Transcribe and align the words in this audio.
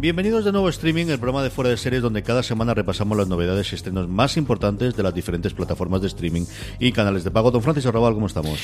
Bienvenidos 0.00 0.44
de 0.44 0.52
nuevo 0.52 0.68
a 0.68 0.70
Streaming, 0.70 1.06
el 1.06 1.18
programa 1.18 1.42
de 1.42 1.50
Fuera 1.50 1.70
de 1.70 1.76
Series, 1.76 2.00
donde 2.00 2.22
cada 2.22 2.44
semana 2.44 2.72
repasamos 2.72 3.18
las 3.18 3.26
novedades 3.26 3.72
y 3.72 3.74
estrenos 3.74 4.08
más 4.08 4.36
importantes 4.36 4.96
de 4.96 5.02
las 5.02 5.12
diferentes 5.12 5.54
plataformas 5.54 6.00
de 6.00 6.06
streaming 6.06 6.44
y 6.78 6.92
canales 6.92 7.24
de 7.24 7.32
pago. 7.32 7.50
Don 7.50 7.62
Francis 7.62 7.84
Arrabal, 7.86 8.14
¿cómo 8.14 8.28
estamos? 8.28 8.60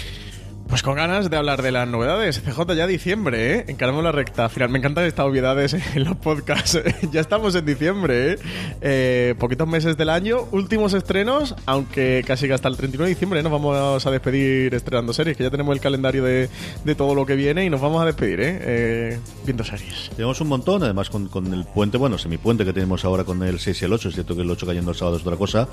Pues 0.68 0.82
con 0.82 0.96
ganas 0.96 1.30
de 1.30 1.36
hablar 1.36 1.62
de 1.62 1.70
las 1.70 1.86
novedades. 1.86 2.40
CJ 2.40 2.74
ya 2.74 2.86
diciembre, 2.86 3.54
¿eh? 3.54 3.64
Encaramos 3.68 4.02
la 4.02 4.12
recta 4.12 4.48
final. 4.48 4.70
Me 4.70 4.78
encantan 4.78 5.04
estas 5.04 5.26
obviedades 5.26 5.74
en 5.74 6.04
los 6.04 6.16
podcasts. 6.16 6.80
ya 7.12 7.20
estamos 7.20 7.54
en 7.54 7.66
diciembre, 7.66 8.32
¿eh? 8.32 8.38
¿eh? 8.80 9.34
Poquitos 9.38 9.68
meses 9.68 9.96
del 9.96 10.08
año. 10.08 10.48
Últimos 10.52 10.94
estrenos, 10.94 11.54
aunque 11.66 12.24
casi 12.26 12.50
hasta 12.50 12.68
el 12.68 12.76
31 12.76 13.04
de 13.04 13.10
diciembre 13.10 13.42
nos 13.42 13.52
vamos 13.52 14.06
a 14.06 14.10
despedir 14.10 14.74
estrenando 14.74 15.12
series, 15.12 15.36
que 15.36 15.44
ya 15.44 15.50
tenemos 15.50 15.74
el 15.74 15.80
calendario 15.80 16.24
de, 16.24 16.48
de 16.84 16.94
todo 16.94 17.14
lo 17.14 17.26
que 17.26 17.36
viene 17.36 17.64
y 17.64 17.70
nos 17.70 17.80
vamos 17.80 18.02
a 18.02 18.06
despedir, 18.06 18.40
¿eh? 18.40 18.58
eh 18.62 19.18
viendo 19.44 19.64
series. 19.64 20.10
Tenemos 20.16 20.40
un 20.40 20.48
montón, 20.48 20.82
además 20.82 21.10
con, 21.10 21.28
con 21.28 21.52
el 21.52 21.64
puente, 21.66 21.98
bueno, 21.98 22.16
semipuente 22.16 22.64
que 22.64 22.72
tenemos 22.72 23.04
ahora 23.04 23.24
con 23.24 23.42
el 23.42 23.60
6 23.60 23.82
y 23.82 23.84
el 23.84 23.92
8. 23.92 24.08
Es 24.08 24.14
cierto 24.14 24.34
que 24.34 24.42
el 24.42 24.50
8 24.50 24.66
cayendo 24.66 24.92
el 24.92 24.96
sábado 24.96 25.18
es 25.18 25.22
otra 25.22 25.36
cosa. 25.36 25.68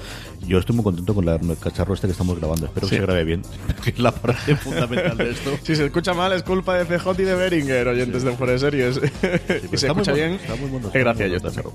Yo 0.46 0.60
estoy 0.60 0.76
muy 0.76 0.84
contento 0.84 1.16
con 1.16 1.26
la, 1.26 1.36
el 1.36 1.58
cacharro 1.58 1.94
este 1.94 2.08
que 2.08 2.12
estamos 2.12 2.38
grabando. 2.38 2.66
Espero 2.66 2.88
que 2.88 2.96
se 2.98 3.02
grabe 3.02 3.24
bien. 3.24 3.42
la 3.98 4.12
parte 4.12 4.58
esto. 5.20 5.52
Si 5.64 5.76
se 5.76 5.86
escucha 5.86 6.14
mal, 6.14 6.34
es 6.34 6.44
culpa 6.44 6.76
de 6.76 6.86
CJ 6.86 7.20
y 7.20 7.24
de 7.24 7.36
Beringer, 7.36 7.88
oyentes 7.88 8.24
de 8.24 8.32
Fuera 8.34 8.54
de 8.54 8.60
Series. 8.60 8.96
si 9.70 9.78
se 9.78 9.88
escucha 9.88 10.14
bien, 10.14 10.40
gracias 10.94 11.42
yo 11.42 11.74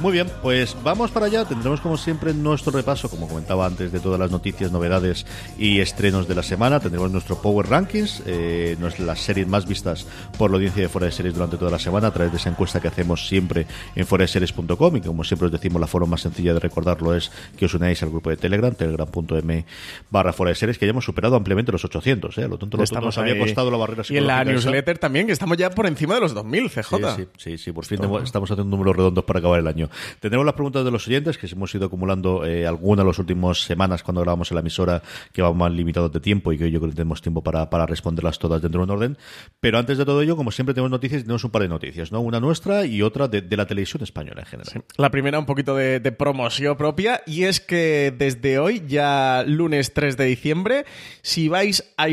Muy 0.00 0.12
bien, 0.12 0.28
pues 0.42 0.76
vamos 0.82 1.10
para 1.10 1.26
allá. 1.26 1.44
Tendremos, 1.44 1.80
como 1.80 1.96
siempre, 1.96 2.34
nuestro 2.34 2.72
repaso, 2.72 3.08
como 3.08 3.28
comentaba 3.28 3.66
antes, 3.66 3.92
de 3.92 4.00
todas 4.00 4.18
las 4.18 4.30
noticias, 4.30 4.72
novedades 4.72 5.26
y 5.58 5.80
estrenos 5.80 6.28
de 6.28 6.34
la 6.34 6.42
semana. 6.42 6.80
Tendremos 6.80 7.10
nuestro 7.10 7.40
Power 7.40 7.68
Rankings, 7.68 8.22
eh, 8.26 8.76
las 8.98 9.20
series 9.20 9.46
más 9.46 9.66
vistas 9.66 10.06
por 10.36 10.50
la 10.50 10.56
audiencia 10.56 10.82
de 10.82 10.88
Fuera 10.88 11.06
de 11.06 11.12
Series 11.12 11.34
durante 11.34 11.56
toda 11.56 11.70
la 11.70 11.78
semana, 11.78 12.08
a 12.08 12.12
través 12.12 12.32
de 12.32 12.38
esa 12.38 12.50
encuesta 12.50 12.80
que 12.80 12.88
hacemos 12.88 13.28
siempre 13.28 13.66
en 13.94 14.06
foraseries.com. 14.06 14.96
Y 14.96 15.00
como 15.00 15.24
siempre 15.24 15.46
os 15.46 15.52
decimos, 15.52 15.80
la 15.80 15.86
forma 15.86 16.08
más 16.08 16.22
sencilla 16.22 16.54
de 16.54 16.60
recordarlo 16.60 17.14
es 17.14 17.30
que 17.56 17.66
os 17.66 17.74
unáis 17.74 18.02
al 18.02 18.10
grupo 18.10 18.30
de 18.30 18.36
Telegram, 18.36 18.74
telegram.m 18.74 19.64
barra 20.10 20.32
Fuera 20.32 20.50
de 20.50 20.54
Series, 20.54 20.78
que 20.78 20.86
ya 20.86 20.90
hemos 20.90 21.04
superado 21.04 21.36
ampliamente 21.36 21.72
los 21.72 21.84
800. 21.84 22.38
¿eh? 22.38 22.47
Lo 22.48 22.58
tonto, 22.58 22.76
lo 22.76 23.00
nos 23.00 23.18
había 23.18 23.38
costado 23.38 23.70
la 23.70 23.76
barrera 23.76 24.02
Y 24.08 24.16
en 24.16 24.26
la 24.26 24.44
newsletter 24.44 24.98
también, 24.98 25.26
que 25.26 25.32
estamos 25.32 25.56
ya 25.56 25.70
por 25.70 25.86
encima 25.86 26.14
de 26.14 26.20
los 26.20 26.34
2000, 26.34 26.70
CJ. 26.70 26.94
Sí, 27.16 27.28
sí, 27.36 27.58
sí, 27.58 27.72
por 27.72 27.84
fin 27.84 28.00
estamos 28.22 28.50
haciendo 28.50 28.76
números 28.76 28.96
redondos 28.96 29.24
para 29.24 29.38
acabar 29.38 29.60
el 29.60 29.66
año. 29.66 29.88
Tendremos 30.20 30.44
las 30.44 30.54
preguntas 30.54 30.84
de 30.84 30.90
los 30.90 31.06
oyentes, 31.06 31.38
que 31.38 31.46
hemos 31.46 31.74
ido 31.74 31.86
acumulando 31.86 32.44
eh, 32.44 32.66
algunas 32.66 33.04
las 33.04 33.18
últimas 33.18 33.60
semanas 33.60 34.02
cuando 34.02 34.20
grabamos 34.20 34.50
en 34.50 34.56
la 34.56 34.60
emisora, 34.60 35.02
que 35.32 35.42
vamos 35.42 35.58
más 35.58 35.72
limitados 35.72 36.12
de 36.12 36.20
tiempo 36.20 36.52
y 36.52 36.58
que 36.58 36.70
yo 36.70 36.80
creo 36.80 36.90
que 36.90 36.96
tenemos 36.96 37.22
tiempo 37.22 37.42
para, 37.42 37.70
para 37.70 37.86
responderlas 37.86 38.38
todas 38.38 38.62
dentro 38.62 38.80
de 38.80 38.84
un 38.84 38.90
orden. 38.90 39.18
Pero 39.60 39.78
antes 39.78 39.98
de 39.98 40.04
todo 40.04 40.22
ello, 40.22 40.36
como 40.36 40.50
siempre 40.50 40.74
tenemos 40.74 40.90
noticias, 40.90 41.22
tenemos 41.22 41.44
un 41.44 41.50
par 41.50 41.62
de 41.62 41.68
noticias, 41.68 42.12
¿no? 42.12 42.20
Una 42.20 42.40
nuestra 42.40 42.84
y 42.84 43.02
otra 43.02 43.28
de, 43.28 43.56
la 43.56 43.66
televisión 43.66 44.02
española 44.02 44.42
en 44.42 44.46
general. 44.46 44.84
La 44.96 45.10
primera 45.10 45.38
un 45.38 45.46
poquito 45.46 45.74
de, 45.74 46.00
de 46.00 46.12
promoción 46.12 46.76
propia 46.76 47.22
y 47.26 47.44
es 47.44 47.60
que 47.60 48.14
desde 48.16 48.58
hoy, 48.58 48.82
ya 48.86 49.44
lunes 49.46 49.92
3 49.92 50.16
de 50.16 50.24
diciembre, 50.24 50.84
si 51.22 51.48
vais 51.48 51.92
a 51.96 52.08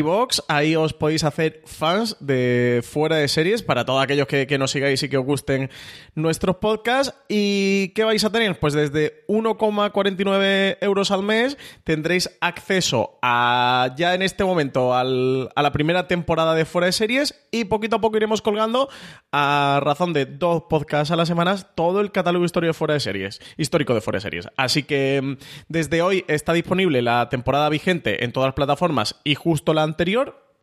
ahí 0.48 0.76
os 0.76 0.94
podéis 0.94 1.24
hacer 1.24 1.62
fans 1.66 2.18
de 2.20 2.82
fuera 2.84 3.18
de 3.18 3.28
series 3.28 3.64
para 3.64 3.86
todos 3.86 4.04
aquellos 4.04 4.28
que, 4.28 4.48
que 4.48 4.58
nos 4.58 4.72
sigáis 4.72 5.02
y 5.04 5.10
que 5.10 5.18
os 5.18 5.26
gusten 5.26 5.70
nuestros 6.16 6.58
podcasts. 6.58 7.16
¿Y 7.30 7.90
qué 7.90 8.04
vais 8.04 8.24
a 8.24 8.32
tener? 8.32 8.60
Pues 8.60 8.74
desde 8.74 9.26
1,49 9.28 10.78
euros 10.82 11.12
al 11.12 11.24
mes 11.24 11.58
tendréis 11.84 12.30
acceso 12.42 13.18
a 13.22 13.94
ya 13.98 14.14
en 14.14 14.22
este 14.22 14.44
momento 14.44 14.94
a 14.94 15.04
la 15.04 15.72
primera 15.72 16.08
temporada 16.08 16.54
de 16.54 16.66
fuera 16.66 16.88
de 16.88 16.92
series 16.92 17.48
y 17.52 17.66
poquito 17.66 17.98
a 17.98 18.02
poco 18.02 18.18
iremos 18.18 18.42
colgando 18.42 18.90
a 19.32 19.80
razón 19.82 20.14
de 20.14 20.26
dos 20.26 20.64
podcasts 20.70 21.12
a 21.12 21.16
la 21.16 21.26
semana 21.26 21.56
todo 21.76 22.02
el 22.02 22.12
catálogo 22.12 22.46
histórico 22.46 22.70
de 22.70 22.74
fuera 22.74 22.94
de 22.96 23.00
series, 23.00 23.42
histórico 23.58 23.94
de 23.94 24.02
fuera 24.02 24.18
de 24.18 24.22
series. 24.22 24.48
Así 24.58 24.84
que 24.84 25.22
mm, 25.22 25.38
desde 25.68 26.02
hoy 26.02 26.26
está 26.28 26.54
disponible 26.54 27.02
la 27.02 27.30
temporada 27.30 27.70
vigente 27.70 28.24
en 28.24 28.32
todas 28.32 28.48
las 28.48 28.56
plataformas 28.56 29.16
y 29.24 29.36
justo 29.36 29.74
la 29.74 29.84
anterior 29.84 30.15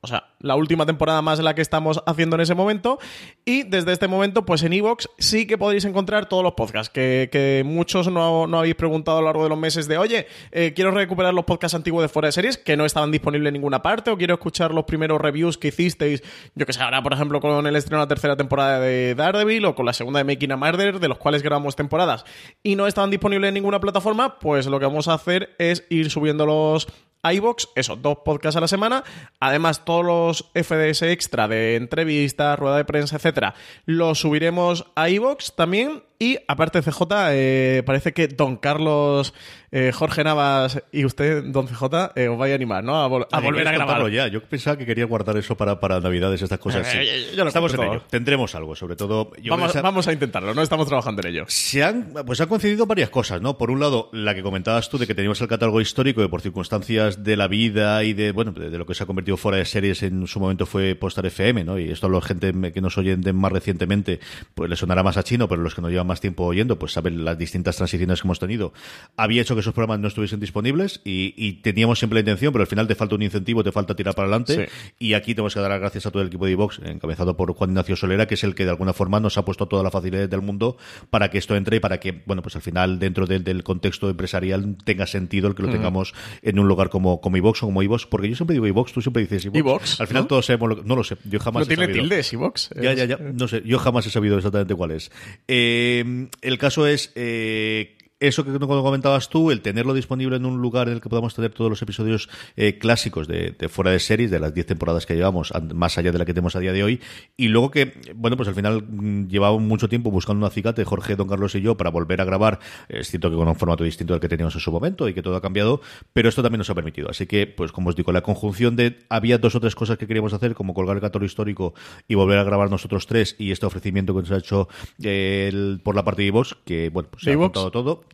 o 0.04 0.08
sea, 0.08 0.25
la 0.40 0.56
última 0.56 0.84
temporada 0.84 1.22
más 1.22 1.38
la 1.38 1.54
que 1.54 1.62
estamos 1.62 2.02
haciendo 2.06 2.34
en 2.34 2.43
ese 2.43 2.56
momento. 2.56 2.99
Y 3.44 3.62
desde 3.62 3.93
este 3.93 4.08
momento, 4.08 4.44
pues 4.44 4.64
en 4.64 4.72
Evox 4.72 5.08
sí 5.19 5.46
que 5.46 5.56
podréis 5.56 5.84
encontrar 5.84 6.28
todos 6.28 6.43
los 6.43 6.54
podcasts, 6.54 6.93
que, 6.93 7.62
muchos 7.64 8.10
no, 8.10 8.49
habéis 8.58 8.75
preguntado 8.75 9.19
a 9.19 9.20
lo 9.20 9.28
largo 9.28 9.44
de 9.44 9.50
los 9.50 9.58
meses 9.58 9.87
de, 9.87 9.99
oye, 9.99 10.26
eh, 10.50 10.72
quiero 10.75 10.90
recuperar 10.90 11.32
los 11.32 11.44
podcasts 11.44 11.76
antiguos 11.76 12.02
de 12.02 12.08
fuera 12.08 12.26
de 12.26 12.32
series, 12.32 12.58
que 12.58 12.76
no 12.76 12.84
estaban 12.84 13.12
disponibles 13.12 13.50
en 13.50 13.54
ninguna 13.54 13.81
parte, 13.81 14.10
o 14.10 14.19
quiero 14.19 14.34
escuchar 14.34 14.75
los 14.75 14.87
primeros 14.87 15.20
reviews 15.20 15.56
que 15.56 15.69
hicisteis, 15.69 16.25
yo 16.56 16.66
que 16.66 16.72
sé, 16.72 16.82
ahora 16.82 17.00
por 17.00 17.12
ejemplo 17.12 17.40
con 17.40 17.64
el 17.64 17.76
estreno 17.76 17.99
de 17.99 18.04
la 18.06 18.08
tercera 18.08 18.37
temporada 18.37 18.81
de 18.81 19.14
Daredevil, 19.14 19.64
o 19.66 19.76
con 19.76 19.87
la 19.87 19.93
segunda 19.93 20.19
de 20.19 20.25
Making 20.25 20.50
a 20.50 20.56
Murder, 20.56 20.99
de 20.99 21.08
los 21.08 21.19
cuales 21.19 21.44
grabamos 21.44 21.76
temporadas, 21.76 22.25
y 22.64 22.75
no 22.75 22.88
estaban 22.88 23.10
disponibles 23.10 23.49
en 23.49 23.54
ninguna 23.54 23.78
plataforma, 23.78 24.40
pues 24.40 24.66
lo 24.66 24.81
que 24.81 24.87
vamos 24.87 25.06
a 25.06 25.14
hacer 25.14 25.54
es 25.58 25.87
ir 25.90 26.10
subiéndolos 26.10 26.88
iBox, 27.31 27.69
eso, 27.77 27.97
dos 27.97 28.19
podcasts 28.25 28.57
a 28.57 28.61
la 28.61 28.69
semana. 28.69 29.05
Además, 29.41 29.85
todos 29.85 30.05
los 30.05 30.51
FDS 30.55 31.03
extra 31.03 31.47
de 31.49 31.77
entrevistas, 31.77 32.59
rueda 32.59 32.77
de 32.77 32.85
prensa, 32.85 33.17
etcétera, 33.17 33.55
los 33.87 34.21
subiremos 34.21 34.87
a 34.97 35.09
iBox 35.09 35.55
también. 35.55 36.03
Y 36.19 36.39
aparte 36.47 36.83
CJ, 36.83 37.03
eh, 37.33 37.83
parece 37.85 38.13
que 38.13 38.29
Don 38.29 38.57
Carlos, 38.57 39.35
eh, 39.73 39.91
Jorge 39.93 40.23
Navas 40.23 40.81
y 40.93 41.05
usted, 41.05 41.43
Don 41.47 41.67
CJ, 41.67 42.13
eh, 42.15 42.29
os 42.29 42.39
vais 42.39 42.53
a 42.53 42.55
animar, 42.55 42.85
¿no? 42.85 43.03
A, 43.03 43.09
vol- 43.09 43.27
a 43.33 43.41
volver 43.41 43.63
a 43.67 43.71
¿quieres 43.73 43.73
grabar. 43.73 43.87
contarlo 43.87 44.09
ya. 44.09 44.29
Yo 44.29 44.41
pensaba 44.41 44.79
que 44.79 44.87
quería 44.87 45.05
guardar 45.07 45.37
eso 45.37 45.57
para, 45.57 45.81
para 45.81 45.99
Navidades, 45.99 46.41
estas 46.41 46.61
cosas. 46.61 46.87
sí. 46.87 46.99
Eh, 47.01 47.33
yo 47.37 47.43
lo 47.43 47.49
Estamos 47.49 47.75
en 47.75 47.83
ello. 47.83 48.03
Tendremos 48.09 48.55
algo, 48.55 48.77
sobre 48.77 48.95
todo. 48.95 49.33
yo 49.43 49.51
Vamos, 49.51 49.73
pensaba- 49.73 49.83
vamos 49.91 50.07
a 50.07 50.13
intentarlo, 50.13 50.55
no 50.55 50.63
estamos 50.63 50.87
trabajando 50.87 51.23
en 51.23 51.29
ello. 51.35 51.45
Se 51.49 51.83
han, 51.83 52.13
pues 52.25 52.41
han 52.41 52.47
coincidido 52.49 52.87
varias 52.87 53.11
cosas, 53.11 53.43
¿no? 53.43 53.59
Por 53.59 53.73
un 53.73 53.81
lado, 53.81 54.09
la 54.13 54.33
que 54.37 54.43
comentabas 54.45 54.89
tú 54.91 54.99
de 54.99 55.09
que 55.09 55.17
teníamos 55.17 55.41
el 55.41 55.49
catálogo 55.49 55.81
histórico 55.81 56.23
y 56.23 56.29
por 56.29 56.41
circunstancias 56.41 57.12
de 57.19 57.37
la 57.37 57.49
vida 57.49 58.05
y 58.05 58.12
de, 58.12 58.32
bueno, 58.32 58.53
de, 58.53 58.70
de 58.70 58.79
lo 58.79 58.87
que 58.87 58.94
se 58.94 59.03
ha 59.03 59.06
convertido 59.06 59.37
fuera 59.37 59.59
de 59.59 59.64
series 59.64 60.03
en 60.03 60.26
su 60.26 60.41
momento 60.41 60.67
fue 60.67 60.94
Postar 60.94 61.26
FM, 61.26 61.64
¿no? 61.64 61.79
Y 61.79 61.91
esto 61.91 62.06
a 62.06 62.11
la 62.11 62.20
gente 62.20 62.73
que 62.73 62.81
nos 62.81 62.99
oyen 62.99 63.20
de 63.20 63.32
más 63.32 63.53
recientemente, 63.53 64.20
pues 64.55 64.70
le 64.70 64.76
sonará 64.76 65.03
más 65.03 65.17
a 65.17 65.23
chino, 65.23 65.49
pero 65.49 65.62
los 65.62 65.75
que 65.75 65.82
nos 65.82 65.91
llevan 65.91 66.06
más 66.06 66.20
tiempo 66.20 66.44
oyendo, 66.44 66.79
pues 66.79 66.93
saben 66.93 67.25
las 67.25 67.38
distintas 67.38 67.76
transiciones 67.76 68.20
que 68.20 68.26
hemos 68.26 68.38
tenido. 68.38 68.73
Había 69.17 69.43
hecho 69.43 69.55
que 69.55 69.61
esos 69.61 69.75
programas 69.75 70.00
no 70.00 70.09
estuviesen 70.09 70.41
disponibles 70.41 71.00
y, 71.05 71.35
y 71.37 71.55
teníamos 71.62 71.99
siempre 71.99 72.17
la 72.17 72.20
intención, 72.20 72.53
pero 72.53 72.62
al 72.62 72.69
final 72.69 72.87
te 72.87 72.94
falta 72.94 73.14
un 73.14 73.23
incentivo, 73.23 73.62
te 73.64 73.73
falta 73.73 73.94
tirar 73.94 74.14
para 74.14 74.29
adelante. 74.29 74.67
Sí. 74.67 74.93
Y 74.99 75.14
aquí 75.14 75.35
tenemos 75.35 75.55
que 75.55 75.61
dar 75.61 75.70
las 75.70 75.81
gracias 75.81 76.06
a 76.06 76.11
todo 76.11 76.23
el 76.23 76.29
equipo 76.29 76.47
de 76.47 76.53
iVox, 76.53 76.81
encabezado 76.85 77.37
por 77.37 77.53
Juan 77.55 77.70
Ignacio 77.70 77.97
Solera, 77.97 78.26
que 78.26 78.35
es 78.35 78.44
el 78.44 78.55
que 78.55 78.64
de 78.64 78.70
alguna 78.70 78.93
forma 78.93 79.20
nos 79.20 79.38
ha 79.38 79.44
puesto 79.44 79.67
toda 79.67 79.82
la 79.82 79.91
facilidad 79.91 80.29
del 80.29 80.43
mundo 80.43 80.76
para 81.11 81.31
que 81.31 81.38
esto 81.38 81.56
entre 81.56 81.76
y 81.76 81.81
para 81.81 82.00
que, 82.00 82.23
bueno, 82.26 82.43
pues 82.43 82.56
al 82.56 82.62
final 82.62 82.99
dentro 82.99 83.26
del, 83.26 83.44
del 83.44 83.62
contexto 83.62 84.09
empresarial 84.09 84.76
tenga 84.85 85.06
sentido 85.06 85.49
el 85.49 85.55
que 85.55 85.62
lo 85.62 85.70
tengamos 85.70 86.14
en 86.43 86.59
un 86.59 86.69
lugar 86.69 86.88
como, 86.88 87.01
como 87.20 87.37
iVox 87.37 87.62
o 87.62 87.66
como 87.66 87.82
iVox, 87.82 88.06
porque 88.06 88.28
yo 88.28 88.37
siempre 88.37 88.54
digo 88.54 88.66
iVox, 88.66 88.93
tú 88.93 89.00
siempre 89.02 89.22
dices 89.22 89.44
iVox. 89.46 90.00
Al 90.00 90.06
final 90.06 90.22
¿no? 90.25 90.26
todos 90.28 90.46
sabemos, 90.46 90.69
lo- 90.76 90.82
no 90.84 90.96
lo 90.96 91.04
sé, 91.04 91.16
yo 91.25 91.38
jamás 91.40 91.62
No 91.62 91.66
tiene 91.66 91.84
sabido. 91.84 92.02
tildes, 92.02 92.32
iVox. 92.32 92.70
Ya, 92.81 92.93
ya, 92.94 93.04
ya. 93.04 93.16
No 93.19 93.49
sé, 93.49 93.62
yo 93.64 93.78
jamás 93.78 94.06
he 94.06 94.10
sabido 94.10 94.37
exactamente 94.37 94.75
cuál 94.75 94.93
es. 94.93 95.10
Eh, 95.49 96.28
el 96.43 96.58
caso 96.58 96.87
es. 96.87 97.12
eh, 97.14 97.96
eso 98.27 98.45
que 98.45 98.59
comentabas 98.59 99.29
tú, 99.29 99.51
el 99.51 99.61
tenerlo 99.61 99.95
disponible 99.95 100.37
en 100.37 100.47
un 100.47 100.61
lugar 100.61 100.89
en 100.89 100.95
el 100.95 101.01
que 101.01 101.09
podamos 101.09 101.35
tener 101.35 101.53
todos 101.53 101.71
los 101.71 101.83
episodios 101.83 102.29
eh, 102.57 102.79
clásicos 102.79 103.27
de, 103.29 103.55
de 103.59 103.69
fuera 103.69 103.91
de 103.91 103.99
series, 104.01 104.31
de 104.31 104.41
las 104.41 104.55
10 104.55 104.67
temporadas 104.67 105.07
que 105.07 105.15
llevamos, 105.15 105.53
más 105.75 105.99
allá 105.99 106.13
de 106.13 106.19
la 106.19 106.25
que 106.25 106.33
tenemos 106.35 106.57
a 106.57 106.61
día 106.61 106.73
de 106.73 106.83
hoy, 106.85 107.01
y 107.37 107.49
luego 107.49 107.71
que, 107.71 107.93
bueno, 108.15 108.37
pues 108.37 108.49
al 108.49 108.55
final 108.55 108.83
mm, 108.89 109.29
llevábamos 109.29 109.63
mucho 109.63 109.89
tiempo 109.89 110.11
buscando 110.11 110.45
un 110.45 110.51
acicate, 110.51 110.85
Jorge, 110.85 111.17
Don 111.17 111.29
Carlos 111.29 111.55
y 111.55 111.61
yo, 111.61 111.77
para 111.77 111.91
volver 111.91 112.21
a 112.21 112.25
grabar, 112.25 112.59
es 112.89 113.09
cierto 113.09 113.31
que 113.31 113.37
con 113.37 113.49
un 113.49 113.57
formato 113.57 113.85
distinto 113.85 114.15
al 114.15 114.21
que 114.21 114.29
teníamos 114.29 114.55
en 114.55 114.61
su 114.61 114.71
momento 114.73 115.09
y 115.09 115.15
que 115.15 115.23
todo 115.23 115.37
ha 115.37 115.41
cambiado, 115.43 115.81
pero 116.13 116.29
esto 116.29 116.43
también 116.43 116.59
nos 116.59 116.71
ha 116.71 116.75
permitido. 116.75 117.11
Así 117.11 117.27
que, 117.27 117.47
pues 117.47 117.73
como 117.73 117.89
os 117.91 117.97
digo, 117.97 118.13
la 118.13 118.23
conjunción 118.23 118.77
de, 118.77 118.99
había 119.09 119.39
dos 119.39 119.55
o 119.55 119.61
tres 119.61 119.75
cosas 119.75 119.99
que 119.99 120.07
queríamos 120.07 120.33
hacer, 120.33 120.55
como 120.55 120.75
colgar 120.75 120.97
el 120.97 121.01
catálogo 121.03 121.27
histórico 121.27 121.75
y 122.09 122.15
volver 122.15 122.39
a 122.39 122.45
grabar 122.45 122.71
nosotros 122.71 123.07
tres, 123.07 123.37
y 123.39 123.51
este 123.51 123.67
ofrecimiento 123.67 124.15
que 124.15 124.21
nos 124.21 124.31
ha 124.31 124.37
hecho 124.39 124.69
eh, 125.03 125.49
el- 125.53 125.81
por 125.83 125.95
la 125.97 126.05
parte 126.05 126.23
de 126.23 126.29
iVox, 126.29 126.57
que, 126.65 126.89
bueno, 126.91 127.09
pues 127.11 127.23
se 127.25 127.31
¿De 127.31 127.33
ha 127.33 127.35
iVoox? 127.35 127.47
juntado 127.49 127.71
todo. 127.71 128.05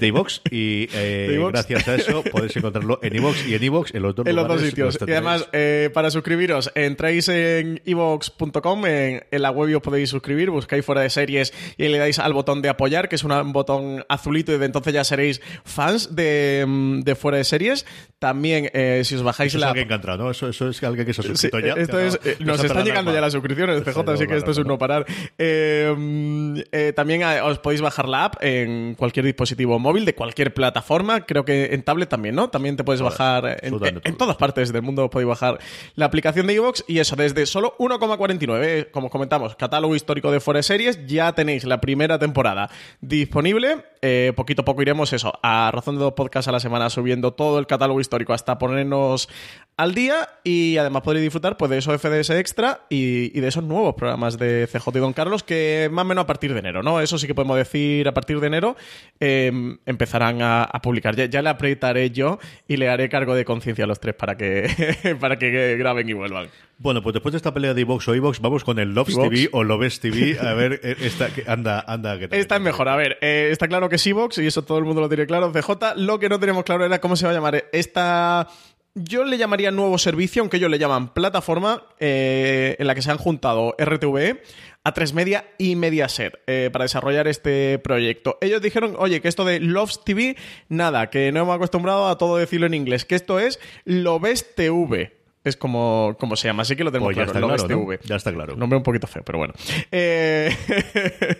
De 0.00 0.06
iVox 0.08 0.40
y 0.50 0.88
eh, 0.92 1.38
gracias 1.50 1.88
a 1.88 1.94
eso 1.96 2.22
podéis 2.24 2.56
encontrarlo 2.56 2.98
en 3.02 3.14
iVox 3.16 3.46
y 3.46 3.54
en 3.54 3.62
iVox 3.64 3.94
en 3.94 4.02
los 4.02 4.14
dos 4.14 4.26
En 4.26 4.36
los 4.36 4.48
dos 4.48 4.60
sitios. 4.60 4.98
los 5.00 5.08
Y 5.08 5.12
además, 5.12 5.48
eh, 5.52 5.90
para 5.92 6.10
suscribiros, 6.10 6.70
entráis 6.74 7.28
en 7.28 7.80
evox.com, 7.84 8.86
en, 8.86 9.24
en 9.30 9.42
la 9.42 9.50
web 9.50 9.70
y 9.70 9.74
os 9.74 9.82
podéis 9.82 10.10
suscribir, 10.10 10.50
buscáis 10.50 10.84
fuera 10.84 11.00
de 11.02 11.10
series 11.10 11.52
y 11.76 11.88
le 11.88 11.98
dais 11.98 12.18
al 12.18 12.32
botón 12.32 12.62
de 12.62 12.68
apoyar, 12.68 13.08
que 13.08 13.16
es 13.16 13.24
un 13.24 13.52
botón 13.52 14.04
azulito, 14.08 14.52
y 14.52 14.58
de 14.58 14.66
entonces 14.66 14.92
ya 14.92 15.04
seréis 15.04 15.40
fans 15.64 16.14
de, 16.14 16.64
mm, 16.66 17.00
de 17.00 17.14
fuera 17.14 17.38
de 17.38 17.44
series. 17.44 17.86
También, 18.18 18.70
eh, 18.72 19.02
si 19.04 19.14
os 19.16 19.22
bajáis 19.22 19.50
eso 19.52 19.58
es 19.58 19.60
la 19.60 19.68
alguien 19.68 19.86
que 19.88 19.92
ha 19.94 19.96
entrado, 19.96 20.24
¿no? 20.24 20.30
Eso, 20.30 20.48
eso 20.48 20.68
es 20.70 20.82
alguien 20.82 21.06
que 21.06 21.12
se 21.12 21.20
ha 21.20 21.24
Sí, 21.24 21.28
suscrito 21.30 21.58
ya. 21.60 21.74
esto 21.74 22.00
es, 22.00 22.18
no- 22.40 22.46
no 22.46 22.52
nos 22.52 22.64
están 22.64 22.84
llegando 22.84 23.12
ya 23.12 23.20
las 23.20 23.32
suscripciones, 23.32 23.82
CJ, 23.84 23.98
así 24.12 24.26
que 24.26 24.36
esto 24.36 24.50
es 24.52 24.58
un 24.58 24.66
no 24.66 24.78
parar. 24.78 25.04
Mm, 25.38 26.60
también 26.94 27.22
os 27.42 27.58
podéis 27.58 27.80
bajar 27.80 28.08
la 28.08 28.24
app 28.26 28.36
en 28.42 28.83
cualquier 28.92 29.24
dispositivo 29.24 29.78
móvil 29.78 30.04
de 30.04 30.14
cualquier 30.14 30.52
plataforma. 30.52 31.24
Creo 31.24 31.46
que 31.46 31.72
en 31.72 31.82
tablet 31.82 32.10
también, 32.10 32.34
¿no? 32.34 32.50
También 32.50 32.76
te 32.76 32.84
puedes 32.84 33.00
bajar 33.00 33.46
en, 33.46 33.52
absolutamente 33.52 34.08
en 34.08 34.14
todo. 34.16 34.26
todas 34.26 34.36
partes 34.36 34.72
del 34.72 34.82
mundo 34.82 35.08
podéis 35.08 35.28
bajar 35.28 35.58
la 35.94 36.04
aplicación 36.04 36.46
de 36.46 36.54
iVoox 36.54 36.84
y 36.86 36.98
eso 36.98 37.16
desde 37.16 37.46
solo 37.46 37.74
1,49. 37.78 38.60
eh, 38.62 38.88
Como 38.90 39.08
comentamos, 39.08 39.56
catálogo 39.56 39.96
histórico 39.96 40.30
de 40.30 40.40
de 40.52 40.62
series. 40.62 41.06
Ya 41.06 41.32
tenéis 41.32 41.64
la 41.64 41.80
primera 41.80 42.18
temporada 42.18 42.70
disponible. 43.00 43.84
Eh, 44.06 44.34
poquito 44.36 44.60
a 44.60 44.64
poco 44.66 44.82
iremos 44.82 45.14
eso, 45.14 45.32
a 45.42 45.70
razón 45.72 45.96
de 45.96 46.02
dos 46.02 46.12
podcasts 46.12 46.46
a 46.46 46.52
la 46.52 46.60
semana, 46.60 46.90
subiendo 46.90 47.32
todo 47.32 47.58
el 47.58 47.66
catálogo 47.66 48.02
histórico 48.02 48.34
hasta 48.34 48.58
ponernos 48.58 49.30
al 49.78 49.94
día 49.94 50.28
y 50.44 50.76
además 50.76 51.00
podréis 51.00 51.22
disfrutar 51.22 51.56
pues, 51.56 51.70
de 51.70 51.78
esos 51.78 51.98
FDS 51.98 52.28
extra 52.30 52.82
y, 52.90 53.30
de 53.30 53.48
esos 53.48 53.64
nuevos 53.64 53.94
programas 53.94 54.36
de 54.36 54.68
CJ 54.70 54.90
y 54.94 54.98
Don 54.98 55.14
Carlos 55.14 55.42
que 55.42 55.88
más 55.90 56.02
o 56.02 56.08
menos 56.08 56.24
a 56.24 56.26
partir 56.26 56.52
de 56.52 56.58
enero, 56.58 56.82
¿no? 56.82 57.00
Eso 57.00 57.16
sí 57.16 57.26
que 57.26 57.34
podemos 57.34 57.56
decir 57.56 58.06
a 58.06 58.12
partir 58.12 58.40
de 58.40 58.46
enero 58.46 58.76
eh, 59.20 59.50
empezarán 59.86 60.42
a, 60.42 60.68
publicar. 60.82 61.16
Ya, 61.16 61.24
ya 61.24 61.40
le 61.40 61.48
apretaré 61.48 62.10
yo 62.10 62.38
y 62.68 62.76
le 62.76 62.90
haré 62.90 63.08
cargo 63.08 63.34
de 63.34 63.46
conciencia 63.46 63.84
a 63.84 63.88
los 63.88 64.00
tres 64.00 64.14
para 64.14 64.36
que, 64.36 65.16
para 65.18 65.38
que 65.38 65.78
graben 65.78 66.10
y 66.10 66.12
vuelvan. 66.12 66.48
Bueno, 66.78 67.02
pues 67.02 67.14
después 67.14 67.32
de 67.32 67.36
esta 67.36 67.54
pelea 67.54 67.72
de 67.72 67.80
iVox 67.82 68.08
o 68.08 68.14
iVox, 68.14 68.40
vamos 68.40 68.64
con 68.64 68.78
el 68.78 68.94
Loves. 68.94 69.16
TV 69.16 69.48
o 69.52 69.62
Loves 69.64 70.00
TV. 70.00 70.38
A 70.46 70.54
ver, 70.54 70.80
eh, 70.82 70.96
esta, 71.00 71.28
que- 71.32 71.44
anda, 71.46 71.84
anda. 71.86 72.18
Que. 72.18 72.28
Esta 72.32 72.56
es 72.56 72.60
mejor. 72.60 72.88
A 72.88 72.96
ver, 72.96 73.16
eh, 73.20 73.48
está 73.52 73.68
claro 73.68 73.88
que 73.88 73.96
es 73.96 74.06
Evox 74.06 74.38
y 74.38 74.46
eso 74.46 74.62
todo 74.62 74.78
el 74.78 74.84
mundo 74.84 75.00
lo 75.00 75.08
tiene 75.08 75.26
claro. 75.26 75.52
CJ, 75.52 75.94
lo 75.96 76.18
que 76.18 76.28
no 76.28 76.40
tenemos 76.40 76.64
claro 76.64 76.84
era 76.84 77.00
cómo 77.00 77.16
se 77.16 77.26
va 77.26 77.30
a 77.32 77.34
llamar 77.34 77.64
esta. 77.72 78.48
Yo 78.96 79.24
le 79.24 79.38
llamaría 79.38 79.72
nuevo 79.72 79.98
servicio, 79.98 80.40
aunque 80.42 80.58
ellos 80.58 80.70
le 80.70 80.78
llaman 80.78 81.12
plataforma, 81.14 81.82
eh, 81.98 82.76
en 82.78 82.86
la 82.86 82.94
que 82.94 83.02
se 83.02 83.10
han 83.10 83.18
juntado 83.18 83.74
RTVE, 83.76 84.40
A3 84.84 85.12
Media 85.14 85.46
y 85.58 85.74
Mediaset 85.74 86.38
eh, 86.46 86.70
para 86.72 86.84
desarrollar 86.84 87.26
este 87.26 87.80
proyecto. 87.80 88.38
Ellos 88.40 88.62
dijeron, 88.62 88.94
oye, 88.96 89.20
que 89.20 89.26
esto 89.26 89.44
de 89.44 89.58
Loves 89.58 90.04
TV, 90.04 90.36
nada, 90.68 91.10
que 91.10 91.32
no 91.32 91.40
hemos 91.40 91.56
acostumbrado 91.56 92.06
a 92.08 92.18
todo 92.18 92.36
decirlo 92.36 92.66
en 92.66 92.74
inglés, 92.74 93.04
que 93.04 93.16
esto 93.16 93.40
es 93.40 93.58
Loves 93.84 94.54
TV. 94.54 95.23
Es 95.44 95.58
como, 95.58 96.16
como 96.18 96.36
se 96.36 96.48
llama, 96.48 96.62
así 96.62 96.74
que 96.74 96.84
lo 96.84 96.90
tenemos 96.90 97.08
Pues 97.08 97.16
ya 97.18 97.30
claro, 97.30 97.54
está 97.54 97.66
claro, 97.66 97.86
¿no? 97.86 97.94
Ya 98.02 98.16
está 98.16 98.32
claro. 98.32 98.56
Nombre 98.56 98.78
un 98.78 98.82
poquito 98.82 99.06
feo, 99.06 99.22
pero 99.22 99.36
bueno. 99.36 99.52
Eh, 99.92 100.56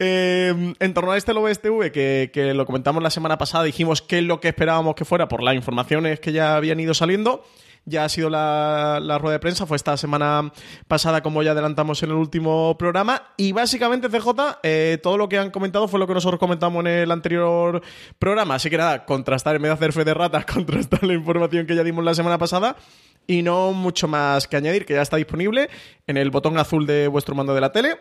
eh, 0.00 0.74
en 0.76 0.94
torno 0.94 1.12
a 1.12 1.16
este 1.16 1.32
Loves 1.32 1.60
TV, 1.60 1.92
que, 1.92 2.30
que 2.32 2.52
lo 2.52 2.66
comentamos 2.66 3.00
la 3.00 3.10
semana 3.10 3.38
pasada, 3.38 3.62
dijimos 3.62 4.02
qué 4.02 4.18
es 4.18 4.24
lo 4.24 4.40
que 4.40 4.48
esperábamos 4.48 4.96
que 4.96 5.04
fuera 5.04 5.28
por 5.28 5.40
las 5.40 5.54
informaciones 5.54 6.18
que 6.18 6.32
ya 6.32 6.56
habían 6.56 6.80
ido 6.80 6.94
saliendo. 6.94 7.44
Ya 7.86 8.04
ha 8.04 8.08
sido 8.08 8.30
la, 8.30 8.98
la 9.00 9.18
rueda 9.18 9.34
de 9.34 9.40
prensa, 9.40 9.66
fue 9.66 9.76
esta 9.76 9.96
semana 9.98 10.50
pasada, 10.88 11.22
como 11.22 11.42
ya 11.42 11.50
adelantamos 11.50 12.02
en 12.02 12.10
el 12.10 12.16
último 12.16 12.76
programa. 12.78 13.22
Y 13.36 13.52
básicamente, 13.52 14.08
CJ, 14.08 14.30
eh, 14.62 14.98
todo 15.02 15.18
lo 15.18 15.28
que 15.28 15.38
han 15.38 15.50
comentado 15.50 15.86
fue 15.86 16.00
lo 16.00 16.06
que 16.06 16.14
nosotros 16.14 16.40
comentamos 16.40 16.80
en 16.80 16.86
el 16.86 17.10
anterior 17.10 17.82
programa. 18.18 18.54
Así 18.54 18.70
que 18.70 18.78
nada, 18.78 19.04
contrastar, 19.04 19.56
en 19.56 19.62
vez 19.62 19.68
de 19.68 19.74
hacer 19.74 19.92
fe 19.92 20.04
de 20.04 20.14
ratas, 20.14 20.46
contrastar 20.52 21.04
la 21.04 21.12
información 21.12 21.66
que 21.66 21.76
ya 21.76 21.84
dimos 21.84 22.04
la 22.04 22.14
semana 22.14 22.38
pasada. 22.38 22.74
Y 23.26 23.42
no 23.42 23.72
mucho 23.72 24.08
más 24.08 24.46
que 24.46 24.56
añadir, 24.56 24.84
que 24.84 24.94
ya 24.94 25.02
está 25.02 25.16
disponible 25.16 25.70
en 26.06 26.16
el 26.16 26.30
botón 26.30 26.58
azul 26.58 26.86
de 26.86 27.08
vuestro 27.08 27.34
mando 27.34 27.54
de 27.54 27.60
la 27.60 27.72
tele. 27.72 27.96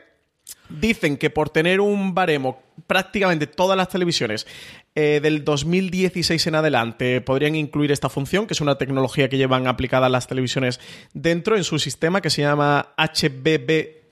Dicen 0.70 1.18
que 1.18 1.30
por 1.30 1.50
tener 1.50 1.80
un 1.80 2.14
baremo, 2.14 2.62
prácticamente 2.88 3.48
todas 3.48 3.78
las 3.78 3.90
televisiones 3.90 4.48
eh, 4.96 5.20
del 5.22 5.44
2016 5.46 6.48
en 6.48 6.56
adelante 6.56 7.22
podrían 7.22 7.56
incluir 7.56 7.92
esta 7.92 8.10
función, 8.10 8.48
que 8.48 8.54
es 8.54 8.62
una 8.62 8.78
tecnología 8.78 9.30
que 9.30 9.38
llevan 9.38 9.68
aplicada 9.68 10.10
las 10.10 10.28
televisiones 10.28 10.80
dentro 11.14 11.56
en 11.56 11.64
su 11.64 11.80
sistema 11.80 12.22
que 12.22 12.30
se 12.30 12.42
llama 12.42 12.94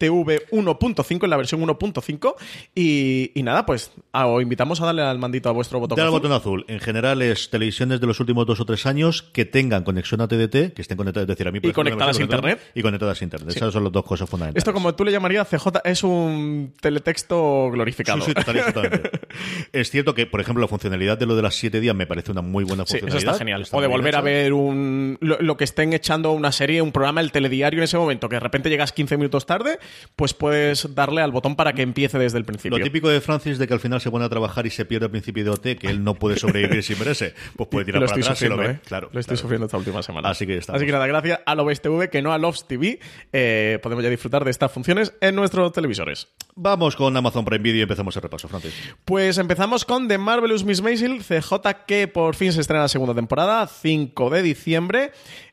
HBBTV 0.10 0.50
1.5, 0.52 1.24
en 1.24 1.30
la 1.30 1.38
versión 1.38 1.62
1.5. 1.62 2.36
Y, 2.76 3.32
y 3.34 3.44
nada, 3.44 3.66
pues 3.66 3.92
ah, 4.12 4.28
os 4.28 4.42
invitamos 4.42 4.82
a 4.82 4.86
darle 4.86 5.02
al 5.04 5.20
mandito 5.20 5.50
a 5.50 5.52
vuestro 5.52 5.80
botón 5.80 5.96
Dale 5.96 6.08
al 6.08 6.14
azul. 6.14 6.22
botón 6.22 6.32
azul. 6.38 6.66
En 6.68 6.80
general 6.80 7.22
es 7.22 7.50
televisiones 7.50 8.00
de 8.02 8.08
los 8.08 8.20
últimos 8.20 8.46
dos 8.46 8.60
o 8.60 8.66
tres 8.66 8.86
años 8.86 9.22
que 9.22 9.46
tengan 9.46 9.84
conexión 9.84 10.22
a 10.22 10.28
TDT, 10.28 10.74
que 10.74 10.82
estén 10.82 10.98
conectadas, 10.98 11.24
es 11.24 11.28
decir, 11.28 11.48
a 11.48 11.52
mí 11.52 11.60
por 11.60 11.70
Y 11.70 11.74
conectadas 11.74 12.20
a 12.20 12.22
Internet. 12.22 12.60
Y 12.76 12.82
conectadas 12.82 13.22
a 13.22 13.24
Internet. 13.24 13.56
Esas 13.56 13.74
son 13.74 13.84
las 13.84 13.94
dos 13.94 14.04
cosas 14.06 14.30
fundamentales. 14.30 14.62
Esto, 14.62 14.74
como 14.74 14.94
tú 14.96 15.04
le 15.06 15.12
llamarías 15.12 15.48
CJ, 15.50 15.68
es 15.84 16.04
un 16.04 16.74
teletexto 16.80 17.70
glorificado. 17.72 18.22
Sí, 18.22 18.32
sí, 18.34 18.42
es 19.74 19.90
cierto 19.90 20.14
que, 20.14 20.26
por 20.26 20.42
ejemplo, 20.42 20.62
la 20.62 20.68
funcionalidad 20.68 21.18
de 21.18 21.26
lo 21.26 21.36
de 21.36 21.42
las 21.42 21.56
siete 21.56 21.80
días 21.80 21.96
me 21.96 22.08
parece 22.08 22.32
una 22.32 22.42
muy 22.42 22.64
buena 22.64 22.86
Sí, 22.86 22.98
eso 22.98 23.06
funcionalidad. 23.06 23.34
está 23.34 23.40
genial. 23.40 23.62
Está 23.62 23.78
o 23.78 23.82
de 23.82 23.88
volver 23.88 24.16
a 24.16 24.22
ver 24.22 24.54
un, 24.54 25.18
lo, 25.22 25.40
lo 25.42 25.58
que 25.58 25.64
estén 25.64 25.94
echando 25.94 26.32
una 26.32 26.52
serie, 26.52 26.82
un 26.82 26.92
programa, 26.92 27.22
el 27.22 27.32
telediario 27.32 27.80
en 27.80 27.84
ese 27.84 27.98
momento, 27.98 28.30
que 28.30 28.36
de 28.36 28.40
repente 28.40 28.70
llegas 28.70 28.92
15 28.92 29.18
minutos 29.18 29.46
tarde 29.46 29.80
pues 30.16 30.34
puedes 30.34 30.94
darle 30.96 31.22
al 31.22 31.32
botón 31.32 31.56
para 31.56 31.74
que 31.74 31.82
empiece 31.82 32.18
desde 32.18 32.38
el 32.38 32.46
principio. 32.46 32.78
Lo 32.78 32.84
típico 32.84 33.10
de 33.10 33.22
Francis 33.22 33.58
de 33.58 33.68
que 33.68 33.74
al 33.74 33.80
final 33.80 34.02
se 34.02 34.12
pone 34.12 34.26
a 34.26 34.30
trabajar 34.30 34.66
y 34.66 34.70
se 34.70 34.86
pierde 34.86 35.06
al 35.06 35.12
principio 35.12 35.44
de 35.44 35.50
OT, 35.52 35.78
que 35.78 35.88
él 35.88 36.04
no 36.04 36.16
puede 36.16 36.38
sobrevivir 36.38 36.84
sin 36.84 37.00
verse, 37.00 37.34
pues 37.56 37.70
puede 37.70 37.86
tirar 37.86 38.02
lo 38.02 38.08
para 38.08 38.20
estoy 38.20 38.32
atrás 38.32 38.42
y 38.42 38.48
lo 38.50 38.58
ve. 38.58 38.72
¿eh? 38.72 38.80
Claro, 38.86 39.10
Lo 39.12 39.20
estoy 39.20 39.36
claro. 39.36 39.42
sufriendo 39.42 39.66
esta 39.66 39.78
última 39.78 40.04
semana. 40.04 40.30
Así 40.30 40.46
que 40.46 40.58
estamos. 40.58 40.78
Así 40.80 40.86
que 40.86 40.92
nada, 40.92 41.08
gracias 41.08 41.40
a 41.46 41.56
Loves 41.56 41.82
TV, 41.82 42.10
que 42.10 42.22
no 42.22 42.34
a 42.34 42.38
Loves 42.38 42.66
TV, 42.68 43.00
eh, 43.34 43.80
podemos 43.82 44.04
ya 44.04 44.10
disfrutar 44.10 44.46
de 44.46 44.52
estas 44.52 44.72
funciones 44.72 45.14
en 45.22 45.36
nuestros 45.36 45.72
televisores. 45.72 46.28
Vamos 46.56 46.96
con 46.96 47.16
Amazon 47.16 47.46
Prime 47.46 47.64
Video 47.64 47.80
y 47.80 47.84
empezamos 47.84 48.16
el 48.16 48.22
repaso, 48.22 48.48
Francis. 48.48 48.74
Pues 49.06 49.38
empezamos 49.38 49.86
con 49.86 50.08
The 50.08 50.18
Marvelous 50.18 50.64
Miss 50.64 50.82
Maisel, 50.82 51.24
CJ, 51.24 51.86
que 51.88 52.08
por 52.08 52.36
fin 52.36 52.52
se 52.54 52.62
estrena 52.62 52.84
la 52.84 52.88
segunda 52.90 53.14
temporada, 53.16 53.66
5 53.68 54.30
de 54.30 54.42
diciembre. 54.42 55.12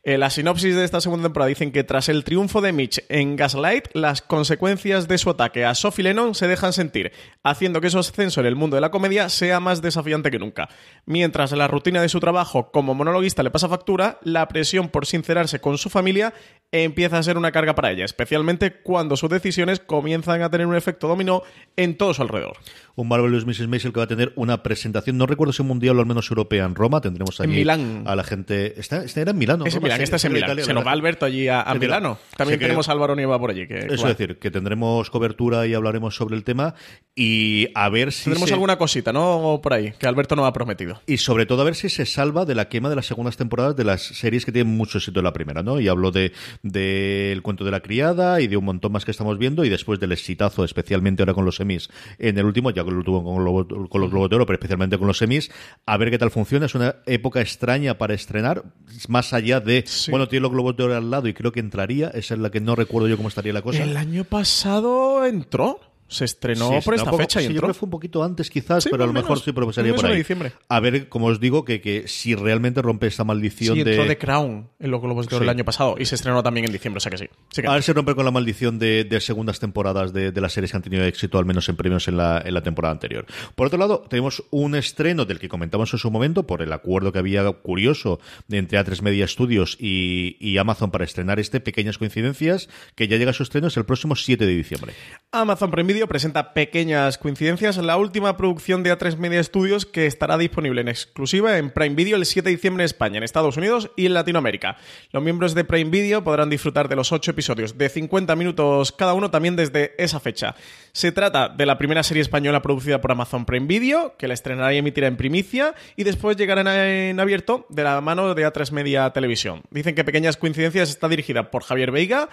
Eh, 0.09 0.17
la 0.17 0.31
sinopsis 0.31 0.75
de 0.75 0.85
esta 0.85 1.03
segunda 1.03 1.25
temporada 1.25 1.51
dicen 1.51 1.71
que 1.71 1.85
tras 1.85 2.09
el 2.09 2.25
triunfo 2.25 2.63
de 2.63 2.73
Mitch 2.73 3.05
en 3.11 3.37
Gaslight, 3.37 3.89
las 3.93 4.23
consecuencias 4.23 5.07
de 5.07 5.19
su 5.19 5.29
ataque 5.29 5.67
a 5.67 5.75
Sophie 5.75 6.03
Lennon 6.03 6.35
se 6.35 6.49
dejan 6.49 6.73
sentir, 6.73 7.13
haciendo 7.43 7.83
que 7.83 7.91
su 7.91 7.99
ascenso 7.99 8.41
en 8.41 8.47
el 8.47 8.57
mundo 8.57 8.77
de 8.77 8.81
la 8.81 8.91
comedia 8.91 9.29
sea 9.29 9.61
más 9.61 9.83
desafiante 9.83 10.31
que 10.31 10.39
nunca. 10.39 10.71
Mientras 11.05 11.53
la 11.53 11.69
rutina 11.69 12.01
de 12.01 12.09
su 12.09 12.21
trabajo 12.21 12.71
como 12.71 12.95
monologuista 12.95 13.43
le 13.43 13.51
pasa 13.51 13.69
factura, 13.69 14.19
la 14.23 14.49
presión 14.49 14.89
por 14.89 15.05
sincerarse 15.05 15.61
con 15.61 15.77
su 15.77 15.91
familia 15.91 16.33
empieza 16.73 17.19
a 17.19 17.23
ser 17.23 17.37
una 17.37 17.53
carga 17.53 17.75
para 17.75 17.91
ella, 17.91 18.07
especialmente 18.07 18.81
cuando 18.83 19.15
sus 19.15 19.29
decisiones 19.29 19.79
comienzan 19.79 20.41
a 20.41 20.51
tener 20.51 20.67
un 20.67 20.77
efecto 20.77 21.09
dominó 21.09 21.43
en 21.77 21.99
todo 21.99 22.15
su 22.15 22.23
alrededor. 22.23 22.57
Un 22.95 23.09
Marvelous 23.09 23.47
Mrs. 23.47 23.69
Maisel 23.69 23.93
que 23.93 24.01
va 24.01 24.05
a 24.05 24.09
tener 24.09 24.33
una 24.37 24.63
presentación, 24.63 25.19
no 25.19 25.27
recuerdo 25.27 25.53
si 25.53 25.63
mundial 25.63 25.99
o 25.99 26.01
al 26.01 26.07
menos 26.07 26.31
europea 26.31 26.65
en 26.65 26.75
Roma. 26.75 27.01
Tendremos 27.01 27.41
allí 27.41 27.53
En 27.53 27.59
Milán. 27.59 28.03
a 28.07 28.17
la 28.17 28.25
gente. 28.25 28.79
Esta, 28.81 29.05
esta 29.05 29.21
era 29.21 29.31
en 29.31 29.39
Milán, 29.39 29.61
¿no? 29.61 29.67
Es 29.67 29.77
en 29.77 29.83
Milán, 29.83 29.98
es 30.03 30.25
en 30.25 30.33
Milán. 30.33 30.49
Italia, 30.51 30.65
Se 30.65 30.73
nos 30.75 30.87
va. 30.87 30.93
Alberto 30.93 31.27
allí 31.27 31.49
a, 31.49 31.63
a 31.63 31.75
Milano. 31.75 32.19
También 32.37 32.55
sé 32.57 32.59
que- 32.59 32.65
tenemos 32.67 32.89
a 32.89 32.93
Álvaro 32.93 33.15
Nieva 33.17 33.39
por 33.39 33.51
allí. 33.51 33.67
Que, 33.67 33.79
Eso 33.79 34.09
es 34.09 34.17
decir, 34.19 34.39
que 34.39 34.51
tendremos 34.51 35.11
cobertura 35.11 35.67
y 35.67 35.75
hablaremos 35.75 36.15
sobre 36.17 36.37
el 36.37 36.45
tema 36.45 36.75
y 37.15 37.69
a 37.75 37.89
ver 37.89 38.13
si. 38.13 38.25
Tendremos 38.25 38.49
se- 38.49 38.55
alguna 38.55 38.77
cosita, 38.79 39.13
¿no? 39.13 39.61
Por 39.63 39.73
ahí, 39.73 39.93
que 39.99 40.07
Alberto 40.07 40.37
nos 40.37 40.47
ha 40.47 40.53
prometido. 40.53 41.01
Y 41.07 41.19
sobre 41.19 41.47
todo 41.47 41.63
a 41.63 41.65
ver 41.65 41.75
si 41.75 41.89
se 41.89 42.07
salva 42.07 42.45
de 42.45 42.55
la 42.55 42.69
quema 42.69 42.89
de 42.91 42.97
las 42.97 43.07
segundas 43.07 43.37
temporadas 43.37 43.77
de 43.77 43.85
las 43.85 44.03
series 44.03 44.45
que 44.45 44.53
tienen 44.53 44.77
mucho 44.77 44.99
éxito 44.99 45.21
en 45.21 45.25
la 45.25 45.33
primera, 45.33 45.63
¿no? 45.63 45.81
Y 45.81 45.89
hablo 45.89 46.11
de 46.11 46.33
del 46.63 47.43
cuento 47.43 47.65
de 47.65 47.71
la 47.71 47.81
criada 47.81 48.41
y 48.41 48.47
de 48.47 48.57
un 48.57 48.65
montón 48.65 48.93
más 48.93 49.05
que 49.05 49.11
estamos 49.11 49.39
viendo 49.39 49.65
y 49.65 49.69
después 49.69 49.99
del 50.01 50.13
exitazo, 50.13 50.65
especialmente 50.65 51.23
ahora 51.23 51.35
con 51.35 51.45
los 51.45 51.57
semis 51.57 51.89
en 52.19 52.39
el 52.39 52.45
último, 52.45 52.71
ya 52.71 52.85
que 52.85 52.91
lo 52.91 53.03
tuvo 53.03 53.25
con, 53.25 53.89
con 53.89 54.01
los 54.01 54.11
Globos 54.11 54.31
de 54.31 54.37
Oro, 54.37 54.47
pero 54.47 54.55
especialmente 54.57 54.99
con 54.99 55.07
los 55.07 55.19
semis, 55.19 55.51
a 55.87 55.97
ver 55.97 56.11
qué 56.11 56.19
tal 56.19 56.31
funciona. 56.31 56.67
Es 56.67 56.75
una 56.75 56.97
época 57.07 57.41
extraña 57.41 57.99
para 57.99 58.15
estrenar, 58.15 58.63
más 59.09 59.33
allá 59.33 59.61
de, 59.61 59.85
Sí. 59.89 60.11
bueno, 60.11 60.29
tiene 60.29 60.43
los 60.43 60.53
Globos 60.53 60.77
de 60.77 60.85
Oro 60.85 60.97
al 60.97 61.11
lado 61.11 61.29
y 61.29 61.35
creo 61.35 61.51
que 61.51 61.61
entraría, 61.61 62.09
esa 62.09 62.35
es 62.35 62.41
la 62.41 62.51
que 62.51 62.61
no 62.61 62.77
recuerdo 62.77 63.09
yo 63.09 63.17
cómo 63.17 63.29
estaría 63.29 63.53
la 63.53 63.63
cosa. 63.63 63.83
El 63.83 63.97
año 63.97 64.25
pasado 64.25 65.25
entró. 65.25 65.81
Se 66.09 66.25
estrenó 66.25 66.71
Sí, 66.71 66.77
por 66.85 66.95
esta 66.95 67.13
fecha 67.13 67.43
y 67.43 67.49
sí, 67.49 67.53
yo 67.55 67.61
creo 67.61 67.73
que 67.75 67.79
fue 67.79 67.87
un 67.87 67.91
poquito 67.91 68.25
antes 68.25 68.49
quizás, 68.51 68.83
Sí, 68.85 68.89
pero 68.91 69.05
a 69.05 69.07
lo 69.07 69.13
mejor 69.13 69.39
sí, 69.41 69.53
pero 69.53 69.67
pasaría 69.67 69.93
Un 69.93 69.97
por 69.97 70.07
de 70.07 70.13
ahí. 70.13 70.19
diciembre. 70.19 70.53
A 70.69 70.81
ver, 70.81 71.09
como 71.11 71.27
os 71.27 71.39
digo, 71.39 71.65
que, 71.65 71.81
que 71.83 72.09
si 72.09 72.35
realmente 72.35 72.81
rompe 72.83 73.07
esta 73.07 73.25
maldición 73.25 73.77
Sí, 73.77 73.85
de... 73.85 73.91
entró 73.93 74.07
The 74.07 74.17
Crown 74.19 74.69
en 74.81 74.91
los 74.91 75.01
Globos 75.03 75.29
de 75.29 75.37
Oro 75.37 75.43
el 75.45 75.49
año 75.51 75.65
pasado 75.65 75.97
y 75.99 76.07
se 76.07 76.15
estrenó 76.15 76.43
también 76.43 76.67
en 76.67 76.73
diciembre, 76.73 76.97
o 76.97 77.01
sea 77.01 77.11
que 77.11 77.19
sí. 77.19 77.27
Sí 77.51 77.61
que- 77.63 77.69
A 77.69 77.75
ver 77.75 77.83
si 77.83 77.93
rompe 77.93 78.15
con 78.15 78.25
la 78.25 78.31
maldición 78.31 78.79
de, 78.79 79.05
de 79.05 79.21
segundas 79.21 79.61
temporadas 79.61 80.13
de, 80.15 80.33
de 80.33 80.41
las 80.41 80.53
series 80.55 80.71
que 80.71 80.77
han 80.79 80.83
tenido 80.83 81.05
éxito, 81.05 81.39
al 81.39 81.45
menos 81.45 81.69
en 81.69 81.77
premios 81.77 82.09
en 82.09 82.17
la, 82.17 82.43
en 82.45 82.55
la 82.55 82.63
temporada 82.63 82.93
anterior. 82.93 83.27
Por 83.55 83.67
otro 83.67 83.79
lado, 83.79 84.05
tenemos 84.09 84.43
un 84.51 84.75
estreno 84.77 85.27
del 85.27 85.39
que 85.39 85.49
comentamos 85.49 85.93
en 85.93 85.99
su 85.99 86.11
momento, 86.11 86.47
por 86.47 86.63
el 86.63 86.73
acuerdo 86.73 87.13
que 87.13 87.19
había 87.19 87.45
curioso 87.53 88.19
entre 88.51 88.79
A3 88.81 89.03
Media 89.03 89.27
Studios 89.29 89.77
y, 89.79 90.37
y 90.41 90.57
Amazon 90.59 90.91
para 90.91 91.05
estrenar 91.05 91.39
este, 91.39 91.61
Pequeñas 91.61 91.99
Coincidencias, 91.99 92.69
que 92.95 93.09
ya 93.09 93.19
llega 93.19 93.31
a 93.33 93.35
su 93.35 93.43
estreno, 93.43 93.67
es 93.67 93.77
el 93.77 93.85
próximo 93.85 94.17
7 94.17 94.47
de 94.47 94.55
diciembre. 94.55 94.95
Amazon 95.33 95.71
Prime 95.71 95.98
Presenta 96.07 96.53
Pequeñas 96.55 97.19
Coincidencias, 97.19 97.77
la 97.79 97.97
última 97.97 98.37
producción 98.37 98.83
de 98.83 98.97
A3 98.97 99.17
Media 99.17 99.43
Studios 99.43 99.85
que 99.85 100.07
estará 100.07 100.39
disponible 100.39 100.81
en 100.81 100.89
exclusiva 100.89 101.59
en 101.59 101.71
Prime 101.71 101.97
Video 101.97 102.17
el 102.17 102.25
7 102.25 102.49
de 102.49 102.55
diciembre 102.55 102.83
en 102.83 102.87
España, 102.87 103.19
en 103.19 103.25
Estados 103.25 103.57
Unidos 103.57 103.91
y 103.97 104.07
en 104.07 104.15
Latinoamérica. 104.15 104.77
Los 105.11 105.23
miembros 105.23 105.55
de 105.55 105.65
Prime 105.65 105.91
Video 105.91 106.23
podrán 106.23 106.51
disfrutar 106.51 106.89
de 106.89 106.97
los 106.97 107.11
8 107.11 107.33
episodios 107.33 107.77
de 107.77 107.89
50 107.89 108.37
minutos 108.37 108.93
cada 108.93 109.15
uno 109.15 109.31
también 109.31 109.57
desde 109.57 109.95
esa 109.99 110.21
fecha. 110.21 110.55
Se 110.93 111.11
trata 111.11 111.49
de 111.49 111.67
la 111.67 111.79
primera 111.79 112.03
serie 112.03 112.23
española 112.23 112.63
producida 112.63 113.01
por 113.01 113.11
Amazon 113.11 113.45
Prime 113.45 113.67
Video, 113.67 114.15
que 114.17 114.29
la 114.29 114.35
estrenará 114.35 114.73
y 114.75 114.79
emitirá 114.79 115.09
en 115.09 115.17
primicia, 115.17 115.75
y 115.97 116.05
después 116.05 116.37
llegará 116.37 116.61
en 116.89 117.19
abierto 117.19 117.67
de 117.71 117.83
la 117.83 118.01
mano 118.01 118.35
de 118.35 118.47
A3 118.47 118.71
Media 118.71 119.11
Televisión. 119.11 119.63
Dicen 119.71 119.95
que 119.95 120.05
Pequeñas 120.05 120.37
Coincidencias 120.37 120.91
está 120.91 121.09
dirigida 121.09 121.51
por 121.51 121.65
Javier 121.65 121.91
Veiga, 121.91 122.29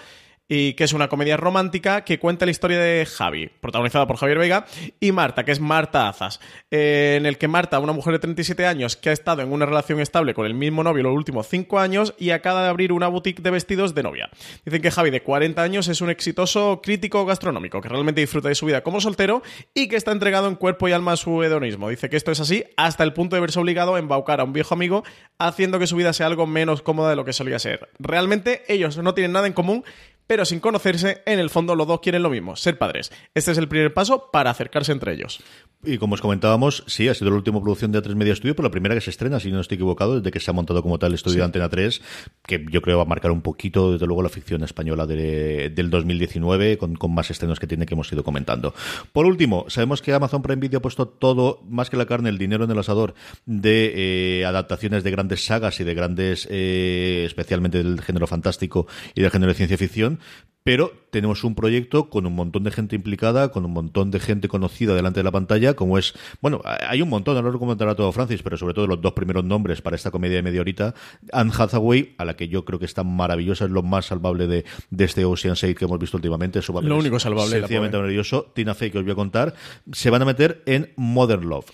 y 0.48 0.74
que 0.74 0.84
es 0.84 0.92
una 0.92 1.08
comedia 1.08 1.36
romántica 1.36 2.04
que 2.04 2.18
cuenta 2.18 2.44
la 2.44 2.50
historia 2.50 2.78
de 2.78 3.06
Javi, 3.06 3.50
protagonizada 3.60 4.06
por 4.06 4.16
Javier 4.16 4.38
Vega, 4.38 4.66
y 5.00 5.12
Marta, 5.12 5.44
que 5.44 5.52
es 5.52 5.60
Marta 5.60 6.08
Azas, 6.08 6.40
eh, 6.70 7.16
en 7.18 7.26
el 7.26 7.38
que 7.38 7.48
Marta, 7.48 7.78
una 7.80 7.92
mujer 7.92 8.14
de 8.14 8.18
37 8.20 8.66
años 8.66 8.96
que 8.96 9.10
ha 9.10 9.12
estado 9.12 9.42
en 9.42 9.52
una 9.52 9.66
relación 9.66 10.00
estable 10.00 10.34
con 10.34 10.46
el 10.46 10.54
mismo 10.54 10.84
novio 10.84 11.02
los 11.02 11.14
últimos 11.14 11.48
5 11.48 11.78
años 11.78 12.14
y 12.18 12.30
acaba 12.30 12.62
de 12.62 12.68
abrir 12.68 12.92
una 12.92 13.08
boutique 13.08 13.42
de 13.42 13.50
vestidos 13.50 13.94
de 13.94 14.02
novia. 14.02 14.30
Dicen 14.64 14.82
que 14.82 14.90
Javi, 14.90 15.10
de 15.10 15.22
40 15.22 15.62
años, 15.62 15.88
es 15.88 16.00
un 16.00 16.10
exitoso 16.10 16.80
crítico 16.82 17.24
gastronómico 17.26 17.80
que 17.80 17.88
realmente 17.88 18.20
disfruta 18.20 18.48
de 18.48 18.54
su 18.54 18.66
vida 18.66 18.82
como 18.82 19.00
soltero 19.00 19.42
y 19.74 19.88
que 19.88 19.96
está 19.96 20.12
entregado 20.12 20.48
en 20.48 20.54
cuerpo 20.54 20.88
y 20.88 20.92
alma 20.92 21.12
a 21.12 21.16
su 21.16 21.42
hedonismo. 21.42 21.88
Dice 21.88 22.08
que 22.08 22.16
esto 22.16 22.30
es 22.30 22.40
así 22.40 22.64
hasta 22.76 23.04
el 23.04 23.12
punto 23.12 23.36
de 23.36 23.40
verse 23.40 23.58
obligado 23.58 23.94
a 23.94 23.98
embaucar 23.98 24.40
a 24.40 24.44
un 24.44 24.52
viejo 24.52 24.74
amigo, 24.74 25.04
haciendo 25.38 25.78
que 25.78 25.86
su 25.86 25.96
vida 25.96 26.12
sea 26.12 26.26
algo 26.26 26.46
menos 26.46 26.82
cómoda 26.82 27.10
de 27.10 27.16
lo 27.16 27.24
que 27.24 27.32
solía 27.32 27.58
ser. 27.58 27.88
Realmente 27.98 28.62
ellos 28.68 28.96
no 28.98 29.14
tienen 29.14 29.32
nada 29.32 29.46
en 29.46 29.52
común, 29.52 29.84
pero 30.26 30.44
sin 30.44 30.60
conocerse, 30.60 31.22
en 31.26 31.38
el 31.38 31.50
fondo 31.50 31.74
los 31.74 31.86
dos 31.86 32.00
quieren 32.00 32.22
lo 32.22 32.30
mismo, 32.30 32.56
ser 32.56 32.78
padres. 32.78 33.12
Este 33.34 33.52
es 33.52 33.58
el 33.58 33.68
primer 33.68 33.94
paso 33.94 34.30
para 34.32 34.50
acercarse 34.50 34.92
entre 34.92 35.12
ellos. 35.14 35.40
Y 35.84 35.98
como 35.98 36.14
os 36.14 36.20
comentábamos, 36.20 36.82
sí, 36.86 37.06
ha 37.08 37.14
sido 37.14 37.30
la 37.30 37.36
última 37.36 37.60
producción 37.60 37.92
de 37.92 38.02
A3 38.02 38.14
Media 38.16 38.34
Studio, 38.34 38.56
pero 38.56 38.66
la 38.66 38.72
primera 38.72 38.94
que 38.94 39.00
se 39.00 39.10
estrena, 39.10 39.38
si 39.38 39.52
no 39.52 39.60
estoy 39.60 39.76
equivocado, 39.76 40.16
desde 40.18 40.32
que 40.32 40.40
se 40.40 40.50
ha 40.50 40.54
montado 40.54 40.82
como 40.82 40.98
tal 40.98 41.10
el 41.10 41.14
estudio 41.14 41.38
de 41.38 41.44
Antena 41.44 41.68
3, 41.68 42.02
que 42.44 42.64
yo 42.70 42.82
creo 42.82 42.96
va 42.96 43.02
a 43.04 43.06
marcar 43.06 43.30
un 43.30 43.42
poquito, 43.42 43.92
desde 43.92 44.06
luego, 44.06 44.22
la 44.22 44.28
ficción 44.28 44.64
española 44.64 45.06
de- 45.06 45.70
del 45.70 45.90
2019, 45.90 46.78
con, 46.78 46.96
con 46.96 47.14
más 47.14 47.30
estrenos 47.30 47.60
que 47.60 47.66
tiene 47.68 47.86
que 47.86 47.94
hemos 47.94 48.10
ido 48.12 48.24
comentando. 48.24 48.74
Por 49.12 49.26
último, 49.26 49.66
sabemos 49.68 50.02
que 50.02 50.12
Amazon 50.12 50.42
Prime 50.42 50.60
Video 50.60 50.78
ha 50.78 50.82
puesto 50.82 51.06
todo, 51.06 51.60
más 51.68 51.88
que 51.90 51.96
la 51.96 52.06
carne, 52.06 52.30
el 52.30 52.38
dinero 52.38 52.64
en 52.64 52.70
el 52.70 52.78
asador 52.78 53.14
de 53.44 54.40
eh, 54.40 54.44
adaptaciones 54.46 55.04
de 55.04 55.10
grandes 55.12 55.44
sagas 55.44 55.78
y 55.78 55.84
de 55.84 55.94
grandes, 55.94 56.48
eh, 56.50 57.22
especialmente 57.26 57.78
del 57.78 58.00
género 58.00 58.26
fantástico 58.26 58.86
y 59.14 59.20
del 59.22 59.30
género 59.30 59.52
de 59.52 59.56
ciencia 59.56 59.78
ficción, 59.78 60.15
pero 60.62 60.92
tenemos 61.16 61.44
un 61.44 61.54
proyecto 61.54 62.10
con 62.10 62.26
un 62.26 62.34
montón 62.34 62.62
de 62.62 62.70
gente 62.70 62.94
implicada, 62.94 63.48
con 63.50 63.64
un 63.64 63.72
montón 63.72 64.10
de 64.10 64.20
gente 64.20 64.48
conocida 64.48 64.94
delante 64.94 65.20
de 65.20 65.24
la 65.24 65.30
pantalla, 65.30 65.72
como 65.72 65.96
es, 65.96 66.12
bueno, 66.42 66.60
hay 66.86 67.00
un 67.00 67.08
montón, 67.08 67.42
no 67.42 67.50
lo 67.50 67.58
comentará 67.58 67.94
todo 67.94 68.12
Francis, 68.12 68.42
pero 68.42 68.58
sobre 68.58 68.74
todo 68.74 68.86
los 68.86 69.00
dos 69.00 69.14
primeros 69.14 69.42
nombres 69.42 69.80
para 69.80 69.96
esta 69.96 70.10
comedia 70.10 70.36
de 70.36 70.42
media 70.42 70.60
horita, 70.60 70.94
Anne 71.32 71.52
Hathaway, 71.56 72.14
a 72.18 72.26
la 72.26 72.36
que 72.36 72.48
yo 72.48 72.66
creo 72.66 72.78
que 72.78 72.84
está 72.84 73.02
maravillosa, 73.02 73.64
es 73.64 73.70
lo 73.70 73.82
más 73.82 74.04
salvable 74.04 74.46
de, 74.46 74.66
de 74.90 75.04
este 75.06 75.24
Ocean's 75.24 75.64
8 75.64 75.74
que 75.74 75.86
hemos 75.86 75.98
visto 75.98 76.18
últimamente. 76.18 76.60
Su 76.60 76.74
Lo 76.82 76.98
único 76.98 77.18
salvable, 77.18 77.60
la 77.60 77.66
Sencillamente 77.66 77.96
maravilloso. 77.96 78.52
Tina 78.54 78.74
Fey, 78.74 78.90
que 78.90 78.98
os 78.98 79.04
voy 79.04 79.12
a 79.12 79.16
contar, 79.16 79.54
se 79.92 80.10
van 80.10 80.20
a 80.20 80.26
meter 80.26 80.62
en 80.66 80.92
Modern 80.96 81.48
Love. 81.48 81.64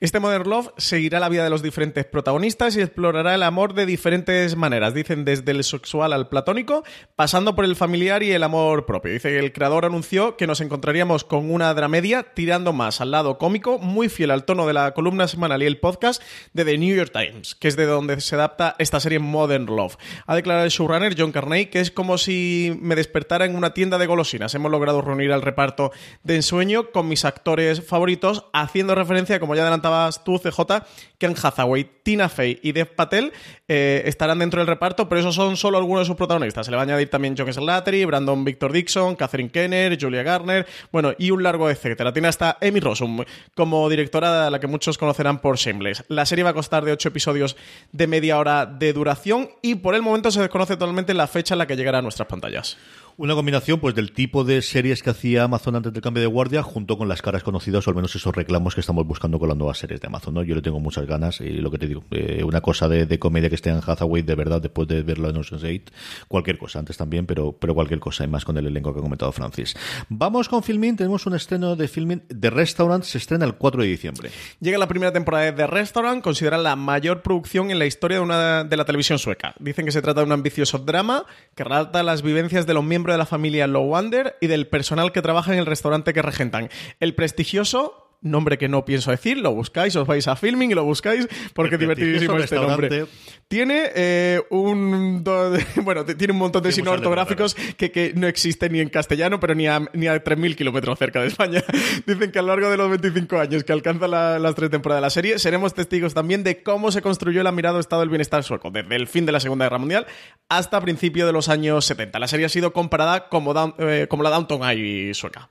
Este 0.00 0.20
Modern 0.20 0.46
Love 0.46 0.72
seguirá 0.76 1.20
la 1.20 1.30
vida 1.30 1.42
de 1.44 1.48
los 1.48 1.62
diferentes 1.62 2.04
protagonistas 2.04 2.76
y 2.76 2.82
explorará 2.82 3.34
el 3.34 3.44
amor 3.44 3.72
de 3.72 3.86
diferentes 3.86 4.56
maneras. 4.56 4.92
Dicen 4.92 5.24
desde 5.24 5.52
el 5.52 5.64
sexual 5.64 6.12
al 6.12 6.28
platónico, 6.28 6.84
pasando 7.16 7.54
por 7.54 7.64
el 7.64 7.76
familiar 7.76 8.22
y 8.22 8.32
el 8.32 8.42
amor 8.42 8.84
propio. 8.90 9.12
Dice 9.12 9.28
que 9.28 9.38
el 9.38 9.52
creador 9.52 9.84
anunció 9.84 10.36
que 10.36 10.48
nos 10.48 10.60
encontraríamos 10.60 11.22
con 11.22 11.48
una 11.48 11.72
dramedia 11.74 12.24
tirando 12.34 12.72
más 12.72 13.00
al 13.00 13.12
lado 13.12 13.38
cómico, 13.38 13.78
muy 13.78 14.08
fiel 14.08 14.32
al 14.32 14.44
tono 14.44 14.66
de 14.66 14.72
la 14.72 14.94
columna 14.94 15.28
semanal 15.28 15.62
y 15.62 15.66
el 15.66 15.78
podcast 15.78 16.20
de 16.54 16.64
The 16.64 16.76
New 16.76 16.96
York 16.96 17.12
Times, 17.12 17.54
que 17.54 17.68
es 17.68 17.76
de 17.76 17.86
donde 17.86 18.20
se 18.20 18.34
adapta 18.34 18.74
esta 18.80 18.98
serie 18.98 19.20
Modern 19.20 19.66
Love. 19.66 19.96
Ha 20.26 20.34
declarado 20.34 20.64
el 20.64 20.72
showrunner 20.72 21.14
John 21.16 21.30
Carney 21.30 21.66
que 21.66 21.78
es 21.78 21.92
como 21.92 22.18
si 22.18 22.76
me 22.82 22.96
despertara 22.96 23.44
en 23.44 23.54
una 23.54 23.74
tienda 23.74 23.96
de 23.96 24.06
golosinas. 24.06 24.52
Hemos 24.56 24.72
logrado 24.72 25.02
reunir 25.02 25.30
al 25.30 25.42
reparto 25.42 25.92
de 26.24 26.34
ensueño 26.34 26.90
con 26.90 27.06
mis 27.06 27.24
actores 27.24 27.86
favoritos, 27.86 28.46
haciendo 28.52 28.96
referencia, 28.96 29.38
como 29.38 29.54
ya 29.54 29.62
adelantabas 29.62 30.24
tú, 30.24 30.40
CJ, 30.40 30.82
que 31.16 31.26
Anne 31.26 31.36
Hathaway, 31.40 31.88
Tina 32.02 32.28
Fey 32.28 32.58
y 32.60 32.72
Dev 32.72 32.96
Patel 32.96 33.32
eh, 33.68 34.02
estarán 34.06 34.40
dentro 34.40 34.58
del 34.58 34.66
reparto, 34.66 35.08
pero 35.08 35.20
esos 35.20 35.36
son 35.36 35.56
solo 35.56 35.78
algunos 35.78 36.02
de 36.02 36.06
sus 36.06 36.16
protagonistas. 36.16 36.66
Se 36.66 36.72
le 36.72 36.76
va 36.76 36.82
a 36.82 36.86
añadir 36.86 37.08
también 37.08 37.36
John 37.38 37.52
Slattery, 37.52 38.04
Brandon 38.04 38.44
Victor 38.44 38.69
Dixon, 38.72 39.16
Catherine 39.16 39.50
Kenner, 39.50 39.98
Julia 40.00 40.22
Garner, 40.22 40.66
bueno, 40.92 41.12
y 41.18 41.30
un 41.30 41.42
largo 41.42 41.70
etcétera. 41.70 42.12
Tiene 42.12 42.28
hasta 42.28 42.58
Amy 42.60 42.80
Rossum 42.80 43.24
como 43.54 43.88
directora 43.88 44.46
a 44.46 44.50
la 44.50 44.60
que 44.60 44.66
muchos 44.66 44.98
conocerán 44.98 45.40
por 45.40 45.56
Shameless. 45.56 46.04
La 46.08 46.26
serie 46.26 46.44
va 46.44 46.50
a 46.50 46.54
costar 46.54 46.84
de 46.84 46.92
8 46.92 47.08
episodios 47.08 47.56
de 47.92 48.06
media 48.06 48.38
hora 48.38 48.66
de 48.66 48.92
duración 48.92 49.50
y 49.62 49.76
por 49.76 49.94
el 49.94 50.02
momento 50.02 50.30
se 50.30 50.40
desconoce 50.40 50.76
totalmente 50.76 51.14
la 51.14 51.26
fecha 51.26 51.54
en 51.54 51.58
la 51.58 51.66
que 51.66 51.76
llegará 51.76 51.98
a 51.98 52.02
nuestras 52.02 52.28
pantallas. 52.28 52.76
Una 53.20 53.34
combinación 53.34 53.80
pues 53.80 53.94
del 53.94 54.12
tipo 54.12 54.44
de 54.44 54.62
series 54.62 55.02
que 55.02 55.10
hacía 55.10 55.44
Amazon 55.44 55.76
antes 55.76 55.92
del 55.92 56.00
cambio 56.00 56.22
de 56.22 56.26
guardia 56.26 56.62
junto 56.62 56.96
con 56.96 57.06
las 57.06 57.20
caras 57.20 57.42
conocidas 57.42 57.86
o 57.86 57.90
al 57.90 57.96
menos 57.96 58.16
esos 58.16 58.34
reclamos 58.34 58.74
que 58.74 58.80
estamos 58.80 59.06
buscando 59.06 59.38
con 59.38 59.46
las 59.46 59.58
nuevas 59.58 59.76
series 59.76 60.00
de 60.00 60.06
Amazon. 60.06 60.32
¿no? 60.32 60.42
Yo 60.42 60.54
le 60.54 60.62
tengo 60.62 60.80
muchas 60.80 61.04
ganas 61.04 61.38
y 61.42 61.50
lo 61.50 61.70
que 61.70 61.76
te 61.76 61.86
digo, 61.86 62.02
eh, 62.12 62.42
una 62.42 62.62
cosa 62.62 62.88
de, 62.88 63.18
comedia 63.18 63.50
que 63.50 63.56
esté 63.56 63.68
en 63.68 63.82
Hathaway 63.86 64.22
de 64.22 64.34
verdad 64.34 64.62
después 64.62 64.88
de 64.88 65.02
verlo 65.02 65.28
en 65.28 65.36
Ocean's 65.36 65.64
8, 65.64 65.92
cualquier 66.28 66.56
cosa, 66.56 66.78
antes 66.78 66.96
también, 66.96 67.26
pero, 67.26 67.52
pero 67.52 67.74
cualquier 67.74 68.00
cosa 68.00 68.24
y 68.24 68.26
más 68.26 68.46
con 68.46 68.56
el 68.56 68.66
elenco 68.66 68.94
que 68.94 69.00
ha 69.00 69.02
comentado 69.02 69.30
Francis. 69.32 69.76
Vamos 70.08 70.48
con 70.48 70.62
Filmin, 70.62 70.96
tenemos 70.96 71.26
un 71.26 71.34
estreno 71.34 71.76
de 71.76 71.88
Filmin 71.88 72.22
de 72.26 72.48
Restaurant, 72.48 73.04
se 73.04 73.18
estrena 73.18 73.44
el 73.44 73.56
4 73.56 73.82
de 73.82 73.88
diciembre. 73.88 74.30
Llega 74.60 74.78
la 74.78 74.88
primera 74.88 75.12
temporada 75.12 75.44
de 75.44 75.52
The 75.52 75.66
Restaurant, 75.66 76.24
considera 76.24 76.56
la 76.56 76.74
mayor 76.74 77.20
producción 77.20 77.70
en 77.70 77.80
la 77.80 77.84
historia 77.84 78.16
de, 78.16 78.22
una, 78.22 78.64
de 78.64 78.76
la 78.78 78.86
televisión 78.86 79.18
sueca. 79.18 79.54
Dicen 79.58 79.84
que 79.84 79.92
se 79.92 80.00
trata 80.00 80.20
de 80.20 80.26
un 80.26 80.32
ambicioso 80.32 80.78
drama 80.78 81.26
que 81.54 81.64
relata 81.64 82.02
las 82.02 82.22
vivencias 82.22 82.66
de 82.66 82.72
los 82.72 82.82
miembros 82.82 83.09
de 83.12 83.18
la 83.18 83.26
familia 83.26 83.66
Lowander 83.66 84.36
y 84.40 84.46
del 84.46 84.66
personal 84.66 85.12
que 85.12 85.22
trabaja 85.22 85.52
en 85.52 85.58
el 85.58 85.66
restaurante 85.66 86.12
que 86.12 86.22
regentan. 86.22 86.70
El 87.00 87.14
prestigioso 87.14 87.99
nombre 88.22 88.58
que 88.58 88.68
no 88.68 88.84
pienso 88.84 89.10
decir, 89.10 89.38
lo 89.38 89.54
buscáis, 89.54 89.96
os 89.96 90.06
vais 90.06 90.26
a 90.28 90.36
filming 90.36 90.70
y 90.70 90.74
lo 90.74 90.84
buscáis 90.84 91.26
porque 91.54 91.76
es 91.76 91.80
divertidísimo 91.80 92.36
este 92.38 92.56
nombre. 92.56 93.06
Tiene 93.48 93.90
eh, 93.94 94.40
un 94.50 95.24
bueno, 95.82 96.04
tiene 96.04 96.32
un 96.32 96.38
montón 96.38 96.62
de 96.62 96.72
signos 96.72 96.94
ortográficos 96.94 97.54
que, 97.54 97.90
que, 97.90 98.12
no 98.14 98.26
existen 98.26 98.72
ni 98.72 98.80
en 98.80 98.88
castellano, 98.88 99.40
pero 99.40 99.54
ni 99.54 99.66
a, 99.66 99.80
ni 99.92 100.06
a 100.06 100.22
3.000 100.22 100.54
kilómetros 100.54 100.98
cerca 100.98 101.20
de 101.20 101.28
España. 101.28 101.64
Dicen 102.06 102.30
que 102.30 102.38
a 102.38 102.42
lo 102.42 102.48
largo 102.48 102.70
de 102.70 102.76
los 102.76 102.90
25 102.90 103.38
años 103.38 103.64
que 103.64 103.72
alcanza 103.72 104.06
las 104.06 104.54
tres 104.54 104.70
temporadas 104.70 105.00
de 105.00 105.06
la 105.06 105.10
serie, 105.10 105.38
seremos 105.38 105.74
testigos 105.74 106.14
también 106.14 106.44
de 106.44 106.62
cómo 106.62 106.92
se 106.92 107.02
construyó 107.02 107.40
el 107.40 107.46
admirado 107.46 107.80
estado 107.80 108.00
del 108.00 108.10
bienestar 108.10 108.44
sueco, 108.44 108.70
desde 108.70 108.94
el 108.94 109.06
fin 109.06 109.26
de 109.26 109.32
la 109.32 109.40
Segunda 109.40 109.64
Guerra 109.64 109.78
Mundial 109.78 110.06
hasta 110.48 110.80
principio 110.80 111.26
de 111.26 111.32
los 111.32 111.48
años 111.48 111.84
70. 111.86 112.18
La 112.18 112.28
serie 112.28 112.46
ha 112.46 112.48
sido 112.48 112.72
comparada 112.72 113.28
como, 113.28 113.54
eh, 113.78 114.06
como 114.08 114.22
la 114.22 114.30
Downton 114.30 114.62
Abbey 114.62 115.14
sueca. 115.14 115.48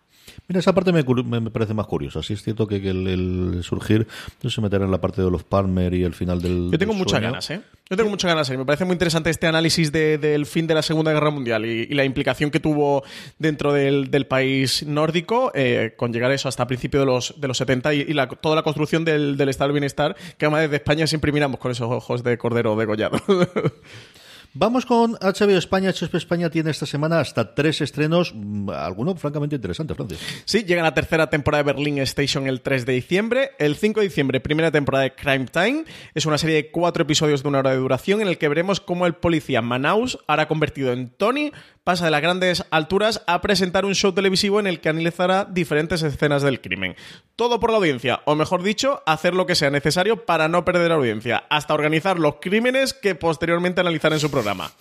Mira, 0.50 0.62
esa 0.62 0.74
parte 0.74 0.92
me, 0.92 1.04
parece 1.52 1.76
más 1.76 1.86
curiosa. 1.86 2.24
Sí 2.24 2.34
es 2.34 2.42
cierto 2.42 2.66
que, 2.66 2.78
el, 2.78 3.60
surgir 3.62 4.08
no 4.42 4.50
se 4.50 4.62
meterá 4.62 4.84
en 4.84 4.90
la 4.90 5.00
parte 5.00 5.22
de 5.22 5.30
los 5.30 5.44
Palmer 5.44 5.94
y 5.94 6.04
el 6.04 6.16
final 6.16 6.42
del. 6.42 6.72
Yo 6.72 6.80
tengo 6.80 6.96
muchas 6.96 7.22
ganas, 7.22 7.52
¿eh? 7.52 7.62
Yo 7.88 7.96
tengo 7.96 8.10
muchas 8.10 8.30
ganas. 8.30 8.50
¿eh? 8.50 8.58
Me 8.58 8.66
parece 8.66 8.84
muy 8.84 8.94
interesante 8.94 9.30
este 9.30 9.46
análisis 9.46 9.92
del 9.92 10.48
fin 10.48 10.66
de 10.66 10.74
la 10.74 10.82
Segunda 10.82 11.14
Guerra 11.14 11.30
Mundial 11.30 11.68
y, 11.68 11.86
la 11.94 12.04
implicación 12.04 12.50
que 12.50 12.60
tuvo 12.60 13.04
dentro 13.38 13.74
del, 13.74 14.10
país 14.28 14.84
nórdico 14.88 15.52
eh, 15.54 15.94
con 15.96 16.12
llegar 16.12 16.32
eso 16.32 16.50
hasta 16.50 16.66
principios 16.66 17.02
de 17.02 17.06
los, 17.06 17.36
de 17.40 17.48
los 17.48 17.58
70 17.58 17.94
y, 17.94 18.16
toda 18.42 18.56
la 18.56 18.64
construcción 18.64 19.06
del, 19.06 19.38
del 19.38 19.50
estado 19.50 19.68
del 19.68 19.74
bienestar 19.74 20.16
que 20.38 20.46
además 20.46 20.64
desde 20.64 20.78
España 20.78 21.06
siempre 21.06 21.32
miramos 21.32 21.60
con 21.60 21.72
esos 21.72 21.92
ojos 21.92 22.24
de 22.24 22.38
cordero 22.40 22.76
degollado. 22.76 23.22
Vamos 24.54 24.88
con 24.88 25.12
HBO 25.14 25.58
España. 25.58 25.92
HBO 25.92 26.18
España 26.18 26.50
tiene 26.50 26.72
esta 26.72 26.88
semana 26.88 27.20
hasta 27.20 27.54
tres 27.54 27.82
estrenos, 27.82 28.34
mm, 28.34 28.72
alguno 28.72 29.16
francamente 29.16 29.56
interesante, 29.56 29.94
Francis. 29.94 30.20
Sí, 30.46 30.64
llega 30.64 30.82
la 30.82 30.96
tercera 30.96 31.30
temporada 31.30 31.64
de 31.64 31.72
Berlin 31.72 32.00
Station 32.00 32.48
el 32.48 32.62
3 32.62 32.88
de 32.88 32.94
diciembre. 32.94 33.52
El 33.60 33.76
5 33.76 34.00
de 34.00 34.08
diciembre, 34.08 34.40
primera 34.40 34.72
temporada 34.72 35.04
de 35.04 35.14
Crime 35.14 35.46
Time. 35.46 35.86
Es 36.16 36.26
una 36.26 36.40
serie 36.40 36.56
de 36.56 36.72
cuatro 36.72 37.04
episodios 37.04 37.44
de 37.44 37.50
una 37.50 37.60
hora 37.60 37.72
de 37.72 37.78
duración 37.78 38.22
en 38.22 38.28
el 38.28 38.40
que 38.40 38.48
veremos 38.48 38.80
cómo 38.80 39.06
el 39.06 39.14
policía 39.14 39.62
Manaus 39.62 40.18
hará 40.26 40.48
convertido 40.48 40.94
en 40.94 41.10
Tony 41.10 41.52
pasa 41.90 42.06
de 42.06 42.12
las 42.12 42.22
grandes 42.22 42.64
alturas 42.70 43.24
a 43.26 43.42
presentar 43.42 43.84
un 43.84 43.96
show 43.96 44.14
televisivo 44.14 44.60
en 44.60 44.68
el 44.68 44.80
que 44.80 44.90
analizará 44.90 45.46
diferentes 45.46 46.04
escenas 46.04 46.44
del 46.44 46.62
crimen. 46.62 46.96
Todo 47.36 47.60
por 47.60 47.72
la 47.72 47.78
audiencia, 47.78 48.22
o 48.26 48.36
mejor 48.36 48.62
dicho, 48.62 49.02
hacer 49.08 49.34
lo 49.34 49.48
que 49.48 49.56
sea 49.56 49.72
necesario 49.72 50.24
para 50.24 50.48
no 50.50 50.64
perder 50.66 50.92
audiencia, 50.92 51.46
hasta 51.50 51.74
organizar 51.74 52.20
los 52.20 52.36
crímenes 52.42 52.94
que 52.94 53.16
posteriormente 53.16 53.82
analizará 53.82 54.14
en 54.14 54.22
su 54.22 54.30
programa. 54.30 54.72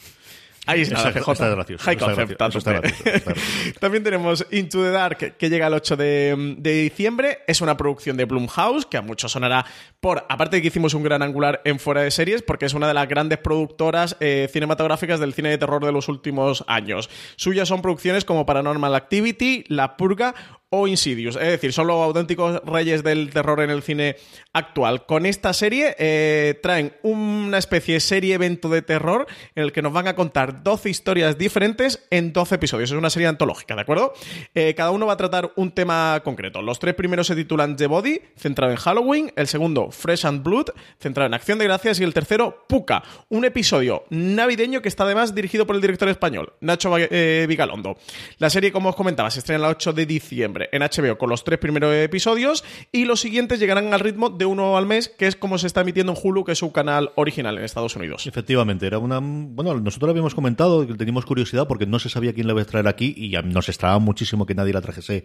Ahí 0.68 0.82
está, 0.82 1.08
está 1.08 1.48
gracioso. 1.48 1.82
High 1.82 1.96
concept, 1.96 2.38
También 3.80 4.04
tenemos 4.04 4.46
Into 4.50 4.82
the 4.82 4.90
Dark, 4.90 5.36
que 5.38 5.48
llega 5.48 5.66
el 5.66 5.72
8 5.72 5.96
de, 5.96 6.56
diciembre. 6.58 7.38
Es 7.46 7.62
una 7.62 7.74
producción 7.74 8.18
de 8.18 8.26
Blumhouse, 8.26 8.84
que 8.84 8.98
a 8.98 9.02
muchos 9.02 9.32
sonará 9.32 9.64
por, 9.98 10.26
aparte 10.28 10.56
de 10.56 10.62
que 10.62 10.68
hicimos 10.68 10.92
un 10.92 11.02
gran 11.02 11.22
angular 11.22 11.62
en 11.64 11.78
fuera 11.78 12.02
de 12.02 12.10
series, 12.10 12.42
porque 12.42 12.66
es 12.66 12.74
una 12.74 12.86
de 12.86 12.92
las 12.92 13.08
grandes 13.08 13.38
productoras 13.38 14.16
eh, 14.20 14.46
cinematográficas 14.52 15.18
del 15.20 15.32
cine 15.32 15.48
de 15.48 15.56
terror 15.56 15.82
de 15.82 15.90
los 15.90 16.08
últimos 16.08 16.62
años. 16.66 17.08
Suyas 17.36 17.66
son 17.66 17.80
producciones 17.80 18.26
como 18.26 18.44
Paranormal 18.44 18.94
Activity, 18.94 19.64
La 19.68 19.96
Purga 19.96 20.34
o 20.70 20.86
Insidious. 20.86 21.36
Es 21.36 21.48
decir, 21.48 21.72
son 21.72 21.86
los 21.86 21.96
auténticos 21.96 22.60
reyes 22.64 23.02
del 23.02 23.30
terror 23.30 23.60
en 23.60 23.70
el 23.70 23.82
cine 23.82 24.16
actual. 24.52 25.06
Con 25.06 25.24
esta 25.24 25.52
serie 25.52 25.94
eh, 25.98 26.58
traen 26.62 26.92
una 27.02 27.56
especie 27.58 27.94
de 27.94 28.00
serie 28.00 28.34
evento 28.34 28.68
de 28.68 28.82
terror 28.82 29.26
en 29.54 29.64
el 29.64 29.72
que 29.72 29.80
nos 29.80 29.92
van 29.92 30.08
a 30.08 30.14
contar 30.14 30.62
12 30.62 30.90
historias 30.90 31.38
diferentes 31.38 32.06
en 32.10 32.32
12 32.32 32.56
episodios. 32.56 32.90
Es 32.90 32.96
una 32.96 33.08
serie 33.08 33.28
antológica, 33.28 33.74
¿de 33.74 33.80
acuerdo? 33.80 34.12
Eh, 34.54 34.74
cada 34.74 34.90
uno 34.90 35.06
va 35.06 35.14
a 35.14 35.16
tratar 35.16 35.52
un 35.56 35.70
tema 35.70 36.20
concreto. 36.22 36.60
Los 36.60 36.78
tres 36.78 36.94
primeros 36.94 37.26
se 37.26 37.36
titulan 37.36 37.76
The 37.76 37.86
Body, 37.86 38.20
centrado 38.36 38.70
en 38.70 38.78
Halloween. 38.78 39.32
El 39.36 39.46
segundo, 39.46 39.90
Fresh 39.90 40.26
and 40.26 40.42
Blood, 40.42 40.66
centrado 41.00 41.28
en 41.28 41.34
Acción 41.34 41.58
de 41.58 41.64
Gracias. 41.64 41.98
Y 42.00 42.04
el 42.04 42.12
tercero, 42.12 42.66
Puka, 42.68 43.02
un 43.30 43.46
episodio 43.46 44.04
navideño 44.10 44.82
que 44.82 44.88
está 44.88 45.04
además 45.04 45.34
dirigido 45.34 45.66
por 45.66 45.76
el 45.76 45.82
director 45.82 46.08
español, 46.10 46.52
Nacho 46.60 46.94
eh, 46.98 47.46
Vigalondo. 47.48 47.96
La 48.36 48.50
serie, 48.50 48.70
como 48.70 48.90
os 48.90 48.96
comentaba, 48.96 49.30
se 49.30 49.38
estrena 49.38 49.66
el 49.66 49.70
8 49.70 49.94
de 49.94 50.06
diciembre 50.06 50.57
en 50.72 50.82
HBO 50.82 51.18
con 51.18 51.30
los 51.30 51.44
tres 51.44 51.58
primeros 51.58 51.94
episodios 51.94 52.64
y 52.92 53.04
los 53.04 53.20
siguientes 53.20 53.60
llegarán 53.60 53.92
al 53.94 54.00
ritmo 54.00 54.30
de 54.30 54.44
uno 54.44 54.76
al 54.76 54.86
mes, 54.86 55.08
que 55.08 55.26
es 55.26 55.36
como 55.36 55.58
se 55.58 55.66
está 55.66 55.82
emitiendo 55.82 56.12
en 56.12 56.18
Hulu, 56.22 56.44
que 56.44 56.52
es 56.52 56.58
su 56.58 56.72
canal 56.72 57.10
original 57.16 57.58
en 57.58 57.64
Estados 57.64 57.96
Unidos. 57.96 58.26
Efectivamente, 58.26 58.86
era 58.86 58.98
una. 58.98 59.20
Bueno, 59.20 59.74
nosotros 59.80 60.10
habíamos 60.10 60.34
comentado 60.34 60.86
que 60.86 60.94
teníamos 60.94 61.26
curiosidad 61.26 61.66
porque 61.66 61.86
no 61.86 61.98
se 61.98 62.08
sabía 62.08 62.32
quién 62.32 62.46
la 62.46 62.52
iba 62.52 62.62
a 62.62 62.64
traer 62.64 62.88
aquí 62.88 63.14
y 63.16 63.30
nos 63.42 63.68
extrañaba 63.68 63.98
muchísimo 63.98 64.46
que 64.46 64.54
nadie 64.54 64.72
la 64.72 64.80
trajese 64.80 65.24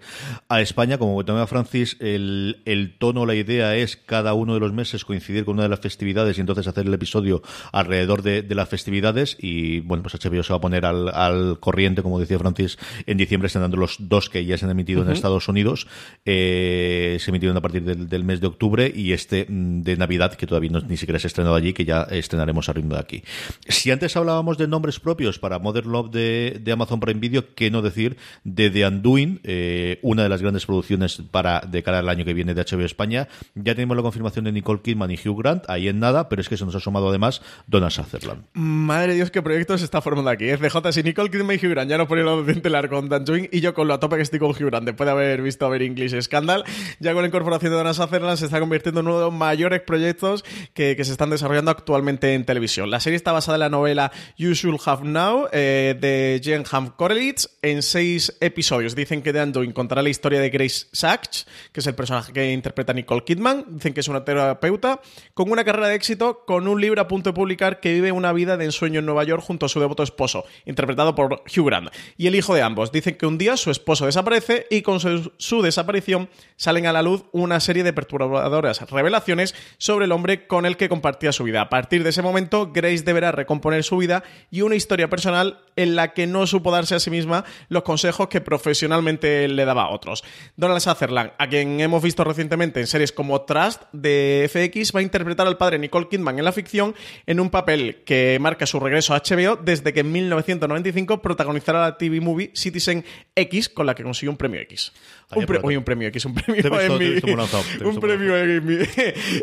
a 0.50 0.62
España. 0.62 0.98
Como 0.98 1.20
a 1.22 1.48
Francis, 1.48 1.98
el, 2.00 2.62
el 2.66 2.98
tono, 2.98 3.26
la 3.26 3.36
idea 3.36 3.76
es 3.76 3.98
cada 3.98 4.34
uno 4.34 4.54
de 4.54 4.60
los 4.60 4.74
meses 4.74 5.06
coincidir 5.06 5.46
con 5.46 5.56
una 5.56 5.64
de 5.64 5.70
las 5.70 5.80
festividades 5.80 6.38
y 6.38 6.42
entonces 6.42 6.68
hacer 6.68 6.88
el 6.88 6.94
episodio 6.94 7.42
alrededor 7.72 8.22
de, 8.22 8.44
las 8.54 8.70
festividades. 8.70 9.38
Y 9.40 9.80
bueno, 9.82 10.04
pues 10.04 10.16
HBO 10.16 10.44
se 10.44 10.54
va 10.54 10.58
a 10.58 10.62
poner 10.62 10.86
al, 10.86 11.60
corriente, 11.60 12.04
como 12.04 12.20
decía 12.20 12.38
Francis, 12.40 12.78
en 13.06 13.18
diciembre 13.18 13.48
están 13.48 13.64
dando 13.64 13.78
los 13.78 13.98
dos 14.00 14.30
que 14.30 14.46
ya 14.46 14.58
se 14.58 14.66
han 14.66 14.72
emitido 14.72 15.02
en 15.04 15.10
Estados 15.24 15.48
Unidos. 15.48 15.88
Eh, 16.26 17.18
se 17.20 17.32
emitieron 17.32 17.56
a 17.56 17.62
partir 17.62 17.84
del, 17.84 18.24
mes 18.24 18.42
de 18.42 18.48
octubre 18.48 18.92
y 18.94 19.14
este 19.14 19.46
mm, 19.48 19.82
de 19.82 19.96
Navidad, 19.96 20.34
que 20.34 20.46
todavía 20.46 20.70
no, 20.70 20.82
ni 20.82 20.98
siquiera 20.98 21.18
se 21.18 21.28
ha 21.28 21.30
estrenado 21.30 21.56
allí, 21.56 21.72
que 21.72 21.86
ya 21.86 22.04
estrenaremos 22.04 22.68
a 22.68 22.74
ritmo 22.74 22.96
de 22.96 23.00
aquí. 23.00 23.24
Si 23.68 23.90
antes 23.90 24.18
hablábamos 24.18 24.58
de 24.58 24.68
nombres 24.68 25.00
propios 25.00 25.40
para 25.40 25.60
Modern 25.60 25.92
Love 25.92 26.12
de, 26.12 26.72
Amazon 26.74 27.00
Prime 27.00 27.20
Video, 27.20 27.54
¿qué 27.56 27.72
no 27.72 27.82
decir 27.82 28.18
de 28.44 28.70
The 28.70 28.88
Undoing, 28.88 29.40
eh, 29.44 30.00
una 30.02 30.24
de 30.24 30.30
las 30.30 30.42
grandes 30.42 30.66
producciones 30.66 31.22
para 31.32 31.62
de 31.62 31.84
cara 31.84 32.00
al 32.00 32.10
año 32.10 32.26
que 32.26 32.34
viene 32.34 32.54
de 32.54 32.62
HBO 32.64 32.82
España? 32.82 33.30
Ya 33.56 33.76
tenemos 33.76 33.96
la 33.96 34.04
confirmación 34.04 34.46
de 34.46 34.52
Nicole 34.52 34.82
Kidman 34.82 35.12
y 35.12 35.16
Hugh 35.16 35.38
Grant, 35.38 35.70
ahí 35.70 35.88
en 35.88 36.00
nada, 36.00 36.28
pero 36.28 36.42
es 36.42 36.50
que 36.50 36.58
se 36.58 36.66
nos 36.66 36.76
ha 36.76 36.80
sumado 36.80 37.10
además 37.10 37.42
Donna 37.68 37.90
Sutherland. 37.90 38.44
Madre 38.54 39.14
Dios, 39.14 39.32
qué 39.32 39.42
proyecto 39.42 39.78
se 39.78 39.86
está 39.86 40.02
formando 40.02 40.32
aquí. 40.32 40.46
FJ, 40.50 40.92
si 40.92 41.04
Nicole 41.04 41.30
Kidman 41.30 41.58
y 41.62 41.66
Hugh 41.66 41.72
Grant 41.72 41.90
ya 41.90 41.98
no 41.98 42.08
ponen 42.08 42.26
la 42.26 42.70
largo 42.70 42.98
con 42.98 43.14
Undoing 43.14 43.50
y 43.52 43.62
yo 43.62 43.74
con 43.74 43.88
lo 43.88 43.94
a 43.94 44.00
tope 44.00 44.16
que 44.16 44.24
estoy 44.24 44.40
con 44.40 44.50
Hugh 44.50 44.66
Grant, 44.66 44.86
después 44.86 45.08
haber 45.14 45.42
visto 45.42 45.66
a 45.66 45.70
ver 45.70 45.82
English 45.82 46.20
Scandal. 46.22 46.64
Ya 47.00 47.14
con 47.14 47.22
la 47.22 47.28
incorporación 47.28 47.72
de 47.72 47.78
Donna 47.78 47.94
Sutherland 47.94 48.38
se 48.38 48.46
está 48.46 48.60
convirtiendo 48.60 49.00
en 49.00 49.08
uno 49.08 49.18
de 49.18 49.26
los 49.26 49.34
mayores 49.34 49.82
proyectos 49.82 50.44
que, 50.74 51.04
se 51.04 51.12
están 51.12 51.30
desarrollando 51.30 51.72
actualmente 51.72 52.34
en 52.34 52.46
televisión. 52.46 52.90
La 52.90 53.00
serie 53.00 53.18
está 53.18 53.32
basada 53.32 53.56
en 53.56 53.60
la 53.60 53.70
novela 53.70 54.12
You 54.38 54.54
Should 54.54 54.80
Have 54.86 55.04
Now 55.04 55.48
eh, 55.52 55.96
de 56.00 56.42
Jen 56.44 56.64
Korelitz 56.96 57.50
en 57.62 57.82
seis 57.82 58.38
episodios. 58.40 58.96
Dicen 58.96 59.22
que 59.22 59.34
Dan 59.34 59.52
Doing 59.52 59.72
contará 59.72 60.02
la 60.02 60.10
historia 60.10 60.40
de 60.40 60.50
Grace 60.50 60.88
Sachs, 60.92 61.46
que 61.72 61.80
es 61.80 61.88
el 61.88 61.96
personaje 61.96 62.32
que 62.32 62.52
interpreta 62.52 62.94
Nicole 62.94 63.24
Kidman. 63.24 63.66
Dicen 63.70 63.94
que 63.94 64.00
es 64.00 64.08
una 64.08 64.24
terapeuta 64.24 65.02
con 65.34 65.52
una 65.52 65.64
carrera 65.64 65.88
de 65.88 65.96
éxito, 65.96 66.44
con 66.46 66.68
un 66.68 66.80
libro 66.80 67.02
a 67.02 67.08
punto 67.08 67.30
de 67.30 67.34
publicar 67.34 67.80
que 67.80 67.94
vive 67.94 68.12
una 68.12 68.34
vida 68.34 68.58
de 68.58 68.66
ensueño 68.66 69.00
en 69.00 69.06
Nueva 69.06 69.24
York 69.24 69.44
junto 69.44 69.66
a 69.66 69.70
su 69.70 69.80
devoto 69.80 70.04
esposo, 70.04 70.46
interpretado 70.66 71.16
por 71.16 71.44
Hugh 71.56 71.66
Grant, 71.66 71.90
y 72.18 72.28
el 72.28 72.36
hijo 72.36 72.56
de 72.56 72.62
ambos. 72.62 72.92
Dicen 72.92 73.16
que 73.16 73.26
un 73.26 73.38
día 73.38 73.58
su 73.58 73.72
esposo 73.72 74.06
desaparece 74.06 74.68
y 74.70 74.82
con 74.82 75.00
su 75.04 75.54
su 75.54 75.62
desaparición 75.62 76.30
salen 76.56 76.88
a 76.88 76.94
la 76.94 77.04
luz 77.04 77.26
una 77.32 77.60
serie 77.60 77.84
de 77.84 77.94
perturbadoras 77.94 78.90
revelaciones 78.90 79.54
sobre 79.78 80.06
el 80.06 80.12
hombre 80.12 80.48
con 80.48 80.66
el 80.66 80.78
que 80.78 80.90
compartía 80.90 81.32
su 81.32 81.44
vida. 81.44 81.62
A 81.62 81.70
partir 81.70 82.04
de 82.04 82.10
ese 82.10 82.22
momento, 82.22 82.72
Grace 82.74 83.04
deberá 83.04 83.32
recomponer 83.32 83.84
su 83.84 83.98
vida 83.98 84.24
y 84.50 84.62
una 84.62 84.76
historia 84.76 85.10
personal 85.10 85.60
en 85.76 85.96
la 85.96 86.14
que 86.14 86.26
no 86.26 86.48
supo 86.48 86.72
darse 86.72 86.96
a 86.96 87.00
sí 87.00 87.10
misma 87.10 87.46
los 87.70 87.84
consejos 87.84 88.30
que 88.30 88.42
profesionalmente 88.42 89.48
le 89.48 89.66
daba 89.66 89.84
a 89.84 89.90
otros. 89.90 90.24
Donald 90.56 90.82
Sutherland, 90.82 91.34
a 91.38 91.48
quien 91.48 91.80
hemos 91.82 92.02
visto 92.02 92.24
recientemente 92.24 92.80
en 92.80 92.88
series 92.88 93.12
como 93.12 93.42
Trust 93.42 93.84
de 93.92 94.50
FX, 94.50 94.96
va 94.96 95.02
a 95.02 95.04
interpretar 95.04 95.46
al 95.46 95.58
padre 95.58 95.78
Nicole 95.80 96.08
Kidman 96.08 96.40
en 96.40 96.46
la 96.46 96.52
ficción 96.52 96.96
en 97.26 97.40
un 97.40 97.50
papel 97.50 98.04
que 98.06 98.38
marca 98.40 98.66
su 98.66 98.80
regreso 98.80 99.14
a 99.14 99.20
HBO 99.20 99.58
desde 99.58 99.94
que 99.94 100.00
en 100.00 100.12
1995 100.12 101.22
protagonizara 101.22 101.82
la 101.82 101.98
TV 101.98 102.22
movie 102.22 102.52
Citizen 102.56 103.04
X, 103.36 103.70
con 103.70 103.86
la 103.86 103.94
que 103.94 104.04
consiguió 104.04 104.32
un 104.32 104.38
premio 104.38 104.62
X. 104.62 104.93
Un, 105.36 105.78
un 105.78 105.84
premio 105.84 106.08
X, 106.10 106.26
un 106.26 106.36
premio 106.36 106.64
un 107.84 108.00
premio 108.00 108.38
Emmy. 108.38 108.78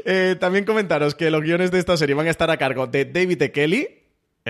Eh, 0.04 0.36
también 0.38 0.64
comentaros 0.64 1.14
que 1.14 1.30
los 1.30 1.42
guiones 1.42 1.70
de 1.70 1.78
esta 1.78 1.96
serie 1.96 2.14
van 2.14 2.26
a 2.26 2.30
estar 2.30 2.50
a 2.50 2.56
cargo 2.56 2.86
de 2.86 3.04
David 3.04 3.42
e. 3.42 3.52
Kelly, 3.52 3.88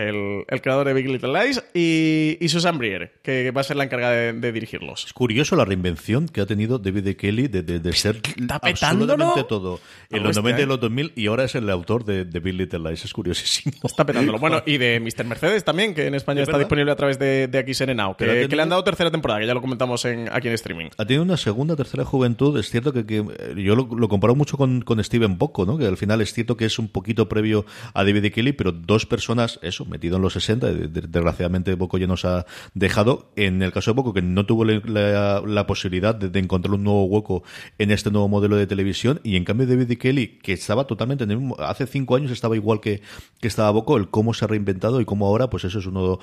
el, 0.08 0.60
creador 0.60 0.86
de 0.86 0.94
Big 0.94 1.08
Little 1.08 1.32
Lies, 1.32 1.62
y, 1.74 2.36
y, 2.40 2.48
Susan 2.48 2.78
Brier, 2.78 3.12
que 3.22 3.50
va 3.50 3.60
a 3.60 3.64
ser 3.64 3.76
la 3.76 3.84
encargada 3.84 4.32
de, 4.32 4.52
dirigirlos. 4.52 5.06
Es 5.06 5.12
curioso 5.12 5.56
la 5.56 5.64
reinvención 5.64 6.28
que 6.28 6.40
ha 6.40 6.46
tenido 6.46 6.78
David 6.78 7.04
de 7.04 7.16
Kelly 7.16 7.48
de, 7.48 7.62
de, 7.62 7.92
ser 7.92 8.20
absolutamente 8.48 9.44
todo. 9.44 9.80
En 10.10 10.22
los 10.22 10.36
90 10.36 10.62
y 10.62 10.66
los 10.66 10.80
2000, 10.80 11.12
y 11.14 11.26
ahora 11.26 11.44
es 11.44 11.54
el 11.54 11.68
autor 11.70 12.04
de, 12.04 12.24
Big 12.40 12.54
Little 12.54 12.80
Lies. 12.80 13.04
Es 13.04 13.12
curiosísimo. 13.12 13.76
Está 13.84 14.04
petándolo. 14.04 14.38
Bueno, 14.50 14.62
y 14.64 14.78
de 14.78 15.00
Mr. 15.00 15.26
Mercedes 15.26 15.64
también, 15.64 15.92
que 15.94 16.06
en 16.06 16.14
España 16.14 16.42
está 16.42 16.56
disponible 16.56 16.90
a 16.90 16.96
través 16.96 17.18
de, 17.18 17.46
de 17.46 17.58
aquí 17.58 17.72
Now, 17.94 18.16
que, 18.16 18.48
que, 18.48 18.56
le 18.56 18.62
han 18.62 18.70
dado 18.70 18.82
tercera 18.82 19.10
temporada, 19.10 19.40
que 19.40 19.46
ya 19.46 19.52
lo 19.52 19.60
comentamos 19.60 20.04
en, 20.06 20.28
aquí 20.32 20.48
en 20.48 20.54
streaming. 20.54 20.86
Ha 20.96 21.04
tenido 21.04 21.22
una 21.22 21.36
segunda, 21.36 21.76
tercera 21.76 22.06
juventud. 22.06 22.58
Es 22.58 22.70
cierto 22.70 22.92
que, 22.92 23.00
eh, 23.00 23.54
yo 23.56 23.76
lo, 23.76 23.86
lo, 23.94 24.08
comparo 24.08 24.34
mucho 24.34 24.56
con, 24.56 24.80
con 24.80 25.02
Steven 25.04 25.36
Bocco, 25.36 25.66
¿no? 25.66 25.76
que 25.76 25.86
al 25.86 25.96
final 25.96 26.20
es 26.20 26.32
cierto 26.32 26.56
que 26.56 26.64
es 26.64 26.78
un 26.78 26.88
poquito 26.88 27.28
previo 27.28 27.66
a 27.94 28.04
David 28.04 28.22
de 28.22 28.32
Kelly, 28.32 28.52
pero 28.52 28.72
dos 28.72 29.06
personas, 29.06 29.58
eso, 29.62 29.84
metido 29.90 30.16
en 30.16 30.22
los 30.22 30.32
60, 30.32 30.72
desgraciadamente 30.72 31.74
Bocco 31.74 31.98
ya 31.98 32.06
nos 32.06 32.24
ha 32.24 32.46
dejado. 32.74 33.30
En 33.36 33.62
el 33.62 33.72
caso 33.72 33.90
de 33.90 33.96
Bocco, 33.96 34.14
que 34.14 34.22
no 34.22 34.46
tuvo 34.46 34.64
la, 34.64 35.66
posibilidad 35.66 36.14
de, 36.14 36.38
encontrar 36.38 36.74
un 36.74 36.84
nuevo 36.84 37.04
hueco 37.04 37.42
en 37.78 37.90
este 37.90 38.10
nuevo 38.10 38.28
modelo 38.28 38.56
de 38.56 38.66
televisión, 38.66 39.20
y 39.22 39.36
en 39.36 39.44
cambio 39.44 39.66
David 39.66 39.98
Kelly, 39.98 40.38
que 40.42 40.52
estaba 40.52 40.86
totalmente 40.86 41.24
en 41.24 41.30
el 41.32 41.38
mismo, 41.38 41.56
hace 41.58 41.86
cinco 41.86 42.16
años 42.16 42.30
estaba 42.30 42.56
igual 42.56 42.80
que, 42.80 43.02
que 43.40 43.48
estaba 43.48 43.70
Bocco, 43.70 43.96
el 43.96 44.08
cómo 44.08 44.34
se 44.34 44.44
ha 44.44 44.48
reinventado 44.48 45.00
y 45.00 45.04
cómo 45.04 45.26
ahora, 45.26 45.50
pues 45.50 45.64
eso 45.64 45.78
es 45.78 45.86
uno, 45.86 46.18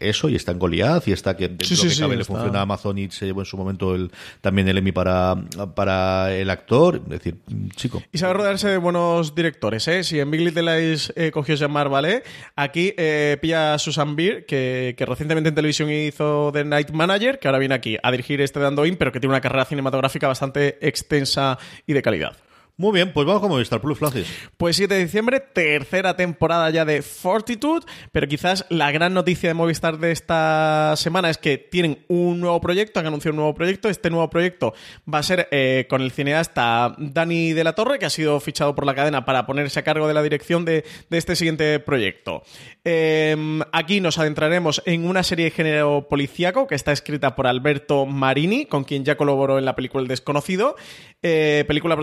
eso, 0.00 0.28
y 0.28 0.36
está 0.36 0.52
en 0.52 0.58
Goliath, 0.58 1.08
y 1.08 1.12
está 1.12 1.36
que 1.36 1.48
dentro 1.48 1.68
que 1.68 1.96
cabe 1.98 2.16
le 2.16 2.24
funciona 2.24 2.60
a 2.60 2.62
Amazon 2.62 2.98
y 2.98 3.10
se 3.10 3.26
llevó 3.26 3.40
en 3.40 3.46
su 3.46 3.56
momento 3.56 3.94
el, 3.94 4.10
también 4.40 4.68
el 4.68 4.78
Emmy 4.78 4.92
para, 4.92 5.36
para 5.74 6.32
el 6.34 6.50
actor, 6.50 7.02
es 7.04 7.10
decir, 7.10 7.36
chico. 7.76 8.02
Y 8.12 8.18
sabe 8.18 8.34
rodearse 8.34 8.68
de 8.68 8.78
buenos 8.78 9.34
directores, 9.34 9.86
¿eh? 9.88 10.04
Si 10.04 10.18
en 10.18 10.30
Big 10.30 10.40
Little 10.40 10.62
Lies 10.62 11.12
eh, 11.16 11.30
cogió 11.30 11.54
Jean-Marc 11.54 11.90
Vallée, 11.90 12.22
aquí 12.56 12.89
eh, 12.96 13.38
pilla 13.40 13.74
a 13.74 13.78
Susan 13.78 14.16
Beer, 14.16 14.46
que, 14.46 14.94
que, 14.96 15.06
recientemente 15.06 15.48
en 15.48 15.54
televisión 15.54 15.90
hizo 15.90 16.50
The 16.52 16.64
Night 16.64 16.90
Manager, 16.90 17.38
que 17.38 17.48
ahora 17.48 17.58
viene 17.58 17.74
aquí 17.74 17.96
a 18.02 18.10
dirigir 18.10 18.40
este 18.40 18.60
Dando 18.60 18.86
In, 18.86 18.96
pero 18.96 19.12
que 19.12 19.20
tiene 19.20 19.32
una 19.32 19.40
carrera 19.40 19.64
cinematográfica 19.64 20.28
bastante 20.28 20.78
extensa 20.80 21.58
y 21.86 21.92
de 21.92 22.02
calidad. 22.02 22.36
Muy 22.80 22.92
bien, 22.92 23.12
pues 23.12 23.26
vamos 23.26 23.42
con 23.42 23.50
Movistar 23.50 23.78
Plus, 23.82 23.98
Francis. 23.98 24.26
Pues 24.56 24.74
7 24.76 24.94
de 24.94 25.02
diciembre, 25.02 25.40
tercera 25.40 26.16
temporada 26.16 26.70
ya 26.70 26.86
de 26.86 27.02
Fortitude, 27.02 27.84
pero 28.10 28.26
quizás 28.26 28.64
la 28.70 28.90
gran 28.90 29.12
noticia 29.12 29.50
de 29.50 29.54
Movistar 29.54 29.98
de 29.98 30.12
esta 30.12 30.94
semana 30.96 31.28
es 31.28 31.36
que 31.36 31.58
tienen 31.58 32.06
un 32.08 32.40
nuevo 32.40 32.58
proyecto, 32.62 32.98
han 32.98 33.06
anunciado 33.06 33.34
un 33.34 33.36
nuevo 33.36 33.54
proyecto. 33.54 33.90
Este 33.90 34.08
nuevo 34.08 34.30
proyecto 34.30 34.72
va 35.12 35.18
a 35.18 35.22
ser 35.22 35.46
eh, 35.50 35.84
con 35.90 36.00
el 36.00 36.10
cineasta 36.10 36.94
Dani 36.96 37.52
de 37.52 37.64
la 37.64 37.74
Torre, 37.74 37.98
que 37.98 38.06
ha 38.06 38.10
sido 38.10 38.40
fichado 38.40 38.74
por 38.74 38.86
la 38.86 38.94
cadena 38.94 39.26
para 39.26 39.44
ponerse 39.44 39.78
a 39.78 39.82
cargo 39.82 40.08
de 40.08 40.14
la 40.14 40.22
dirección 40.22 40.64
de, 40.64 40.86
este 41.10 41.36
siguiente 41.36 41.80
proyecto. 41.80 42.44
Em, 42.82 43.60
aquí 43.72 44.00
nos 44.00 44.16
adentraremos 44.16 44.82
en 44.86 45.06
una 45.06 45.22
serie 45.22 45.44
de 45.44 45.50
género 45.50 46.08
policíaco 46.08 46.66
que 46.66 46.76
está 46.76 46.92
escrita 46.92 47.36
por 47.36 47.46
Alberto 47.46 48.06
Marini, 48.06 48.64
con 48.64 48.84
quien 48.84 49.04
ya 49.04 49.18
colaboró 49.18 49.58
en 49.58 49.66
la 49.66 49.76
película 49.76 50.00
El 50.00 50.08
Desconocido, 50.08 50.76
eh, 51.22 51.66
película 51.68 51.94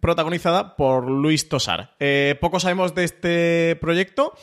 protagonizada 0.00 0.21
por 0.76 1.10
Luis 1.10 1.48
Tosar. 1.48 1.94
Eh, 1.98 2.36
poco 2.40 2.60
sabemos 2.60 2.94
de 2.94 3.04
este 3.04 3.76
proyecto. 3.80 4.34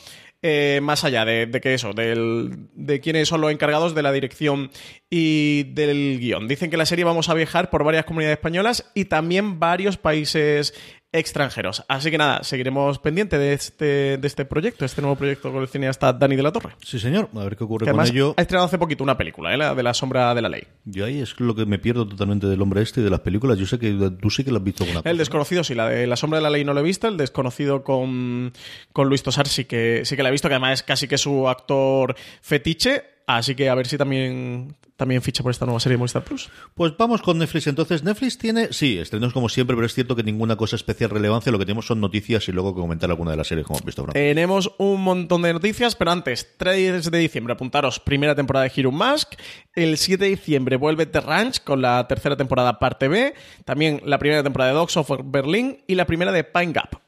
Eh, 0.42 0.80
más 0.82 1.04
allá 1.04 1.26
de, 1.26 1.50
que 1.60 1.74
eso, 1.74 1.92
de 1.92 3.00
quiénes 3.02 3.28
son 3.28 3.42
los 3.42 3.52
encargados 3.52 3.94
de 3.94 4.02
la 4.02 4.10
dirección 4.10 4.70
y 5.10 5.64
del 5.74 6.18
guion. 6.18 6.48
Dicen 6.48 6.70
que 6.70 6.78
la 6.78 6.86
serie 6.86 7.04
vamos 7.04 7.28
a 7.28 7.34
viajar 7.34 7.68
por 7.68 7.84
varias 7.84 8.06
comunidades 8.06 8.38
españolas 8.38 8.90
y 8.94 9.04
también 9.04 9.60
varios 9.60 9.98
países 9.98 10.72
extranjeros. 11.12 11.84
Así 11.88 12.10
que 12.10 12.18
nada, 12.18 12.42
seguiremos 12.44 12.98
pendiente 12.98 13.38
de 13.38 13.52
este, 13.52 14.16
de 14.18 14.26
este 14.26 14.44
proyecto, 14.44 14.84
este 14.84 15.00
nuevo 15.00 15.16
proyecto 15.16 15.52
con 15.52 15.62
el 15.62 15.68
cineasta 15.68 16.12
Dani 16.12 16.36
de 16.36 16.42
la 16.42 16.52
Torre. 16.52 16.76
Sí, 16.84 17.00
señor. 17.00 17.28
A 17.34 17.44
ver 17.44 17.56
qué 17.56 17.64
ocurre 17.64 17.90
con 17.90 18.06
ello. 18.06 18.34
Ha 18.36 18.42
estrenado 18.42 18.66
hace 18.66 18.78
poquito 18.78 19.02
una 19.02 19.16
película, 19.16 19.52
¿eh? 19.52 19.56
la 19.56 19.74
de 19.74 19.82
la 19.82 19.92
sombra 19.92 20.34
de 20.34 20.42
la 20.42 20.48
ley. 20.48 20.62
Yo 20.84 21.04
ahí 21.04 21.20
es 21.20 21.38
lo 21.40 21.54
que 21.54 21.66
me 21.66 21.78
pierdo 21.78 22.06
totalmente 22.06 22.46
del 22.46 22.62
hombre 22.62 22.82
este 22.82 23.00
y 23.00 23.04
de 23.04 23.10
las 23.10 23.20
películas. 23.20 23.58
Yo 23.58 23.66
sé 23.66 23.78
que 23.78 23.92
tú 24.20 24.30
sí 24.30 24.44
que 24.44 24.52
lo 24.52 24.58
has 24.58 24.64
visto 24.64 24.84
alguna 24.84 25.02
El 25.04 25.18
desconocido 25.18 25.64
sí, 25.64 25.74
la 25.74 25.88
de 25.88 26.06
la 26.06 26.16
sombra 26.16 26.38
de 26.38 26.42
la 26.42 26.50
ley 26.50 26.64
no 26.64 26.74
lo 26.74 26.80
he 26.80 26.84
visto. 26.84 27.08
El 27.08 27.16
desconocido 27.16 27.82
con, 27.82 28.52
con 28.92 29.08
Luis 29.08 29.22
Tosar 29.22 29.48
sí 29.48 29.64
que, 29.64 30.02
sí 30.04 30.16
que 30.16 30.22
la 30.22 30.28
he 30.28 30.32
visto, 30.32 30.48
que 30.48 30.54
además 30.54 30.74
es 30.74 30.82
casi 30.84 31.08
que 31.08 31.18
su 31.18 31.48
actor 31.48 32.14
fetiche. 32.40 33.19
Así 33.26 33.54
que 33.54 33.68
a 33.68 33.74
ver 33.74 33.86
si 33.86 33.96
también, 33.96 34.76
también 34.96 35.22
ficha 35.22 35.42
por 35.42 35.50
esta 35.50 35.64
nueva 35.64 35.80
serie 35.80 35.94
de 35.94 35.98
Movistar 35.98 36.24
Plus. 36.24 36.50
Pues 36.74 36.96
vamos 36.96 37.22
con 37.22 37.38
Netflix. 37.38 37.66
Entonces, 37.68 38.02
Netflix 38.02 38.38
tiene, 38.38 38.72
sí, 38.72 38.98
estrenos 38.98 39.32
como 39.32 39.48
siempre, 39.48 39.76
pero 39.76 39.86
es 39.86 39.94
cierto 39.94 40.16
que 40.16 40.22
ninguna 40.22 40.56
cosa 40.56 40.76
especial 40.76 41.10
relevancia. 41.10 41.52
Lo 41.52 41.58
que 41.58 41.64
tenemos 41.64 41.86
son 41.86 42.00
noticias 42.00 42.48
y 42.48 42.52
luego 42.52 42.74
que 42.74 42.80
comentar 42.80 43.08
alguna 43.08 43.30
de 43.30 43.36
las 43.36 43.46
series 43.46 43.66
como 43.66 43.78
hemos 43.78 43.86
visto. 43.86 44.04
Tenemos 44.06 44.72
un 44.78 45.02
montón 45.02 45.42
de 45.42 45.52
noticias, 45.52 45.94
pero 45.94 46.10
antes, 46.10 46.54
3 46.56 47.10
de 47.10 47.18
diciembre, 47.18 47.54
apuntaros, 47.54 48.00
primera 48.00 48.34
temporada 48.34 48.64
de 48.64 48.72
Hero 48.74 48.92
Mask. 48.92 49.34
El 49.74 49.96
7 49.96 50.24
de 50.24 50.30
diciembre 50.30 50.76
vuelve 50.76 51.06
The 51.06 51.20
Ranch 51.20 51.62
con 51.62 51.82
la 51.82 52.06
tercera 52.08 52.36
temporada 52.36 52.78
parte 52.78 53.08
B. 53.08 53.34
También 53.64 54.02
la 54.04 54.18
primera 54.18 54.42
temporada 54.42 54.72
de 54.72 54.76
Dogs 54.76 54.96
of 54.96 55.10
Berlin 55.24 55.78
y 55.86 55.94
la 55.94 56.06
primera 56.06 56.32
de 56.32 56.44
Pine 56.44 56.72
Gap. 56.72 56.99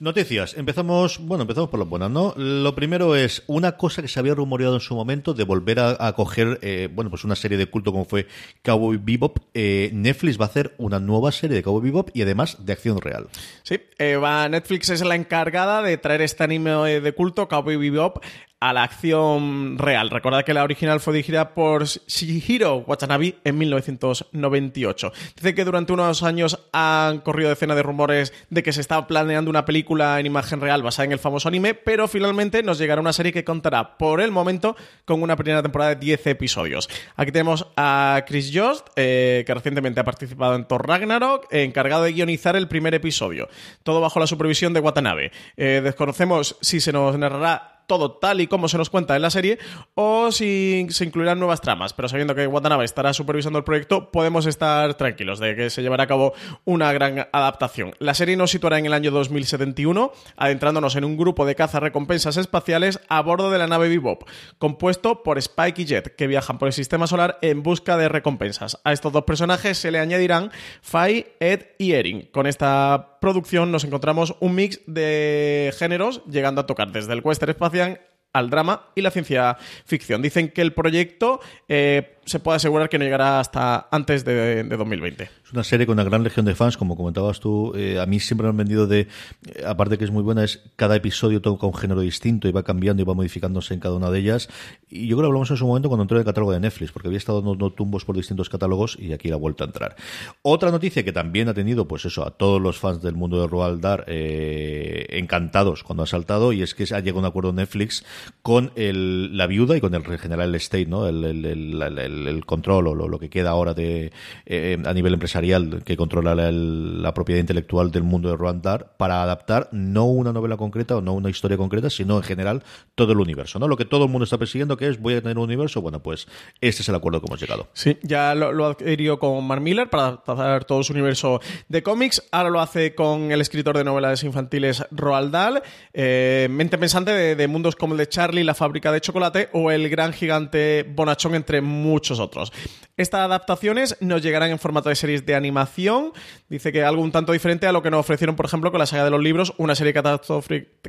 Noticias. 0.00 0.54
Empezamos, 0.56 1.20
bueno, 1.20 1.42
empezamos 1.42 1.70
por 1.70 1.78
lo 1.78 1.86
buenas, 1.86 2.10
¿no? 2.10 2.34
Lo 2.36 2.74
primero 2.74 3.14
es 3.14 3.44
una 3.46 3.76
cosa 3.76 4.02
que 4.02 4.08
se 4.08 4.18
había 4.18 4.34
rumoreado 4.34 4.74
en 4.74 4.80
su 4.80 4.96
momento 4.96 5.34
de 5.34 5.44
volver 5.44 5.78
a, 5.78 6.12
coger, 6.14 6.58
eh, 6.62 6.88
bueno, 6.92 7.10
pues 7.10 7.22
una 7.22 7.36
serie 7.36 7.56
de 7.56 7.66
culto 7.66 7.92
como 7.92 8.04
fue 8.04 8.26
Cowboy 8.62 8.96
Bebop. 8.96 9.38
Eh, 9.54 9.90
Netflix 9.92 10.38
va 10.38 10.46
a 10.46 10.48
hacer 10.48 10.74
una 10.78 10.98
nueva 10.98 11.30
serie 11.30 11.56
de 11.56 11.62
Cowboy 11.62 11.82
Bebop 11.82 12.10
y 12.12 12.22
además 12.22 12.66
de 12.66 12.72
acción 12.72 13.00
real. 13.00 13.28
Sí, 13.62 13.80
eh, 13.98 14.16
va, 14.16 14.48
Netflix 14.48 14.90
es 14.90 15.04
la 15.04 15.14
encargada 15.14 15.80
de 15.80 15.96
traer 15.96 16.22
este 16.22 16.42
anime 16.42 17.00
de 17.00 17.12
culto, 17.12 17.46
Cowboy 17.46 17.76
Bebop, 17.76 18.18
a 18.64 18.72
la 18.72 18.82
acción 18.82 19.76
real. 19.76 20.08
Recordad 20.08 20.42
que 20.42 20.54
la 20.54 20.64
original 20.64 20.98
fue 20.98 21.12
dirigida 21.12 21.52
por 21.52 21.84
Shihiro 21.84 22.78
Watanabe 22.78 23.36
en 23.44 23.58
1998. 23.58 25.12
Dice 25.36 25.54
que 25.54 25.66
durante 25.66 25.92
unos 25.92 26.22
años 26.22 26.58
han 26.72 27.18
corrido 27.18 27.50
decenas 27.50 27.76
de 27.76 27.82
rumores 27.82 28.32
de 28.48 28.62
que 28.62 28.72
se 28.72 28.80
estaba 28.80 29.06
planeando 29.06 29.50
una 29.50 29.66
película 29.66 30.18
en 30.18 30.24
imagen 30.24 30.62
real 30.62 30.82
basada 30.82 31.04
en 31.04 31.12
el 31.12 31.18
famoso 31.18 31.46
anime, 31.46 31.74
pero 31.74 32.08
finalmente 32.08 32.62
nos 32.62 32.78
llegará 32.78 33.02
una 33.02 33.12
serie 33.12 33.34
que 33.34 33.44
contará 33.44 33.98
por 33.98 34.22
el 34.22 34.30
momento 34.30 34.76
con 35.04 35.22
una 35.22 35.36
primera 35.36 35.60
temporada 35.60 35.90
de 35.90 35.96
10 35.96 36.26
episodios. 36.28 36.88
Aquí 37.16 37.32
tenemos 37.32 37.66
a 37.76 38.24
Chris 38.26 38.50
Jost, 38.54 38.88
eh, 38.96 39.44
que 39.46 39.52
recientemente 39.52 40.00
ha 40.00 40.04
participado 40.04 40.54
en 40.54 40.64
Thor 40.64 40.88
Ragnarok, 40.88 41.48
encargado 41.50 42.04
de 42.04 42.14
guionizar 42.14 42.56
el 42.56 42.66
primer 42.66 42.94
episodio. 42.94 43.46
Todo 43.82 44.00
bajo 44.00 44.20
la 44.20 44.26
supervisión 44.26 44.72
de 44.72 44.80
Watanabe. 44.80 45.32
Eh, 45.58 45.82
desconocemos 45.84 46.56
si 46.62 46.80
se 46.80 46.90
nos 46.90 47.18
narrará 47.18 47.73
todo 47.86 48.12
tal 48.12 48.40
y 48.40 48.46
como 48.46 48.68
se 48.68 48.78
nos 48.78 48.90
cuenta 48.90 49.16
en 49.16 49.22
la 49.22 49.30
serie 49.30 49.58
o 49.94 50.32
si 50.32 50.86
se 50.90 51.04
incluirán 51.04 51.38
nuevas 51.38 51.60
tramas. 51.60 51.92
Pero 51.92 52.08
sabiendo 52.08 52.34
que 52.34 52.46
Watanabe 52.46 52.84
estará 52.84 53.12
supervisando 53.12 53.58
el 53.58 53.64
proyecto, 53.64 54.10
podemos 54.10 54.46
estar 54.46 54.94
tranquilos 54.94 55.38
de 55.38 55.56
que 55.56 55.70
se 55.70 55.82
llevará 55.82 56.04
a 56.04 56.06
cabo 56.06 56.34
una 56.64 56.92
gran 56.92 57.28
adaptación. 57.32 57.94
La 57.98 58.14
serie 58.14 58.36
nos 58.36 58.50
situará 58.50 58.78
en 58.78 58.86
el 58.86 58.92
año 58.92 59.10
2071, 59.10 60.12
adentrándonos 60.36 60.96
en 60.96 61.04
un 61.04 61.16
grupo 61.16 61.46
de 61.46 61.54
caza 61.54 61.80
recompensas 61.80 62.36
espaciales 62.36 63.00
a 63.08 63.20
bordo 63.22 63.50
de 63.50 63.58
la 63.58 63.66
nave 63.66 63.88
Bebop, 63.88 64.28
compuesto 64.58 65.22
por 65.22 65.38
Spike 65.38 65.82
y 65.82 65.84
Jet, 65.84 66.16
que 66.16 66.26
viajan 66.26 66.58
por 66.58 66.68
el 66.68 66.72
sistema 66.72 67.06
solar 67.06 67.38
en 67.42 67.62
busca 67.62 67.96
de 67.96 68.08
recompensas. 68.08 68.80
A 68.84 68.92
estos 68.92 69.12
dos 69.12 69.24
personajes 69.24 69.78
se 69.78 69.90
le 69.90 69.98
añadirán 69.98 70.50
Fai, 70.82 71.26
Ed 71.40 71.66
y 71.78 71.92
Erin. 71.92 72.28
Con 72.32 72.46
esta 72.46 73.13
producción 73.24 73.72
nos 73.72 73.84
encontramos 73.84 74.36
un 74.40 74.54
mix 74.54 74.82
de 74.86 75.72
géneros, 75.78 76.22
llegando 76.26 76.60
a 76.60 76.66
tocar 76.66 76.92
desde 76.92 77.14
el 77.14 77.22
western 77.24 77.52
espacial 77.52 78.02
al 78.34 78.50
drama 78.50 78.90
y 78.94 79.00
la 79.00 79.10
ciencia 79.10 79.56
ficción. 79.86 80.20
Dicen 80.20 80.50
que 80.50 80.60
el 80.60 80.74
proyecto 80.74 81.40
eh, 81.66 82.18
se 82.24 82.40
puede 82.40 82.56
asegurar 82.56 82.88
que 82.88 82.98
no 82.98 83.04
llegará 83.04 83.40
hasta 83.40 83.88
antes 83.90 84.24
de, 84.24 84.64
2020. 84.64 85.24
Es 85.24 85.52
una 85.52 85.64
serie 85.64 85.86
con 85.86 85.94
una 85.94 86.04
gran 86.04 86.22
legión 86.22 86.46
de 86.46 86.54
fans, 86.54 86.76
como 86.76 86.96
comentabas 86.96 87.40
tú. 87.40 87.72
Eh, 87.76 88.00
a 88.00 88.06
mí 88.06 88.20
siempre 88.20 88.44
me 88.44 88.50
han 88.50 88.56
vendido 88.56 88.86
de, 88.86 89.00
eh, 89.00 89.64
aparte 89.66 89.98
que 89.98 90.04
es 90.04 90.10
muy 90.10 90.22
buena, 90.22 90.44
es 90.44 90.62
cada 90.76 90.96
episodio 90.96 91.40
toca 91.40 91.66
un 91.66 91.74
género 91.74 92.00
distinto 92.00 92.48
y 92.48 92.52
va 92.52 92.62
cambiando 92.62 93.02
y 93.02 93.04
va 93.04 93.14
modificándose 93.14 93.74
en 93.74 93.80
cada 93.80 93.96
una 93.96 94.10
de 94.10 94.18
ellas. 94.18 94.48
Y 94.88 95.06
yo 95.06 95.16
creo 95.16 95.26
que 95.26 95.32
hablamos 95.32 95.50
en 95.50 95.56
su 95.56 95.66
momento 95.66 95.88
cuando 95.88 96.02
entró 96.02 96.16
en 96.16 96.20
el 96.20 96.26
catálogo 96.26 96.52
de 96.52 96.60
Netflix, 96.60 96.92
porque 96.92 97.08
había 97.08 97.18
estado 97.18 97.42
dando 97.42 97.72
tumbos 97.72 98.04
por 98.04 98.16
distintos 98.16 98.48
catálogos 98.48 98.96
y 98.98 99.12
aquí 99.12 99.28
la 99.28 99.34
ha 99.34 99.38
vuelto 99.38 99.64
a 99.64 99.66
entrar. 99.66 99.96
Otra 100.42 100.70
noticia 100.70 101.04
que 101.04 101.12
también 101.12 101.48
ha 101.48 101.54
tenido, 101.54 101.86
pues 101.86 102.04
eso, 102.04 102.26
a 102.26 102.30
todos 102.30 102.60
los 102.60 102.78
fans 102.78 103.02
del 103.02 103.14
mundo 103.14 103.40
de 103.40 103.48
Roald 103.48 103.80
Dahl 103.80 104.04
eh, 104.06 105.06
encantados 105.10 105.82
cuando 105.82 106.04
ha 106.04 106.06
saltado, 106.06 106.52
y 106.52 106.62
es 106.62 106.74
que 106.74 106.84
ha 106.94 107.00
llegado 107.00 107.18
a 107.18 107.20
un 107.20 107.26
acuerdo 107.26 107.52
Netflix 107.52 108.04
con 108.42 108.72
el, 108.76 109.36
la 109.36 109.46
viuda 109.46 109.76
y 109.76 109.80
con 109.80 109.94
el 109.94 110.04
general 110.18 110.54
State, 110.54 110.86
¿no? 110.86 111.06
el 111.08 111.24
el, 111.24 112.13
control 112.46 112.88
o 112.88 112.94
lo, 112.94 113.18
que 113.18 113.30
queda 113.30 113.50
ahora 113.50 113.74
de 113.74 114.12
eh, 114.46 114.78
a 114.84 114.92
nivel 114.92 115.14
empresarial 115.14 115.82
que 115.84 115.96
controla 115.96 116.34
la, 116.34 117.14
propiedad 117.14 117.40
intelectual 117.40 117.90
del 117.92 118.02
mundo 118.02 118.28
de 118.28 118.36
Roald 118.36 118.62
Dahl 118.62 118.86
para 118.96 119.22
adaptar 119.22 119.68
no 119.70 120.06
una 120.06 120.32
novela 120.32 120.56
concreta 120.56 120.96
o 120.96 121.00
no 121.00 121.12
una 121.12 121.30
historia 121.30 121.56
concreta, 121.56 121.90
sino 121.90 122.16
en 122.16 122.22
general 122.24 122.62
todo 122.94 123.12
el 123.12 123.20
universo, 123.20 123.58
¿no? 123.58 123.68
Lo 123.68 123.76
que 123.76 123.84
todo 123.84 124.04
el 124.04 124.10
mundo 124.10 124.24
está 124.24 124.36
persiguiendo, 124.36 124.76
que 124.76 124.88
es 124.88 125.00
voy 125.00 125.14
a 125.14 125.22
tener 125.22 125.38
un 125.38 125.44
universo, 125.44 125.80
bueno, 125.80 126.02
pues 126.02 126.26
este 126.60 126.82
es 126.82 126.88
el 126.88 126.94
acuerdo 126.94 127.20
que 127.20 127.26
hemos 127.26 127.40
llegado. 127.40 127.68
Sí, 127.72 127.98
ya 128.02 128.34
lo, 128.34 128.52
lo 128.52 128.66
adquirió 128.66 129.18
con 129.18 129.46
Mark 129.46 129.62
Miller 129.62 129.88
para 129.88 130.06
adaptar 130.06 130.64
todo 130.64 130.82
su 130.82 130.92
universo 130.92 131.40
de 131.68 131.82
cómics, 131.82 132.22
ahora 132.32 132.50
lo 132.50 132.60
hace 132.60 132.94
con 132.94 133.30
el 133.30 133.40
escritor 133.40 133.76
de 133.76 133.84
novelas 133.84 134.22
infantiles 134.24 134.84
Roald 134.90 135.30
Dahl, 135.30 135.62
eh, 135.92 136.48
mente 136.50 136.78
pensante 136.78 137.12
de, 137.12 137.48
mundos 137.48 137.76
como 137.76 137.94
el 137.94 137.98
de 137.98 138.08
Charlie, 138.08 138.44
la 138.44 138.54
fábrica 138.54 138.92
de 138.92 139.00
chocolate 139.00 139.48
o 139.52 139.70
el 139.70 139.88
gran 139.88 140.12
gigante 140.12 140.84
Bonachón, 140.88 141.34
entre 141.34 141.60
muchos 141.60 142.03
otros. 142.12 142.52
Estas 142.96 143.22
adaptaciones 143.22 143.96
nos 144.00 144.22
llegarán 144.22 144.50
en 144.50 144.58
formato 144.58 144.88
de 144.88 144.94
series 144.94 145.26
de 145.26 145.34
animación, 145.34 146.12
dice 146.48 146.72
que 146.72 146.84
algo 146.84 147.02
un 147.02 147.12
tanto 147.12 147.32
diferente 147.32 147.66
a 147.66 147.72
lo 147.72 147.82
que 147.82 147.90
nos 147.90 148.00
ofrecieron, 148.00 148.36
por 148.36 148.46
ejemplo, 148.46 148.70
con 148.70 148.78
la 148.78 148.86
saga 148.86 149.04
de 149.04 149.10
los 149.10 149.22
libros, 149.22 149.54
una 149.58 149.74
serie 149.74 149.92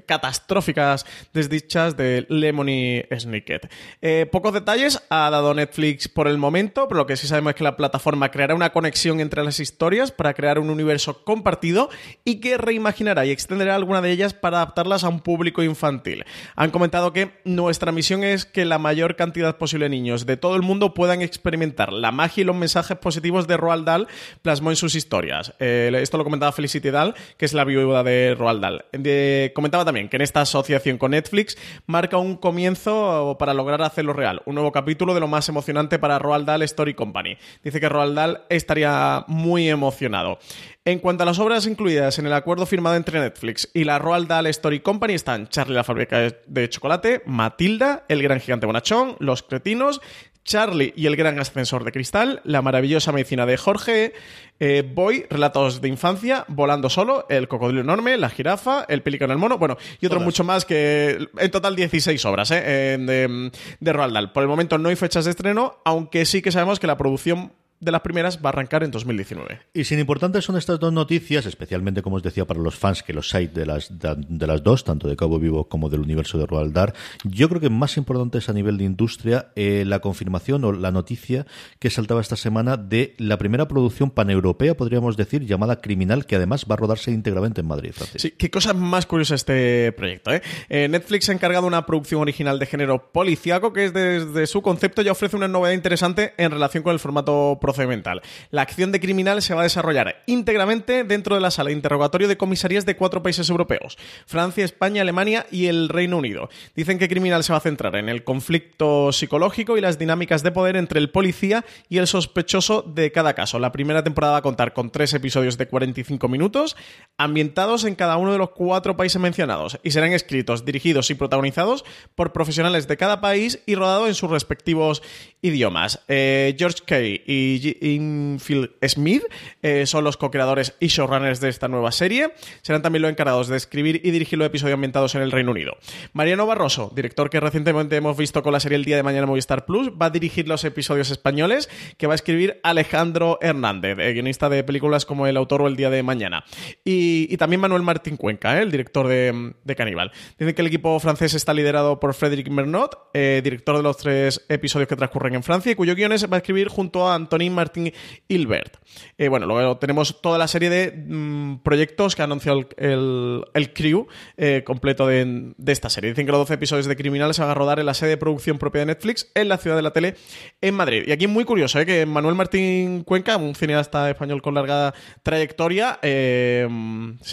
catastróficas 0.05 1.05
desdichas 1.33 1.97
de 1.97 2.25
Lemony 2.29 3.03
Snicket. 3.17 3.71
Eh, 4.01 4.27
pocos 4.31 4.53
detalles 4.53 5.01
ha 5.09 5.29
dado 5.29 5.53
Netflix 5.53 6.07
por 6.07 6.27
el 6.27 6.37
momento, 6.37 6.87
pero 6.87 6.99
lo 6.99 7.05
que 7.05 7.17
sí 7.17 7.27
sabemos 7.27 7.51
es 7.51 7.55
que 7.55 7.63
la 7.63 7.77
plataforma 7.77 8.29
creará 8.29 8.55
una 8.55 8.71
conexión 8.71 9.19
entre 9.19 9.43
las 9.43 9.59
historias 9.59 10.11
para 10.11 10.33
crear 10.33 10.59
un 10.59 10.69
universo 10.69 11.23
compartido 11.23 11.89
y 12.23 12.39
que 12.39 12.57
reimaginará 12.57 13.25
y 13.25 13.31
extenderá 13.31 13.75
alguna 13.75 14.01
de 14.01 14.11
ellas 14.11 14.33
para 14.33 14.57
adaptarlas 14.57 15.03
a 15.03 15.09
un 15.09 15.21
público 15.21 15.63
infantil. 15.63 16.25
Han 16.55 16.71
comentado 16.71 17.13
que 17.13 17.31
nuestra 17.45 17.91
misión 17.91 18.23
es 18.23 18.45
que 18.45 18.65
la 18.65 18.79
mayor 18.79 19.15
cantidad 19.15 19.57
posible 19.57 19.85
de 19.85 19.89
niños 19.89 20.25
de 20.25 20.37
todo 20.37 20.55
el 20.55 20.61
mundo 20.61 20.93
puedan 20.93 21.04
experimentar 21.13 21.93
la 21.93 22.11
magia 22.11 22.41
y 22.41 22.43
los 22.45 22.55
mensajes 22.55 22.97
positivos 22.97 23.47
de 23.47 23.57
Roald 23.57 23.85
Dahl 23.85 24.07
plasmó 24.41 24.69
en 24.69 24.75
sus 24.75 24.95
historias. 24.95 25.53
Eh, 25.59 25.91
esto 26.01 26.17
lo 26.17 26.23
comentaba 26.23 26.51
Felicity 26.51 26.89
Dahl, 26.89 27.15
que 27.37 27.45
es 27.45 27.53
la 27.53 27.63
viuda 27.63 28.03
de 28.03 28.35
Roald 28.37 28.61
Dahl. 28.61 29.53
comentaba 29.53 29.85
también 29.85 30.09
que 30.09 30.17
en 30.17 30.21
esta 30.21 30.41
asociación 30.41 30.97
con 30.97 31.11
Netflix 31.11 31.57
marca 31.85 32.17
un 32.17 32.35
comienzo 32.37 33.35
para 33.39 33.53
lograr 33.53 33.81
hacerlo 33.81 34.13
real. 34.13 34.41
Un 34.45 34.55
nuevo 34.55 34.71
capítulo 34.71 35.13
de 35.13 35.19
lo 35.19 35.27
más 35.27 35.47
emocionante 35.49 35.99
para 35.99 36.19
Roald 36.19 36.45
Dahl 36.45 36.63
Story 36.63 36.93
Company. 36.93 37.37
Dice 37.63 37.79
que 37.79 37.89
Roald 37.89 38.15
Dahl 38.15 38.41
estaría 38.49 39.23
muy 39.27 39.69
emocionado. 39.69 40.39
En 40.87 40.99
cuanto 40.99 41.23
a 41.23 41.25
las 41.25 41.39
obras 41.39 41.65
incluidas 41.65 42.19
en 42.19 42.27
el 42.27 42.33
acuerdo 42.33 42.67
firmado 42.67 42.95
entre 42.95 43.19
Netflix 43.19 43.71
y 43.73 43.85
la 43.85 43.97
Roald 43.97 44.27
Dahl 44.27 44.45
Story 44.47 44.81
Company 44.81 45.15
están 45.15 45.47
Charlie 45.47 45.73
la 45.73 45.83
fábrica 45.83 46.31
de 46.45 46.69
chocolate, 46.69 47.23
Matilda, 47.25 48.05
El 48.07 48.21
gran 48.21 48.39
gigante 48.39 48.67
bonachón, 48.67 49.15
Los 49.19 49.41
cretinos, 49.41 49.99
Charlie 50.45 50.93
y 50.95 51.07
el 51.07 51.15
gran 51.15 51.37
ascensor 51.39 51.83
de 51.83 51.91
cristal, 51.91 52.39
La 52.45 52.61
maravillosa 52.61 53.11
medicina 53.11 53.45
de 53.45 53.57
Jorge, 53.57 54.13
eh, 54.59 54.83
Boy, 54.87 55.25
relatos 55.29 55.81
de 55.81 55.89
infancia, 55.89 56.45
Volando 56.47 56.89
solo, 56.89 57.25
El 57.29 57.47
cocodrilo 57.47 57.81
enorme, 57.81 58.15
La 58.17 58.29
jirafa, 58.29 58.85
El 58.87 59.01
pelícano 59.01 59.33
el 59.33 59.39
mono, 59.39 59.57
bueno, 59.57 59.75
y 59.99 60.05
otros 60.05 60.23
mucho 60.23 60.43
más 60.43 60.63
que 60.63 61.27
en 61.37 61.51
total 61.51 61.75
16 61.75 62.23
obras 62.25 62.51
eh, 62.51 62.97
de, 62.99 63.51
de 63.79 63.93
Roald 63.93 64.13
Dahl. 64.13 64.31
Por 64.31 64.43
el 64.43 64.49
momento 64.49 64.77
no 64.77 64.89
hay 64.89 64.95
fechas 64.95 65.25
de 65.25 65.31
estreno, 65.31 65.79
aunque 65.83 66.25
sí 66.25 66.41
que 66.41 66.51
sabemos 66.51 66.79
que 66.79 66.87
la 66.87 66.97
producción 66.97 67.51
de 67.79 67.91
las 67.91 68.01
primeras 68.01 68.37
va 68.37 68.49
a 68.49 68.53
arrancar 68.53 68.83
en 68.83 68.91
2019. 68.91 69.59
Y 69.73 69.83
sin 69.83 69.99
importantes 69.99 70.45
son 70.45 70.57
estas 70.57 70.79
dos 70.79 70.93
noticias, 70.93 71.45
especialmente, 71.45 72.01
como 72.01 72.17
os 72.17 72.23
decía, 72.23 72.45
para 72.45 72.59
los 72.59 72.75
fans 72.75 73.03
que 73.03 73.13
los 73.13 73.33
hay 73.35 73.47
de 73.47 73.65
las, 73.65 73.91
de, 73.99 74.47
las 74.47 74.63
dos, 74.63 74.83
tanto 74.83 75.07
de 75.07 75.15
Cabo 75.15 75.39
Vivo 75.39 75.67
como 75.67 75.89
del 75.89 76.01
universo 76.01 76.37
de 76.37 76.45
Roald 76.45 76.73
Dahl. 76.73 76.93
Yo 77.23 77.49
creo 77.49 77.61
que 77.61 77.69
más 77.69 77.97
importante 77.97 78.37
es 78.37 78.49
a 78.49 78.53
nivel 78.53 78.77
de 78.77 78.85
industria 78.85 79.51
eh, 79.55 79.83
la 79.85 79.99
confirmación 79.99 80.63
o 80.63 80.71
la 80.71 80.91
noticia 80.91 81.45
que 81.79 81.89
saltaba 81.89 82.21
esta 82.21 82.35
semana 82.35 82.77
de 82.77 83.15
la 83.17 83.37
primera 83.37 83.67
producción 83.67 84.09
paneuropea, 84.09 84.75
podríamos 84.75 85.17
decir, 85.17 85.45
llamada 85.45 85.81
Criminal, 85.81 86.25
que 86.25 86.35
además 86.35 86.65
va 86.69 86.75
a 86.75 86.77
rodarse 86.77 87.11
íntegramente 87.11 87.61
en 87.61 87.67
Madrid. 87.67 87.91
Sí, 88.15 88.31
qué 88.31 88.49
cosa 88.49 88.73
más 88.73 89.05
curiosa 89.05 89.35
este 89.35 89.91
proyecto. 89.91 90.31
¿eh? 90.33 90.41
¿eh? 90.69 90.87
Netflix 90.87 91.29
ha 91.29 91.33
encargado 91.33 91.67
una 91.67 91.85
producción 91.85 92.21
original 92.21 92.59
de 92.59 92.65
género 92.65 93.11
policiaco 93.11 93.73
que 93.73 93.85
es 93.85 93.93
desde 93.93 94.47
su 94.47 94.61
concepto 94.61 95.01
ya 95.01 95.11
ofrece 95.11 95.35
una 95.35 95.47
novedad 95.47 95.73
interesante 95.73 96.33
en 96.37 96.51
relación 96.51 96.83
con 96.83 96.93
el 96.93 96.99
formato 96.99 97.57
procedimental. 97.65 98.21
La 98.51 98.61
acción 98.61 98.91
de 98.91 98.99
criminal 98.99 99.41
se 99.41 99.55
va 99.55 99.61
a 99.61 99.63
desarrollar 99.63 100.21
íntegramente 100.27 101.03
dentro 101.03 101.33
de 101.33 101.41
la 101.41 101.49
sala 101.49 101.69
de 101.69 101.75
interrogatorio 101.75 102.27
de 102.27 102.37
comisarías 102.37 102.85
de 102.85 102.95
cuatro 102.95 103.23
países 103.23 103.49
europeos, 103.49 103.97
Francia, 104.27 104.63
España, 104.63 105.01
Alemania 105.01 105.47
y 105.49 105.65
el 105.65 105.89
Reino 105.89 106.17
Unido. 106.17 106.49
Dicen 106.75 106.99
que 106.99 107.09
criminal 107.09 107.43
se 107.43 107.53
va 107.53 107.57
a 107.57 107.61
centrar 107.61 107.95
en 107.95 108.07
el 108.07 108.23
conflicto 108.23 109.11
psicológico 109.11 109.77
y 109.77 109.81
las 109.81 109.97
dinámicas 109.97 110.43
de 110.43 110.51
poder 110.51 110.75
entre 110.75 110.99
el 110.99 111.09
policía 111.09 111.65
y 111.89 111.97
el 111.97 112.05
sospechoso 112.05 112.83
de 112.83 113.11
cada 113.11 113.33
caso. 113.33 113.57
La 113.57 113.71
primera 113.71 114.03
temporada 114.03 114.33
va 114.33 114.39
a 114.39 114.43
contar 114.43 114.73
con 114.73 114.91
tres 114.91 115.15
episodios 115.15 115.57
de 115.57 115.67
45 115.67 116.27
minutos, 116.27 116.77
ambientados 117.17 117.83
en 117.83 117.95
cada 117.95 118.17
uno 118.17 118.31
de 118.31 118.37
los 118.37 118.51
cuatro 118.51 118.95
países 118.95 119.19
mencionados, 119.19 119.79
y 119.81 119.89
serán 119.89 120.13
escritos, 120.13 120.65
dirigidos 120.65 121.09
y 121.09 121.15
protagonizados 121.15 121.83
por 122.13 122.31
profesionales 122.31 122.87
de 122.87 122.97
cada 122.97 123.21
país 123.21 123.63
y 123.65 123.73
rodados 123.73 124.07
en 124.07 124.13
sus 124.13 124.29
respectivos 124.29 125.01
idiomas. 125.41 126.01
Eh, 126.07 126.55
George 126.57 126.79
Kay 126.85 127.23
y 127.25 127.54
Infield 127.81 128.71
Smith 128.87 129.23
eh, 129.61 129.85
son 129.85 130.03
los 130.03 130.17
co-creadores 130.17 130.75
y 130.79 130.87
showrunners 130.87 131.39
de 131.39 131.49
esta 131.49 131.67
nueva 131.67 131.91
serie. 131.91 132.33
Serán 132.61 132.81
también 132.81 133.01
los 133.01 133.11
encargados 133.11 133.47
de 133.47 133.57
escribir 133.57 134.01
y 134.03 134.11
dirigir 134.11 134.39
los 134.39 134.47
episodios 134.47 134.75
ambientados 134.75 135.15
en 135.15 135.21
el 135.21 135.31
Reino 135.31 135.51
Unido. 135.51 135.77
Mariano 136.13 136.45
Barroso, 136.45 136.91
director 136.95 137.29
que 137.29 137.39
recientemente 137.39 137.95
hemos 137.95 138.17
visto 138.17 138.43
con 138.43 138.53
la 138.53 138.59
serie 138.59 138.75
El 138.77 138.85
Día 138.85 138.95
de 138.95 139.03
Mañana 139.03 139.25
Movistar 139.25 139.65
Plus, 139.65 139.89
va 139.89 140.07
a 140.07 140.09
dirigir 140.09 140.47
los 140.47 140.63
episodios 140.63 141.11
españoles 141.11 141.69
que 141.97 142.07
va 142.07 142.13
a 142.13 142.15
escribir 142.15 142.59
Alejandro 142.63 143.37
Hernández, 143.41 143.97
eh, 143.99 144.13
guionista 144.13 144.49
de 144.49 144.63
películas 144.63 145.05
como 145.05 145.27
El 145.27 145.37
Autor 145.37 145.63
o 145.63 145.67
El 145.67 145.75
Día 145.75 145.89
de 145.89 146.03
Mañana. 146.03 146.43
Y, 146.83 147.35
también 147.37 147.61
Manuel 147.61 147.81
Martín 147.81 148.17
Cuenca, 148.17 148.57
eh, 148.57 148.63
el 148.63 148.71
director 148.71 149.07
de, 149.07 149.53
de 149.63 149.75
Caníbal. 149.75 150.11
Dicen 150.39 150.55
que 150.55 150.61
el 150.61 150.67
equipo 150.67 150.99
francés 150.99 151.33
está 151.33 151.53
liderado 151.53 151.99
por 151.99 152.13
Frédéric 152.13 152.49
Mernot, 152.49 153.11
director 153.13 153.77
de 153.77 153.83
los 153.83 153.97
tres 153.97 154.45
episodios 154.49 154.87
que 154.87 154.95
transcurren 154.95 155.35
en 155.35 155.43
Francia, 155.43 155.71
y 155.71 155.75
cuyo 155.75 155.95
guiones 155.95 156.25
va 156.31 156.37
a 156.37 156.39
escribir 156.39 156.67
junto 156.67 157.09
a 157.09 157.15
Antonín 157.45 157.53
Martin 157.53 157.93
Hilbert. 158.27 158.77
Eh, 159.17 159.27
bueno, 159.27 159.45
luego 159.45 159.77
tenemos 159.77 160.21
toda 160.21 160.37
la 160.37 160.47
serie 160.47 160.69
de 160.69 160.91
mm, 160.91 161.57
proyectos 161.63 162.15
que 162.15 162.21
ha 162.21 162.25
anunciado 162.25 162.67
el, 162.77 163.43
el, 163.53 163.73
crew 163.73 164.07
eh, 164.37 164.63
completo 164.65 165.07
de, 165.07 165.53
esta 165.67 165.89
serie. 165.89 166.11
Dicen 166.11 166.25
que 166.25 166.31
los 166.31 166.39
12 166.39 166.53
episodios 166.53 166.85
de 166.85 166.95
Criminales 166.95 167.35
se 167.35 167.41
van 167.41 167.51
a 167.51 167.53
rodar 167.53 167.79
en 167.79 167.85
la 167.85 167.93
sede 167.93 168.11
de 168.11 168.17
producción 168.17 168.57
propia 168.57 168.79
de 168.79 168.87
Netflix 168.87 169.31
en 169.35 169.49
la 169.49 169.57
ciudad 169.57 169.75
de 169.75 169.81
la 169.81 169.91
tele 169.91 170.15
en 170.61 170.75
Madrid. 170.75 171.03
Y 171.07 171.11
aquí 171.11 171.27
muy 171.27 171.43
curioso, 171.43 171.79
¿eh? 171.79 171.85
que 171.85 172.05
Manuel 172.05 172.35
Martín 172.35 173.03
Cuenca, 173.03 173.37
un 173.37 173.55
cineasta 173.55 174.09
español 174.09 174.41
con 174.41 174.53
larga 174.53 174.93
trayectoria, 175.23 175.99
se 176.01 176.67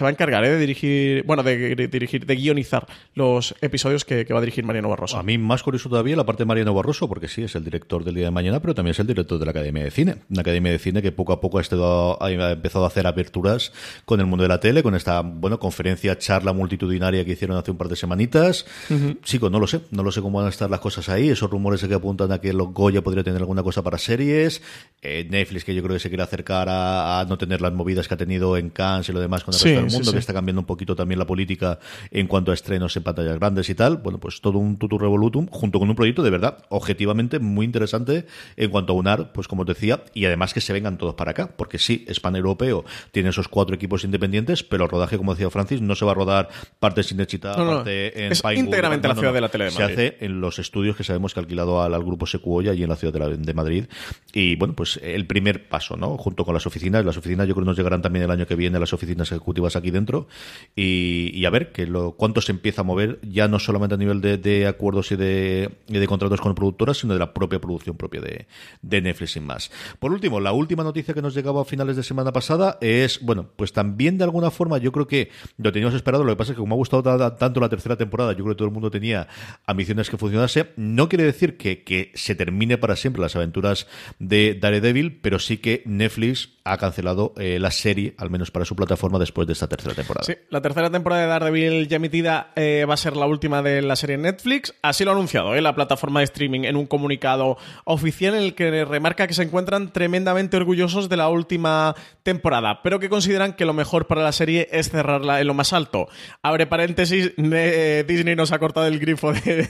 va 0.03 0.09
a 0.09 0.11
encargar 0.11 0.43
de 0.45 0.59
dirigir, 0.59 1.25
bueno, 1.25 1.43
de, 1.43 1.77
dirigir, 1.89 2.27
de 2.27 2.37
guionizar 2.37 2.87
los 3.15 3.55
episodios 3.61 4.05
que, 4.05 4.25
va 4.33 4.39
a 4.39 4.41
dirigir 4.41 4.65
Mariano 4.65 4.89
Barroso. 4.89 5.19
A 5.19 5.23
mí 5.23 5.39
más 5.39 5.63
curioso 5.63 5.89
todavía 5.89 6.17
la 6.17 6.25
parte 6.25 6.43
de 6.43 6.47
Mariano 6.47 6.75
Barroso, 6.75 7.09
porque 7.09 7.29
sí, 7.29 7.43
es 7.43 7.55
el 7.55 7.65
director 7.65 8.03
del 8.05 8.15
día 8.15 8.25
de 8.25 8.31
mañana, 8.31 8.61
pero 8.61 8.75
también 8.75 8.93
es 8.93 8.99
el 8.99 9.07
director 9.07 9.39
de 9.39 9.45
la 9.45 9.51
Academia 9.51 9.85
de 9.85 9.91
Cine. 9.91 10.02
Una 10.31 10.41
Academia 10.41 10.73
de 10.73 10.79
Cine 10.79 11.03
que 11.03 11.13
poco 11.13 11.33
a 11.33 11.41
poco 11.41 11.59
ha, 11.59 11.63
ha 12.21 12.53
empezado 12.53 12.85
a 12.85 12.89
hacer 12.89 13.07
aperturas 13.07 13.73
con 14.05 14.21
el 14.21 14.27
mundo 14.27 14.43
de 14.43 14.49
la 14.49 14.61
tele, 14.61 14.83
con 14.83 14.95
esta 14.95 15.21
bueno 15.21 15.59
conferencia, 15.59 16.19
charla 16.19 16.53
multitudinaria 16.53 17.25
que 17.25 17.33
hicieron 17.33 17.57
hace 17.57 17.71
un 17.71 17.77
par 17.77 17.89
de 17.89 17.97
semanitas. 17.97 18.67
Chico, 19.23 19.51
no 19.51 19.59
lo 19.59 19.67
sé, 19.67 19.81
no 19.91 20.03
lo 20.03 20.13
sé 20.13 20.21
cómo 20.21 20.39
van 20.39 20.47
a 20.47 20.51
estar 20.51 20.71
las 20.71 20.81
cosas 20.81 21.09
ahí. 21.09 21.29
Esos 21.29 21.51
rumores 21.51 21.83
que 21.83 21.95
apuntan 21.95 22.33
a 22.33 22.41
que 22.41 22.53
los 22.53 22.73
Goya 22.73 23.03
podría 23.03 23.23
tener 23.23 23.41
alguna 23.41 23.63
cosa 23.63 23.83
para 23.83 23.99
series. 23.99 24.63
Eh, 25.01 25.27
Netflix, 25.29 25.65
que 25.65 25.75
yo 25.75 25.83
creo 25.83 25.95
que 25.95 26.01
se 26.01 26.09
quiere 26.09 26.23
acercar 26.23 26.69
a, 26.71 27.25
no 27.29 27.39
tener 27.39 27.61
las 27.61 27.73
movidas 27.73 28.09
que 28.09 28.15
ha 28.15 28.17
tenido 28.17 28.57
en 28.57 28.71
Cannes 28.71 29.09
y 29.09 29.13
lo 29.13 29.21
demás 29.21 29.45
con 29.45 29.55
el 29.55 29.61
resto 29.61 29.81
del 29.81 29.91
mundo, 29.91 30.13
que 30.13 30.19
está 30.19 30.33
cambiando 30.33 30.61
un 30.61 30.67
poquito 30.67 30.95
también 30.95 31.19
la 31.19 31.27
política 31.27 31.79
en 32.11 32.27
cuanto 32.27 32.51
a 32.51 32.55
estrenos 32.55 32.97
en 32.97 33.03
pantallas 33.03 33.39
grandes 33.39 33.69
y 33.69 33.75
tal. 33.75 33.99
Bueno, 33.99 34.19
pues 34.19 34.41
todo 34.41 34.59
un 34.59 34.77
tutu 34.77 34.99
revolutum 34.99 35.47
junto 35.49 35.79
con 35.79 35.89
un 35.89 35.97
proyecto 35.97 36.23
de 36.23 36.31
verdad 36.31 36.59
objetivamente 36.69 37.39
muy 37.39 37.67
interesante 37.67 38.27
en 38.57 38.71
cuanto 38.71 38.93
a 38.93 38.97
unar, 38.97 39.33
pues 39.33 39.49
como 39.49 39.65
te 39.65 39.75
decía, 39.75 39.92
y 40.15 40.25
además 40.25 40.55
que 40.55 40.61
se 40.61 40.73
vengan 40.73 40.99
todos 40.99 41.15
para 41.15 41.33
acá, 41.33 41.51
porque 41.57 41.79
sí, 41.79 42.05
es 42.09 42.21
pan-europeo, 42.21 42.85
tiene 43.11 43.31
esos 43.31 43.49
cuatro 43.49 43.75
equipos 43.75 44.05
independientes, 44.05 44.63
pero 44.63 44.85
el 44.85 44.91
rodaje, 44.91 45.17
como 45.17 45.35
decía 45.35 45.51
Francis, 45.51 45.81
no 45.81 45.95
se 45.95 46.05
va 46.05 46.13
a 46.13 46.15
rodar 46.15 46.49
parte 46.79 47.03
sin 47.03 47.23
Chita, 47.27 47.55
parte 47.55 48.27
en 48.27 48.33
es 48.33 48.43
íntegramente 48.57 49.07
en 49.07 49.15
la 49.15 49.19
ciudad 49.19 49.33
de 49.33 49.41
la 49.41 49.49
tele 49.49 49.65
de 49.67 49.71
Madrid. 49.71 49.87
Se 49.87 49.93
hace 49.93 50.17
en 50.21 50.41
los 50.41 50.59
estudios 50.59 50.97
que 50.97 51.05
sabemos 51.05 51.35
que 51.35 51.41
ha 51.41 51.43
alquilado 51.43 51.83
al, 51.83 52.03
grupo 52.03 52.27
Secuoya 52.27 52.75
y 52.75 52.83
en 52.83 52.89
la 52.89 52.97
ciudad 52.97 53.31
de, 53.31 53.55
Madrid. 53.55 53.85
Y 54.33 54.57
bueno, 54.57 54.75
pues 54.75 54.99
el 55.03 55.27
primer 55.27 55.69
paso, 55.69 55.97
¿no? 55.97 56.17
Junto 56.17 56.45
con 56.45 56.55
las 56.55 56.67
oficinas, 56.67 57.05
las 57.05 57.17
oficinas 57.17 57.47
yo 57.47 57.55
creo 57.55 57.65
que 57.65 57.69
nos 57.69 57.77
llegarán 57.77 58.03
también 58.03 58.25
el 58.25 58.31
año 58.31 58.47
que 58.47 58.57
viene 58.57 58.79
las 58.79 58.93
oficinas 58.93 59.31
ejecutivas 59.31 59.77
aquí 59.77 59.91
dentro 59.91 60.27
y, 60.75 61.45
a 61.45 61.51
ver 61.51 61.73
que 61.73 61.87
lo, 61.87 62.13
cuánto 62.13 62.41
se 62.41 62.53
empieza 62.53 62.81
a 62.81 62.85
mover 62.85 63.19
ya 63.23 63.49
no 63.49 63.59
solamente 63.59 63.95
a 63.95 63.99
nivel 63.99 64.21
de, 64.21 64.67
acuerdos 64.67 65.13
y 65.13 65.17
de, 65.17 65.71
de 65.87 66.07
contratos 66.07 66.41
con 66.41 66.55
productoras, 66.55 66.99
sino 66.99 67.13
de 67.13 67.19
la 67.19 67.33
propia 67.33 67.61
producción 67.61 67.97
propia 67.97 68.21
de, 68.21 68.47
de 68.81 69.01
Netflix 69.01 69.33
sin 69.33 69.45
más. 69.45 69.71
Por 69.99 70.13
último, 70.13 70.41
la 70.41 70.53
última 70.53 70.83
noticia 70.83 71.15
que 71.15 71.23
nos 71.23 71.35
llegaba 71.35 71.63
a 71.63 71.65
finales 71.65 71.97
de 71.97 72.03
semana 72.03 72.33
pasada 72.33 72.79
es, 72.81 73.21
bueno, 73.23 73.49
pues 73.57 73.73
también 73.73 74.19
de 74.19 74.25
alguna 74.25 74.51
forma 74.51 74.79
yo 74.79 74.93
creo 74.93 75.07
que 75.07 75.31
lo 75.57 75.73
teníamos 75.73 75.95
esperado, 75.95 76.25
lo 76.25 76.33
que 76.33 76.37
pasa 76.37 76.53
es 76.53 76.57
que 76.57 76.61
como 76.61 76.75
ha 76.75 76.79
gustado 76.79 77.03
tanto 77.37 77.61
la 77.61 77.69
tercera 77.69 77.97
temporada, 77.97 78.33
yo 78.33 78.45
creo 78.45 78.55
que 78.55 78.59
todo 78.59 78.69
el 78.69 78.75
mundo 78.75 78.91
tenía 78.91 79.29
ambiciones 79.67 80.11
que 80.11 80.19
funcionase. 80.19 80.73
No 80.77 81.09
quiere 81.09 81.25
decir 81.25 81.57
que, 81.57 81.83
que 81.83 82.13
se 82.15 82.35
termine 82.35 82.79
para 82.79 82.97
siempre 82.97 83.23
las 83.23 83.37
aventuras 83.37 83.87
de 84.19 84.59
Daredevil, 84.61 85.19
pero 85.21 85.39
sí 85.39 85.59
que 85.59 85.83
Netflix 85.87 86.51
ha 86.65 86.77
cancelado 86.77 87.33
eh, 87.37 87.59
la 87.59 87.71
serie, 87.71 88.15
al 88.19 88.31
menos 88.31 88.51
para 88.51 88.65
su 88.65 88.77
plataforma, 88.77 89.19
después 89.19 89.47
de 89.47 89.53
esta 89.53 89.67
tercera 89.67 89.95
temporada. 89.95 90.25
Sí, 90.25 90.35
la 90.51 90.61
tercera 90.61 90.91
temporada 90.91 91.23
de 91.23 91.29
Daredevil 91.29 91.89
ya 91.89 91.97
emitida 91.97 92.53
eh, 92.55 92.85
va 92.89 92.95
a 92.95 92.97
ser 92.97 93.17
la 93.17 93.27
última 93.27 93.63
de 93.63 93.83
la 93.83 93.97
serie 93.97 94.17
Netflix. 94.17 94.75
Así 94.83 95.05
lo 95.05 95.11
ha 95.11 95.15
anunciado 95.15 95.55
eh, 95.55 95.61
la 95.61 95.75
plataforma 95.75 96.21
de 96.21 96.25
streaming 96.25 96.61
en 96.65 96.77
un 96.77 96.87
comunicado 96.87 97.57
oficial 97.85 98.35
en 98.35 98.43
el 98.43 98.55
que 98.55 98.85
remarca 98.85 99.27
que 99.27 99.35
se 99.35 99.43
encuentran 99.43 99.93
tremendamente 99.93 100.57
orgullosos 100.57 101.09
de 101.09 101.17
la 101.17 101.29
última 101.29 101.95
temporada, 102.23 102.83
pero 102.83 103.01
que 103.01 103.09
consideran 103.09 103.55
que 103.55 103.65
lo 103.65 103.73
mejor 103.73 104.07
para 104.07 104.23
la 104.23 104.33
serie 104.33 104.69
es 104.71 104.91
cerrarla 104.91 105.41
en 105.41 105.47
lo 105.47 105.55
más 105.55 105.73
alto. 105.73 106.09
Abre 106.43 106.67
paréntesis, 106.67 107.33
Disney 107.37 108.37
nos 108.37 108.53
ha 108.53 108.59
cortado 108.59 108.87
el 108.87 108.99
grifo 109.01 109.33
de, 109.33 109.69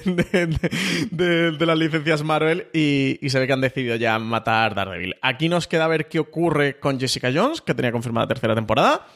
las 1.58 1.78
licencias 1.78 2.22
Marvel 2.22 2.66
y, 2.72 3.18
y 3.22 3.30
se 3.30 3.38
ve 3.38 3.46
que 3.46 3.52
han 3.52 3.60
decidido 3.60 3.96
ya 3.96 4.18
matar 4.18 4.74
Daredevil. 4.74 5.16
Aquí 5.22 5.48
nos 5.48 5.66
queda 5.66 5.86
ver 5.86 6.08
qué 6.08 6.18
ocurre 6.18 6.76
con 6.82 7.00
Jessica 7.00 7.30
Jones, 7.34 7.62
que 7.62 7.72
tenía 7.74 7.92
confirmada 7.92 8.26
tercera 8.26 8.54
temporada 8.54 9.06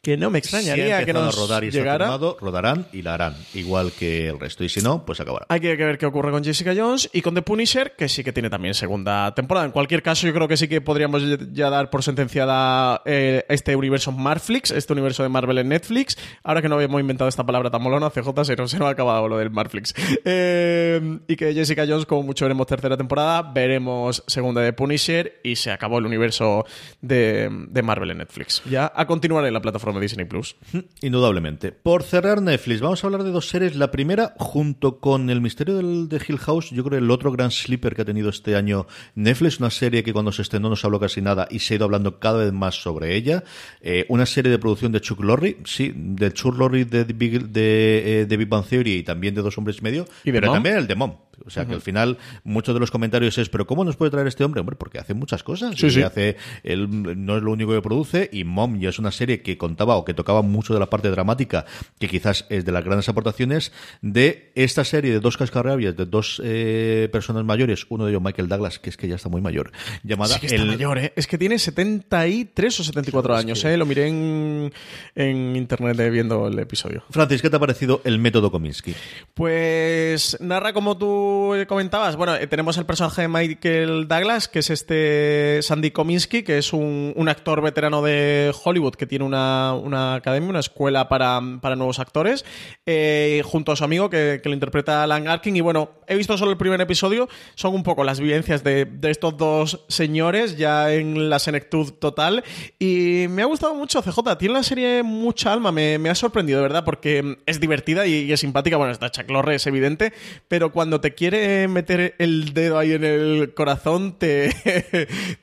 que 0.00 0.16
no 0.16 0.30
me 0.30 0.38
extrañaría 0.38 1.04
que 1.04 1.12
nos 1.12 1.36
rodar 1.36 1.64
y 1.64 1.70
llegara. 1.70 2.06
Firmado, 2.06 2.36
rodarán 2.40 2.86
y 2.92 3.02
la 3.02 3.14
harán, 3.14 3.34
igual 3.54 3.90
que 3.92 4.28
el 4.28 4.38
resto. 4.38 4.62
Y 4.62 4.68
si 4.68 4.80
no, 4.80 5.04
pues 5.04 5.18
acabará. 5.18 5.46
Hay 5.48 5.60
que 5.60 5.74
ver 5.74 5.98
qué 5.98 6.06
ocurre 6.06 6.30
con 6.30 6.44
Jessica 6.44 6.72
Jones 6.76 7.10
y 7.12 7.20
con 7.20 7.34
The 7.34 7.42
Punisher, 7.42 7.96
que 7.96 8.08
sí 8.08 8.22
que 8.22 8.32
tiene 8.32 8.48
también 8.48 8.74
segunda 8.74 9.34
temporada. 9.34 9.66
En 9.66 9.72
cualquier 9.72 10.02
caso, 10.02 10.26
yo 10.26 10.32
creo 10.32 10.46
que 10.46 10.56
sí 10.56 10.68
que 10.68 10.80
podríamos 10.80 11.22
ya 11.52 11.68
dar 11.68 11.90
por 11.90 12.04
sentenciada 12.04 13.02
eh, 13.06 13.44
este 13.48 13.74
universo 13.74 14.12
Marflix, 14.12 14.70
este 14.70 14.92
universo 14.92 15.24
de 15.24 15.30
Marvel 15.30 15.58
en 15.58 15.68
Netflix. 15.68 16.16
Ahora 16.44 16.62
que 16.62 16.68
no 16.68 16.76
habíamos 16.76 17.00
inventado 17.00 17.28
esta 17.28 17.44
palabra 17.44 17.70
tan 17.70 17.82
molona, 17.82 18.10
CJ 18.10 18.44
se 18.44 18.56
nos, 18.56 18.70
se 18.70 18.82
ha 18.82 18.88
acabado 18.88 19.26
lo 19.28 19.38
del 19.38 19.50
Marflix. 19.50 19.94
Eh, 20.24 21.18
y 21.26 21.36
que 21.36 21.54
Jessica 21.54 21.84
Jones, 21.88 22.06
como 22.06 22.22
mucho 22.22 22.44
veremos 22.44 22.66
tercera 22.66 22.96
temporada, 22.96 23.42
veremos 23.42 24.22
segunda 24.26 24.60
de 24.60 24.72
Punisher 24.72 25.40
y 25.42 25.56
se 25.56 25.70
acabó 25.70 25.98
el 25.98 26.06
universo 26.06 26.66
de, 27.00 27.48
de 27.50 27.82
Marvel 27.82 28.10
en 28.10 28.18
Netflix. 28.18 28.62
Ya 28.64 28.92
a 28.94 29.06
continuar 29.06 29.44
en 29.46 29.54
la 29.54 29.60
plataforma 29.60 29.87
de 29.94 30.00
Disney 30.00 30.26
Plus. 30.26 30.56
Indudablemente. 31.02 31.72
Por 31.72 32.02
cerrar 32.02 32.42
Netflix, 32.42 32.80
vamos 32.80 33.02
a 33.02 33.06
hablar 33.06 33.24
de 33.24 33.30
dos 33.30 33.48
series. 33.48 33.76
La 33.76 33.90
primera, 33.90 34.34
junto 34.38 34.98
con 35.00 35.30
El 35.30 35.40
misterio 35.40 35.76
del, 35.76 36.08
de 36.08 36.20
Hill 36.26 36.38
House, 36.38 36.70
yo 36.70 36.84
creo 36.84 36.98
el 36.98 37.10
otro 37.10 37.32
gran 37.32 37.50
sleeper 37.50 37.94
que 37.94 38.02
ha 38.02 38.04
tenido 38.04 38.30
este 38.30 38.56
año 38.56 38.86
Netflix, 39.14 39.58
una 39.58 39.70
serie 39.70 40.02
que 40.02 40.12
cuando 40.12 40.32
se 40.32 40.42
estrenó 40.42 40.68
no 40.68 40.76
se 40.76 40.86
habló 40.86 41.00
casi 41.00 41.22
nada 41.22 41.46
y 41.50 41.58
se 41.60 41.74
ha 41.74 41.76
ido 41.76 41.84
hablando 41.84 42.18
cada 42.18 42.44
vez 42.44 42.52
más 42.52 42.74
sobre 42.74 43.16
ella. 43.16 43.44
Eh, 43.80 44.06
una 44.08 44.26
serie 44.26 44.50
de 44.50 44.58
producción 44.58 44.92
de 44.92 45.00
Chuck 45.00 45.20
Lorre, 45.22 45.58
sí, 45.64 45.92
de 45.94 46.32
Chuck 46.32 46.56
Lorre 46.56 46.84
de, 46.84 47.04
Big, 47.04 47.48
de, 47.48 48.20
eh, 48.20 48.26
de 48.26 48.36
Big 48.36 48.48
Bang 48.48 48.64
Theory 48.64 48.96
y 48.96 49.02
también 49.02 49.34
de 49.34 49.42
Dos 49.42 49.56
Hombres 49.58 49.78
y 49.80 49.82
Medio, 49.82 50.06
¿Y 50.24 50.32
pero 50.32 50.52
también 50.52 50.76
el 50.76 50.86
de 50.86 50.94
Mom. 50.94 51.16
O 51.46 51.50
sea, 51.50 51.66
que 51.66 51.74
al 51.74 51.80
final 51.80 52.18
muchos 52.44 52.74
de 52.74 52.80
los 52.80 52.90
comentarios 52.90 53.38
es, 53.38 53.48
pero 53.48 53.66
¿cómo 53.66 53.84
nos 53.84 53.96
puede 53.96 54.10
traer 54.10 54.26
este 54.26 54.44
hombre? 54.44 54.60
Hombre, 54.60 54.76
porque 54.76 54.98
hace 54.98 55.14
muchas 55.14 55.42
cosas. 55.42 55.74
Sí, 55.76 55.90
sí. 55.90 56.02
Hace, 56.02 56.36
él 56.62 56.88
no 57.24 57.36
es 57.36 57.42
lo 57.42 57.52
único 57.52 57.72
que 57.72 57.82
produce 57.82 58.28
y 58.32 58.44
Mom 58.44 58.78
ya 58.80 58.88
es 58.88 58.98
una 58.98 59.10
serie 59.12 59.42
que 59.42 59.56
contaba 59.58 59.96
o 59.96 60.04
que 60.04 60.14
tocaba 60.14 60.42
mucho 60.42 60.74
de 60.74 60.80
la 60.80 60.90
parte 60.90 61.10
dramática, 61.10 61.64
que 61.98 62.08
quizás 62.08 62.46
es 62.50 62.64
de 62.64 62.72
las 62.72 62.84
grandes 62.84 63.08
aportaciones 63.08 63.72
de 64.02 64.52
esta 64.54 64.84
serie 64.84 65.12
de 65.12 65.20
dos 65.20 65.36
cascarrabias, 65.36 65.96
de 65.96 66.06
dos 66.06 66.40
eh, 66.44 67.08
personas 67.12 67.44
mayores, 67.44 67.86
uno 67.88 68.04
de 68.04 68.10
ellos 68.12 68.22
Michael 68.22 68.48
Douglas, 68.48 68.78
que 68.78 68.90
es 68.90 68.96
que 68.96 69.08
ya 69.08 69.14
está 69.16 69.28
muy 69.28 69.40
mayor, 69.40 69.70
llamada... 70.02 70.34
Sí 70.34 70.40
que 70.40 70.46
está 70.46 70.62
el... 70.62 70.68
mayor, 70.68 70.98
¿eh? 70.98 71.12
Es 71.16 71.26
que 71.26 71.38
tiene 71.38 71.58
73 71.58 72.80
o 72.80 72.84
74 72.84 73.34
Es 73.34 73.40
años, 73.40 73.62
que- 73.62 73.72
¿eh? 73.74 73.76
Lo 73.76 73.86
miré 73.86 74.08
en, 74.08 74.72
en 75.14 75.56
internet 75.56 75.98
eh, 76.00 76.10
viendo 76.10 76.46
el 76.48 76.58
episodio. 76.58 77.02
Francis, 77.10 77.42
¿qué 77.42 77.50
te 77.50 77.56
ha 77.56 77.60
parecido 77.60 78.00
el 78.04 78.18
método 78.18 78.50
Kominsky? 78.50 78.94
Pues 79.34 80.36
narra 80.40 80.72
como 80.72 80.96
tú 80.98 81.27
comentabas. 81.66 82.16
Bueno, 82.16 82.34
eh, 82.34 82.46
tenemos 82.46 82.76
el 82.78 82.86
personaje 82.86 83.22
de 83.22 83.28
Michael 83.28 84.08
Douglas, 84.08 84.48
que 84.48 84.60
es 84.60 84.70
este 84.70 85.60
Sandy 85.62 85.90
Kominsky, 85.90 86.42
que 86.42 86.58
es 86.58 86.72
un, 86.72 87.14
actor 87.28 87.60
veterano 87.60 88.02
de 88.02 88.54
Hollywood 88.64 88.94
que 88.94 89.06
tiene 89.06 89.24
una, 89.24 89.74
una 89.74 90.14
academia, 90.14 90.48
una 90.48 90.60
escuela 90.60 91.08
para, 91.08 91.40
para 91.60 91.76
nuevos 91.76 91.98
actores, 91.98 92.44
eh, 92.86 93.42
junto 93.44 93.72
a 93.72 93.76
su 93.76 93.84
amigo 93.84 94.08
que, 94.08 94.40
que 94.42 94.48
lo 94.48 94.54
interpreta 94.54 95.02
Alan 95.02 95.28
Arkin. 95.28 95.56
Y 95.56 95.60
bueno, 95.60 95.97
he 96.08 96.16
visto 96.16 96.36
solo 96.38 96.50
el 96.50 96.56
primer 96.56 96.80
episodio, 96.80 97.28
son 97.54 97.74
un 97.74 97.82
poco 97.82 98.04
las 98.04 98.20
vivencias 98.20 98.64
de, 98.64 98.84
de 98.86 99.10
estos 99.10 99.36
dos 99.36 99.84
señores 99.88 100.56
ya 100.56 100.92
en 100.92 101.28
la 101.30 101.38
senectud 101.38 101.92
total. 101.92 102.42
Y 102.78 103.26
me 103.28 103.42
ha 103.42 103.46
gustado 103.46 103.74
mucho 103.74 104.02
CJ, 104.02 104.36
tiene 104.38 104.54
la 104.54 104.62
serie 104.62 105.02
mucha 105.02 105.52
alma, 105.52 105.72
me, 105.72 105.96
ha 106.08 106.14
sorprendido, 106.14 106.58
de 106.58 106.62
verdad, 106.62 106.84
porque 106.84 107.36
es 107.46 107.60
divertida 107.60 108.06
y, 108.06 108.32
es 108.32 108.40
simpática. 108.40 108.76
Bueno, 108.76 108.92
está 108.92 109.10
Chuck 109.10 109.30
Lorre, 109.30 109.56
es 109.56 109.66
evidente, 109.66 110.12
pero 110.48 110.72
cuando 110.72 111.00
te 111.00 111.14
quiere 111.14 111.68
meter 111.68 112.14
el 112.18 112.52
dedo 112.54 112.78
ahí 112.78 112.92
en 112.92 113.04
el 113.04 113.52
corazón, 113.54 114.12
te, 114.18 114.50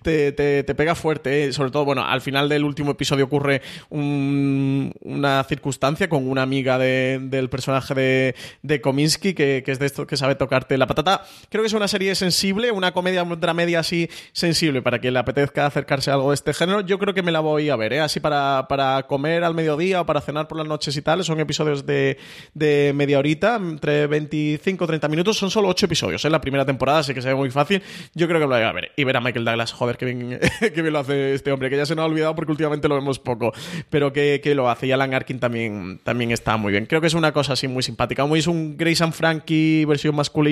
te, 0.02 0.32
te- 0.32 0.76
pega 0.76 0.96
fuerte. 0.96 1.46
¿eh? 1.46 1.54
Sobre 1.54 1.72
todo, 1.72 1.86
bueno, 1.86 2.04
al 2.06 2.22
final 2.22 2.50
del 2.50 2.64
último 2.64 2.92
episodio 2.92 3.26
ocurre 3.26 3.62
un- 3.90 4.94
una 5.02 5.44
circunstancia 5.44 6.10
con 6.10 6.28
una 6.28 6.42
amiga 6.42 6.78
de- 6.78 7.20
del 7.22 7.50
personaje 7.50 7.94
de, 7.94 8.36
de 8.62 8.82
Kominsky, 8.82 9.34
que, 9.34 9.64
que 9.66 9.72
es 9.72 9.80
de 9.80 9.86
esto 9.86 10.06
que 10.08 10.18
sabe 10.18 10.36
la 10.70 10.88
patata. 10.88 11.26
Creo 11.50 11.64
que 11.64 11.68
es 11.68 11.74
una 11.74 11.88
serie 11.88 12.16
sensible, 12.16 12.72
una 12.72 12.92
comedia, 12.92 13.24
una 13.24 13.36
dramedia 13.36 13.80
así 13.80 14.10
sensible 14.32 14.82
para 14.82 15.00
quien 15.00 15.14
le 15.14 15.20
apetezca 15.20 15.66
acercarse 15.66 16.12
a 16.12 16.16
algo 16.16 16.30
de 16.30 16.36
este 16.36 16.54
género. 16.54 16.82
Yo 16.82 16.98
creo 17.00 17.14
que 17.14 17.22
me 17.22 17.32
la 17.32 17.40
voy 17.40 17.70
a 17.70 17.76
ver, 17.76 17.94
¿eh? 17.94 18.00
así 18.00 18.20
para, 18.20 18.66
para 18.68 19.04
comer 19.04 19.44
al 19.44 19.54
mediodía 19.54 20.02
o 20.02 20.06
para 20.06 20.22
cenar 20.22 20.48
por 20.48 20.58
las 20.58 20.68
noches 20.68 20.96
y 20.96 21.02
tal. 21.02 21.24
Son 21.24 21.40
episodios 21.40 21.86
de, 21.86 22.18
de 22.54 22.94
media 22.96 23.20
horita, 23.20 23.56
entre 23.56 24.08
25 24.08 24.84
y 24.84 24.88
30 24.88 25.08
minutos. 25.08 25.38
Son 25.38 25.50
solo 25.50 25.68
8 25.70 25.86
episodios 25.86 26.26
en 26.26 26.32
la 26.32 26.42
primera 26.42 26.66
temporada, 26.66 27.00
así 27.00 27.14
que 27.14 27.22
se 27.22 27.30
ve 27.30 27.36
muy 27.36 27.52
fácil. 27.52 27.82
Yo 28.14 28.28
creo 28.28 28.40
que 28.40 28.48
la 28.48 28.56
voy 28.58 28.66
a 28.66 28.72
ver. 28.72 28.92
Y 28.96 29.04
ver 29.04 29.18
a 29.18 29.22
Michael 29.22 29.46
Douglas, 29.46 29.72
joder, 29.72 29.98
que 29.98 30.06
bien, 30.06 30.40
que 30.60 30.82
bien 30.82 30.94
lo 30.94 31.00
hace 31.00 31.34
este 31.34 31.52
hombre, 31.52 31.70
que 31.70 31.78
ya 31.78 31.86
se 31.86 31.96
nos 31.96 32.04
ha 32.04 32.06
olvidado 32.08 32.36
porque 32.36 32.52
últimamente 32.52 32.88
lo 32.88 32.96
vemos 32.96 33.20
poco, 33.20 33.54
pero 33.90 34.12
que, 34.14 34.42
que 34.44 34.56
lo 34.56 34.70
hace. 34.70 34.88
Y 34.88 34.92
Alan 34.92 35.14
Arkin 35.14 35.40
también, 35.40 36.00
también 36.04 36.32
está 36.32 36.58
muy 36.58 36.72
bien. 36.72 36.86
Creo 36.86 37.02
que 37.02 37.08
es 37.08 37.14
una 37.14 37.32
cosa 37.32 37.54
así 37.54 37.68
muy 37.68 37.84
simpática. 37.84 38.26
Muy 38.26 38.40
es 38.40 38.48
un 38.48 38.78
Grace 38.78 39.12
Frankie 39.12 39.86
versión 39.86 40.16
masculina, 40.16 40.45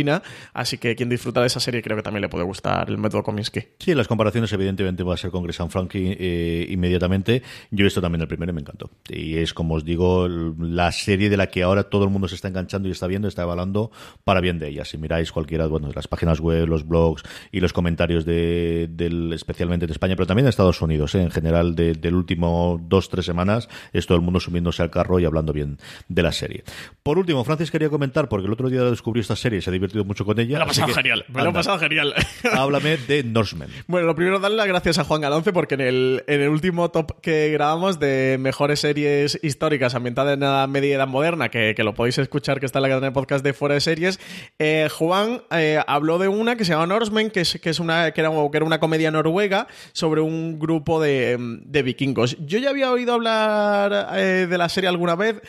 así 0.53 0.77
que 0.77 0.95
quien 0.95 1.09
disfruta 1.09 1.41
de 1.41 1.47
esa 1.47 1.59
serie 1.59 1.81
creo 1.81 1.95
que 1.97 2.03
también 2.03 2.21
le 2.21 2.29
puede 2.29 2.43
gustar 2.43 2.89
el 2.89 2.97
método 2.97 3.23
Kominsky. 3.23 3.61
Sí, 3.79 3.93
las 3.93 4.07
comparaciones 4.07 4.51
evidentemente 4.53 5.03
va 5.03 5.13
a 5.13 5.17
ser 5.17 5.31
con 5.31 5.43
Grayson 5.43 5.69
Frankie 5.69 6.17
eh, 6.19 6.67
inmediatamente. 6.69 7.41
Yo 7.71 7.81
he 7.81 7.83
visto 7.83 8.01
también 8.01 8.21
el 8.21 8.27
primero 8.27 8.51
y 8.51 8.55
me 8.55 8.61
encantó. 8.61 8.89
Y 9.09 9.37
es, 9.37 9.53
como 9.53 9.75
os 9.75 9.85
digo, 9.85 10.27
la 10.27 10.91
serie 10.91 11.29
de 11.29 11.37
la 11.37 11.47
que 11.47 11.63
ahora 11.63 11.83
todo 11.83 12.03
el 12.05 12.09
mundo 12.09 12.27
se 12.27 12.35
está 12.35 12.47
enganchando 12.47 12.87
y 12.87 12.91
está 12.91 13.07
viendo, 13.07 13.27
está 13.27 13.43
evaluando 13.43 13.91
para 14.23 14.41
bien 14.41 14.59
de 14.59 14.69
ella. 14.69 14.85
Si 14.85 14.97
miráis 14.97 15.31
cualquiera, 15.31 15.67
bueno, 15.67 15.89
las 15.93 16.07
páginas 16.07 16.39
web, 16.39 16.67
los 16.67 16.87
blogs 16.87 17.23
y 17.51 17.59
los 17.59 17.73
comentarios 17.73 18.25
de, 18.25 18.89
especialmente 19.33 19.87
de 19.87 19.91
España, 19.93 20.15
pero 20.15 20.27
también 20.27 20.45
de 20.45 20.49
Estados 20.49 20.81
Unidos, 20.81 21.15
eh, 21.15 21.21
en 21.21 21.31
general, 21.31 21.75
de- 21.75 21.93
del 21.93 22.15
último 22.15 22.79
dos, 22.87 23.09
tres 23.09 23.25
semanas, 23.25 23.69
es 23.91 24.05
todo 24.07 24.17
el 24.17 24.23
mundo 24.23 24.39
subiéndose 24.39 24.81
al 24.81 24.89
carro 24.91 25.19
y 25.19 25.25
hablando 25.25 25.53
bien 25.53 25.77
de 26.07 26.23
la 26.23 26.31
serie. 26.31 26.63
Por 27.03 27.17
último, 27.17 27.43
Francis 27.43 27.71
quería 27.71 27.89
comentar, 27.89 28.29
porque 28.29 28.47
el 28.47 28.53
otro 28.53 28.69
día 28.69 28.83
descubrí 28.83 29.21
esta 29.21 29.35
serie 29.35 29.61
se 29.61 29.71
divertido 29.83 30.05
mucho 30.05 30.25
con 30.25 30.39
ella. 30.39 30.59
Me 30.59 30.59
lo 30.59 30.65
he 30.65 30.67
pasado 30.67 30.87
que, 30.87 30.93
genial. 30.93 31.25
Me 31.27 31.33
lo 31.33 31.39
he 31.39 31.47
anda, 31.47 31.59
pasado 31.59 31.79
genial. 31.79 32.13
Háblame 32.53 32.97
de 32.97 33.23
Norseman. 33.23 33.69
Bueno, 33.87 34.07
lo 34.07 34.15
primero 34.15 34.39
darle 34.39 34.57
las 34.57 34.67
gracias 34.67 34.97
a 34.99 35.03
Juan 35.03 35.21
Galonce 35.21 35.51
porque 35.51 35.75
en 35.75 35.81
el, 35.81 36.23
en 36.27 36.41
el 36.41 36.49
último 36.49 36.89
top 36.91 37.19
que 37.21 37.49
grabamos 37.51 37.99
de 37.99 38.37
mejores 38.39 38.79
series 38.79 39.39
históricas 39.41 39.95
ambientadas 39.95 40.33
en 40.33 40.41
la 40.41 40.67
media 40.67 40.95
edad 40.95 41.07
moderna, 41.07 41.49
que, 41.49 41.73
que 41.75 41.83
lo 41.83 41.93
podéis 41.93 42.17
escuchar, 42.17 42.59
que 42.59 42.65
está 42.65 42.79
en 42.79 42.83
la 42.83 42.89
cadena 42.89 43.07
de 43.07 43.11
podcast 43.11 43.43
de 43.43 43.53
Fuera 43.53 43.75
de 43.75 43.81
Series, 43.81 44.19
eh, 44.59 44.87
Juan 44.91 45.41
eh, 45.51 45.79
habló 45.85 46.17
de 46.17 46.27
una 46.27 46.55
que 46.55 46.65
se 46.65 46.71
llama 46.71 46.87
Norsemen, 46.87 47.29
que, 47.29 47.41
es, 47.41 47.59
que, 47.61 47.69
es 47.69 47.79
una, 47.79 48.11
que, 48.11 48.21
era, 48.21 48.31
que 48.51 48.57
era 48.57 48.65
una 48.65 48.79
comedia 48.79 49.11
noruega 49.11 49.67
sobre 49.91 50.21
un 50.21 50.59
grupo 50.59 51.01
de, 51.01 51.37
de 51.39 51.83
vikingos. 51.83 52.37
Yo 52.39 52.59
ya 52.59 52.69
había 52.69 52.91
oído 52.91 53.13
hablar 53.13 54.09
eh, 54.15 54.47
de 54.49 54.57
la 54.57 54.69
serie 54.69 54.87
alguna 54.87 55.15
vez, 55.15 55.41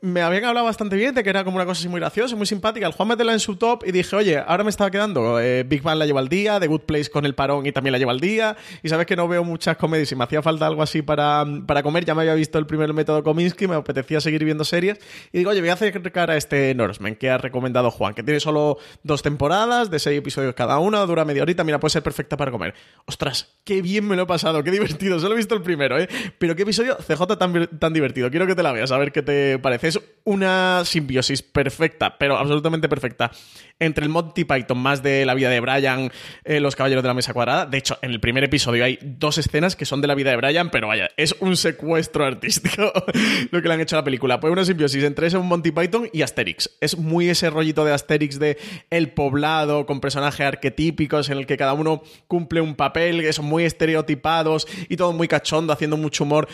me 0.00 0.22
habían 0.22 0.44
hablado 0.44 0.64
bastante 0.66 0.94
bien 0.94 1.12
de 1.12 1.24
que 1.24 1.30
era 1.30 1.42
como 1.42 1.56
una 1.56 1.66
cosa 1.66 1.80
así 1.80 1.88
muy 1.88 1.98
graciosa, 1.98 2.36
muy 2.36 2.46
simpática. 2.46 2.86
El 2.86 2.92
Juan 2.92 3.08
metela 3.08 3.32
en 3.32 3.40
su 3.40 3.56
top 3.56 3.82
y 3.84 3.90
dije, 3.90 4.14
oye, 4.14 4.38
ahora 4.38 4.62
me 4.62 4.70
estaba 4.70 4.92
quedando. 4.92 5.40
eh, 5.40 5.64
Big 5.64 5.82
Bang 5.82 5.98
la 5.98 6.06
lleva 6.06 6.20
al 6.20 6.28
día, 6.28 6.60
The 6.60 6.68
Good 6.68 6.82
Place 6.82 7.10
con 7.10 7.26
el 7.26 7.34
parón 7.34 7.66
y 7.66 7.72
también 7.72 7.90
la 7.92 7.98
lleva 7.98 8.12
al 8.12 8.20
día. 8.20 8.56
Y 8.84 8.88
sabes 8.90 9.06
que 9.06 9.16
no 9.16 9.26
veo 9.26 9.42
muchas 9.42 9.76
comedias 9.76 10.12
y 10.12 10.14
me 10.14 10.22
hacía 10.22 10.40
falta 10.40 10.68
algo 10.68 10.82
así 10.82 11.02
para, 11.02 11.44
para 11.66 11.82
comer. 11.82 12.04
Ya 12.04 12.14
me 12.14 12.22
había 12.22 12.34
visto 12.34 12.58
el 12.60 12.66
primer 12.66 12.92
método 12.92 13.24
Kominsky, 13.24 13.66
me 13.66 13.74
apetecía 13.74 14.20
seguir 14.20 14.44
viendo 14.44 14.64
series. 14.64 14.98
Y 15.32 15.38
digo, 15.38 15.50
oye, 15.50 15.60
voy 15.60 15.70
a 15.70 15.72
acercar 15.72 16.30
a 16.30 16.36
este 16.36 16.72
Norseman 16.76 17.16
que 17.16 17.30
ha 17.30 17.38
recomendado 17.38 17.90
Juan, 17.90 18.14
que 18.14 18.22
tiene 18.22 18.38
solo 18.38 18.78
dos 19.02 19.22
temporadas 19.22 19.90
de 19.90 19.98
seis 19.98 20.18
episodios 20.18 20.54
cada 20.54 20.78
una, 20.78 21.00
dura 21.06 21.24
media 21.24 21.42
horita. 21.42 21.64
Mira, 21.64 21.80
puede 21.80 21.90
ser 21.90 22.04
perfecta 22.04 22.36
para 22.36 22.52
comer. 22.52 22.72
Ostras, 23.06 23.56
qué 23.64 23.82
bien 23.82 24.06
me 24.06 24.14
lo 24.14 24.22
he 24.22 24.26
pasado, 24.26 24.62
qué 24.62 24.70
divertido. 24.70 25.18
Solo 25.18 25.34
he 25.34 25.38
visto 25.38 25.56
el 25.56 25.62
primero, 25.62 25.98
¿eh? 25.98 26.08
Pero 26.38 26.54
qué 26.54 26.62
episodio 26.62 26.96
CJ 26.98 27.36
tan, 27.36 27.66
tan 27.80 27.92
divertido. 27.92 28.30
Quiero 28.30 28.46
que 28.46 28.54
te 28.54 28.62
la 28.62 28.70
veas, 28.70 28.92
a 28.92 28.98
ver 28.98 29.10
qué 29.10 29.22
te 29.22 29.58
parece. 29.58 29.87
Es 29.88 30.00
una 30.24 30.84
simbiosis 30.84 31.40
perfecta, 31.40 32.18
pero 32.18 32.36
absolutamente 32.36 32.86
perfecta, 32.88 33.30
entre 33.78 34.04
el 34.04 34.10
Monty 34.10 34.44
Python 34.44 34.76
más 34.76 35.02
de 35.02 35.24
la 35.24 35.32
vida 35.32 35.48
de 35.48 35.60
Brian, 35.60 36.12
eh, 36.44 36.60
Los 36.60 36.76
Caballeros 36.76 37.02
de 37.02 37.08
la 37.08 37.14
Mesa 37.14 37.32
Cuadrada. 37.32 37.64
De 37.64 37.78
hecho, 37.78 37.98
en 38.02 38.10
el 38.10 38.20
primer 38.20 38.44
episodio 38.44 38.84
hay 38.84 38.98
dos 39.02 39.38
escenas 39.38 39.74
que 39.74 39.86
son 39.86 40.02
de 40.02 40.06
la 40.06 40.14
vida 40.14 40.30
de 40.30 40.36
Brian, 40.36 40.68
pero 40.70 40.88
vaya, 40.88 41.08
es 41.16 41.34
un 41.40 41.56
secuestro 41.56 42.26
artístico 42.26 42.92
lo 43.50 43.62
que 43.62 43.68
le 43.68 43.74
han 43.74 43.80
hecho 43.80 43.96
a 43.96 44.00
la 44.00 44.04
película. 44.04 44.38
Pues 44.38 44.52
una 44.52 44.66
simbiosis 44.66 45.02
entre 45.02 45.28
ese 45.28 45.38
Monty 45.38 45.70
Python 45.70 46.10
y 46.12 46.20
Asterix. 46.20 46.76
Es 46.82 46.98
muy 46.98 47.30
ese 47.30 47.48
rollito 47.48 47.84
de 47.86 47.92
Asterix 47.92 48.38
de 48.38 48.58
el 48.90 49.12
poblado, 49.12 49.86
con 49.86 50.00
personajes 50.00 50.46
arquetípicos 50.46 51.30
en 51.30 51.38
el 51.38 51.46
que 51.46 51.56
cada 51.56 51.72
uno 51.72 52.02
cumple 52.26 52.60
un 52.60 52.74
papel, 52.74 53.22
que 53.22 53.32
son 53.32 53.46
muy 53.46 53.64
estereotipados 53.64 54.66
y 54.90 54.96
todo 54.96 55.14
muy 55.14 55.26
cachondo, 55.26 55.72
haciendo 55.72 55.96
mucho 55.96 56.24
humor 56.24 56.48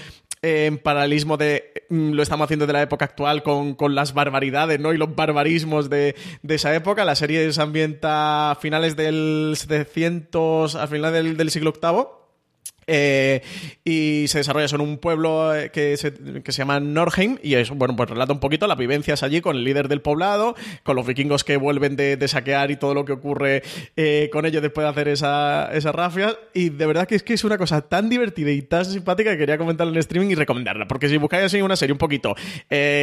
en 0.45 0.77
paralelismo 0.77 1.39
de 1.39 1.73
mm, 1.89 2.13
lo 2.13 2.23
estamos 2.23 2.45
haciendo 2.45 2.67
de 2.67 2.75
la 2.75 2.83
época 2.83 3.07
actual 3.07 3.24
con, 3.43 3.95
las 3.95 4.15
barbaridades, 4.15 4.81
¿no? 4.81 4.93
Y 4.93 4.99
los 4.99 5.15
barbarismos 5.15 5.91
de, 5.91 6.15
esa 6.47 6.75
época. 6.75 7.05
La 7.05 7.15
serie 7.15 7.53
se 7.53 7.63
ambienta 7.63 8.53
a 8.53 8.55
finales 8.55 8.97
del 8.97 9.55
700, 9.57 10.75
al 10.75 10.89
final 10.89 11.13
del, 11.13 11.37
del 11.37 11.51
siglo 11.51 11.73
VIII 11.73 12.24
eh, 12.87 13.43
y 13.85 14.27
se 14.29 14.39
desarrolla 14.39 14.67
en 14.75 14.81
un 14.81 14.99
pueblo 14.99 15.55
eh, 15.55 15.71
que 15.71 15.97
se, 15.97 16.13
que 16.15 16.53
se 16.53 16.59
llama 16.59 16.81
Norheim 16.81 17.39
y 17.43 17.55
es, 17.55 17.71
bueno, 17.71 17.97
pues 17.97 18.11
relata 18.11 18.33
un 18.33 18.41
poquito 18.41 18.67
las 18.67 18.79
vivencias 18.79 19.23
allí 19.23 19.41
con 19.41 19.57
el 19.57 19.65
líder 19.65 19.89
del 19.89 20.01
poblado, 20.01 20.55
con 20.83 20.97
los 20.97 21.07
vikingos 21.07 21.45
que 21.45 21.57
vuelven 21.57 21.97
de, 21.97 22.25
saquear 22.29 22.71
y 22.71 22.77
todo 22.77 22.95
lo 22.95 23.05
que 23.05 23.13
ocurre 23.13 23.63
eh, 23.97 24.31
con 24.33 24.47
ellos 24.47 24.63
después 24.63 24.85
de 24.85 24.91
hacer 24.91 25.09
esa, 25.09 25.71
esas 25.75 25.95
rafias 25.95 26.37
y 26.55 26.71
de 26.71 26.87
verdad 26.87 27.07
que 27.07 27.17
es 27.17 27.23
que 27.23 27.35
es 27.35 27.45
una 27.45 27.59
cosa 27.59 27.83
tan 27.83 28.09
divertida 28.09 28.51
y 28.51 28.63
tan 28.63 28.85
simpática 28.85 29.33
que 29.33 29.39
quería 29.39 29.59
comentarla 29.59 29.93
en 29.93 29.99
streaming 29.99 30.31
y 30.31 30.35
recomendarla, 30.35 30.89
porque 30.89 31.09
si 31.09 31.19
buscáis 31.19 31.45
así 31.45 31.61
una 31.61 31.77
serie 31.77 31.93
un 31.93 31.99
poquito 31.99 32.35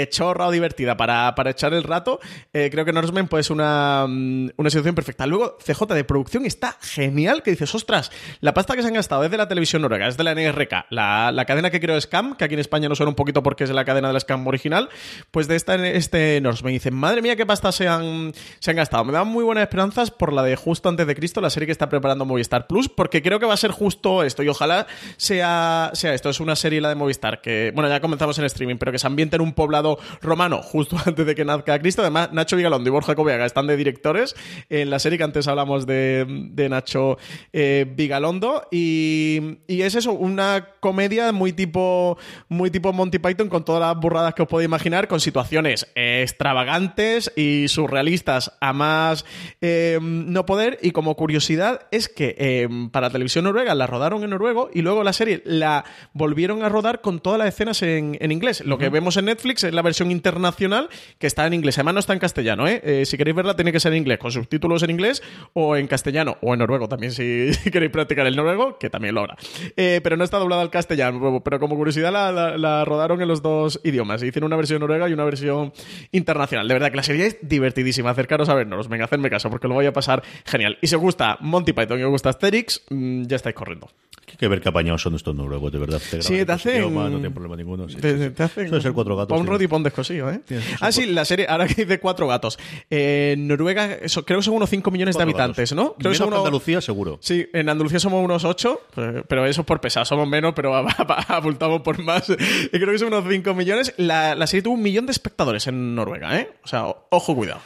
chorra 0.09 0.47
o 0.47 0.51
divertida 0.51 0.97
para, 0.97 1.33
echar 1.51 1.73
el 1.73 1.83
rato, 1.83 2.19
creo 2.51 2.83
que 2.83 2.93
Norsemen 2.93 3.27
pues 3.27 3.49
una, 3.49 4.05
mm, 4.07 4.49
una 4.57 4.69
situación 4.69 4.95
perfecta. 4.95 5.25
Luego, 5.25 5.57
CJ 5.63 5.93
de 5.93 6.03
producción 6.03 6.45
está 6.45 6.77
genial, 6.81 7.43
que 7.43 7.51
dices, 7.51 7.73
ostras, 7.73 8.11
la 8.39 8.53
pasta 8.53 8.75
que 8.75 8.81
se 8.81 8.87
han 8.87 8.93
gastado 8.93 9.21
desde 9.21 9.37
la 9.37 9.47
televisión 9.47 9.70
noruega, 9.79 10.07
es 10.07 10.17
de 10.17 10.23
la 10.23 10.33
NRK, 10.33 10.85
la, 10.89 11.43
cadena 11.45 11.69
que 11.69 11.79
creo 11.79 11.97
es 11.97 12.03
Scam, 12.05 12.35
que 12.35 12.45
aquí 12.45 12.53
en 12.53 12.59
España 12.59 12.89
no 12.89 12.95
suena 12.95 13.09
un 13.09 13.15
poquito 13.15 13.43
porque 13.43 13.63
es 13.63 13.69
la 13.69 13.85
cadena 13.85 14.07
de 14.07 14.13
la 14.13 14.19
Scam 14.19 14.45
original, 14.47 14.89
pues 15.31 15.47
de 15.47 15.55
esta, 15.55 15.75
este 15.87 16.41
nos 16.41 16.63
me 16.63 16.71
dicen, 16.71 16.93
madre 16.95 17.21
mía, 17.21 17.35
qué 17.35 17.45
pasta 17.45 17.71
se 17.71 17.87
han, 17.87 18.33
se 18.59 18.71
han 18.71 18.77
gastado. 18.77 19.03
Me 19.03 19.13
dan 19.13 19.27
muy 19.27 19.43
buenas 19.43 19.63
esperanzas 19.63 20.11
por 20.11 20.33
la 20.33 20.43
de 20.43 20.55
Justo 20.55 20.89
antes 20.89 21.07
de 21.07 21.15
Cristo, 21.15 21.41
la 21.41 21.49
serie 21.49 21.65
que 21.65 21.71
está 21.71 21.89
preparando 21.89 22.25
Movistar 22.25 22.67
Plus, 22.67 22.89
porque 22.89 23.21
creo 23.21 23.39
que 23.39 23.45
va 23.45 23.53
a 23.53 23.57
ser 23.57 23.71
justo 23.71 24.23
esto 24.23 24.43
y 24.43 24.49
ojalá 24.49 24.87
sea, 25.17 25.91
sea 25.93 26.13
esto. 26.13 26.29
Es 26.29 26.39
una 26.39 26.55
serie 26.55 26.81
la 26.81 26.89
de 26.89 26.95
Movistar 26.95 27.41
que, 27.41 27.71
bueno, 27.73 27.89
ya 27.89 27.99
comenzamos 27.99 28.37
en 28.39 28.45
streaming, 28.45 28.77
pero 28.77 28.91
que 28.91 28.99
se 28.99 29.07
ambienta 29.07 29.35
en 29.35 29.41
un 29.41 29.53
poblado 29.53 29.97
romano 30.21 30.61
justo 30.61 30.97
antes 31.05 31.25
de 31.25 31.35
que 31.35 31.45
nazca 31.45 31.79
Cristo. 31.79 32.01
Además, 32.01 32.29
Nacho 32.31 32.55
Vigalondo 32.55 32.89
y 32.89 32.91
Borja 32.91 33.15
Cobiaga 33.15 33.45
están 33.45 33.67
de 33.67 33.77
directores 33.77 34.35
en 34.69 34.89
la 34.89 34.99
serie 34.99 35.17
que 35.17 35.23
antes 35.23 35.47
hablamos 35.47 35.85
de, 35.85 36.25
de 36.27 36.69
Nacho 36.69 37.17
eh, 37.53 37.85
Vigalondo 37.95 38.67
y, 38.71 39.59
y 39.67 39.83
es 39.83 39.95
eso, 39.95 40.13
una 40.13 40.67
comedia 40.79 41.31
muy 41.31 41.53
tipo, 41.53 42.17
muy 42.49 42.69
tipo 42.71 42.93
Monty 42.93 43.19
Python 43.19 43.49
con 43.49 43.63
todas 43.63 43.81
las 43.81 43.95
burradas 43.99 44.33
que 44.33 44.41
os 44.41 44.47
podéis 44.47 44.67
imaginar, 44.67 45.07
con 45.07 45.19
situaciones 45.19 45.87
extravagantes 45.95 47.31
y 47.35 47.67
surrealistas 47.67 48.57
a 48.59 48.73
más 48.73 49.25
eh, 49.61 49.99
no 50.01 50.45
poder. 50.45 50.79
Y 50.81 50.91
como 50.91 51.15
curiosidad 51.15 51.87
es 51.91 52.09
que 52.09 52.35
eh, 52.37 52.67
para 52.91 53.09
televisión 53.09 53.45
noruega 53.45 53.75
la 53.75 53.87
rodaron 53.87 54.23
en 54.23 54.31
noruego 54.31 54.69
y 54.73 54.81
luego 54.81 55.03
la 55.03 55.13
serie 55.13 55.41
la 55.45 55.85
volvieron 56.13 56.63
a 56.63 56.69
rodar 56.69 57.01
con 57.01 57.19
todas 57.19 57.39
las 57.39 57.49
escenas 57.49 57.81
en, 57.81 58.31
inglés. 58.31 58.63
Lo 58.65 58.77
que 58.77 58.89
vemos 58.89 59.17
en 59.17 59.25
Netflix 59.25 59.63
es 59.63 59.73
la 59.73 59.81
versión 59.81 60.11
internacional 60.11 60.89
que 61.17 61.27
está 61.27 61.45
en 61.47 61.53
inglés. 61.53 61.77
Además 61.77 61.93
no 61.93 61.99
está 61.99 62.13
en 62.13 62.19
castellano, 62.19 62.67
¿eh? 62.67 63.05
si 63.05 63.17
queréis 63.17 63.35
verla 63.35 63.55
tiene 63.55 63.71
que 63.71 63.79
ser 63.79 63.93
en 63.93 63.99
inglés, 63.99 64.19
con 64.19 64.31
subtítulos 64.31 64.83
en 64.83 64.89
inglés 64.89 65.21
o 65.53 65.75
en 65.75 65.87
castellano 65.87 66.37
o 66.41 66.53
en 66.53 66.59
noruego 66.59 66.87
también 66.87 67.11
si 67.11 67.51
queréis 67.71 67.91
practicar 67.91 68.27
el 68.27 68.35
noruego, 68.35 68.77
que 68.77 68.89
también 68.89 69.15
lo 69.15 69.21
habrá. 69.21 69.37
Eh, 69.75 70.01
pero 70.03 70.17
no 70.17 70.23
está 70.23 70.37
doblada 70.37 70.61
al 70.61 70.69
castellano. 70.69 71.41
Pero 71.43 71.59
como 71.59 71.75
curiosidad 71.75 72.11
la, 72.11 72.85
rodaron 72.85 73.21
en 73.21 73.27
los 73.27 73.41
dos 73.41 73.79
idiomas. 73.83 74.23
Hicieron 74.23 74.47
una 74.47 74.55
versión 74.55 74.79
noruega 74.79 75.09
y 75.09 75.13
una 75.13 75.23
versión 75.23 75.73
internacional. 76.11 76.67
De 76.67 76.73
verdad 76.73 76.91
que 76.91 76.97
la 76.97 77.03
serie 77.03 77.27
es 77.27 77.37
divertidísima. 77.41 78.09
Acercaros 78.09 78.49
a 78.49 78.53
vernos. 78.53 78.87
Venga, 78.87 79.05
hacerme 79.05 79.29
caso 79.29 79.49
porque 79.49 79.67
lo 79.67 79.73
voy 79.73 79.85
a 79.85 79.93
pasar 79.93 80.23
genial. 80.45 80.77
Y 80.81 80.87
si 80.87 80.95
os 80.95 81.01
gusta 81.01 81.37
Monty 81.41 81.73
Python 81.73 81.99
y 81.99 82.03
os 82.03 82.09
gusta 82.09 82.29
Asterix, 82.29 82.81
mm, 82.89 83.23
ya 83.23 83.35
estáis 83.35 83.55
corriendo. 83.55 83.89
Hay 84.27 84.37
que 84.37 84.47
ver 84.47 84.61
qué 84.61 84.69
apañados 84.69 85.01
son 85.01 85.15
estos 85.15 85.35
noruegos, 85.35 85.71
de 85.71 85.79
verdad. 85.79 85.99
sí, 85.99 86.45
te 86.45 86.51
hacen. 86.51 86.93
no 86.93 87.09
tienen 87.09 87.33
problema 87.33 87.55
ninguno. 87.55 87.87
te, 87.87 88.31
hacen. 88.41 88.67
Suele 88.69 88.81
ser 88.81 88.93
cuatro 88.93 89.15
gatos. 89.15 89.39
un 89.39 89.45
rod 89.45 89.61
y 89.61 89.67
pon 89.67 89.83
descosillo, 89.83 90.29
¿eh? 90.29 90.41
ah, 90.79 90.91
sí, 90.91 91.05
la 91.05 91.25
serie, 91.25 91.47
ahora 91.49 91.67
que 91.67 91.85
dice 91.85 91.99
cuatro 91.99 92.27
gatos. 92.27 92.57
Eh, 92.89 93.35
Noruega, 93.37 93.97
creo 94.25 94.39
que 94.39 94.43
son 94.43 94.55
unos 94.55 94.69
5 94.69 94.91
millones 94.91 95.17
de 95.17 95.23
habitantes, 95.23 95.73
¿no? 95.73 95.95
Creo 95.95 96.11
que 96.11 96.17
son 96.17 96.33
Andalucía, 96.33 96.81
seguro. 96.81 97.19
Sí, 97.21 97.47
en 97.53 97.69
Andalucía 97.69 97.99
somos 97.99 98.23
unos 98.23 98.45
8, 98.45 98.81
pero 99.27 99.45
eso 99.45 99.63
por 99.63 99.81
pesar, 99.81 100.05
somos 100.05 100.27
menos, 100.27 100.53
pero 100.55 100.75
abultamos 101.27 101.81
por 101.81 102.01
más. 102.03 102.29
Y 102.29 102.69
creo 102.69 102.91
que 102.91 102.99
son 102.99 103.09
unos 103.09 103.25
5 103.29 103.53
millones. 103.53 103.93
La, 103.97 104.35
la 104.35 104.47
serie 104.47 104.63
tuvo 104.63 104.75
un 104.75 104.81
millón 104.81 105.05
de 105.05 105.11
espectadores 105.11 105.67
en 105.67 105.95
Noruega, 105.95 106.39
¿eh? 106.39 106.49
O 106.63 106.67
sea, 106.67 106.85
ojo, 107.09 107.35
cuidado. 107.35 107.61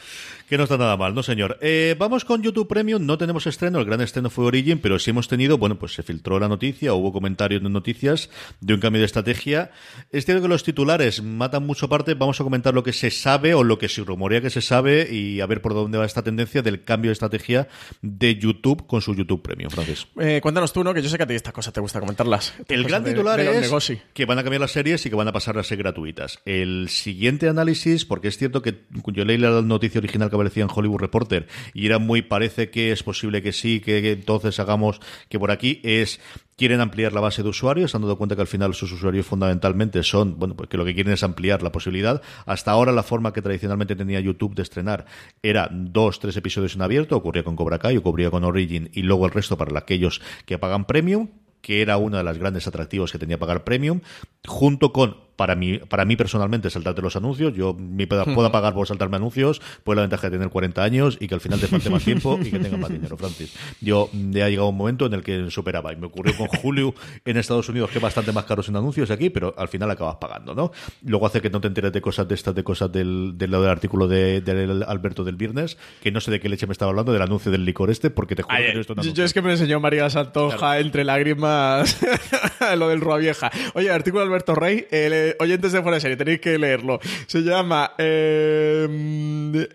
Que 0.48 0.56
no 0.56 0.62
está 0.62 0.78
nada 0.78 0.96
mal, 0.96 1.12
no 1.12 1.24
señor. 1.24 1.58
Eh, 1.60 1.96
vamos 1.98 2.24
con 2.24 2.40
YouTube 2.40 2.68
Premium, 2.68 3.04
no 3.04 3.18
tenemos 3.18 3.48
estreno, 3.48 3.80
el 3.80 3.84
gran 3.84 4.00
estreno 4.00 4.30
fue 4.30 4.44
Origin, 4.44 4.78
pero 4.78 4.98
sí 5.00 5.10
hemos 5.10 5.26
tenido, 5.26 5.58
bueno, 5.58 5.76
pues 5.76 5.94
se 5.94 6.04
filtró 6.04 6.38
la 6.38 6.46
noticia, 6.46 6.94
hubo 6.94 7.12
comentarios 7.12 7.62
de 7.62 7.68
noticias 7.68 8.30
de 8.60 8.74
un 8.74 8.80
cambio 8.80 9.00
de 9.00 9.06
estrategia. 9.06 9.72
Es 10.12 10.24
cierto 10.24 10.42
que 10.42 10.48
los 10.48 10.62
titulares 10.62 11.20
matan 11.20 11.66
mucho 11.66 11.88
parte, 11.88 12.14
vamos 12.14 12.40
a 12.40 12.44
comentar 12.44 12.74
lo 12.74 12.84
que 12.84 12.92
se 12.92 13.10
sabe 13.10 13.54
o 13.54 13.64
lo 13.64 13.78
que 13.78 13.88
se 13.88 14.04
rumorea 14.04 14.40
que 14.40 14.50
se 14.50 14.62
sabe 14.62 15.12
y 15.12 15.40
a 15.40 15.46
ver 15.46 15.60
por 15.60 15.74
dónde 15.74 15.98
va 15.98 16.06
esta 16.06 16.22
tendencia 16.22 16.62
del 16.62 16.84
cambio 16.84 17.08
de 17.08 17.14
estrategia 17.14 17.66
de 18.00 18.36
YouTube 18.36 18.86
con 18.86 19.02
su 19.02 19.16
YouTube 19.16 19.42
Premium, 19.42 19.70
Francis. 19.70 20.06
Eh, 20.20 20.38
cuéntanos 20.40 20.72
tú, 20.72 20.84
¿no? 20.84 20.94
Que 20.94 21.02
yo 21.02 21.08
sé 21.08 21.16
que 21.16 21.24
a 21.24 21.26
ti 21.26 21.34
estas 21.34 21.52
cosas 21.52 21.72
te 21.72 21.80
gusta 21.80 21.98
comentarlas. 21.98 22.54
El 22.68 22.84
gran 22.84 23.02
titular 23.02 23.40
es 23.40 23.72
que 24.14 24.24
van 24.26 24.38
a 24.38 24.44
cambiar 24.44 24.60
las 24.60 24.70
series 24.70 25.04
y 25.06 25.10
que 25.10 25.16
van 25.16 25.26
a 25.26 25.32
pasar 25.32 25.58
a 25.58 25.64
ser 25.64 25.78
gratuitas. 25.78 26.38
El 26.44 26.88
siguiente 26.88 27.48
análisis, 27.48 28.04
porque 28.04 28.28
es 28.28 28.38
cierto 28.38 28.62
que 28.62 28.84
yo 29.06 29.24
leí 29.24 29.38
la 29.38 29.62
noticia 29.62 29.98
original 29.98 30.30
que 30.30 30.35
aparecía 30.36 30.62
en 30.62 30.70
Hollywood 30.72 31.00
Reporter 31.00 31.46
y 31.74 31.86
era 31.86 31.98
muy 31.98 32.22
parece 32.22 32.70
que 32.70 32.92
es 32.92 33.02
posible 33.02 33.42
que 33.42 33.52
sí, 33.52 33.80
que, 33.80 34.12
entonces 34.12 34.58
hagamos 34.60 35.00
que 35.28 35.38
por 35.38 35.50
aquí 35.50 35.80
es 35.82 36.20
quieren 36.56 36.80
ampliar 36.80 37.12
la 37.12 37.20
base 37.20 37.42
de 37.42 37.50
usuarios, 37.50 37.94
han 37.94 38.02
dado 38.02 38.16
cuenta 38.16 38.34
que 38.34 38.40
al 38.40 38.46
final 38.46 38.74
sus 38.74 38.90
usuarios 38.92 39.26
fundamentalmente 39.26 40.02
son, 40.02 40.38
bueno, 40.38 40.56
pues 40.56 40.70
que 40.70 40.78
lo 40.78 40.84
que 40.84 40.94
quieren 40.94 41.12
es 41.12 41.22
ampliar 41.22 41.62
la 41.62 41.70
posibilidad. 41.70 42.22
Hasta 42.46 42.70
ahora 42.70 42.92
la 42.92 43.02
forma 43.02 43.32
que 43.32 43.42
tradicionalmente 43.42 43.94
tenía 43.94 44.20
YouTube 44.20 44.54
de 44.54 44.62
estrenar 44.62 45.04
era 45.42 45.68
dos, 45.70 46.18
tres 46.18 46.36
episodios 46.36 46.74
en 46.74 46.82
abierto, 46.82 47.16
ocurría 47.16 47.44
con 47.44 47.56
Cobra 47.56 47.78
Kai, 47.78 47.96
ocurría 47.98 48.30
con 48.30 48.44
Origin 48.44 48.90
y 48.94 49.02
luego 49.02 49.26
el 49.26 49.32
resto 49.32 49.58
para 49.58 49.78
aquellos 49.78 50.22
que 50.46 50.58
pagan 50.58 50.86
premium 50.86 51.28
que 51.66 51.82
era 51.82 51.96
uno 51.96 52.16
de 52.16 52.22
los 52.22 52.38
grandes 52.38 52.68
atractivos 52.68 53.10
que 53.10 53.18
tenía 53.18 53.40
pagar 53.40 53.64
premium, 53.64 54.00
junto 54.46 54.92
con 54.92 55.25
para 55.36 55.54
mí, 55.54 55.78
para 55.78 56.04
mí 56.04 56.16
personalmente 56.16 56.70
saltarte 56.70 57.02
los 57.02 57.16
anuncios. 57.16 57.54
Yo 57.54 57.74
me 57.74 58.06
puedo 58.06 58.50
pagar 58.50 58.74
por 58.74 58.86
saltarme 58.86 59.16
anuncios, 59.16 59.60
pues 59.84 59.96
la 59.96 60.02
ventaja 60.02 60.28
de 60.28 60.36
tener 60.36 60.50
40 60.50 60.82
años 60.82 61.18
y 61.20 61.28
que 61.28 61.34
al 61.34 61.40
final 61.40 61.60
te 61.60 61.66
falte 61.66 61.90
más 61.90 62.04
tiempo 62.04 62.38
y 62.42 62.50
que 62.50 62.58
tenga 62.58 62.76
más 62.76 62.90
dinero, 62.90 63.16
Francis. 63.16 63.54
Yo 63.80 64.10
ya 64.12 64.46
ha 64.46 64.48
llegado 64.48 64.68
un 64.68 64.76
momento 64.76 65.06
en 65.06 65.14
el 65.14 65.22
que 65.22 65.50
superaba 65.50 65.92
y 65.92 65.96
me 65.96 66.06
ocurrió 66.06 66.36
con 66.36 66.48
Julio 66.48 66.94
en 67.24 67.36
Estados 67.36 67.68
Unidos 67.68 67.90
que 67.90 67.98
es 67.98 68.02
bastante 68.02 68.32
más 68.32 68.44
caro 68.44 68.62
sin 68.62 68.76
anuncios 68.76 69.10
aquí, 69.10 69.30
pero 69.30 69.54
al 69.56 69.68
final 69.68 69.90
acabas 69.90 70.16
pagando, 70.16 70.54
¿no? 70.54 70.72
Luego 71.02 71.26
hace 71.26 71.40
que 71.40 71.50
no 71.50 71.60
te 71.60 71.68
enteres 71.68 71.92
de 71.92 72.00
cosas 72.00 72.26
de 72.26 72.34
estas, 72.34 72.54
de 72.54 72.64
cosas 72.64 72.90
del, 72.90 73.34
del, 73.36 73.50
del 73.50 73.68
artículo 73.68 74.08
de, 74.08 74.42
Alberto 74.86 75.24
del 75.24 75.36
viernes, 75.36 75.76
que 76.02 76.10
no 76.10 76.20
sé 76.20 76.30
de 76.30 76.40
qué 76.40 76.48
leche 76.48 76.66
me 76.66 76.72
estaba 76.72 76.90
hablando, 76.90 77.12
del 77.12 77.22
anuncio 77.22 77.50
del 77.52 77.64
licor 77.64 77.90
este, 77.90 78.10
porque 78.10 78.34
te 78.34 78.42
juro 78.42 78.56
que 78.56 78.80
esto 78.80 78.94
no 78.94 79.02
Yo 79.02 79.24
es 79.24 79.32
que 79.32 79.42
me 79.42 79.52
enseñó 79.52 79.80
María 79.80 80.08
Santoja 80.10 80.78
entre 80.78 81.04
lágrimas 81.04 81.98
lo 82.76 82.88
del 82.88 83.00
Rua 83.00 83.18
Vieja. 83.18 83.50
Oye, 83.74 83.90
artículo 83.90 84.22
de 84.22 84.28
Alberto 84.28 84.54
Rey, 84.54 84.86
el 84.90 85.25
oyentes 85.40 85.72
de 85.72 85.82
fuera 85.82 85.96
de 85.96 86.00
serie, 86.00 86.16
tenéis 86.16 86.40
que 86.40 86.58
leerlo. 86.58 87.00
Se 87.26 87.40
llama. 87.40 87.92
Eh, 87.98 88.86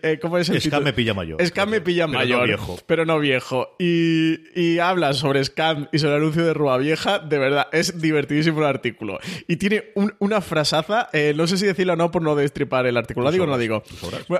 eh, 0.02 0.18
¿Cómo 0.20 0.38
es 0.38 0.48
el 0.48 0.60
Scam 0.60 0.84
me 0.84 0.92
pilla 0.92 1.14
mayor. 1.14 1.44
Scam 1.44 1.70
me 1.70 1.80
pilla 1.80 2.06
pero 2.06 2.18
mayor. 2.18 2.40
No 2.40 2.46
viejo. 2.46 2.78
Pero 2.86 3.04
no 3.04 3.18
viejo. 3.18 3.76
Y, 3.78 4.38
y 4.54 4.78
habla 4.78 5.12
sobre 5.12 5.44
Scam 5.44 5.88
y 5.92 5.98
sobre 5.98 6.14
el 6.14 6.22
anuncio 6.22 6.44
de 6.44 6.54
Rua 6.54 6.78
Vieja. 6.78 7.18
De 7.18 7.38
verdad, 7.38 7.68
es 7.72 8.00
divertidísimo 8.00 8.60
el 8.60 8.66
artículo. 8.66 9.18
Y 9.48 9.56
tiene 9.56 9.92
una 10.18 10.40
frasaza. 10.40 11.08
Eh, 11.12 11.34
no 11.36 11.46
sé 11.46 11.58
si 11.58 11.66
decirlo 11.66 11.94
o 11.94 11.96
no 11.96 12.10
por 12.10 12.22
no 12.22 12.34
destripar 12.34 12.86
el 12.86 12.96
artículo. 12.96 13.24
¿La 13.24 13.30
digo 13.30 13.44
o 13.44 13.46
no 13.46 13.52
la 13.52 13.58
digo? 13.58 13.82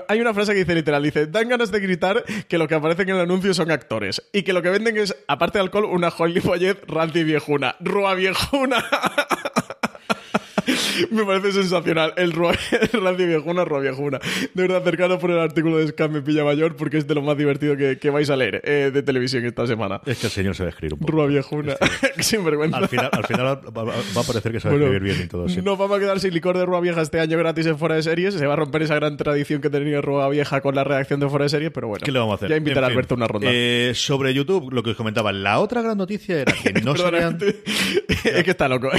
hay 0.07 0.19
una 0.19 0.33
frase 0.33 0.53
que 0.53 0.59
dice 0.59 0.75
literal: 0.75 1.03
dice, 1.03 1.27
dan 1.27 1.49
ganas 1.49 1.71
de 1.71 1.79
gritar 1.79 2.23
que 2.47 2.57
lo 2.57 2.67
que 2.67 2.75
aparece 2.75 3.03
en 3.03 3.09
el 3.09 3.19
anuncio 3.19 3.53
son 3.53 3.71
actores. 3.71 4.23
Y 4.31 4.43
que 4.43 4.53
lo 4.53 4.61
que 4.61 4.69
venden 4.69 4.97
es, 4.97 5.15
aparte 5.27 5.57
de 5.57 5.63
alcohol, 5.63 5.85
una 5.85 6.09
Holly 6.09 6.41
Follet 6.41 6.77
ranty 6.87 7.23
viejuna. 7.23 7.75
Rua 7.79 8.15
viejuna. 8.15 8.83
Me 11.11 11.25
parece 11.25 11.51
sensacional. 11.51 12.13
El, 12.17 12.33
el 12.93 13.01
Radio 13.01 13.27
Viejuna, 13.27 13.65
Rua 13.65 13.79
Viejuna. 13.79 14.19
De 14.53 14.61
verdad, 14.61 14.83
cercano 14.83 15.19
por 15.19 15.31
el 15.31 15.39
artículo 15.39 15.77
de 15.77 15.87
Scam 15.87 16.11
me 16.11 16.21
pilla 16.21 16.43
mayor 16.43 16.75
porque 16.75 16.97
es 16.97 17.07
de 17.07 17.15
lo 17.15 17.21
más 17.21 17.37
divertido 17.37 17.75
que, 17.75 17.97
que 17.97 18.09
vais 18.09 18.29
a 18.29 18.35
leer 18.35 18.61
eh, 18.63 18.91
de 18.93 19.03
televisión 19.03 19.45
esta 19.45 19.67
semana. 19.67 20.01
Es 20.05 20.19
que 20.19 20.27
el 20.27 20.31
señor 20.31 20.55
se 20.55 20.63
a 20.63 20.69
escribir 20.69 20.93
un 20.93 20.99
poco. 20.99 21.11
Rua 21.11 21.27
Viejuna. 21.27 21.75
Sin 22.19 22.43
vergüenza. 22.43 22.77
Al 22.77 22.87
final, 22.87 23.09
al 23.11 23.25
final 23.25 23.45
va, 23.45 23.81
a 23.81 24.23
parecer 24.23 24.51
que 24.51 24.59
sabe 24.59 24.77
Bueno, 24.77 24.93
escribir 24.93 25.15
bien 25.15 25.25
y 25.25 25.29
todo. 25.29 25.49
sí. 25.49 25.61
Nos 25.61 25.77
vamos 25.77 25.97
a 25.97 25.99
quedar 25.99 26.19
sin 26.19 26.33
licor 26.33 26.57
de 26.57 26.65
Rua 26.65 26.81
Vieja 26.81 27.01
este 27.01 27.19
año 27.19 27.37
gratis 27.37 27.65
en 27.65 27.77
Fuera 27.77 27.95
de 27.95 28.03
Series. 28.03 28.33
Se 28.33 28.45
va 28.45 28.53
a 28.53 28.57
romper 28.57 28.81
esa 28.83 28.95
gran 28.95 29.17
tradición 29.17 29.61
que 29.61 29.69
tenía 29.69 30.01
Rua 30.01 30.29
Vieja 30.29 30.61
con 30.61 30.75
la 30.75 30.83
redacción 30.83 31.19
de 31.19 31.29
Fuera 31.29 31.43
de 31.43 31.49
Series, 31.49 31.71
pero 31.71 31.87
bueno. 31.87 32.03
¿Qué 32.03 32.11
le 32.11 32.19
vamos 32.19 32.33
a 32.33 32.35
hacer? 32.35 32.49
Ya 32.49 32.57
invitar 32.57 32.79
En 32.79 32.83
a. 32.85 32.87
Alberto 32.87 33.15
a 33.15 33.17
una 33.17 33.27
ronda. 33.27 33.47
Eh, 33.51 33.91
sobre 33.95 34.33
YouTube, 34.33 34.71
lo 34.71 34.83
que 34.83 34.91
os 34.91 34.95
comentaba, 34.95 35.31
la 35.31 35.59
otra 35.59 35.81
gran 35.81 35.97
noticia 35.97 36.41
era 36.41 36.53
que 36.53 36.73
no 36.81 36.95
sabían... 36.95 37.37
es 38.23 38.43
que 38.43 38.51
está 38.51 38.67
loco. 38.67 38.89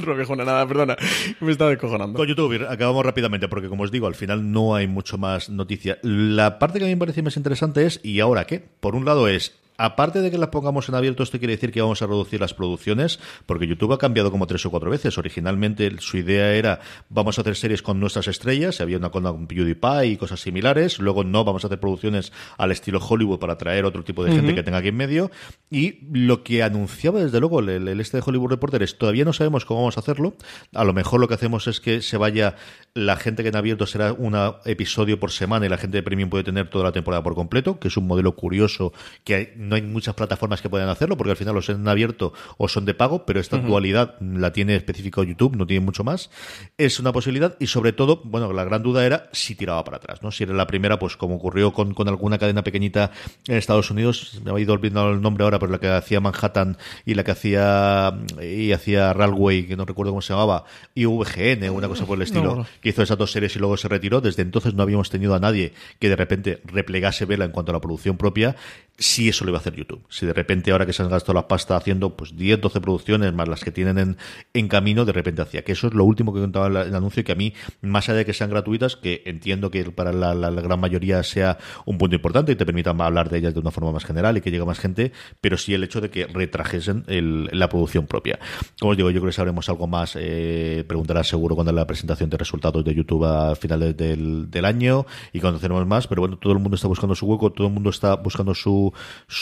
Rua 0.00 0.16
Viejuna, 0.16 0.41
nada, 0.44 0.66
perdona. 0.66 0.96
Me 1.40 1.52
está 1.52 1.68
descojonando. 1.68 2.16
Con 2.16 2.28
YouTube, 2.28 2.66
acabamos 2.68 3.04
rápidamente, 3.04 3.48
porque 3.48 3.68
como 3.68 3.84
os 3.84 3.90
digo, 3.90 4.06
al 4.06 4.14
final 4.14 4.50
no 4.50 4.74
hay 4.74 4.86
mucho 4.86 5.18
más 5.18 5.48
noticia. 5.50 5.98
La 6.02 6.58
parte 6.58 6.78
que 6.78 6.84
a 6.84 6.88
mí 6.88 6.94
me 6.94 7.00
parece 7.00 7.22
más 7.22 7.36
interesante 7.36 7.86
es, 7.86 8.00
¿y 8.02 8.20
ahora 8.20 8.46
qué? 8.46 8.62
Por 8.80 8.94
un 8.94 9.04
lado 9.04 9.28
es, 9.28 9.54
aparte 9.84 10.20
de 10.20 10.30
que 10.30 10.38
las 10.38 10.48
pongamos 10.50 10.88
en 10.88 10.94
abierto, 10.94 11.22
esto 11.22 11.38
quiere 11.38 11.54
decir 11.54 11.72
que 11.72 11.82
vamos 11.82 12.00
a 12.02 12.06
reducir 12.06 12.40
las 12.40 12.54
producciones, 12.54 13.18
porque 13.46 13.66
YouTube 13.66 13.92
ha 13.92 13.98
cambiado 13.98 14.30
como 14.30 14.46
tres 14.46 14.64
o 14.66 14.70
cuatro 14.70 14.90
veces. 14.90 15.18
Originalmente 15.18 15.90
su 15.98 16.18
idea 16.18 16.52
era, 16.54 16.80
vamos 17.08 17.38
a 17.38 17.40
hacer 17.42 17.56
series 17.56 17.82
con 17.82 17.98
nuestras 17.98 18.28
estrellas, 18.28 18.80
había 18.80 18.96
una 18.96 19.10
con 19.10 19.46
PewDiePie 19.46 20.06
y 20.06 20.16
cosas 20.16 20.40
similares, 20.40 20.98
luego 20.98 21.24
no, 21.24 21.44
vamos 21.44 21.64
a 21.64 21.66
hacer 21.66 21.80
producciones 21.80 22.32
al 22.58 22.70
estilo 22.70 23.00
Hollywood 23.00 23.38
para 23.38 23.58
traer 23.58 23.84
otro 23.84 24.04
tipo 24.04 24.24
de 24.24 24.30
gente 24.32 24.54
que 24.54 24.62
tenga 24.62 24.78
aquí 24.78 24.88
en 24.88 24.96
medio, 24.96 25.30
y 25.70 25.98
lo 26.12 26.42
que 26.44 26.62
anunciaba 26.62 27.20
desde 27.20 27.40
luego 27.40 27.60
el, 27.60 27.68
el 27.88 28.00
este 28.00 28.18
de 28.18 28.22
Hollywood 28.26 28.50
Reporter 28.50 28.82
es, 28.82 28.98
todavía 28.98 29.24
no 29.24 29.32
sabemos 29.32 29.64
cómo 29.64 29.80
vamos 29.80 29.96
a 29.96 30.00
hacerlo, 30.00 30.34
a 30.74 30.84
lo 30.84 30.92
mejor 30.92 31.20
lo 31.20 31.28
que 31.28 31.34
hacemos 31.34 31.66
es 31.66 31.80
que 31.80 32.02
se 32.02 32.16
vaya, 32.16 32.54
la 32.94 33.16
gente 33.16 33.42
que 33.42 33.48
en 33.48 33.56
abierto 33.56 33.86
será 33.86 34.12
un 34.12 34.36
episodio 34.64 35.18
por 35.18 35.30
semana 35.32 35.66
y 35.66 35.68
la 35.68 35.78
gente 35.78 35.96
de 35.96 36.02
Premium 36.02 36.30
puede 36.30 36.44
tener 36.44 36.68
toda 36.70 36.84
la 36.84 36.92
temporada 36.92 37.22
por 37.22 37.34
completo, 37.34 37.78
que 37.78 37.88
es 37.88 37.96
un 37.96 38.06
modelo 38.06 38.36
curioso 38.36 38.92
que 39.24 39.34
hay- 39.34 39.48
no 39.72 39.76
hay 39.76 39.82
muchas 39.82 40.14
plataformas 40.14 40.60
que 40.60 40.68
puedan 40.68 40.90
hacerlo, 40.90 41.16
porque 41.16 41.30
al 41.30 41.36
final 41.38 41.54
los 41.54 41.70
en 41.70 41.88
abierto 41.88 42.34
o 42.58 42.68
son 42.68 42.84
de 42.84 42.92
pago, 42.92 43.24
pero 43.24 43.40
esta 43.40 43.56
dualidad 43.56 44.20
la 44.20 44.52
tiene 44.52 44.76
específico 44.76 45.24
YouTube, 45.24 45.56
no 45.56 45.66
tiene 45.66 45.82
mucho 45.82 46.04
más. 46.04 46.28
Es 46.76 47.00
una 47.00 47.10
posibilidad 47.10 47.56
y 47.58 47.68
sobre 47.68 47.94
todo, 47.94 48.20
bueno, 48.22 48.52
la 48.52 48.64
gran 48.64 48.82
duda 48.82 49.06
era 49.06 49.30
si 49.32 49.54
tiraba 49.54 49.82
para 49.82 49.96
atrás, 49.96 50.22
¿no? 50.22 50.30
Si 50.30 50.44
era 50.44 50.52
la 50.52 50.66
primera, 50.66 50.98
pues 50.98 51.16
como 51.16 51.36
ocurrió 51.36 51.72
con, 51.72 51.94
con 51.94 52.06
alguna 52.06 52.36
cadena 52.36 52.62
pequeñita 52.62 53.12
en 53.46 53.56
Estados 53.56 53.90
Unidos, 53.90 54.42
me 54.44 54.50
ha 54.50 54.60
ido 54.60 54.74
olvidando 54.74 55.10
el 55.10 55.22
nombre 55.22 55.44
ahora, 55.44 55.58
pero 55.58 55.72
la 55.72 55.78
que 55.78 55.88
hacía 55.88 56.20
Manhattan 56.20 56.76
y 57.06 57.14
la 57.14 57.24
que 57.24 57.30
hacía 57.30 58.12
y 58.42 58.72
hacía 58.72 59.14
Railway, 59.14 59.66
que 59.66 59.76
no 59.76 59.86
recuerdo 59.86 60.12
cómo 60.12 60.20
se 60.20 60.34
llamaba, 60.34 60.64
y 60.94 61.06
VGN, 61.06 61.70
una 61.70 61.88
cosa 61.88 62.04
por 62.04 62.18
el 62.18 62.22
estilo, 62.22 62.56
no. 62.56 62.66
que 62.82 62.90
hizo 62.90 63.02
esas 63.02 63.16
dos 63.16 63.32
series 63.32 63.56
y 63.56 63.58
luego 63.58 63.78
se 63.78 63.88
retiró. 63.88 64.20
Desde 64.20 64.42
entonces 64.42 64.74
no 64.74 64.82
habíamos 64.82 65.08
tenido 65.08 65.34
a 65.34 65.38
nadie 65.38 65.72
que 65.98 66.10
de 66.10 66.16
repente 66.16 66.60
replegase 66.66 67.24
vela 67.24 67.46
en 67.46 67.52
cuanto 67.52 67.72
a 67.72 67.74
la 67.74 67.80
producción 67.80 68.18
propia. 68.18 68.54
Si 68.98 69.30
eso 69.30 69.46
lo 69.46 69.51
iba 69.52 69.58
hacer 69.58 69.74
YouTube. 69.74 70.02
Si 70.08 70.26
de 70.26 70.32
repente 70.32 70.72
ahora 70.72 70.86
que 70.86 70.92
se 70.92 71.02
han 71.02 71.08
gastado 71.10 71.34
la 71.34 71.46
pasta 71.48 71.76
haciendo 71.76 72.16
pues 72.16 72.36
10, 72.36 72.60
12 72.60 72.80
producciones 72.80 73.32
más 73.32 73.48
las 73.48 73.62
que 73.62 73.70
tienen 73.70 73.98
en, 73.98 74.16
en 74.54 74.68
camino, 74.68 75.04
de 75.04 75.12
repente 75.12 75.42
hacía. 75.42 75.62
Que 75.62 75.72
eso 75.72 75.86
es 75.86 75.94
lo 75.94 76.04
último 76.04 76.32
que 76.34 76.40
contaba 76.40 76.66
el, 76.68 76.76
el 76.76 76.94
anuncio 76.94 77.20
y 77.20 77.24
que 77.24 77.32
a 77.32 77.36
mí, 77.36 77.52
más 77.80 78.08
allá 78.08 78.18
de 78.18 78.24
que 78.24 78.32
sean 78.32 78.50
gratuitas, 78.50 78.96
que 78.96 79.22
entiendo 79.26 79.70
que 79.70 79.84
para 79.90 80.12
la, 80.12 80.34
la- 80.34 80.50
gran 80.50 80.80
mayoría 80.80 81.22
sea 81.22 81.58
un 81.86 81.98
punto 81.98 82.16
importante 82.16 82.52
y 82.52 82.56
te 82.56 82.64
permita 82.66 82.90
hablar 82.90 83.28
de 83.30 83.38
ellas 83.38 83.54
de 83.54 83.60
una 83.60 83.70
forma 83.70 83.92
más 83.92 84.04
general 84.04 84.36
y 84.36 84.40
que 84.40 84.50
llegue 84.50 84.64
más 84.64 84.78
gente, 84.78 85.12
pero 85.40 85.56
sí 85.56 85.74
el 85.74 85.84
hecho 85.84 86.00
de 86.00 86.10
que 86.10 86.26
retrajesen 86.26 87.04
el- 87.08 87.48
la 87.52 87.68
producción 87.68 88.06
propia. 88.06 88.38
Como 88.80 88.92
os 88.92 88.96
digo, 88.96 89.10
yo 89.10 89.20
creo 89.20 89.30
que 89.30 89.36
sabremos 89.36 89.68
algo 89.68 89.86
más. 89.86 90.16
Eh, 90.18 90.84
preguntará 90.86 91.22
seguro 91.24 91.54
cuando 91.54 91.72
la 91.72 91.86
presentación 91.86 92.30
de 92.30 92.36
resultados 92.36 92.84
de 92.84 92.94
YouTube 92.94 93.24
a 93.24 93.54
finales 93.56 93.96
del, 93.96 94.50
del 94.50 94.64
año 94.64 95.04
y 95.32 95.40
conoceremos 95.40 95.86
más, 95.86 96.06
pero 96.06 96.22
bueno, 96.22 96.36
todo 96.38 96.52
el 96.52 96.58
mundo 96.58 96.76
está 96.76 96.88
buscando 96.88 97.14
su 97.14 97.26
hueco, 97.26 97.50
todo 97.52 97.66
el 97.66 97.72
mundo 97.72 97.90
está 97.90 98.14
buscando 98.16 98.54
su 98.54 98.92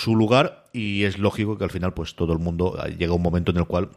lugar 0.07 0.65
y 0.73 1.05
es 1.05 1.19
lógico 1.19 1.59
que 1.59 1.65
al 1.65 1.71
final 1.71 1.95
pues 1.95 2.15
todo 2.15 2.33
el 2.33 2.39
mundo 2.39 2.79
eh, 2.85 2.97
llega 2.99 3.13
un 3.13 3.23
momento 3.23 3.51
en 3.51 3.59
el 3.59 3.67
cual 3.67 3.91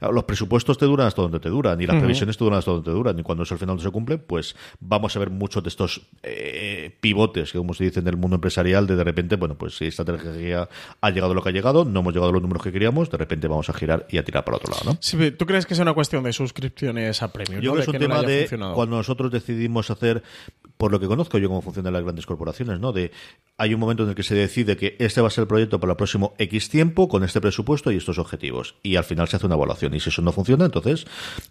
los 0.00 0.24
presupuestos 0.24 0.78
te 0.78 0.84
duran 0.84 1.06
hasta 1.06 1.22
donde 1.22 1.40
te 1.40 1.48
duran 1.48 1.80
y 1.80 1.86
las 1.86 1.96
previsiones 1.96 2.36
te 2.36 2.44
duran 2.44 2.58
hasta 2.58 2.70
donde 2.70 2.84
te 2.84 2.90
duran 2.90 3.18
y 3.18 3.22
cuando 3.22 3.44
eso 3.44 3.54
al 3.54 3.60
final 3.60 3.76
no 3.76 3.82
se 3.82 3.90
cumple 3.90 4.18
pues 4.18 4.56
vamos 4.80 5.14
a 5.16 5.18
ver 5.18 5.30
muchos 5.30 5.62
de 5.62 5.68
estos 5.68 6.02
eh, 6.22 6.96
pivotes 7.00 7.52
que 7.52 7.58
como 7.58 7.74
se 7.74 7.84
dice 7.84 8.00
en 8.00 8.08
el 8.08 8.16
mundo 8.16 8.36
empresarial 8.36 8.86
de 8.86 8.96
de 8.96 9.04
repente 9.04 9.36
bueno 9.36 9.56
pues 9.56 9.76
si 9.76 9.86
esta 9.86 10.04
tecnología 10.04 10.68
ha 11.00 11.10
llegado 11.10 11.32
a 11.32 11.34
lo 11.34 11.42
que 11.42 11.48
ha 11.48 11.52
llegado 11.52 11.84
no 11.84 12.00
hemos 12.00 12.12
llegado 12.12 12.30
a 12.30 12.32
los 12.32 12.42
números 12.42 12.62
que 12.62 12.72
queríamos 12.72 13.10
de 13.10 13.16
repente 13.16 13.48
vamos 13.48 13.68
a 13.70 13.72
girar 13.72 14.06
y 14.10 14.18
a 14.18 14.24
tirar 14.24 14.44
para 14.44 14.56
otro 14.58 14.72
lado 14.72 14.84
¿no? 14.84 14.98
Sí, 15.00 15.30
¿Tú 15.32 15.46
crees 15.46 15.66
que 15.66 15.74
es 15.74 15.80
una 15.80 15.94
cuestión 15.94 16.24
de 16.24 16.32
suscripciones 16.32 17.22
a 17.22 17.32
premium? 17.32 17.60
Yo 17.60 17.70
¿no? 17.70 17.74
creo 17.74 17.86
que 17.86 17.96
es 17.96 18.02
un 18.02 18.08
tema 18.08 18.22
de 18.22 18.48
cuando 18.74 18.96
nosotros 18.96 19.30
decidimos 19.30 19.90
hacer, 19.90 20.22
por 20.76 20.92
lo 20.92 21.00
que 21.00 21.06
conozco 21.06 21.38
yo 21.38 21.48
cómo 21.48 21.62
funcionan 21.62 21.92
las 21.92 22.02
grandes 22.02 22.26
corporaciones, 22.26 22.80
¿no? 22.80 22.92
De 22.92 23.10
hay 23.60 23.74
un 23.74 23.80
momento 23.80 24.02
en 24.04 24.08
el 24.08 24.14
que 24.14 24.22
se 24.22 24.34
decide 24.34 24.76
que 24.76 24.96
este 24.98 25.20
va 25.20 25.28
a 25.28 25.30
ser 25.30 25.42
el 25.42 25.48
proyecto 25.48 25.78
para 25.78 25.92
el 25.92 25.96
próximo 25.96 26.34
X 26.38 26.70
tiempo, 26.70 27.08
con 27.08 27.24
este 27.24 27.40
presupuesto 27.40 27.92
y 27.92 27.96
estos 27.96 28.18
objetivos. 28.18 28.76
Y 28.82 28.96
al 28.96 29.04
final 29.04 29.28
se 29.28 29.36
hace 29.36 29.46
una 29.46 29.54
evaluación. 29.56 29.94
Y 29.94 30.00
si 30.00 30.08
eso 30.08 30.22
no 30.22 30.32
funciona, 30.32 30.64
entonces. 30.64 31.06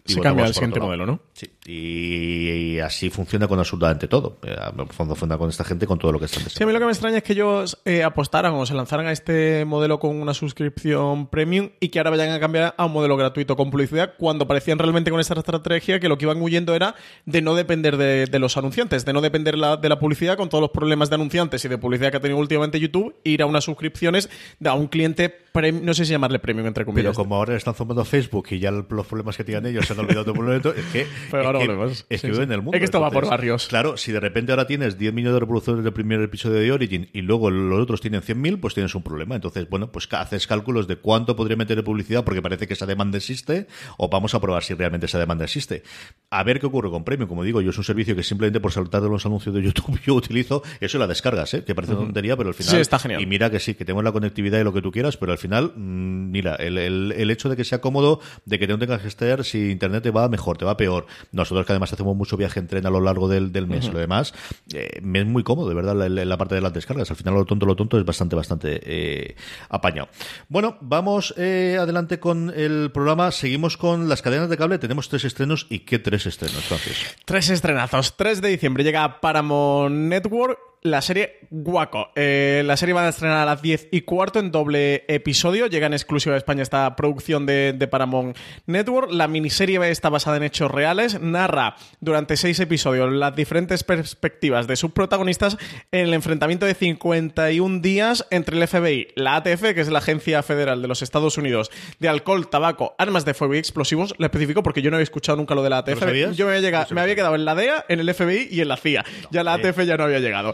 Se 0.05 0.19
cambia 0.19 0.45
al 0.45 0.53
siguiente 0.53 0.79
modelo. 0.79 1.05
¿no? 1.05 1.19
Sí. 1.33 1.47
Y, 1.67 2.49
y 2.75 2.79
así 2.79 3.09
funciona 3.09 3.47
con 3.47 3.59
absolutamente 3.59 4.07
todo. 4.07 4.37
Eh, 4.43 4.55
En 4.73 4.79
el 4.79 4.87
fondo 4.87 5.15
funciona 5.15 5.37
con 5.37 5.49
esta 5.49 5.63
gente, 5.63 5.85
con 5.85 5.99
todo 5.99 6.11
lo 6.11 6.19
que 6.19 6.25
están 6.25 6.43
Sí, 6.49 6.63
a 6.63 6.65
mí 6.65 6.73
lo 6.73 6.79
que 6.79 6.85
me 6.85 6.91
extraña 6.91 7.17
es 7.17 7.23
que 7.23 7.33
ellos 7.33 7.77
eh, 7.85 8.03
apostaran 8.03 8.53
o 8.53 8.65
se 8.65 8.73
lanzaran 8.73 9.05
a 9.07 9.11
este 9.11 9.65
modelo 9.65 9.99
con 9.99 10.15
una 10.19 10.33
suscripción 10.33 11.27
premium 11.27 11.69
y 11.79 11.89
que 11.89 11.99
ahora 11.99 12.09
vayan 12.11 12.31
a 12.31 12.39
cambiar 12.39 12.73
a 12.77 12.85
un 12.85 12.91
modelo 12.93 13.17
gratuito 13.17 13.55
con 13.55 13.69
publicidad 13.71 14.13
cuando 14.17 14.47
parecían 14.47 14.79
realmente 14.79 15.11
con 15.11 15.19
esta 15.19 15.33
estrategia 15.35 15.99
que 15.99 16.09
lo 16.09 16.17
que 16.17 16.25
iban 16.25 16.41
huyendo 16.41 16.73
era 16.73 16.95
de 17.25 17.41
no 17.41 17.55
depender 17.55 17.97
de, 17.97 18.25
de 18.25 18.39
los 18.39 18.57
anunciantes, 18.57 19.05
de 19.05 19.13
no 19.13 19.21
depender 19.21 19.57
la- 19.57 19.77
de 19.77 19.89
la 19.89 19.99
publicidad 19.99 20.37
con 20.37 20.49
todos 20.49 20.61
los 20.61 20.71
problemas 20.71 21.09
de 21.09 21.15
anunciantes 21.15 21.63
y 21.65 21.67
de 21.67 21.77
publicidad 21.77 21.98
que 21.99 22.17
ha 22.17 22.19
tenido 22.19 22.39
últimamente 22.39 22.79
YouTube, 22.79 23.15
ir 23.23 23.41
a 23.41 23.45
unas 23.45 23.63
suscripciones 23.63 24.29
a 24.63 24.73
un 24.73 24.87
cliente, 24.87 25.29
no 25.53 25.93
sé 25.93 26.05
si 26.05 26.11
llamarle 26.11 26.39
premium 26.39 26.67
entre 26.67 26.85
comillas. 26.85 27.11
Pero 27.11 27.23
como 27.23 27.35
ahora 27.35 27.55
están 27.55 27.73
zumbando 27.73 28.05
Facebook 28.05 28.47
y 28.51 28.59
ya 28.59 28.71
los 28.71 29.07
problemas 29.07 29.37
que 29.37 29.43
tienen 29.43 29.65
ellos 29.67 29.85
se 29.85 29.93
han 29.93 29.99
olvidado 29.99 30.31
un 30.31 30.37
momento, 30.37 30.73
es 30.73 30.85
que, 30.85 31.07
Pero 31.31 31.41
es 31.41 31.47
ahora 31.47 31.59
que, 31.59 31.67
volvemos. 31.67 32.05
es 32.09 32.21
que 32.21 32.33
Sí, 32.33 32.41
en 32.41 32.51
el 32.51 32.61
mundo. 32.61 32.73
Es 32.73 32.79
que 32.79 32.85
esto 32.85 33.01
va 33.01 33.11
por 33.11 33.27
barrios. 33.27 33.67
Claro, 33.67 33.97
si 33.97 34.11
de 34.11 34.19
repente 34.19 34.51
ahora 34.51 34.67
tienes 34.67 34.97
10 34.97 35.13
millones 35.13 35.33
de 35.33 35.39
reproducciones 35.39 35.83
del 35.83 35.93
primer 35.93 36.21
episodio 36.21 36.59
de 36.59 36.71
Origin 36.71 37.09
y 37.13 37.21
luego 37.21 37.49
los 37.49 37.81
otros 37.81 38.01
tienen 38.01 38.21
100.000, 38.21 38.59
pues 38.59 38.73
tienes 38.73 38.93
un 38.95 39.03
problema. 39.03 39.35
Entonces, 39.35 39.67
bueno, 39.69 39.91
pues 39.91 40.07
haces 40.11 40.47
cálculos 40.47 40.87
de 40.87 40.97
cuánto 40.97 41.35
podría 41.35 41.57
meter 41.57 41.75
de 41.75 41.83
publicidad 41.83 42.23
porque 42.23 42.41
parece 42.41 42.67
que 42.67 42.73
esa 42.73 42.85
demanda 42.85 43.17
existe 43.17 43.67
o 43.97 44.09
vamos 44.09 44.33
a 44.35 44.39
probar 44.39 44.63
si 44.63 44.73
realmente 44.73 45.05
esa 45.05 45.19
demanda 45.19 45.45
existe. 45.45 45.83
A 46.29 46.43
ver 46.43 46.59
qué 46.59 46.65
ocurre 46.65 46.89
con 46.89 47.03
Premium. 47.03 47.27
Como 47.27 47.43
digo, 47.43 47.61
yo 47.61 47.71
es 47.71 47.77
un 47.77 47.83
servicio 47.83 48.15
que 48.15 48.23
simplemente 48.23 48.59
por 48.59 48.71
saltar 48.71 49.01
de 49.01 49.09
los 49.09 49.25
anuncios 49.25 49.53
de 49.55 49.61
YouTube 49.61 49.99
yo 50.05 50.13
utilizo. 50.15 50.63
Eso 50.79 50.97
y 50.97 50.99
la 50.99 51.07
descargas, 51.07 51.53
¿eh? 51.53 51.63
que 51.63 51.75
parece 51.75 51.93
una 51.93 52.05
tontería, 52.05 52.37
pero 52.37 52.49
al 52.49 52.55
final. 52.55 52.71
Sí, 52.71 52.77
está 52.77 52.99
genial. 52.99 53.21
Y 53.21 53.25
mira 53.25 53.49
que 53.49 53.59
sí, 53.59 53.75
que 53.75 53.85
tengo 53.85 54.01
la 54.01 54.11
conectividad 54.11 54.59
y 54.59 54.63
lo 54.63 54.73
que 54.73 54.81
tú 54.81 54.91
quieras, 54.91 55.17
pero 55.17 55.31
al 55.31 55.37
final, 55.39 55.73
mm, 55.75 56.29
mira, 56.31 56.55
el, 56.55 56.77
el- 56.77 57.13
el 57.17 57.31
hecho 57.31 57.49
de 57.49 57.55
que 57.55 57.63
sea 57.63 57.81
cómodo, 57.81 58.19
de 58.45 58.59
que 58.59 58.67
no 58.67 58.77
tengas 58.77 59.01
que 59.01 59.07
estar, 59.07 59.43
si 59.43 59.71
internet 59.71 60.03
te 60.03 60.11
va 60.11 60.29
mejor, 60.29 60.57
te 60.57 60.65
va 60.65 60.77
peor. 60.77 61.07
Nosotros 61.31 61.65
que 61.65 61.71
además 61.73 61.91
hacemos 61.91 62.15
mucho 62.15 62.37
viaje 62.37 62.59
en 62.59 62.67
tren 62.67 62.85
a 62.85 62.89
lo 62.89 62.99
largo 63.01 63.27
del, 63.27 63.51
del 63.51 63.65
mes 63.67 63.87
y 63.87 63.91
lo 63.91 63.99
demás, 63.99 64.33
eh, 64.73 64.99
me 65.01 65.19
es 65.21 65.25
muy 65.25 65.43
cómodo, 65.43 65.69
de 65.69 65.75
verdad, 65.75 65.95
la, 65.95 66.07
la- 66.09 66.37
parte 66.37 66.55
de 66.55 66.61
las 66.61 66.73
descargas. 66.73 67.09
Al 67.09 67.17
final 67.17 67.33
lo 67.33 67.45
tonto, 67.45 67.65
lo 67.65 67.75
tonto 67.75 67.97
es 67.97 68.05
bastante, 68.05 68.35
bastante 68.35 68.79
eh, 68.83 69.35
apañado. 69.69 70.09
Bueno, 70.47 70.77
vamos 70.81 71.33
eh, 71.37 71.77
adelante 71.79 72.19
con 72.19 72.53
el 72.55 72.91
programa. 72.93 73.31
Seguimos 73.31 73.77
con 73.77 74.07
las 74.09 74.21
cadenas 74.21 74.49
de 74.49 74.57
cable. 74.57 74.77
Tenemos 74.79 75.09
tres 75.09 75.25
estrenos. 75.25 75.67
¿Y 75.69 75.79
qué 75.79 75.99
tres 75.99 76.25
estrenos, 76.25 76.63
Francis? 76.63 77.15
Tres 77.25 77.49
estrenazos. 77.49 78.15
3 78.17 78.41
de 78.41 78.49
diciembre 78.49 78.83
llega 78.83 79.19
Paramount 79.21 79.93
Network 79.95 80.57
la 80.81 81.01
serie 81.01 81.39
Guaco. 81.49 82.09
Eh, 82.15 82.63
la 82.65 82.77
serie 82.77 82.93
va 82.93 83.05
a 83.05 83.09
estrenar 83.09 83.37
a 83.39 83.45
las 83.45 83.61
10 83.61 83.89
y 83.91 84.01
cuarto 84.01 84.39
en 84.39 84.51
doble 84.51 85.03
episodio. 85.07 85.67
Llega 85.67 85.87
en 85.87 85.93
exclusiva 85.93 86.35
a 86.35 86.37
España 86.37 86.61
esta 86.63 86.95
producción 86.95 87.45
de, 87.45 87.73
de 87.73 87.87
Paramount 87.87 88.37
Network. 88.65 89.11
La 89.11 89.27
miniserie 89.27 89.79
está 89.89 90.09
basada 90.09 90.37
en 90.37 90.43
hechos 90.43 90.71
reales. 90.71 91.19
Narra 91.19 91.75
durante 91.99 92.37
seis 92.37 92.59
episodios 92.59 93.11
las 93.11 93.35
diferentes 93.35 93.83
perspectivas 93.83 94.67
de 94.67 94.75
sus 94.75 94.91
protagonistas 94.91 95.57
en 95.91 96.07
el 96.07 96.13
enfrentamiento 96.13 96.65
de 96.65 96.73
51 96.75 97.79
días 97.81 98.25
entre 98.31 98.57
el 98.57 98.67
FBI, 98.67 99.07
la 99.15 99.35
ATF, 99.37 99.73
que 99.73 99.81
es 99.81 99.89
la 99.89 99.99
Agencia 99.99 100.43
Federal 100.43 100.81
de 100.81 100.87
los 100.87 101.01
Estados 101.01 101.37
Unidos 101.37 101.71
de 101.99 102.09
Alcohol, 102.09 102.49
Tabaco, 102.49 102.95
Armas 102.97 103.25
de 103.25 103.33
Fuego 103.33 103.55
y 103.55 103.57
Explosivos. 103.57 104.13
Lo 104.17 104.25
especifico 104.25 104.63
porque 104.63 104.81
yo 104.81 104.91
no 104.91 104.97
había 104.97 105.03
escuchado 105.03 105.37
nunca 105.37 105.55
lo 105.55 105.63
de 105.63 105.69
la 105.69 105.79
ATF. 105.79 105.99
Yo 106.33 106.45
me 106.45 106.51
había, 106.51 106.61
llegado- 106.61 106.95
me 106.95 107.01
había 107.01 107.15
quedado 107.15 107.35
en 107.35 107.45
la 107.45 107.55
DEA, 107.55 107.85
en 107.89 107.99
el 107.99 108.13
FBI 108.13 108.47
y 108.51 108.61
en 108.61 108.67
la 108.67 108.77
CIA. 108.77 109.03
ya 109.31 109.43
la 109.43 109.53
ATF 109.53 109.79
ya 109.85 109.97
no 109.97 110.03
había 110.05 110.19
llegado. 110.19 110.53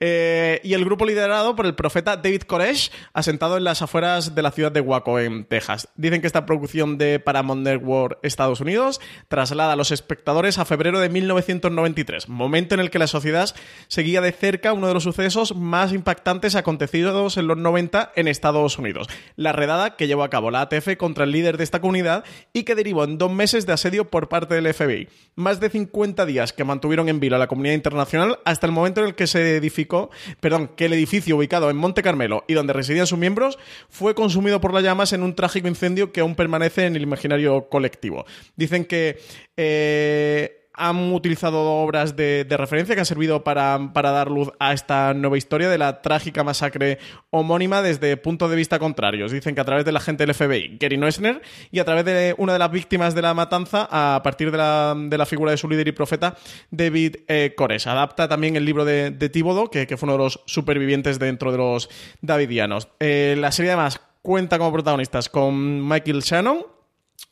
Eh, 0.00 0.60
y 0.64 0.72
el 0.72 0.84
grupo 0.84 1.04
liderado 1.04 1.54
por 1.54 1.66
el 1.66 1.74
profeta 1.74 2.16
David 2.16 2.42
Koresh, 2.42 2.90
asentado 3.12 3.58
en 3.58 3.64
las 3.64 3.82
afueras 3.82 4.34
de 4.34 4.42
la 4.42 4.50
ciudad 4.50 4.72
de 4.72 4.80
Waco, 4.80 5.18
en 5.18 5.44
Texas. 5.44 5.88
Dicen 5.94 6.20
que 6.22 6.26
esta 6.26 6.46
producción 6.46 6.96
de 6.96 7.20
Paramount 7.20 7.62
Network 7.62 8.18
Estados 8.22 8.60
Unidos 8.60 9.00
traslada 9.28 9.74
a 9.74 9.76
los 9.76 9.90
espectadores 9.90 10.58
a 10.58 10.64
febrero 10.64 11.00
de 11.00 11.10
1993, 11.10 12.28
momento 12.28 12.74
en 12.74 12.80
el 12.80 12.90
que 12.90 12.98
la 12.98 13.06
sociedad 13.06 13.54
seguía 13.88 14.20
de 14.20 14.32
cerca 14.32 14.72
uno 14.72 14.88
de 14.88 14.94
los 14.94 15.04
sucesos 15.04 15.54
más 15.54 15.92
impactantes 15.92 16.54
acontecidos 16.54 17.36
en 17.36 17.46
los 17.46 17.58
90 17.58 18.12
en 18.16 18.28
Estados 18.28 18.78
Unidos. 18.78 19.08
La 19.36 19.52
redada 19.52 19.96
que 19.96 20.06
llevó 20.06 20.22
a 20.22 20.30
cabo 20.30 20.50
la 20.50 20.62
ATF 20.62 20.96
contra 20.96 21.24
el 21.24 21.32
líder 21.32 21.58
de 21.58 21.64
esta 21.64 21.80
comunidad 21.80 22.24
y 22.52 22.62
que 22.62 22.74
derivó 22.74 23.04
en 23.04 23.18
dos 23.18 23.30
meses 23.30 23.66
de 23.66 23.74
asedio 23.74 24.08
por 24.08 24.28
parte 24.28 24.54
del 24.54 24.72
FBI. 24.72 25.08
Más 25.34 25.60
de 25.60 25.68
50 25.68 26.26
días 26.26 26.52
que 26.52 26.64
mantuvieron 26.64 27.08
en 27.08 27.20
vilo 27.20 27.36
a 27.36 27.38
la 27.38 27.46
comunidad 27.46 27.74
internacional 27.74 28.38
hasta 28.44 28.66
el 28.66 28.72
momento 28.72 29.00
en 29.00 29.08
el 29.08 29.14
que 29.14 29.26
se 29.26 29.56
edificó, 29.56 29.89
perdón, 30.40 30.70
que 30.76 30.86
el 30.86 30.92
edificio 30.92 31.36
ubicado 31.36 31.70
en 31.70 31.76
Monte 31.76 32.02
Carmelo 32.02 32.44
y 32.48 32.54
donde 32.54 32.72
residían 32.72 33.06
sus 33.06 33.18
miembros 33.18 33.58
fue 33.88 34.14
consumido 34.14 34.60
por 34.60 34.72
las 34.72 34.82
llamas 34.82 35.12
en 35.12 35.22
un 35.22 35.34
trágico 35.34 35.68
incendio 35.68 36.12
que 36.12 36.20
aún 36.20 36.34
permanece 36.34 36.86
en 36.86 36.96
el 36.96 37.02
imaginario 37.02 37.68
colectivo. 37.68 38.24
Dicen 38.56 38.84
que 38.84 39.18
eh, 39.56 40.59
han 40.80 41.12
utilizado 41.12 41.60
obras 41.60 42.16
de, 42.16 42.46
referencia 42.48 42.94
que 42.94 43.00
han 43.00 43.06
servido 43.06 43.44
para, 43.44 43.78
dar 43.92 44.30
luz 44.30 44.50
a 44.58 44.72
esta 44.72 45.12
nueva 45.14 45.36
historia 45.36 45.68
de 45.68 45.76
la 45.76 46.00
trágica 46.00 46.42
masacre 46.42 46.98
homónima 47.28 47.82
desde 47.82 48.16
puntos 48.16 48.50
de 48.50 48.56
vista 48.56 48.78
contrarios. 48.78 49.30
Dicen 49.30 49.54
que 49.54 49.60
a 49.60 49.64
través 49.64 49.84
del 49.84 49.96
agente 49.96 50.24
del 50.24 50.34
FBI, 50.34 50.78
Gary 50.80 50.96
Noesner, 50.96 51.42
y 51.70 51.78
a 51.80 51.84
través 51.84 52.04
de 52.06 52.34
una 52.38 52.54
de 52.54 52.58
las 52.58 52.70
víctimas 52.70 53.14
de 53.14 53.22
la 53.22 53.34
matanza, 53.34 53.88
a 53.90 54.22
partir 54.22 54.50
de 54.50 54.56
la, 54.56 55.26
figura 55.26 55.50
de 55.50 55.58
su 55.58 55.68
líder 55.68 55.88
y 55.88 55.92
profeta, 55.92 56.36
David 56.70 57.16
eh, 57.28 57.54
Cores. 57.56 57.86
Adapta 57.86 58.26
también 58.26 58.56
el 58.56 58.64
libro 58.64 58.84
de, 58.84 59.10
de 59.10 59.28
Tíbodo, 59.28 59.70
que, 59.70 59.86
fue 59.96 60.06
uno 60.06 60.12
de 60.14 60.24
los 60.24 60.40
supervivientes 60.46 61.18
dentro 61.18 61.52
de 61.52 61.58
los 61.58 61.90
davidianos. 62.22 62.88
Eh, 63.00 63.36
la 63.38 63.52
serie 63.52 63.72
además 63.72 64.00
cuenta 64.22 64.58
como 64.58 64.72
protagonistas 64.72 65.28
con 65.28 65.86
Michael 65.86 66.22
Shannon, 66.22 66.64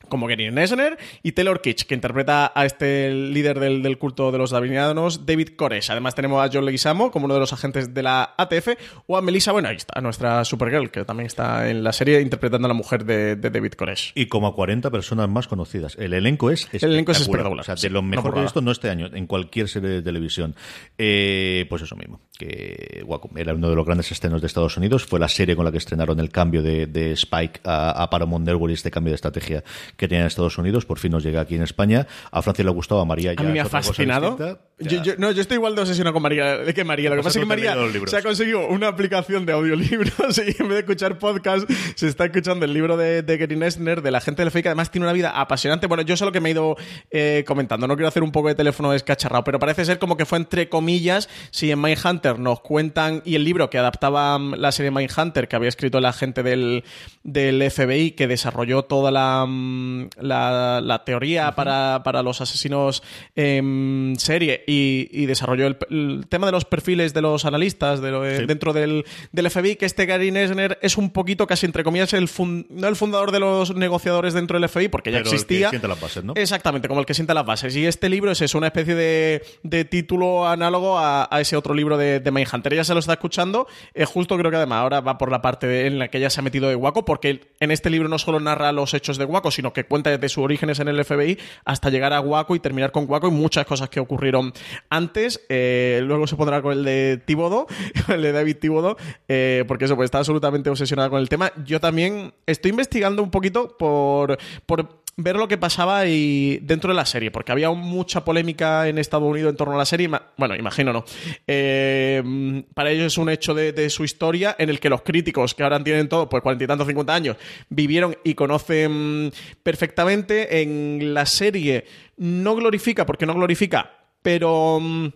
como 0.07 0.27
Gary 0.27 0.51
Nesner 0.51 0.97
y 1.23 1.33
Taylor 1.33 1.61
Kitsch, 1.61 1.85
que 1.85 1.93
interpreta 1.93 2.51
a 2.53 2.65
este 2.65 3.11
líder 3.11 3.59
del, 3.59 3.97
culto 3.97 4.31
de 4.31 4.37
los 4.37 4.51
davinianos, 4.51 5.25
David 5.25 5.49
Koresh. 5.55 5.91
Además 5.91 6.15
tenemos 6.15 6.43
a 6.43 6.49
John 6.51 6.65
Leguizamo 6.65 7.11
como 7.11 7.25
uno 7.25 7.33
de 7.33 7.39
los 7.39 7.53
agentes 7.53 7.93
de 7.93 8.03
la 8.03 8.33
ATF, 8.37 8.69
o 9.07 9.17
a 9.17 9.21
Melissa, 9.21 9.51
bueno, 9.51 9.69
ahí 9.69 9.75
está, 9.75 9.99
nuestra 10.01 10.43
Supergirl, 10.45 10.89
que 10.89 11.05
también 11.05 11.27
está 11.27 11.69
en 11.69 11.83
la 11.83 11.93
serie 11.93 12.21
interpretando 12.21 12.65
a 12.65 12.69
la 12.69 12.73
mujer 12.73 13.05
de, 13.05 13.35
David 13.35 13.73
Koresh. 13.73 14.11
Y 14.15 14.27
como 14.27 14.47
a 14.47 14.55
40 14.55 14.89
personas 14.91 15.29
más 15.29 15.47
conocidas. 15.47 15.95
El 15.97 16.13
elenco 16.13 16.51
es 16.51 16.67
El 16.71 16.93
elenco 16.93 17.11
es 17.11 17.21
espectacular. 17.21 17.61
O 17.61 17.63
sea, 17.63 17.75
de 17.75 17.89
lo 17.89 18.01
mejor 18.01 18.33
que 18.33 18.39
he 18.39 18.43
visto 18.43 18.61
no 18.61 18.71
este 18.71 18.89
año, 18.89 19.09
en 19.13 19.27
cualquier 19.27 19.67
serie 19.67 19.89
de 19.89 20.01
televisión. 20.01 20.55
Eh, 20.97 21.65
pues 21.69 21.81
eso 21.81 21.95
mismo, 21.95 22.21
que 22.37 23.03
Wacom 23.05 23.37
era 23.37 23.53
uno 23.53 23.69
de 23.69 23.75
los 23.75 23.85
grandes 23.85 24.11
estrenos 24.11 24.41
de 24.41 24.47
Estados 24.47 24.77
Unidos, 24.77 25.05
fue 25.05 25.19
la 25.19 25.27
serie 25.27 25.55
con 25.55 25.65
la 25.65 25.71
que 25.71 25.77
estrenaron 25.77 26.19
el 26.19 26.29
cambio 26.29 26.61
de, 26.61 27.11
Spike 27.13 27.61
a, 27.63 28.03
a 28.03 28.09
Paramount 28.09 28.45
Network 28.45 28.71
y 28.71 28.73
este 28.73 28.91
cambio 28.91 29.11
de 29.11 29.15
estrategia 29.15 29.63
que 29.97 30.07
tenía 30.07 30.21
en 30.21 30.27
Estados 30.27 30.57
Unidos, 30.57 30.85
por 30.85 30.99
fin 30.99 31.11
nos 31.11 31.23
llega 31.23 31.41
aquí 31.41 31.55
en 31.55 31.63
España. 31.63 32.07
A 32.31 32.41
Francia 32.41 32.63
le 32.63 32.69
ha 32.69 32.73
gustado, 32.73 33.01
a 33.01 33.05
María 33.05 33.33
ya. 33.33 33.41
A 33.41 33.43
mí 33.43 33.53
me 33.53 33.59
ha 33.59 33.65
fascinado. 33.65 34.37
Yo, 34.79 35.15
no, 35.17 35.31
yo 35.31 35.41
estoy 35.41 35.55
igual 35.55 35.75
de 35.75 35.81
obsesionado 35.81 36.13
con 36.13 36.23
María 36.23 36.63
que 36.73 36.83
María. 36.85 37.09
Lo 37.09 37.17
que 37.17 37.23
pasa 37.23 37.39
es 37.39 37.43
que 37.43 37.47
María 37.47 37.75
se 38.05 38.17
ha 38.17 38.23
conseguido 38.23 38.67
una 38.67 38.87
aplicación 38.87 39.45
de 39.45 39.51
audiolibros 39.51 40.37
y 40.37 40.55
en 40.61 40.69
vez 40.69 40.69
de 40.69 40.79
escuchar 40.79 41.19
podcast, 41.19 41.69
se 41.95 42.07
está 42.07 42.25
escuchando 42.25 42.63
el 42.63 42.73
libro 42.73 42.95
de, 42.95 43.21
de 43.21 43.37
Gary 43.37 43.57
Nesner, 43.57 44.01
de 44.01 44.11
la 44.11 44.21
gente 44.21 44.41
del 44.41 44.51
fake. 44.51 44.67
Además, 44.67 44.89
tiene 44.89 45.05
una 45.05 45.13
vida 45.13 45.31
apasionante. 45.31 45.87
Bueno, 45.87 46.03
yo 46.03 46.15
sé 46.15 46.23
lo 46.23 46.31
que 46.31 46.39
me 46.39 46.49
he 46.49 46.51
ido 46.53 46.77
eh, 47.11 47.43
comentando. 47.45 47.87
No 47.87 47.95
quiero 47.95 48.07
hacer 48.07 48.23
un 48.23 48.31
poco 48.31 48.47
de 48.47 48.55
teléfono 48.55 48.91
descacharrado, 48.91 49.43
pero 49.43 49.59
parece 49.59 49.83
ser 49.83 49.99
como 49.99 50.15
que 50.15 50.25
fue 50.25 50.37
entre 50.37 50.69
comillas. 50.69 51.27
Si 51.51 51.69
en 51.71 51.81
Mindhunter 51.81 52.39
nos 52.39 52.61
cuentan, 52.61 53.21
y 53.25 53.35
el 53.35 53.43
libro 53.43 53.69
que 53.69 53.77
adaptaba 53.77 54.39
mm, 54.39 54.55
la 54.55 54.71
serie 54.71 54.91
Mindhunter, 54.91 55.49
que 55.49 55.55
había 55.57 55.69
escrito 55.69 55.99
la 55.99 56.13
gente 56.13 56.41
del, 56.41 56.85
del 57.23 57.69
FBI, 57.69 58.11
que 58.11 58.27
desarrolló 58.27 58.83
toda 58.83 59.11
la, 59.11 59.45
mm, 59.79 60.09
la, 60.21 61.03
teoría 61.05 61.53
para, 61.55 62.01
para, 62.03 62.23
los 62.23 62.41
asesinos 62.41 63.03
en 63.35 64.15
serie 64.17 64.63
y, 64.67 65.25
desarrolló 65.25 65.67
el, 65.67 66.25
tema 66.27 66.47
de 66.47 66.51
los 66.51 66.65
perfiles 66.65 67.13
de 67.13 67.21
los 67.21 67.45
analistas 67.45 68.01
de 68.01 68.45
dentro 68.45 68.73
del, 68.73 69.05
del, 69.31 69.49
FBI, 69.49 69.75
que 69.75 69.85
este 69.85 70.05
Gary 70.05 70.31
Nesner 70.31 70.79
es 70.81 70.97
un 70.97 71.11
poquito, 71.11 71.47
casi 71.47 71.65
entre 71.65 71.83
comillas, 71.83 72.13
el 72.13 72.29
no 72.69 72.87
el 72.87 72.95
fundador 72.95 73.31
de 73.31 73.39
los 73.39 73.75
negociadores 73.75 74.33
dentro 74.33 74.59
del 74.59 74.69
FBI, 74.69 74.87
porque 74.87 75.11
ya 75.11 75.19
existía. 75.19 75.69
El 75.69 75.81
que 75.81 75.87
las 75.87 75.99
bases, 75.99 76.23
¿no? 76.23 76.33
Exactamente, 76.35 76.87
como 76.87 76.99
el 76.99 77.05
que 77.05 77.13
sienta 77.13 77.33
las 77.33 77.45
bases. 77.45 77.75
Y 77.75 77.85
este 77.85 78.09
libro 78.09 78.31
es 78.31 78.41
eso, 78.41 78.57
una 78.57 78.67
especie 78.67 78.95
de, 78.95 79.43
de 79.63 79.85
título 79.85 80.47
análogo 80.47 80.97
a, 80.99 81.27
ese 81.39 81.55
otro 81.55 81.73
libro 81.73 81.97
de, 81.97 82.19
de 82.19 82.31
Mindhunter. 82.31 82.73
Ella 82.73 82.83
se 82.83 82.93
lo 82.93 82.99
está 82.99 83.13
escuchando. 83.13 83.67
es 83.93 84.07
justo 84.09 84.37
creo 84.37 84.51
que 84.51 84.57
además 84.57 84.81
ahora 84.81 85.01
va 85.01 85.17
por 85.17 85.31
la 85.31 85.41
parte 85.41 85.87
en 85.87 85.99
la 85.99 86.09
que 86.09 86.17
ella 86.17 86.29
se 86.29 86.39
ha 86.39 86.43
metido 86.43 86.69
de 86.69 86.75
Waco, 86.75 87.05
porque 87.05 87.41
en 87.59 87.71
este 87.71 87.89
libro 87.89 88.09
no 88.09 88.19
solo 88.19 88.39
narra 88.39 88.71
los 88.71 88.93
hechos 88.93 89.17
de 89.17 89.25
Waco, 89.25 89.51
sino 89.51 89.68
que 89.73 89.85
cuenta 89.85 90.09
desde 90.09 90.29
sus 90.29 90.43
orígenes 90.43 90.79
en 90.79 90.87
el 90.87 91.03
FBI 91.03 91.37
hasta 91.65 91.89
llegar 91.89 92.13
a 92.13 92.21
Waco 92.21 92.55
y 92.55 92.59
terminar 92.59 92.91
con 92.91 93.05
Waco 93.09 93.27
y 93.27 93.31
muchas 93.31 93.65
cosas 93.65 93.89
que 93.89 93.99
ocurrieron 93.99 94.53
antes. 94.89 95.41
Eh, 95.49 96.01
luego 96.03 96.27
se 96.27 96.35
pondrá 96.35 96.61
con 96.61 96.73
el 96.73 96.83
de 96.83 97.21
Tibodo, 97.25 97.67
el 98.07 98.21
de 98.21 98.31
David 98.31 98.57
Tibodo, 98.57 98.97
eh, 99.27 99.63
porque 99.67 99.85
eso, 99.85 99.95
pues 99.95 100.05
está 100.05 100.19
absolutamente 100.19 100.69
obsesionada 100.69 101.09
con 101.09 101.19
el 101.19 101.29
tema. 101.29 101.51
Yo 101.65 101.79
también 101.79 102.33
estoy 102.45 102.71
investigando 102.71 103.23
un 103.23 103.31
poquito 103.31 103.77
por, 103.77 104.37
por 104.65 104.99
ver 105.21 105.35
lo 105.35 105.47
que 105.47 105.57
pasaba 105.57 106.05
y 106.07 106.59
dentro 106.61 106.89
de 106.89 106.95
la 106.95 107.05
serie, 107.05 107.29
porque 107.29 107.51
había 107.51 107.69
mucha 107.71 108.23
polémica 108.23 108.87
en 108.87 108.97
Estados 108.97 109.27
Unidos 109.27 109.51
en 109.51 109.57
torno 109.57 109.75
a 109.75 109.77
la 109.77 109.85
serie. 109.85 110.09
Bueno, 110.37 110.55
imagino 110.55 110.93
no. 110.93 111.03
Eh, 111.45 112.63
para 112.73 112.91
ellos 112.91 113.07
es 113.07 113.17
un 113.17 113.29
hecho 113.29 113.53
de, 113.53 113.89
su 113.89 114.03
historia 114.03 114.55
en 114.57 114.69
el 114.69 114.79
que 114.79 114.89
los 114.89 115.01
críticos, 115.01 115.53
que 115.53 115.63
ahora 115.63 115.83
tienen 115.83 116.07
todo, 116.07 116.29
pues 116.29 116.41
cuarenta 116.41 116.63
y 116.63 116.67
tantos, 116.67 116.87
cincuenta 116.87 117.13
años, 117.13 117.37
vivieron 117.69 118.15
y 118.23 118.33
conocen 118.33 119.31
perfectamente. 119.61 120.61
En 120.61 121.13
la 121.13 121.25
serie 121.25 121.85
no 122.17 122.55
glorifica, 122.55 123.05
porque 123.05 123.25
no 123.25 123.33
glorifica, 123.33 123.91
pero 124.21 124.79
mm, 124.79 125.07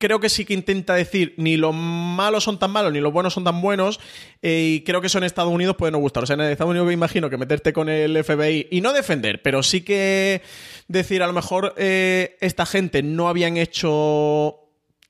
creo 0.00 0.18
que 0.18 0.30
sí 0.30 0.46
que 0.46 0.54
intenta 0.54 0.94
decir 0.94 1.34
ni 1.36 1.58
los 1.58 1.74
malos 1.74 2.42
son 2.42 2.58
tan 2.58 2.70
malos 2.70 2.90
ni 2.90 3.00
los 3.00 3.12
buenos 3.12 3.34
son 3.34 3.44
tan 3.44 3.60
buenos 3.60 4.00
eh, 4.40 4.76
y 4.76 4.80
creo 4.80 5.02
que 5.02 5.08
eso 5.08 5.18
en 5.18 5.24
Estados 5.24 5.52
Unidos 5.52 5.76
puede 5.76 5.92
no 5.92 5.98
gustar. 5.98 6.22
O 6.24 6.26
sea, 6.26 6.34
en 6.34 6.40
Estados 6.40 6.70
Unidos 6.70 6.88
me 6.88 6.94
imagino 6.94 7.28
que 7.28 7.36
meterte 7.36 7.72
con 7.74 7.88
el 7.88 8.24
FBI 8.24 8.68
y 8.70 8.80
no 8.80 8.94
defender, 8.94 9.42
pero 9.42 9.62
sí 9.62 9.82
que 9.82 10.40
decir 10.88 11.22
a 11.22 11.26
lo 11.26 11.34
mejor 11.34 11.74
eh, 11.76 12.38
esta 12.40 12.64
gente 12.64 13.02
no 13.02 13.28
habían 13.28 13.58
hecho 13.58 14.59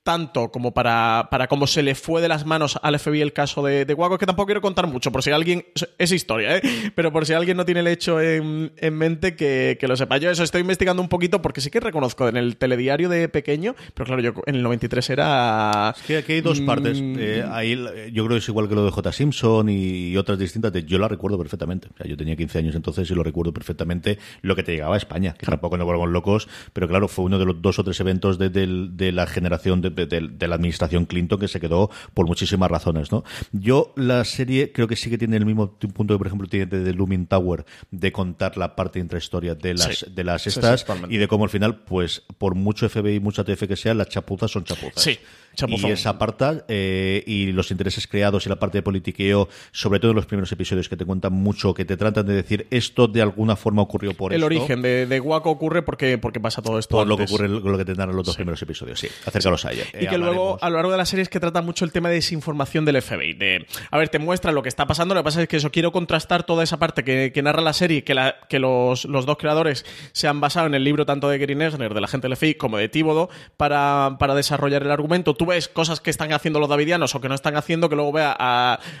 tanto 0.03 0.51
como 0.51 0.73
para, 0.73 1.27
para 1.29 1.47
cómo 1.47 1.67
se 1.67 1.83
le 1.83 1.93
fue 1.93 2.21
de 2.21 2.27
las 2.27 2.45
manos 2.45 2.79
al 2.81 2.97
FBI 2.97 3.21
el 3.21 3.33
caso 3.33 3.63
de, 3.63 3.85
de 3.85 3.93
Waco, 3.93 4.17
que 4.17 4.25
tampoco 4.25 4.47
quiero 4.47 4.61
contar 4.61 4.87
mucho, 4.87 5.11
por 5.11 5.21
si 5.21 5.31
alguien, 5.31 5.65
es 5.97 6.11
historia, 6.11 6.57
¿eh? 6.57 6.61
pero 6.95 7.11
por 7.11 7.25
si 7.25 7.33
alguien 7.33 7.57
no 7.57 7.65
tiene 7.65 7.81
el 7.81 7.87
hecho 7.87 8.19
en, 8.19 8.71
mente, 8.93 9.35
que, 9.35 9.77
lo 9.87 9.95
sepa. 9.95 10.17
Yo 10.17 10.31
eso 10.31 10.43
estoy 10.43 10.61
investigando 10.61 11.01
un 11.01 11.09
poquito 11.09 11.41
porque 11.41 11.61
sí 11.61 11.69
que 11.69 11.79
reconozco 11.79 12.27
en 12.27 12.37
el 12.37 12.57
telediario 12.57 13.09
de 13.09 13.29
pequeño, 13.29 13.75
pero 13.93 14.05
claro, 14.05 14.21
yo 14.21 14.33
en 14.45 14.55
el 14.55 14.63
93 14.63 15.09
era... 15.11 15.93
Es 15.95 16.03
que 16.03 16.17
aquí 16.17 16.33
hay 16.33 16.41
dos 16.41 16.61
partes. 16.61 16.99
Mm. 16.99 17.15
Eh, 17.19 17.45
ahí 17.49 17.75
yo 18.11 18.25
creo 18.25 18.35
que 18.35 18.37
es 18.37 18.47
igual 18.47 18.67
que 18.67 18.75
lo 18.75 18.85
de 18.85 18.91
J. 18.91 19.11
Simpson 19.11 19.69
y, 19.69 20.17
otras 20.17 20.39
distintas. 20.39 20.71
yo 20.85 20.97
la 20.97 21.07
recuerdo 21.07 21.37
perfectamente. 21.37 21.89
O 21.93 21.97
sea, 21.97 22.07
yo 22.07 22.17
tenía 22.17 22.35
15 22.35 22.59
años 22.59 22.75
entonces 22.75 23.09
y 23.09 23.15
lo 23.15 23.23
recuerdo 23.23 23.53
perfectamente 23.53 24.17
lo 24.41 24.55
que 24.55 24.63
te 24.63 24.73
llegaba 24.73 24.95
a 24.95 24.97
España, 24.97 25.35
que 25.37 25.45
tampoco 25.45 25.77
nos 25.77 25.85
volvemos 25.85 26.09
locos, 26.09 26.47
pero 26.73 26.87
claro, 26.87 27.07
fue 27.07 27.25
uno 27.25 27.39
de 27.39 27.45
los 27.45 27.61
dos 27.61 27.79
o 27.79 27.83
tres 27.83 27.99
eventos 27.99 28.37
de, 28.37 28.49
de 28.49 29.11
la 29.11 29.27
generación 29.27 29.81
de 29.81 29.90
de, 29.91 30.47
la 30.47 30.55
administración 30.55 31.05
Clinton 31.05 31.39
que 31.39 31.47
se 31.47 31.59
quedó 31.59 31.89
por 32.13 32.27
muchísimas 32.27 32.69
razones, 32.69 33.11
¿no? 33.11 33.23
Yo 33.51 33.93
la 33.95 34.23
serie 34.25 34.71
creo 34.71 34.87
que 34.87 34.95
sí 34.95 35.09
que 35.09 35.17
tiene 35.17 35.37
el 35.37 35.45
mismo 35.45 35.77
punto 35.77 36.13
que 36.13 36.17
por 36.17 36.27
ejemplo 36.27 36.47
tiene 36.47 36.65
de 36.65 36.93
Looming 36.93 37.27
Tower 37.27 37.65
de 37.91 38.11
contar 38.11 38.57
la 38.57 38.75
parte 38.75 38.99
intrahistoria 38.99 39.55
de 39.55 39.73
las 39.73 40.05
de 40.13 40.23
las 40.23 40.47
estas 40.47 40.85
y 41.09 41.17
de 41.17 41.27
cómo 41.27 41.43
al 41.43 41.49
final 41.49 41.83
pues 41.83 42.23
por 42.37 42.55
mucho 42.55 42.89
FBI 42.89 43.19
mucha 43.19 43.43
TF 43.43 43.67
que 43.67 43.75
sea 43.75 43.93
las 43.93 44.09
chapuzas 44.09 44.51
son 44.51 44.63
chapuzas. 44.63 45.03
Sí. 45.03 45.19
Y 45.67 45.85
esa 45.91 46.17
parte 46.17 46.63
eh, 46.67 47.23
y 47.27 47.51
los 47.51 47.71
intereses 47.71 48.07
creados 48.07 48.45
y 48.45 48.49
la 48.49 48.57
parte 48.57 48.79
de 48.79 48.81
politiqueo, 48.81 49.47
sobre 49.71 49.99
todo 49.99 50.11
en 50.11 50.15
los 50.15 50.25
primeros 50.25 50.51
episodios 50.51 50.89
que 50.89 50.97
te 50.97 51.05
cuentan 51.05 51.33
mucho, 51.33 51.73
que 51.73 51.85
te 51.85 51.97
tratan 51.97 52.25
de 52.25 52.33
decir 52.33 52.67
esto 52.71 53.07
de 53.07 53.21
alguna 53.21 53.55
forma 53.55 53.81
ocurrió 53.81 54.13
por 54.13 54.33
el 54.33 54.43
origen 54.43 54.81
de, 54.81 55.05
de 55.05 55.19
Waco 55.19 55.49
ocurre 55.49 55.81
porque, 55.81 56.17
porque 56.17 56.39
pasa 56.39 56.61
todo 56.61 56.79
esto. 56.79 56.95
Por 56.97 57.07
lo 57.07 57.17
que 57.17 57.23
ocurre 57.23 57.47
lo 57.47 57.77
que 57.77 57.85
tendrán 57.85 58.15
los 58.15 58.25
dos 58.25 58.35
primeros 58.35 58.61
episodios, 58.61 58.99
sí. 58.99 59.07
Acércalos 59.25 59.65
a 59.65 59.71
ella. 59.71 59.83
Y 59.99 60.07
que 60.07 60.17
luego, 60.17 60.57
a 60.61 60.69
lo 60.69 60.77
largo 60.77 60.91
de 60.91 60.97
la 60.97 61.05
serie, 61.05 61.23
es 61.23 61.29
que 61.29 61.39
trata 61.39 61.61
mucho 61.61 61.85
el 61.85 61.91
tema 61.91 62.09
de 62.09 62.15
desinformación 62.15 62.85
del 62.85 63.01
FBI. 63.01 63.33
De, 63.33 63.65
a 63.89 63.97
ver, 63.97 64.09
te 64.09 64.19
muestra 64.19 64.51
lo 64.51 64.63
que 64.63 64.69
está 64.69 64.87
pasando. 64.87 65.13
Lo 65.13 65.21
que 65.21 65.25
pasa 65.25 65.41
es 65.41 65.47
que 65.47 65.57
eso 65.57 65.71
quiero 65.71 65.91
contrastar 65.91 66.43
toda 66.43 66.63
esa 66.63 66.79
parte 66.79 67.03
que, 67.03 67.41
narra 67.41 67.61
la 67.61 67.73
serie, 67.73 68.03
que, 68.03 68.13
la, 68.13 68.35
que 68.49 68.59
los, 68.59 69.05
los, 69.05 69.25
dos 69.25 69.37
creadores 69.37 69.85
se 70.11 70.27
han 70.27 70.39
basado 70.39 70.67
en 70.67 70.75
el 70.75 70.83
libro 70.83 71.05
tanto 71.05 71.29
de 71.29 71.37
Gary 71.37 71.55
Nesner, 71.55 71.93
de 71.93 72.01
la 72.01 72.07
gente 72.07 72.27
del 72.27 72.37
FBI, 72.37 72.55
como 72.55 72.77
de 72.77 72.89
Tíbodo, 72.89 73.29
para, 73.57 74.17
para 74.19 74.35
desarrollar 74.35 74.83
el 74.83 74.91
argumento 74.91 75.33
tú 75.41 75.47
ves 75.47 75.67
cosas 75.67 75.99
que 75.99 76.11
están 76.11 76.31
haciendo 76.33 76.59
los 76.59 76.69
davidianos 76.69 77.15
o 77.15 77.19
que 77.19 77.27
no 77.27 77.33
están 77.33 77.55
haciendo, 77.55 77.89
que 77.89 77.95
luego 77.95 78.11
vea 78.11 78.31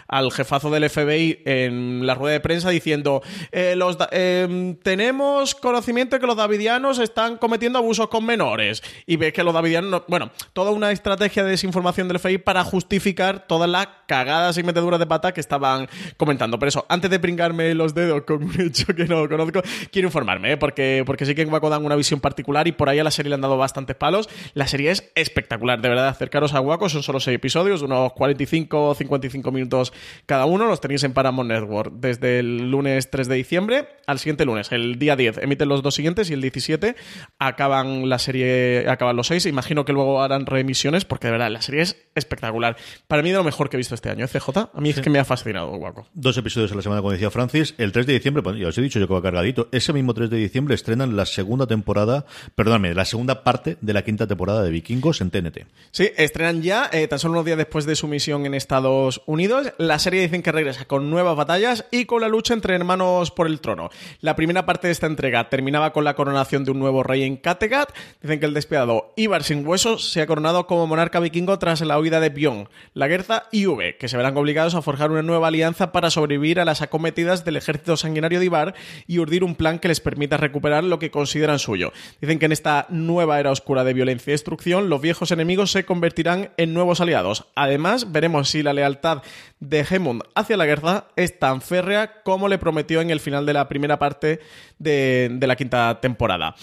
al 0.07 0.31
jefazo 0.31 0.71
del 0.71 0.89
FBI 0.89 1.43
en 1.45 2.07
la 2.07 2.15
rueda 2.15 2.33
de 2.33 2.39
prensa 2.39 2.71
diciendo, 2.71 3.21
eh, 3.51 3.75
los, 3.77 3.95
eh, 4.09 4.75
tenemos 4.81 5.53
conocimiento 5.53 6.15
de 6.15 6.19
que 6.19 6.25
los 6.25 6.35
davidianos 6.35 6.97
están 6.97 7.37
cometiendo 7.37 7.77
abusos 7.77 8.07
con 8.07 8.25
menores. 8.25 8.81
Y 9.05 9.17
ves 9.17 9.33
que 9.33 9.43
los 9.43 9.53
davidianos, 9.53 10.01
bueno, 10.07 10.31
toda 10.53 10.71
una 10.71 10.91
estrategia 10.91 11.43
de 11.43 11.51
desinformación 11.51 12.07
del 12.07 12.17
FBI 12.17 12.39
para 12.39 12.63
justificar 12.63 13.45
todas 13.45 13.69
las 13.69 13.87
cagadas 14.07 14.57
y 14.57 14.63
meteduras 14.63 14.99
de 14.99 15.05
pata 15.05 15.35
que 15.35 15.41
estaban 15.41 15.87
comentando. 16.17 16.57
Pero 16.57 16.69
eso, 16.69 16.87
antes 16.89 17.11
de 17.11 17.19
pringarme 17.19 17.75
los 17.75 17.93
dedos 17.93 18.23
con 18.23 18.41
un 18.41 18.61
hecho 18.61 18.95
que 18.95 19.05
no 19.05 19.29
conozco, 19.29 19.61
quiero 19.91 20.07
informarme, 20.07 20.53
¿eh? 20.53 20.57
porque, 20.57 21.03
porque 21.05 21.27
sí 21.27 21.35
que 21.35 21.43
en 21.43 21.53
Waco 21.53 21.69
dan 21.69 21.85
una 21.85 21.95
visión 21.95 22.19
particular 22.19 22.67
y 22.67 22.71
por 22.71 22.89
ahí 22.89 22.97
a 22.97 23.03
la 23.03 23.11
serie 23.11 23.29
le 23.29 23.35
han 23.35 23.41
dado 23.41 23.57
bastantes 23.57 23.95
palos. 23.95 24.27
La 24.55 24.67
serie 24.67 24.89
es 24.89 25.11
espectacular, 25.13 25.79
de 25.79 25.89
verdad, 25.89 26.07
acercaros 26.31 26.53
a 26.53 26.61
Waco, 26.61 26.87
son 26.87 27.03
solo 27.03 27.19
seis 27.19 27.35
episodios, 27.35 27.81
unos 27.81 28.13
45 28.13 28.89
o 28.89 28.95
55 28.95 29.51
minutos 29.51 29.91
cada 30.25 30.45
uno, 30.45 30.65
los 30.65 30.79
tenéis 30.79 31.03
en 31.03 31.11
Paramount 31.11 31.49
Network. 31.49 31.91
Desde 31.95 32.39
el 32.39 32.71
lunes 32.71 33.11
3 33.11 33.27
de 33.27 33.35
diciembre 33.35 33.87
al 34.07 34.19
siguiente 34.19 34.45
lunes, 34.45 34.71
el 34.71 34.97
día 34.97 35.15
10, 35.15 35.39
emiten 35.39 35.67
los 35.67 35.81
dos 35.81 35.95
siguientes 35.95 36.29
y 36.29 36.33
el 36.33 36.41
17 36.41 36.95
acaban 37.39 38.09
la 38.09 38.19
serie, 38.19 38.85
acaban 38.89 39.15
los 39.15 39.27
seis, 39.27 39.45
imagino 39.45 39.85
que 39.85 39.93
luego 39.93 40.21
harán 40.21 40.45
reemisiones 40.45 41.05
porque 41.05 41.27
de 41.27 41.31
verdad 41.31 41.51
la 41.51 41.61
serie 41.61 41.81
es 41.81 41.97
espectacular. 42.15 42.77
Para 43.07 43.21
mí 43.23 43.31
de 43.31 43.37
lo 43.37 43.43
mejor 43.43 43.69
que 43.69 43.77
he 43.77 43.79
visto 43.79 43.95
este 43.95 44.09
año, 44.09 44.25
¿eh, 44.25 44.27
CJ, 44.27 44.49
a 44.73 44.81
mí 44.81 44.89
es 44.89 45.01
que 45.01 45.09
me 45.09 45.19
ha 45.19 45.25
fascinado 45.25 45.71
Waco. 45.71 46.07
Dos 46.13 46.37
episodios 46.37 46.71
a 46.71 46.75
la 46.75 46.81
semana, 46.81 47.01
como 47.01 47.11
decía 47.11 47.29
Francis, 47.31 47.73
el 47.77 47.91
3 47.91 48.05
de 48.05 48.13
diciembre, 48.13 48.43
pues, 48.43 48.57
ya 48.57 48.67
os 48.67 48.77
he 48.77 48.81
dicho 48.81 48.99
yo 48.99 49.07
que 49.07 49.13
va 49.13 49.21
cargadito, 49.21 49.69
ese 49.71 49.93
mismo 49.93 50.13
3 50.13 50.29
de 50.29 50.37
diciembre 50.37 50.75
estrenan 50.75 51.15
la 51.15 51.25
segunda 51.25 51.67
temporada, 51.67 52.25
perdóname, 52.55 52.93
la 52.93 53.05
segunda 53.05 53.43
parte 53.43 53.77
de 53.81 53.93
la 53.93 54.03
quinta 54.03 54.27
temporada 54.27 54.63
de 54.63 54.71
Vikingos 54.71 55.21
en 55.21 55.31
TNT. 55.31 55.65
Sí, 55.91 56.11
estrenan 56.23 56.61
ya, 56.61 56.89
eh, 56.91 57.07
tan 57.07 57.19
solo 57.19 57.33
unos 57.33 57.45
días 57.45 57.57
después 57.57 57.85
de 57.85 57.95
su 57.95 58.07
misión 58.07 58.45
en 58.45 58.53
Estados 58.53 59.21
Unidos. 59.25 59.73
La 59.77 59.99
serie 59.99 60.21
dicen 60.21 60.43
que 60.43 60.51
regresa 60.51 60.85
con 60.85 61.09
nuevas 61.09 61.35
batallas 61.35 61.85
y 61.91 62.05
con 62.05 62.21
la 62.21 62.27
lucha 62.27 62.53
entre 62.53 62.75
hermanos 62.75 63.31
por 63.31 63.47
el 63.47 63.59
trono. 63.59 63.89
La 64.19 64.35
primera 64.35 64.65
parte 64.65 64.87
de 64.87 64.93
esta 64.93 65.07
entrega 65.07 65.49
terminaba 65.49 65.93
con 65.93 66.03
la 66.03 66.13
coronación 66.13 66.63
de 66.63 66.71
un 66.71 66.79
nuevo 66.79 67.03
rey 67.03 67.23
en 67.23 67.37
Kattegat. 67.37 67.89
Dicen 68.21 68.39
que 68.39 68.45
el 68.45 68.53
despiadado 68.53 69.13
Ibar 69.15 69.43
sin 69.43 69.65
huesos 69.65 70.11
se 70.11 70.21
ha 70.21 70.27
coronado 70.27 70.67
como 70.67 70.87
monarca 70.87 71.19
vikingo 71.19 71.57
tras 71.59 71.81
la 71.81 71.99
huida 71.99 72.19
de 72.19 72.29
Bjorn, 72.29 72.69
la 72.93 73.07
Gerza 73.07 73.43
y 73.51 73.65
V, 73.65 73.97
que 73.97 74.07
se 74.07 74.17
verán 74.17 74.37
obligados 74.37 74.75
a 74.75 74.81
forjar 74.81 75.11
una 75.11 75.23
nueva 75.23 75.47
alianza 75.47 75.91
para 75.91 76.11
sobrevivir 76.11 76.59
a 76.59 76.65
las 76.65 76.81
acometidas 76.81 77.45
del 77.45 77.57
ejército 77.57 77.97
sanguinario 77.97 78.39
de 78.39 78.45
Ibar 78.45 78.75
y 79.07 79.19
urdir 79.19 79.43
un 79.43 79.55
plan 79.55 79.79
que 79.79 79.87
les 79.87 79.99
permita 79.99 80.37
recuperar 80.37 80.83
lo 80.83 80.99
que 80.99 81.11
consideran 81.11 81.59
suyo. 81.59 81.91
Dicen 82.21 82.39
que 82.39 82.45
en 82.45 82.51
esta 82.51 82.85
nueva 82.89 83.39
era 83.39 83.51
oscura 83.51 83.83
de 83.83 83.93
violencia 83.93 84.31
y 84.31 84.33
destrucción, 84.33 84.89
los 84.89 85.01
viejos 85.01 85.31
enemigos 85.31 85.71
se 85.71 85.83
convertirán 85.83 86.10
en 86.57 86.73
nuevos 86.73 87.01
aliados. 87.01 87.47
Además, 87.55 88.11
veremos 88.11 88.49
si 88.49 88.63
la 88.63 88.73
lealtad 88.73 89.21
de 89.59 89.85
Hemund 89.89 90.23
hacia 90.35 90.57
la 90.57 90.65
guerra 90.65 91.07
es 91.15 91.39
tan 91.39 91.61
férrea 91.61 92.21
como 92.23 92.47
le 92.47 92.57
prometió 92.57 93.01
en 93.01 93.09
el 93.09 93.19
final 93.19 93.45
de 93.45 93.53
la 93.53 93.67
primera 93.67 93.99
parte 93.99 94.39
de 94.79 95.37
la 95.41 95.55
quinta 95.55 95.99
temporada. 96.01 96.55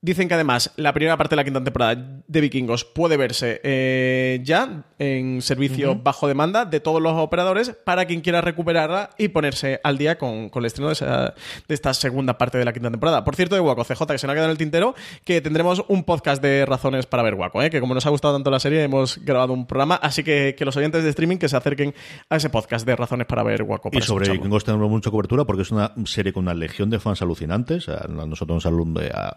Dicen 0.00 0.28
que 0.28 0.34
además 0.34 0.72
la 0.76 0.92
primera 0.92 1.16
parte 1.16 1.32
de 1.32 1.36
la 1.38 1.44
quinta 1.44 1.64
temporada 1.64 2.22
de 2.24 2.40
Vikingos 2.40 2.84
puede 2.84 3.16
verse 3.16 3.60
eh, 3.64 4.38
ya 4.44 4.84
en 4.96 5.42
servicio 5.42 5.96
bajo 5.96 6.28
demanda 6.28 6.64
de 6.64 6.78
todos 6.78 7.02
los 7.02 7.14
operadores 7.14 7.70
para 7.70 8.04
quien 8.04 8.20
quiera 8.20 8.40
recuperarla 8.40 9.10
y 9.18 9.26
ponerse 9.26 9.80
al 9.82 9.98
día 9.98 10.16
con, 10.16 10.52
el 10.54 10.64
estreno 10.64 10.90
de, 10.90 11.32
esta 11.66 11.94
segunda 11.94 12.38
parte 12.38 12.58
de 12.58 12.64
la 12.64 12.72
quinta 12.72 12.92
temporada. 12.92 13.24
Por 13.24 13.34
cierto, 13.34 13.56
de 13.56 13.60
Waco 13.60 13.82
CJ, 13.82 14.06
que 14.06 14.18
se 14.18 14.28
nos 14.28 14.34
ha 14.34 14.34
quedado 14.34 14.44
en 14.44 14.52
el 14.52 14.58
tintero, 14.58 14.94
que 15.24 15.40
tendremos 15.40 15.82
un 15.88 16.04
podcast 16.04 16.40
de 16.40 16.64
razones 16.64 17.06
para 17.06 17.24
ver 17.24 17.34
Waco, 17.34 17.60
¿eh? 17.60 17.68
que 17.68 17.80
como 17.80 17.92
nos 17.92 18.06
ha 18.06 18.10
gustado 18.10 18.34
tanto 18.34 18.52
la 18.52 18.60
serie, 18.60 18.84
hemos 18.84 19.18
grabado 19.24 19.52
un 19.52 19.66
programa, 19.66 19.96
así 19.96 20.22
que, 20.22 20.54
que 20.56 20.64
los 20.64 20.76
oyentes 20.76 21.02
de 21.02 21.10
streaming 21.10 21.38
que 21.38 21.48
se 21.48 21.56
acerquen 21.56 21.92
a 22.30 22.36
ese 22.36 22.50
podcast 22.50 22.86
de 22.86 22.94
razones 22.94 23.26
para 23.26 23.42
ver 23.42 23.64
Waco. 23.64 23.90
y 23.92 24.00
sobre 24.02 24.30
Vikingos 24.30 24.62
tenemos 24.62 24.88
mucha 24.88 25.10
cobertura 25.10 25.44
porque 25.44 25.62
es 25.62 25.72
una 25.72 25.92
serie 26.04 26.32
con 26.32 26.44
una 26.44 26.54
legión 26.54 26.88
de 26.88 27.00
fans 27.00 27.20
alucinantes. 27.20 27.88
nosotros 28.08 28.64
nos 28.64 28.66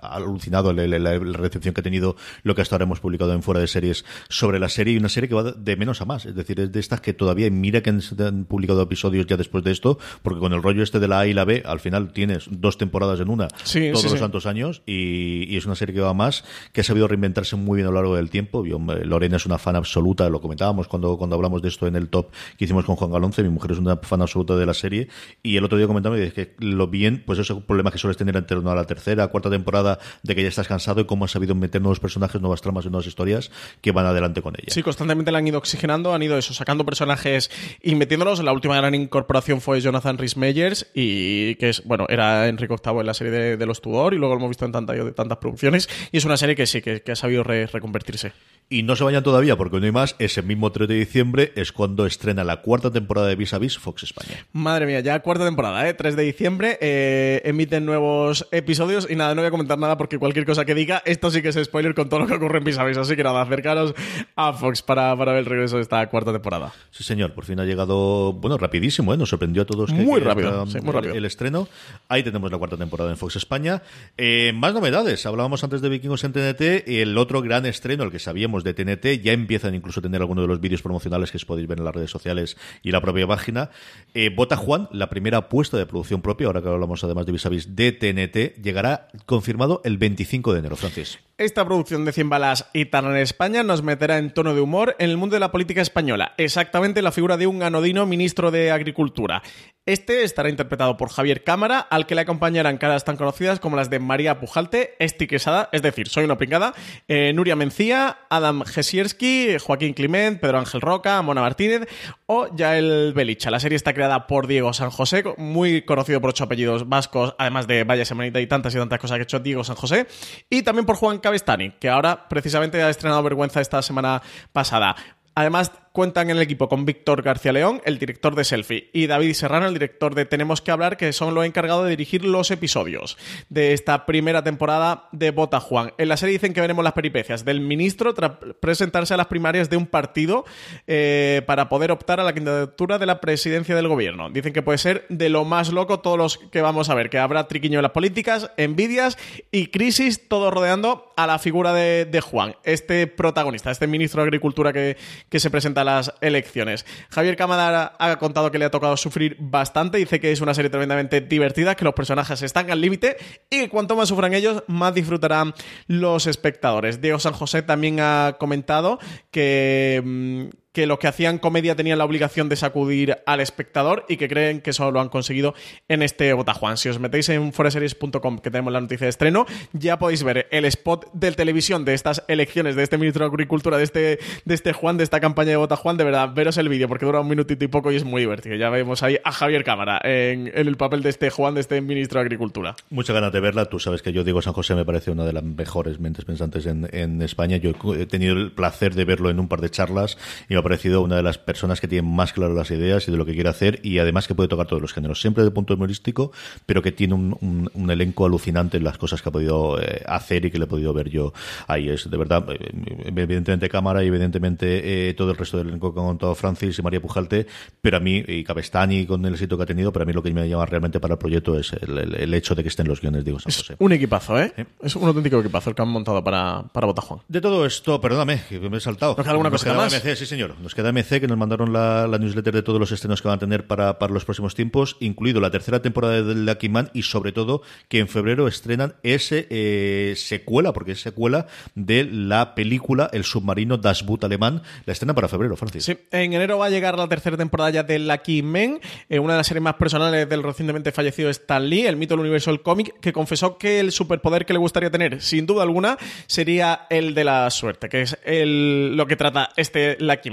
alucinamos 0.02 0.51
la, 0.52 1.20
recepción 1.20 1.74
que 1.74 1.82
ha 1.82 1.84
tenido 1.84 2.16
lo 2.44 2.56
que 2.56 2.62
hasta 2.62 2.76
ahora 2.76 2.84
hemos 2.84 3.00
publicado 3.00 3.34
en 3.34 3.44
fuera 3.44 3.60
de 3.60 3.68
series 3.68 4.06
sobre 4.30 4.60
la 4.60 4.70
serie 4.70 4.94
y 4.94 4.98
una 4.98 5.10
serie 5.10 5.30
que 5.30 5.36
va 5.36 5.44
de 5.44 5.76
menos 5.76 6.02
a 6.02 6.06
más. 6.06 6.26
Es 6.26 6.36
decir, 6.36 6.60
es 6.60 6.72
de 6.72 6.80
estas 6.80 7.02
que 7.02 7.14
todavía 7.14 7.50
mira 7.50 7.82
que 7.82 7.90
han, 7.90 8.46
publicado 8.46 8.82
episodios 8.82 9.26
ya 9.28 9.38
después 9.38 9.64
de 9.64 9.72
esto, 9.72 9.98
porque 10.22 10.40
con 10.40 10.54
el 10.54 10.62
rollo 10.62 10.84
este 10.84 11.00
de 11.00 11.08
la 11.08 11.20
A 11.20 11.28
y 11.28 11.34
la 11.34 11.46
B, 11.46 11.64
al 11.66 11.80
final 11.80 12.12
tienes 12.14 12.48
dos 12.50 12.78
temporadas 12.78 13.20
en 13.20 13.30
una 13.30 13.48
todos 13.48 14.04
los 14.04 14.20
tantos 14.20 14.46
años 14.46 14.82
y, 14.86 15.56
es 15.56 15.66
una 15.66 15.76
serie 15.76 15.94
que 15.94 16.02
va 16.02 16.14
más, 16.14 16.44
que 16.72 16.82
ha 16.82 16.84
sabido 16.84 17.08
reinventarse 17.08 17.56
muy 17.56 17.78
bien 17.78 17.88
a 17.88 17.92
lo 17.92 17.96
largo 17.96 18.16
del 18.16 18.30
tiempo. 18.30 18.64
Lorena 18.66 19.38
es 19.38 19.46
una 19.46 19.58
fan 19.58 19.76
absoluta, 19.76 20.28
lo 20.30 20.42
comentábamos 20.42 20.88
cuando, 20.88 21.18
cuando 21.18 21.36
hablamos 21.36 21.62
de 21.62 21.68
esto 21.68 21.88
en 21.88 21.96
el 21.96 22.10
top 22.10 22.32
que 22.58 22.66
hicimos 22.66 22.86
con 22.86 22.96
Juan 22.96 23.12
Galonce, 23.12 23.44
mi 23.44 23.50
mujer 23.50 23.72
es 23.72 23.78
una 23.78 23.98
fan 23.98 24.22
absoluta 24.22 24.56
de 24.56 24.66
la 24.66 24.74
serie 24.74 25.08
y 25.44 25.58
el 25.58 25.64
otro 25.64 25.78
día 25.78 25.88
comentamos 25.88 26.20
que 26.32 26.56
lo 26.60 26.88
bien, 26.88 27.24
pues 27.26 27.40
esos 27.40 27.64
problemas 27.64 27.94
que 27.94 28.00
sueles 28.00 28.18
tener 28.18 28.36
en 28.36 28.46
torno 28.46 28.72
a 28.72 28.76
la 28.76 28.86
tercera, 28.86 29.28
cuarta 29.28 29.50
temporada, 29.50 30.00
de 30.24 30.36
que 30.36 30.41
ya 30.44 30.50
estás 30.50 30.68
cansado 30.68 31.02
y 31.02 31.06
cómo 31.06 31.26
ha 31.26 31.28
sabido 31.28 31.56
meter 31.56 31.82
nuevos 31.82 32.00
personajes, 32.00 32.42
nuevas 32.42 32.62
tramas 32.62 32.86
y 32.86 32.90
nuevas 32.90 33.08
historias 33.08 33.52
que 33.82 33.92
van 33.92 34.06
adelante 34.06 34.42
con 34.42 34.56
ella. 34.56 34.70
Sí, 34.70 34.84
constantemente 34.84 35.32
la 35.32 35.40
han 35.40 35.48
ido 35.48 35.58
oxigenando, 35.58 36.14
han 36.14 36.24
ido 36.24 36.38
eso, 36.38 36.54
sacando 36.54 36.86
personajes 36.86 37.52
y 37.82 37.96
metiéndolos. 37.96 38.44
La 38.44 38.54
última 38.54 38.76
gran 38.78 38.96
incorporación 38.96 39.62
fue 39.62 39.82
Jonathan 39.82 40.18
Rhys 40.18 40.38
Meyers 40.38 40.88
y 40.94 41.56
que 41.56 41.70
es, 41.70 41.84
bueno, 41.86 42.06
era 42.10 42.48
Enrique 42.48 42.76
VIII 42.84 43.00
en 43.00 43.06
la 43.06 43.14
serie 43.14 43.58
de, 43.58 43.66
los 43.66 43.82
Tudor 43.82 44.14
y 44.14 44.18
luego 44.18 44.36
lo 44.36 44.40
hemos 44.40 44.50
visto 44.50 44.66
en 44.66 44.72
tantas 44.72 44.98
tantas 45.16 45.38
producciones 45.38 45.90
y 46.12 46.18
es 46.18 46.26
una 46.26 46.38
serie 46.38 46.56
que 46.56 46.66
sí, 46.66 46.82
que, 46.82 47.04
ha 47.12 47.16
sabido 47.16 47.44
reconvertirse. 47.44 48.34
Y 48.70 48.84
no 48.84 48.96
se 48.96 49.04
vayan 49.04 49.22
todavía 49.22 49.58
porque 49.58 49.80
no 49.80 49.86
hay 49.86 49.92
más. 49.92 50.16
Ese 50.18 50.42
mismo 50.42 50.72
3 50.72 50.88
de 50.88 50.96
diciembre 50.96 51.52
es 51.56 51.74
cuando 51.74 52.06
estrena 52.06 52.46
la 52.46 52.62
cuarta 52.62 52.90
temporada 52.90 53.28
de 53.28 53.36
Vis 53.36 53.54
a 53.54 53.58
Vis 53.58 53.78
Fox 53.78 54.04
España. 54.04 54.46
Madre 54.54 54.86
mía, 54.86 55.02
ya 55.02 55.20
cuarta 55.20 55.44
temporada, 55.44 55.90
¿eh? 55.90 55.94
3 55.94 56.16
de 56.16 56.24
diciembre. 56.24 56.78
Eh, 56.80 57.42
emiten 57.44 57.86
nuevos 57.86 58.48
episodios 58.52 59.08
y 59.10 59.16
nada, 59.18 59.36
no 59.36 59.42
voy 59.42 59.50
a 59.50 59.52
comentar 59.52 59.78
nada 59.78 59.98
porque 59.98 60.18
cualquier 60.32 60.46
cosa 60.46 60.64
que 60.64 60.74
diga, 60.74 61.04
esto 61.06 61.30
sí 61.30 61.42
que 61.42 61.50
es 61.50 61.60
spoiler 61.62 61.94
con 61.94 62.08
todo 62.08 62.22
lo 62.22 62.28
que 62.28 62.36
ocurre 62.36 62.60
en 62.60 62.64
Vis 62.64 62.78
a 62.78 62.86
Vis. 62.86 62.98
Así 62.98 63.18
que 63.18 63.24
nada, 63.24 63.42
acercaros 63.42 63.94
a 64.38 64.54
Fox 64.54 64.82
para, 64.82 65.14
para 65.18 65.34
ver 65.34 65.42
el 65.42 65.46
regreso 65.46 65.76
de 65.76 65.82
esta 65.82 66.08
cuarta 66.08 66.32
temporada. 66.32 66.72
Sí, 66.90 67.04
señor. 67.04 67.34
Por 67.34 67.44
fin 67.44 67.60
ha 67.60 67.66
llegado, 67.66 68.32
bueno, 68.32 68.58
rapidísimo, 68.58 69.14
¿eh? 69.14 69.18
Nos 69.18 69.30
sorprendió 69.30 69.64
a 69.64 69.66
todos. 69.66 69.92
muy 69.92 70.22
rápido, 70.22 70.66
muy 70.66 70.92
rápido. 70.94 71.14
El, 71.14 71.26
estreno. 71.26 71.68
Ahí 72.08 72.24
tenemos 72.24 72.50
la 72.50 72.58
cuarta 72.58 72.78
temporada 72.78 73.12
en 73.12 73.18
Fox 73.18 73.36
España. 73.36 73.82
Eh, 74.18 74.54
más 74.56 74.74
novedades. 74.74 75.26
Hablábamos 75.26 75.66
antes 75.66 75.82
de 75.82 75.90
Vikingos 75.90 76.24
en 76.24 76.32
TNT. 76.32 76.88
El 76.88 77.18
otro 77.18 77.42
gran 77.42 77.66
estreno, 77.66 78.06
el 78.06 78.12
que 78.12 78.20
sabíamos 78.20 78.64
de 78.64 78.74
TNT, 78.74 79.22
ya 79.22 79.34
empiezan 79.34 79.76
incluso 79.76 80.00
a 80.00 80.04
tener 80.04 80.22
algunos 80.22 80.46
de 80.46 80.48
los 80.48 80.62
vídeos 80.62 80.82
promocionales 80.82 81.30
que 81.32 81.38
os 81.38 81.46
podéis 81.46 81.68
ver 81.68 81.80
en 81.80 81.84
las 81.84 81.94
redes 81.94 82.10
sociales 82.10 82.56
y 82.84 82.92
la 82.92 83.02
propia 83.02 83.28
página. 83.28 83.70
Eh, 84.14 84.30
Bota 84.34 84.56
Juan, 84.56 84.88
la 84.94 85.10
primera 85.10 85.40
apuesta 85.40 85.76
de 85.76 85.86
producción 85.86 86.22
propia, 86.22 86.48
ahora 86.48 86.62
que 86.62 86.70
hablamos 86.70 87.04
además 87.04 87.26
de 87.26 87.34
Visavis 87.34 87.76
de 87.76 87.92
TNT, 87.92 88.62
llegará 88.62 89.10
confirmado 89.26 89.82
el 89.84 89.98
25 90.22 90.54
de 90.54 90.60
enero, 90.60 90.76
Francis. 90.76 91.20
Esta 91.38 91.66
producción 91.66 92.06
de 92.06 92.12
100 92.12 92.30
balas 92.30 92.70
y 92.72 92.86
tan 92.86 93.06
en 93.06 93.18
España 93.18 93.64
nos 93.64 93.82
meterá 93.82 94.20
en 94.20 94.32
tono 94.32 94.54
de 94.54 94.62
humor 94.62 94.96
en 95.00 95.10
el 95.10 95.18
mundo 95.18 95.36
de 95.36 95.40
la 95.40 95.52
política 95.52 95.82
española, 95.82 96.36
exactamente 96.38 97.02
la 97.02 97.12
figura 97.12 97.36
de 97.36 97.48
un 97.48 97.64
anodino 97.64 98.06
ministro 98.06 98.52
de 98.52 98.70
Agricultura. 98.70 99.42
Este 99.88 100.24
estará 100.24 100.48
interpretado 100.48 100.96
por 100.96 101.10
Javier 101.10 101.44
Cámara, 101.44 101.80
al 101.80 102.06
que 102.06 102.14
le 102.14 102.22
acompañarán 102.22 102.78
caras 102.78 103.04
tan 103.04 103.18
conocidas 103.18 103.60
como 103.60 103.76
las 103.76 103.90
de 103.90 103.98
María 103.98 104.40
Pujalte, 104.40 104.94
Esti 105.00 105.26
Quesada, 105.26 105.70
es 105.72 105.82
decir, 105.82 106.08
Soy 106.08 106.24
una 106.24 106.38
pringada, 106.38 106.76
eh, 107.08 107.34
Nuria 107.34 107.56
Mencía, 107.56 108.20
Adam 108.30 108.62
Gesierski, 108.64 109.58
Joaquín 109.60 109.94
Climent, 109.96 110.40
Pedro 110.40 110.60
Ángel 110.60 110.82
Roca, 110.82 111.20
Mona 111.24 111.42
Martínez 111.42 111.88
o 112.28 112.56
Yael 112.56 113.14
Belicha. 113.16 113.50
La 113.50 113.60
serie 113.60 113.76
está 113.76 113.96
creada 113.96 114.28
por 114.28 114.46
Diego 114.46 114.72
San 114.74 114.92
José, 114.92 115.24
muy 115.38 115.82
conocido 115.82 116.22
por 116.22 116.30
ocho 116.30 116.44
apellidos 116.44 116.88
vascos, 116.88 117.34
además 117.40 117.66
de 117.66 117.84
Vaya 117.84 118.06
Semanita 118.06 118.40
y 118.40 118.46
tantas 118.46 118.76
y 118.76 118.78
tantas 118.78 119.00
cosas 119.00 119.18
que 119.18 119.22
ha 119.22 119.24
hecho 119.24 119.40
Diego 119.40 119.64
San 119.64 119.78
José, 119.78 120.06
y 120.50 120.64
también 120.64 120.86
por 120.86 120.96
Juan 120.96 121.20
Cabestani, 121.20 121.72
que 121.72 121.90
ahora 121.90 122.28
precisamente 122.28 122.82
ha 122.82 122.90
estrenado 122.90 123.24
Vergüenza 123.24 123.62
esta 123.62 123.82
semana 123.82 124.22
pasada. 124.54 124.96
Además, 125.36 125.72
cuentan 125.92 126.30
en 126.30 126.38
el 126.38 126.44
equipo 126.44 126.70
con 126.70 126.86
Víctor 126.86 127.22
García 127.22 127.52
León, 127.52 127.82
el 127.86 128.00
director 128.00 128.36
de 128.36 128.46
Selfie, 128.46 128.90
y 128.94 129.08
David 129.08 129.34
Serrano, 129.34 129.68
el 129.68 129.74
director 129.74 130.16
de 130.16 130.26
Tenemos 130.26 130.62
que 130.62 130.72
hablar, 130.72 130.96
que 130.96 131.12
son 131.12 131.34
los 131.34 131.46
encargados 131.46 131.84
de 131.84 131.90
dirigir 131.90 132.24
los 132.24 132.50
episodios 132.52 133.18
de 133.50 133.74
esta 133.74 134.06
primera 134.06 134.44
temporada 134.44 135.10
de 135.12 135.32
Bota 135.32 135.60
Juan. 135.60 135.94
En 135.98 136.08
la 136.08 136.18
serie 136.18 136.34
dicen 136.34 136.54
que 136.54 136.62
veremos 136.62 136.84
las 136.84 136.94
peripecias 136.94 137.44
del 137.44 137.60
ministro 137.60 138.14
tras 138.14 138.34
presentarse 138.60 139.14
a 139.14 139.18
las 139.18 139.28
primarias 139.28 139.70
de 139.70 139.78
un 139.78 139.86
partido 139.86 140.46
eh, 140.88 141.42
para 141.46 141.68
poder 141.68 141.92
optar 141.92 142.20
a 142.20 142.24
la 142.24 142.34
candidatura 142.34 142.98
de 142.98 143.06
la 143.06 143.20
presidencia 143.20 143.76
del 143.76 143.88
gobierno. 143.88 144.30
Dicen 144.30 144.54
que 144.54 144.62
puede 144.62 144.78
ser 144.78 145.06
de 145.10 145.30
lo 145.30 145.44
más 145.44 145.72
loco 145.72 146.00
todos 146.00 146.18
los 146.18 146.38
que 146.38 146.62
vamos 146.62 146.90
a 146.90 146.96
ver, 146.96 147.10
que 147.10 147.20
habrá 147.20 147.48
triquiño 147.48 147.80
en 147.80 147.84
las 147.84 147.92
políticas, 147.92 148.52
envidias 148.56 149.18
y 149.52 149.68
crisis, 149.68 150.28
todo 150.30 150.52
rodeando 150.52 151.12
a 151.18 151.28
la 151.28 151.40
figura 151.40 151.74
de, 151.74 152.22
Juan, 152.22 152.56
este 152.64 153.08
protagonista, 153.08 153.72
este 153.72 153.88
ministro 153.88 154.22
de 154.22 154.28
Agricultura 154.28 154.72
que, 154.72 154.96
que 155.28 155.40
se 155.40 155.50
presenta 155.50 155.81
las 155.84 156.14
elecciones. 156.22 156.86
Javier 157.10 157.36
Cámara 157.36 157.94
ha 158.00 158.16
contado 158.18 158.52
que 158.52 158.60
le 158.60 158.66
ha 158.66 158.72
tocado 158.72 158.98
sufrir 158.98 159.38
bastante, 159.40 159.98
dice 159.98 160.20
que 160.20 160.32
es 160.32 160.42
una 160.42 160.54
serie 160.54 160.70
tremendamente 160.70 161.22
divertida, 161.22 161.76
que 161.76 161.86
los 161.86 161.94
personajes 161.94 162.42
están 162.42 162.72
al 162.72 162.82
límite 162.82 163.18
y 163.50 163.60
que 163.60 163.70
cuanto 163.70 163.96
más 163.96 164.10
sufran 164.10 164.34
ellos, 164.34 164.64
más 164.68 164.94
disfrutarán 164.94 165.54
los 165.88 166.28
espectadores. 166.28 167.02
Diego 167.02 167.20
San 167.20 167.34
José 167.34 167.62
también 167.62 168.00
ha 168.00 168.36
comentado 168.40 169.00
que, 169.32 170.02
mm, 170.04 170.46
que 170.74 170.86
los 170.86 171.00
que 171.00 171.08
hacían 171.08 171.38
comedia 171.38 171.76
tenían 171.76 171.98
la 171.98 172.06
obligación 172.06 172.48
de 172.48 172.56
sacudir 172.56 173.18
al 173.26 173.42
espectador 173.42 174.06
y 174.08 174.18
que 174.18 174.28
creen 174.28 174.62
que 174.62 174.70
eso 174.70 174.92
lo 174.92 175.02
han 175.02 175.10
conseguido 175.10 175.54
en 175.88 176.02
este 176.02 176.32
Botajuan. 176.34 176.78
Si 176.78 176.88
os 176.90 177.00
metéis 177.00 177.30
en 177.30 177.52
foreseries.com, 177.52 178.40
que 178.40 178.52
tenemos 178.52 178.72
la 178.72 178.80
noticia 178.80 179.06
de 179.06 179.10
estreno, 179.10 179.46
ya 179.74 180.00
podéis 180.00 180.24
ver 180.24 180.48
el 180.52 180.66
spot 180.66 181.12
de 181.14 181.32
televisión 181.34 181.84
de 181.84 181.94
estas 181.94 182.24
elecciones, 182.28 182.76
de 182.76 182.84
este 182.84 182.98
ministro 182.98 183.26
de 183.26 183.32
Agricultura, 183.32 183.78
de 183.78 183.84
este, 183.84 184.20
de 184.46 184.54
este 184.54 184.74
Juan, 184.74 184.98
de 184.98 185.04
esta 185.04 185.20
campaña 185.20 185.52
de 185.52 185.58
Botajuan. 185.58 185.98
De 185.98 186.04
verdad, 186.04 186.34
veros 186.34 186.58
el 186.58 186.70
vídeo 186.70 186.88
porque 186.88 187.06
dura 187.06 187.20
un 187.20 187.28
minutito 187.28 187.66
y 187.66 187.68
poco 187.68 187.92
y 187.92 187.98
es 187.98 188.06
muy 188.06 188.22
divertido. 188.22 188.56
Ya 188.56 188.70
vemos 188.70 189.04
ahí 189.04 189.18
a 189.24 189.32
Javier 189.32 189.64
Cámara 189.64 190.00
en, 190.04 190.52
el 190.54 190.78
papel 190.78 191.04
de 191.04 191.10
este 191.10 191.30
Juan, 191.30 191.56
de 191.56 191.62
este 191.62 191.82
ministro 191.82 192.20
de 192.20 192.26
Agricultura. 192.26 192.76
Muchas 192.90 193.14
ganas 193.14 193.34
de 193.34 193.40
verla. 193.42 193.66
Tú 193.66 193.80
sabes 193.80 194.02
que 194.02 194.14
yo 194.14 194.24
digo 194.24 194.42
San 194.42 194.54
José 194.54 194.76
me 194.76 194.86
parece 194.86 195.12
una 195.12 195.26
de 195.26 195.34
las 195.34 195.44
mejores 195.44 196.00
mentes 196.00 196.24
pensantes 196.24 196.66
en, 196.66 196.88
en 196.94 197.22
España. 197.22 197.58
Yo 197.58 197.74
he 197.94 198.06
tenido 198.06 198.34
el 198.34 198.52
placer 198.54 198.96
de 198.96 199.04
verlo 199.04 199.30
en 199.30 199.40
un 199.40 199.50
par 199.50 199.60
de 199.60 199.70
charlas 199.70 200.18
y 200.48 200.56
ha 200.62 200.64
parecido 200.64 201.02
una 201.02 201.16
de 201.16 201.24
las 201.24 201.38
personas 201.38 201.82
que 201.82 201.88
tiene 201.88 202.08
más 202.08 202.34
claras 202.34 202.56
las 202.56 202.72
ideas 202.72 203.08
y 203.08 203.12
de 203.12 203.18
lo 203.18 203.26
que 203.26 203.34
quiere 203.34 203.50
hacer 203.50 203.80
y 203.84 204.00
además 204.00 204.28
que 204.28 204.36
puede 204.36 204.48
tocar 204.48 204.68
todos 204.68 204.82
los 204.82 204.94
géneros, 204.94 205.20
siempre 205.20 205.44
de 205.44 205.52
punto 205.52 205.74
humorístico, 205.74 206.32
pero 206.66 206.82
que 206.82 206.92
tiene 206.92 207.14
un, 207.14 207.70
un, 207.74 207.92
elenco 207.92 208.26
alucinante 208.26 208.78
en 208.78 208.84
las 208.84 208.98
cosas 208.98 209.22
que 209.22 209.30
ha 209.30 209.32
podido 209.32 209.82
eh, 209.82 210.04
hacer 210.06 210.46
y 210.46 210.52
que 210.52 210.58
le 210.58 210.66
he 210.66 210.68
podido 210.68 210.94
ver 210.94 211.10
yo 211.10 211.34
ahí. 211.68 211.90
Es 211.90 212.10
de 212.10 212.18
verdad, 212.18 212.46
eh, 212.50 212.72
evidentemente 213.06 213.68
cámara 213.70 214.04
y 214.04 214.08
evidentemente 214.08 215.10
eh, 215.10 215.14
todo 215.14 215.32
el 215.32 215.38
resto 215.38 215.58
del 215.58 215.70
elenco 215.70 215.94
que 215.94 216.00
han 216.00 216.06
contado 216.06 216.36
Francis 216.36 216.80
y 216.80 216.82
María 216.82 217.02
Pujalte, 217.02 217.48
pero 217.82 217.98
a 217.98 218.00
mí, 218.00 218.24
y 218.28 218.44
Cabestani 218.44 219.06
con 219.06 219.26
el 219.26 219.34
éxito 219.34 219.58
que 219.58 219.64
ha 219.64 219.66
tenido, 219.66 219.92
pero 219.92 220.04
a 220.04 220.06
mí 220.06 220.14
lo 220.14 220.24
que 220.24 220.32
me 220.32 220.48
llama 220.48 220.66
realmente 220.66 221.00
para 221.00 221.16
el 221.16 221.18
proyecto 221.18 221.60
es 221.60 221.74
el, 221.74 222.34
hecho 222.34 222.56
de 222.56 222.64
que 222.64 222.70
estén 222.70 222.88
los 222.88 223.02
guiones, 223.02 223.26
digo, 223.26 223.40
Es 223.46 223.74
un 223.78 223.92
equipazo, 223.92 224.40
¿eh? 224.40 224.54
Es 224.82 224.96
un 224.96 225.08
auténtico 225.08 225.40
equipazo 225.40 225.72
el 225.72 225.76
que 225.76 225.82
han 225.82 225.90
montado 225.90 226.24
para, 226.24 226.64
para 226.72 226.88
Botajuan. 226.88 227.22
De 227.28 227.42
todo 227.42 227.66
esto, 227.66 228.00
perdóname, 228.00 228.42
que 228.48 228.60
me 228.70 228.78
he 228.78 228.80
saltado. 228.80 229.16
¿Nos 229.18 229.26
queda 229.26 229.32
alguna 229.32 229.50
cosa 229.50 229.74
más? 229.74 229.92
sí 229.94 230.26
señor. 230.26 230.51
Nos 230.62 230.76
queda 230.76 230.92
MC, 230.92 231.20
que 231.20 231.28
nos 231.28 231.38
mandaron 231.38 231.74
la, 231.74 232.08
newsletter 232.20 232.54
de 232.54 232.64
todos 232.64 232.80
los 232.80 232.92
estrenos 232.92 233.22
que 233.22 233.28
van 233.28 233.38
a 233.38 233.40
tener 233.40 233.68
para, 233.68 234.00
para, 234.00 234.14
los 234.14 234.26
próximos 234.26 234.56
tiempos, 234.56 234.98
incluido 235.00 235.40
la 235.40 235.52
tercera 235.52 235.82
temporada 235.82 236.22
de 236.22 236.36
Lucky 236.36 236.70
Man 236.70 236.90
y 236.94 237.04
sobre 237.04 237.32
todo 237.32 237.62
que 237.88 238.00
en 238.00 238.08
febrero 238.08 238.48
estrenan 238.48 238.96
ese 239.04 239.48
eh, 239.50 240.14
secuela, 240.18 240.74
porque 240.74 240.94
es 240.94 241.02
secuela 241.02 241.48
de 241.76 242.04
la 242.04 242.56
película 242.56 243.10
El 243.14 243.24
submarino 243.24 243.78
Das 243.78 244.06
Boot 244.06 244.24
alemán. 244.24 244.62
La 244.86 244.94
estrenan 244.94 245.16
para 245.16 245.28
febrero, 245.28 245.56
Francis. 245.56 245.86
Sí, 245.86 245.98
en 246.12 246.34
enero 246.34 246.58
va 246.58 246.66
a 246.66 246.70
llegar 246.70 246.98
la 246.98 247.08
tercera 247.08 247.38
temporada 247.38 247.70
ya 247.70 247.84
de 247.84 248.00
Lucky 248.00 248.42
Men, 248.42 248.80
eh, 249.10 249.20
una 249.20 249.34
de 249.34 249.38
las 249.38 249.48
series 249.48 249.64
más 249.64 249.76
personales 249.76 250.28
del 250.28 250.44
recientemente 250.44 250.92
fallecido 250.92 251.30
Stan 251.30 251.68
Lee, 251.68 251.86
el 251.86 251.98
mito 251.98 252.14
del 252.14 252.22
universo 252.22 252.52
del 252.52 252.62
cómic, 252.62 253.00
que 253.00 253.14
confesó 253.14 253.58
que 253.58 253.80
el 253.80 253.92
superpoder 253.92 254.46
que 254.46 254.54
le 254.54 254.60
gustaría 254.60 254.90
tener, 254.90 255.22
sin 255.22 255.46
duda 255.46 255.64
alguna, 255.64 255.98
sería 256.28 256.88
el 256.90 257.14
de 257.14 257.24
la 257.24 257.50
suerte, 257.50 257.90
que 257.90 258.02
es 258.02 258.18
el, 258.26 258.96
lo 258.96 259.06
que 259.06 259.16
trata 259.16 259.50
este 259.56 259.98
Lucky 260.00 260.32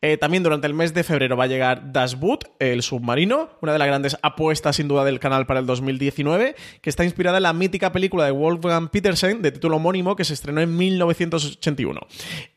Eh, 0.00 0.16
también 0.16 0.42
durante 0.42 0.66
el 0.66 0.74
mes 0.74 0.94
de 0.94 1.04
febrero 1.04 1.36
va 1.36 1.44
a 1.44 1.48
llegar 1.48 1.92
Das 1.92 2.18
Boot, 2.18 2.44
el 2.58 2.82
submarino, 2.82 3.50
una 3.60 3.72
de 3.72 3.78
las 3.78 3.88
grandes 3.88 4.16
apuestas 4.22 4.76
sin 4.76 4.88
duda 4.88 5.04
del 5.04 5.20
canal 5.20 5.46
para 5.46 5.60
el 5.60 5.66
2019, 5.66 6.54
que 6.80 6.90
está 6.90 7.04
inspirada 7.04 7.36
en 7.36 7.44
la 7.44 7.52
mítica 7.52 7.92
película 7.92 8.24
de 8.24 8.30
Wolfgang 8.30 8.88
Petersen 8.88 9.42
de 9.42 9.52
título 9.52 9.76
homónimo 9.76 10.16
que 10.16 10.24
se 10.24 10.34
estrenó 10.34 10.60
en 10.60 10.76
1981. 10.76 12.00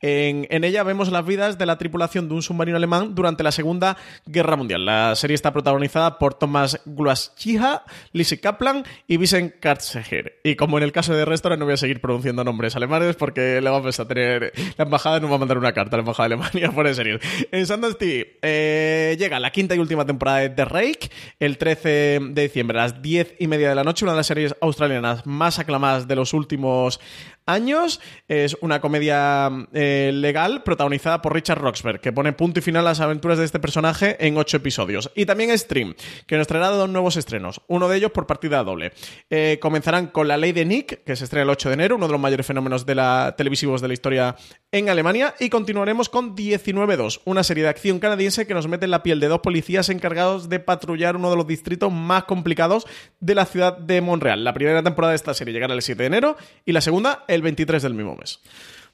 En, 0.02 0.64
ella 0.64 0.84
vemos 0.84 1.12
las 1.12 1.26
vidas 1.26 1.58
de 1.58 1.66
la 1.66 1.78
tripulación 1.78 2.28
de 2.28 2.36
un 2.36 2.41
submarino 2.41 2.78
alemán 2.78 3.14
durante 3.14 3.43
la 3.43 3.52
Segunda 3.52 3.98
Guerra 4.26 4.56
Mundial. 4.56 4.86
La 4.86 5.16
serie 5.16 5.36
está 5.36 5.54
protagonizada 5.54 6.18
por 6.18 6.34
Thomas 6.34 6.82
Gluaschija, 6.86 7.84
Lizzie 8.14 8.39
Kaplan 8.39 8.84
y 9.08 9.18
Vincent 9.18 9.54
Kartzeger. 9.60 10.39
Y 10.43 10.56
como 10.56 10.78
en 10.78 10.84
el 10.84 10.91
caso 10.91 11.14
de 11.14 11.26
Restaurant, 11.26 11.60
no 11.60 11.66
voy 11.66 11.76
a 11.76 11.78
seguir 11.78 12.02
pronunciando 12.02 12.43
nombres 12.43 12.76
alemanes 12.76 13.16
porque 13.16 13.62
le 13.62 13.70
vamos 13.70 14.00
a 14.00 14.08
tener. 14.08 14.54
La 14.78 14.86
embajada 14.86 15.20
nos 15.20 15.32
va 15.32 15.36
a 15.36 15.39
mandar 15.39 15.58
una 15.58 15.74
carta 15.74 15.96
a 15.96 15.98
la 15.98 16.02
embajada 16.02 16.30
de 16.30 16.36
Alemania 16.36 16.72
series. 16.94 17.22
En 17.52 17.66
Sundance 17.66 18.38
eh, 18.42 19.16
llega 19.18 19.40
la 19.40 19.52
quinta 19.52 19.76
y 19.76 19.80
última 19.80 20.06
temporada 20.06 20.40
de 20.40 20.50
The 20.50 20.66
Rake 20.66 21.10
el 21.40 21.58
13 21.58 22.20
de 22.32 22.42
diciembre 22.44 22.80
a 22.80 22.84
las 22.84 23.02
10 23.02 23.36
y 23.40 23.48
media 23.48 23.70
de 23.70 23.76
la 23.76 23.84
noche, 23.84 24.06
una 24.06 24.12
de 24.12 24.18
las 24.18 24.28
series 24.28 24.56
australianas 24.62 25.26
más 25.26 25.60
aclamadas 25.60 26.08
de 26.08 26.16
los 26.16 26.34
últimos 26.34 27.00
años. 27.46 28.00
Es 28.28 28.58
una 28.62 28.82
comedia 28.82 29.50
eh, 29.74 30.12
legal 30.14 30.64
protagonizada 30.64 31.22
por 31.22 31.34
Richard 31.34 31.60
Roxburgh, 31.60 32.00
que 32.00 32.12
pone 32.12 32.34
punto 32.34 32.60
y 32.60 32.62
final 32.62 32.86
a 32.86 32.91
las 32.91 33.00
aventuras 33.00 33.38
de 33.38 33.46
este 33.46 33.60
personaje 33.60 34.18
en 34.26 34.38
ocho 34.38 34.58
episodios. 34.58 35.12
Y 35.16 35.26
también 35.26 35.58
Stream, 35.58 35.96
que 36.28 36.38
nos 36.38 36.48
traerá 36.48 36.70
dos 36.70 36.89
nuevos 36.89 37.18
estrenos, 37.18 37.62
uno 37.68 37.88
de 37.88 37.98
ellos 37.98 38.12
por 38.12 38.28
partida 38.28 38.64
doble. 38.64 38.93
Eh, 39.30 39.60
comenzarán 39.62 40.08
con 40.08 40.28
La 40.28 40.38
Ley 40.38 40.52
de 40.52 40.66
Nick, 40.66 41.04
que 41.04 41.16
se 41.16 41.24
estrena 41.24 41.43
el 41.43 41.50
8 41.50 41.70
de 41.70 41.74
enero, 41.74 41.96
uno 41.96 42.08
de 42.08 42.12
los 42.12 42.22
mayores 42.22 42.46
fenómenos 42.46 42.86
televisivos 43.38 43.82
de 43.82 43.88
la 43.88 43.93
historia 43.93 44.36
en 44.72 44.89
Alemania, 44.89 45.36
y 45.39 45.50
continuaremos 45.50 46.10
con 46.10 46.36
19-2, 46.36 47.22
una 47.26 47.43
serie 47.43 47.64
de 47.64 47.70
acción 47.70 48.00
canadiense 48.00 48.48
que 48.48 48.54
nos 48.54 48.68
mete 48.68 48.86
en 48.86 48.91
la 48.91 49.04
piel 49.04 49.20
de 49.20 49.28
dos 49.28 49.39
policías 49.39 49.89
encargados 49.89 50.50
de 50.50 50.60
patrullar 50.60 51.16
uno 51.16 51.30
de 51.30 51.38
los 51.38 51.48
distritos 51.48 51.91
más 51.91 52.26
complicados 52.26 52.86
de 53.20 53.36
la 53.36 53.46
ciudad 53.46 53.78
de 53.78 54.02
Montreal. 54.02 54.43
La 54.43 54.54
primera 54.54 54.84
temporada 54.84 55.12
de 55.12 55.18
esta 55.18 55.34
serie 55.34 55.54
llegará 55.54 55.74
el 55.74 55.82
7 55.82 56.04
de 56.04 56.08
enero 56.08 56.38
y 56.66 56.72
la 56.72 56.82
segunda 56.82 57.24
23 57.42 57.82
del 57.84 57.94
mismo 57.94 58.16
mes. 58.16 58.40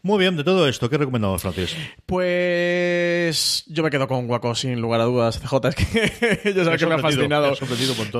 Muy 0.04 0.18
bien, 0.18 0.36
de 0.36 0.44
todo 0.44 0.68
esto, 0.68 0.90
¿qué 0.90 0.98
recomendamos, 0.98 1.44
Francis? 1.44 1.76
Pues 2.08 3.64
yo 3.68 3.84
me 3.84 3.92
quedo 3.92 4.08
con 4.08 4.26
Guaco, 4.26 4.56
sin 4.56 4.82
lugar 4.82 5.00
a 5.00 5.04
dudas. 5.04 5.40
CJ, 5.44 5.68
es 5.68 5.76
que 5.76 6.54
yo 6.56 6.66
sé 6.66 6.78
que 6.78 6.88
me 6.88 6.96
ha 6.96 6.98
fascinado. 6.98 7.54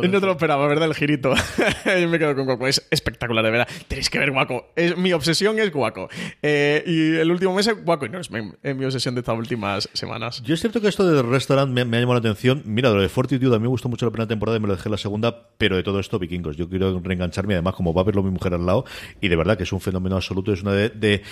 Me 0.02 0.08
no 0.08 0.20
te 0.20 0.26
lo 0.28 0.34
esperaba, 0.34 0.68
¿verdad? 0.68 0.88
El 0.88 0.94
girito. 0.94 1.34
yo 1.86 2.08
me 2.08 2.20
quedo 2.20 2.36
con 2.36 2.46
Guaco. 2.46 2.68
Es 2.68 2.88
espectacular, 2.92 3.44
de 3.44 3.50
verdad. 3.50 3.68
Tenéis 3.88 4.12
que 4.12 4.20
ver 4.20 4.32
Guaco. 4.32 4.72
Es, 4.76 4.96
mi 4.96 5.12
obsesión 5.12 5.58
es 5.58 5.72
Guaco. 5.72 6.08
Eh, 6.44 6.84
y 6.86 7.20
el 7.20 7.32
último 7.32 7.56
mes 7.56 7.66
es 7.66 7.84
Guaco 7.84 8.06
y 8.06 8.10
no 8.10 8.20
es 8.20 8.30
mi, 8.30 8.42
mi, 8.42 8.86
obsesión 8.86 9.16
de 9.16 9.22
estas 9.22 9.36
últimas 9.36 9.90
semanas. 9.94 10.44
Yo 10.44 10.54
es 10.54 10.60
cierto 10.60 10.82
que 10.82 10.88
esto 10.88 11.04
del 11.04 11.28
restaurant 11.28 11.72
me, 11.72 11.84
me, 11.84 11.98
ha 11.98 12.00
llamado 12.02 12.20
la 12.22 12.30
atención. 12.30 12.62
Mira, 12.66 12.92
lo 12.92 13.02
de 13.02 13.10
Fortitude 13.10 13.56
a 13.56 13.58
mí 13.58 13.64
me 13.64 13.70
gustó 13.70 13.90
mucho 13.90 14.06
la 14.06 14.12
primera 14.12 14.28
temporada 14.28 14.58
y 14.58 14.62
me 14.62 14.68
lo 14.68 14.76
dejé 14.76 14.88
la 14.88 14.98
segunda, 14.98 15.50
pero 15.58 15.78
de 15.78 15.84
todo 15.84 16.00
esto, 16.00 16.20
vikingos. 16.20 16.58
Yo 16.58 16.70
quiero 16.70 17.00
reengancharme, 17.04 17.56
además, 17.56 17.74
como 17.74 17.92
va 17.92 18.02
a 18.02 18.06
verlo 18.06 18.22
mi 18.22 18.30
mujer 18.30 18.54
al 18.54 18.68
lado, 18.68 18.86
y 19.20 19.30
de 19.30 19.36
verdad 19.36 19.58
que 19.58 19.64
es 19.64 19.74
un 19.74 19.82
fenómeno 19.82 20.16
absoluto. 20.16 20.54
Es 20.54 20.62
una 20.62 20.74
de, 20.74 20.90
de, 20.90 21.24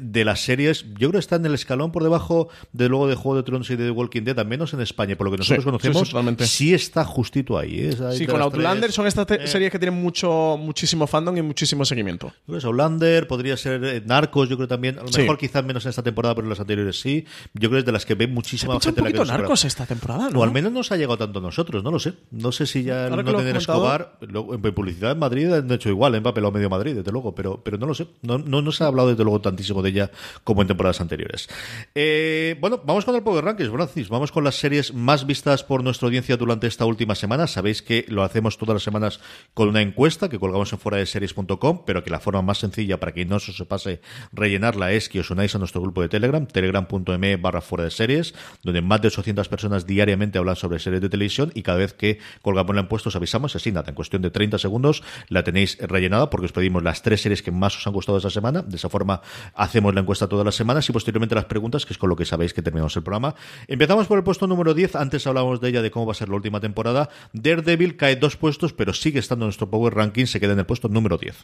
de 0.00 0.24
las 0.24 0.40
series, 0.40 0.84
yo 0.92 1.08
creo 1.08 1.12
que 1.12 1.18
está 1.18 1.36
en 1.36 1.46
el 1.46 1.54
escalón 1.54 1.92
por 1.92 2.02
debajo 2.02 2.48
de 2.72 2.88
luego 2.88 3.08
de 3.08 3.14
Juego 3.14 3.36
de 3.36 3.42
Tronos 3.42 3.70
y 3.70 3.76
de 3.76 3.84
The 3.86 3.90
Walking 3.90 4.22
Dead, 4.22 4.38
al 4.38 4.46
menos 4.46 4.74
en 4.74 4.80
España, 4.80 5.16
por 5.16 5.26
lo 5.26 5.32
que 5.32 5.38
nosotros 5.38 5.64
conocemos, 5.64 6.08
sí, 6.48 6.74
está 6.74 7.04
justito 7.04 7.58
ahí. 7.58 7.80
¿eh? 7.80 7.96
sí, 8.12 8.26
con 8.26 8.40
Outlander 8.42 8.92
son 8.92 9.06
estas 9.06 9.30
eh. 9.30 9.46
series 9.46 9.70
que 9.70 9.78
tienen 9.78 10.00
mucho 10.00 10.56
muchísimo 10.58 11.06
fandom 11.06 11.36
y 11.36 11.42
muchísimo 11.42 11.84
seguimiento. 11.84 12.32
Pues 12.46 12.64
Outlander, 12.64 13.26
podría 13.26 13.56
ser 13.56 13.84
eh, 13.84 14.02
Narcos, 14.04 14.48
yo 14.48 14.56
creo 14.56 14.68
también, 14.68 14.98
a 14.98 15.02
lo 15.02 15.10
mejor 15.10 15.38
quizás 15.38 15.64
menos 15.64 15.84
en 15.84 15.90
esta 15.90 16.02
temporada, 16.02 16.34
pero 16.34 16.46
en 16.46 16.50
las 16.50 16.60
anteriores 16.60 17.00
sí. 17.00 17.24
Yo 17.54 17.68
creo 17.68 17.72
que 17.72 17.78
es 17.78 17.86
de 17.86 17.92
las 17.92 18.06
que 18.06 18.14
ve 18.14 18.26
muchísima 18.26 18.74
gente. 18.74 18.88
Un 18.88 19.06
poquito 19.06 19.24
Narcos 19.24 19.64
esta 19.64 19.86
temporada, 19.86 20.30
¿no? 20.30 20.40
O 20.40 20.42
al 20.42 20.52
menos 20.52 20.72
nos 20.72 20.90
ha 20.92 20.96
llegado 20.96 21.18
tanto 21.18 21.38
a 21.38 21.42
nosotros, 21.42 21.82
no 21.84 21.90
lo 21.90 21.98
sé. 21.98 22.14
No 22.30 22.52
sé 22.52 22.66
si 22.66 22.82
ya 22.82 23.08
no 23.08 23.24
tener 23.24 23.56
Escobar, 23.56 24.18
en 24.20 24.74
publicidad 24.74 25.12
en 25.12 25.18
Madrid 25.18 25.52
han 25.52 25.70
hecho 25.70 25.88
igual, 25.88 26.14
en 26.14 26.22
papel 26.22 26.44
o 26.44 26.52
medio 26.52 26.70
Madrid, 26.70 26.94
desde 26.94 27.12
luego, 27.12 27.34
pero, 27.34 27.62
pero 27.62 27.78
no 27.78 27.86
lo 27.86 27.94
sé. 27.94 28.08
No, 28.22 28.38
no, 28.38 28.62
no 28.62 28.72
se 28.72 28.84
ha 28.84 28.86
hablado 28.88 29.08
desde 29.08 29.24
luego 29.24 29.40
tantísimo 29.40 29.67
de 29.68 29.90
ella 29.90 30.10
como 30.44 30.62
en 30.62 30.68
temporadas 30.68 31.00
anteriores. 31.00 31.48
Eh, 31.94 32.56
bueno, 32.60 32.80
vamos 32.84 33.04
con 33.04 33.14
el 33.14 33.22
Power 33.22 33.44
Rankings, 33.44 33.70
Francis. 33.70 34.08
Vamos 34.08 34.32
con 34.32 34.44
las 34.44 34.56
series 34.56 34.94
más 34.94 35.26
vistas 35.26 35.64
por 35.64 35.84
nuestra 35.84 36.06
audiencia 36.06 36.36
durante 36.36 36.66
esta 36.66 36.84
última 36.84 37.14
semana. 37.14 37.46
Sabéis 37.46 37.82
que 37.82 38.04
lo 38.08 38.22
hacemos 38.22 38.58
todas 38.58 38.74
las 38.74 38.82
semanas 38.82 39.20
con 39.54 39.68
una 39.68 39.82
encuesta 39.82 40.28
que 40.28 40.38
colgamos 40.38 40.72
en 40.72 40.78
fuera 40.78 40.98
de 40.98 41.06
series.com, 41.06 41.82
pero 41.84 42.02
que 42.02 42.10
la 42.10 42.20
forma 42.20 42.42
más 42.42 42.58
sencilla 42.58 42.98
para 42.98 43.12
que 43.12 43.24
no 43.24 43.38
se 43.38 43.50
os 43.50 43.68
pase 43.68 44.00
rellenarla 44.32 44.92
es 44.92 45.08
que 45.08 45.20
os 45.20 45.30
unáis 45.30 45.54
a 45.54 45.58
nuestro 45.58 45.80
grupo 45.80 46.02
de 46.02 46.08
Telegram, 46.08 46.46
telegram.me 46.46 47.36
barra 47.36 47.60
fuera 47.60 47.84
de 47.84 47.90
series, 47.90 48.34
donde 48.62 48.82
más 48.82 49.00
de 49.00 49.08
800 49.08 49.48
personas 49.48 49.86
diariamente 49.86 50.38
hablan 50.38 50.56
sobre 50.56 50.78
series 50.78 51.02
de 51.02 51.08
televisión 51.08 51.52
y 51.54 51.62
cada 51.62 51.78
vez 51.78 51.92
que 51.92 52.18
colgamos 52.42 52.74
la 52.74 52.82
encuesta 52.82 53.08
os 53.08 53.16
avisamos, 53.16 53.54
así 53.56 53.72
nada, 53.72 53.88
en 53.88 53.94
cuestión 53.94 54.22
de 54.22 54.30
30 54.30 54.58
segundos 54.58 55.02
la 55.28 55.44
tenéis 55.44 55.78
rellenada 55.80 56.30
porque 56.30 56.46
os 56.46 56.52
pedimos 56.52 56.82
las 56.82 57.02
tres 57.02 57.22
series 57.22 57.42
que 57.42 57.50
más 57.50 57.76
os 57.76 57.86
han 57.86 57.92
gustado 57.92 58.18
esa 58.18 58.30
semana. 58.30 58.62
De 58.62 58.76
esa 58.76 58.88
forma 58.88 59.20
hacemos 59.58 59.94
la 59.94 60.00
encuesta 60.00 60.28
todas 60.28 60.44
las 60.44 60.54
semanas 60.54 60.88
y 60.88 60.92
posteriormente 60.92 61.34
las 61.34 61.44
preguntas, 61.44 61.84
que 61.84 61.92
es 61.92 61.98
con 61.98 62.08
lo 62.08 62.16
que 62.16 62.24
sabéis 62.24 62.54
que 62.54 62.62
terminamos 62.62 62.96
el 62.96 63.02
programa. 63.02 63.34
Empezamos 63.66 64.06
por 64.06 64.18
el 64.18 64.24
puesto 64.24 64.46
número 64.46 64.72
10. 64.72 64.96
Antes 64.96 65.26
hablábamos 65.26 65.60
de 65.60 65.68
ella, 65.68 65.82
de 65.82 65.90
cómo 65.90 66.06
va 66.06 66.12
a 66.12 66.14
ser 66.14 66.28
la 66.28 66.36
última 66.36 66.60
temporada. 66.60 67.10
Daredevil 67.32 67.96
cae 67.96 68.16
dos 68.16 68.36
puestos, 68.36 68.72
pero 68.72 68.94
sigue 68.94 69.18
estando 69.18 69.44
en 69.44 69.48
nuestro 69.48 69.68
Power 69.68 69.94
Ranking. 69.94 70.26
Se 70.26 70.40
queda 70.40 70.52
en 70.52 70.60
el 70.60 70.66
puesto 70.66 70.88
número 70.88 71.18
10. 71.18 71.36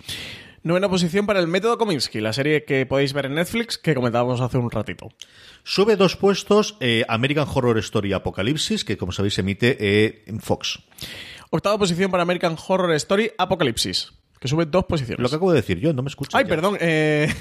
Novena 0.63 0.89
posición 0.89 1.27
para 1.27 1.41
el 1.41 1.49
método 1.49 1.77
Kominsky, 1.77 2.21
la 2.21 2.33
serie 2.33 2.65
que 2.65 2.87
podéis 2.87 3.13
ver 3.13 3.27
en 3.27 3.35
Netflix, 3.35 3.77
que 3.77 3.95
comentábamos 3.95 4.41
hace 4.41 4.57
un 4.57 4.71
ratito. 4.71 5.09
Sube 5.63 5.97
dos 5.97 6.17
puestos 6.17 6.77
eh, 6.81 7.05
American 7.09 7.47
Horror 7.53 7.79
Story 7.79 8.13
Apocalipsis, 8.13 8.85
que 8.85 8.97
como 8.97 9.13
sabéis 9.13 9.39
emite 9.39 9.77
eh, 9.79 10.25
en 10.27 10.41
Fox. 10.41 10.81
Octava 11.51 11.79
posición 11.79 12.11
para 12.11 12.23
American 12.23 12.57
Horror 12.67 12.95
Story 12.95 13.33
Apocalipsis 13.37 14.13
que 14.45 14.49
sube 14.49 14.67
dos 14.67 14.85
posiciones. 14.85 15.23
Lo 15.23 15.31
que 15.31 15.37
acabo 15.37 15.53
de 15.53 15.57
decir 15.63 15.81
yo, 15.81 15.95
no 15.95 16.03
me 16.03 16.09
escucho. 16.11 16.37
Ay, 16.37 16.45
perdón. 16.45 16.77
Eh... 16.79 17.33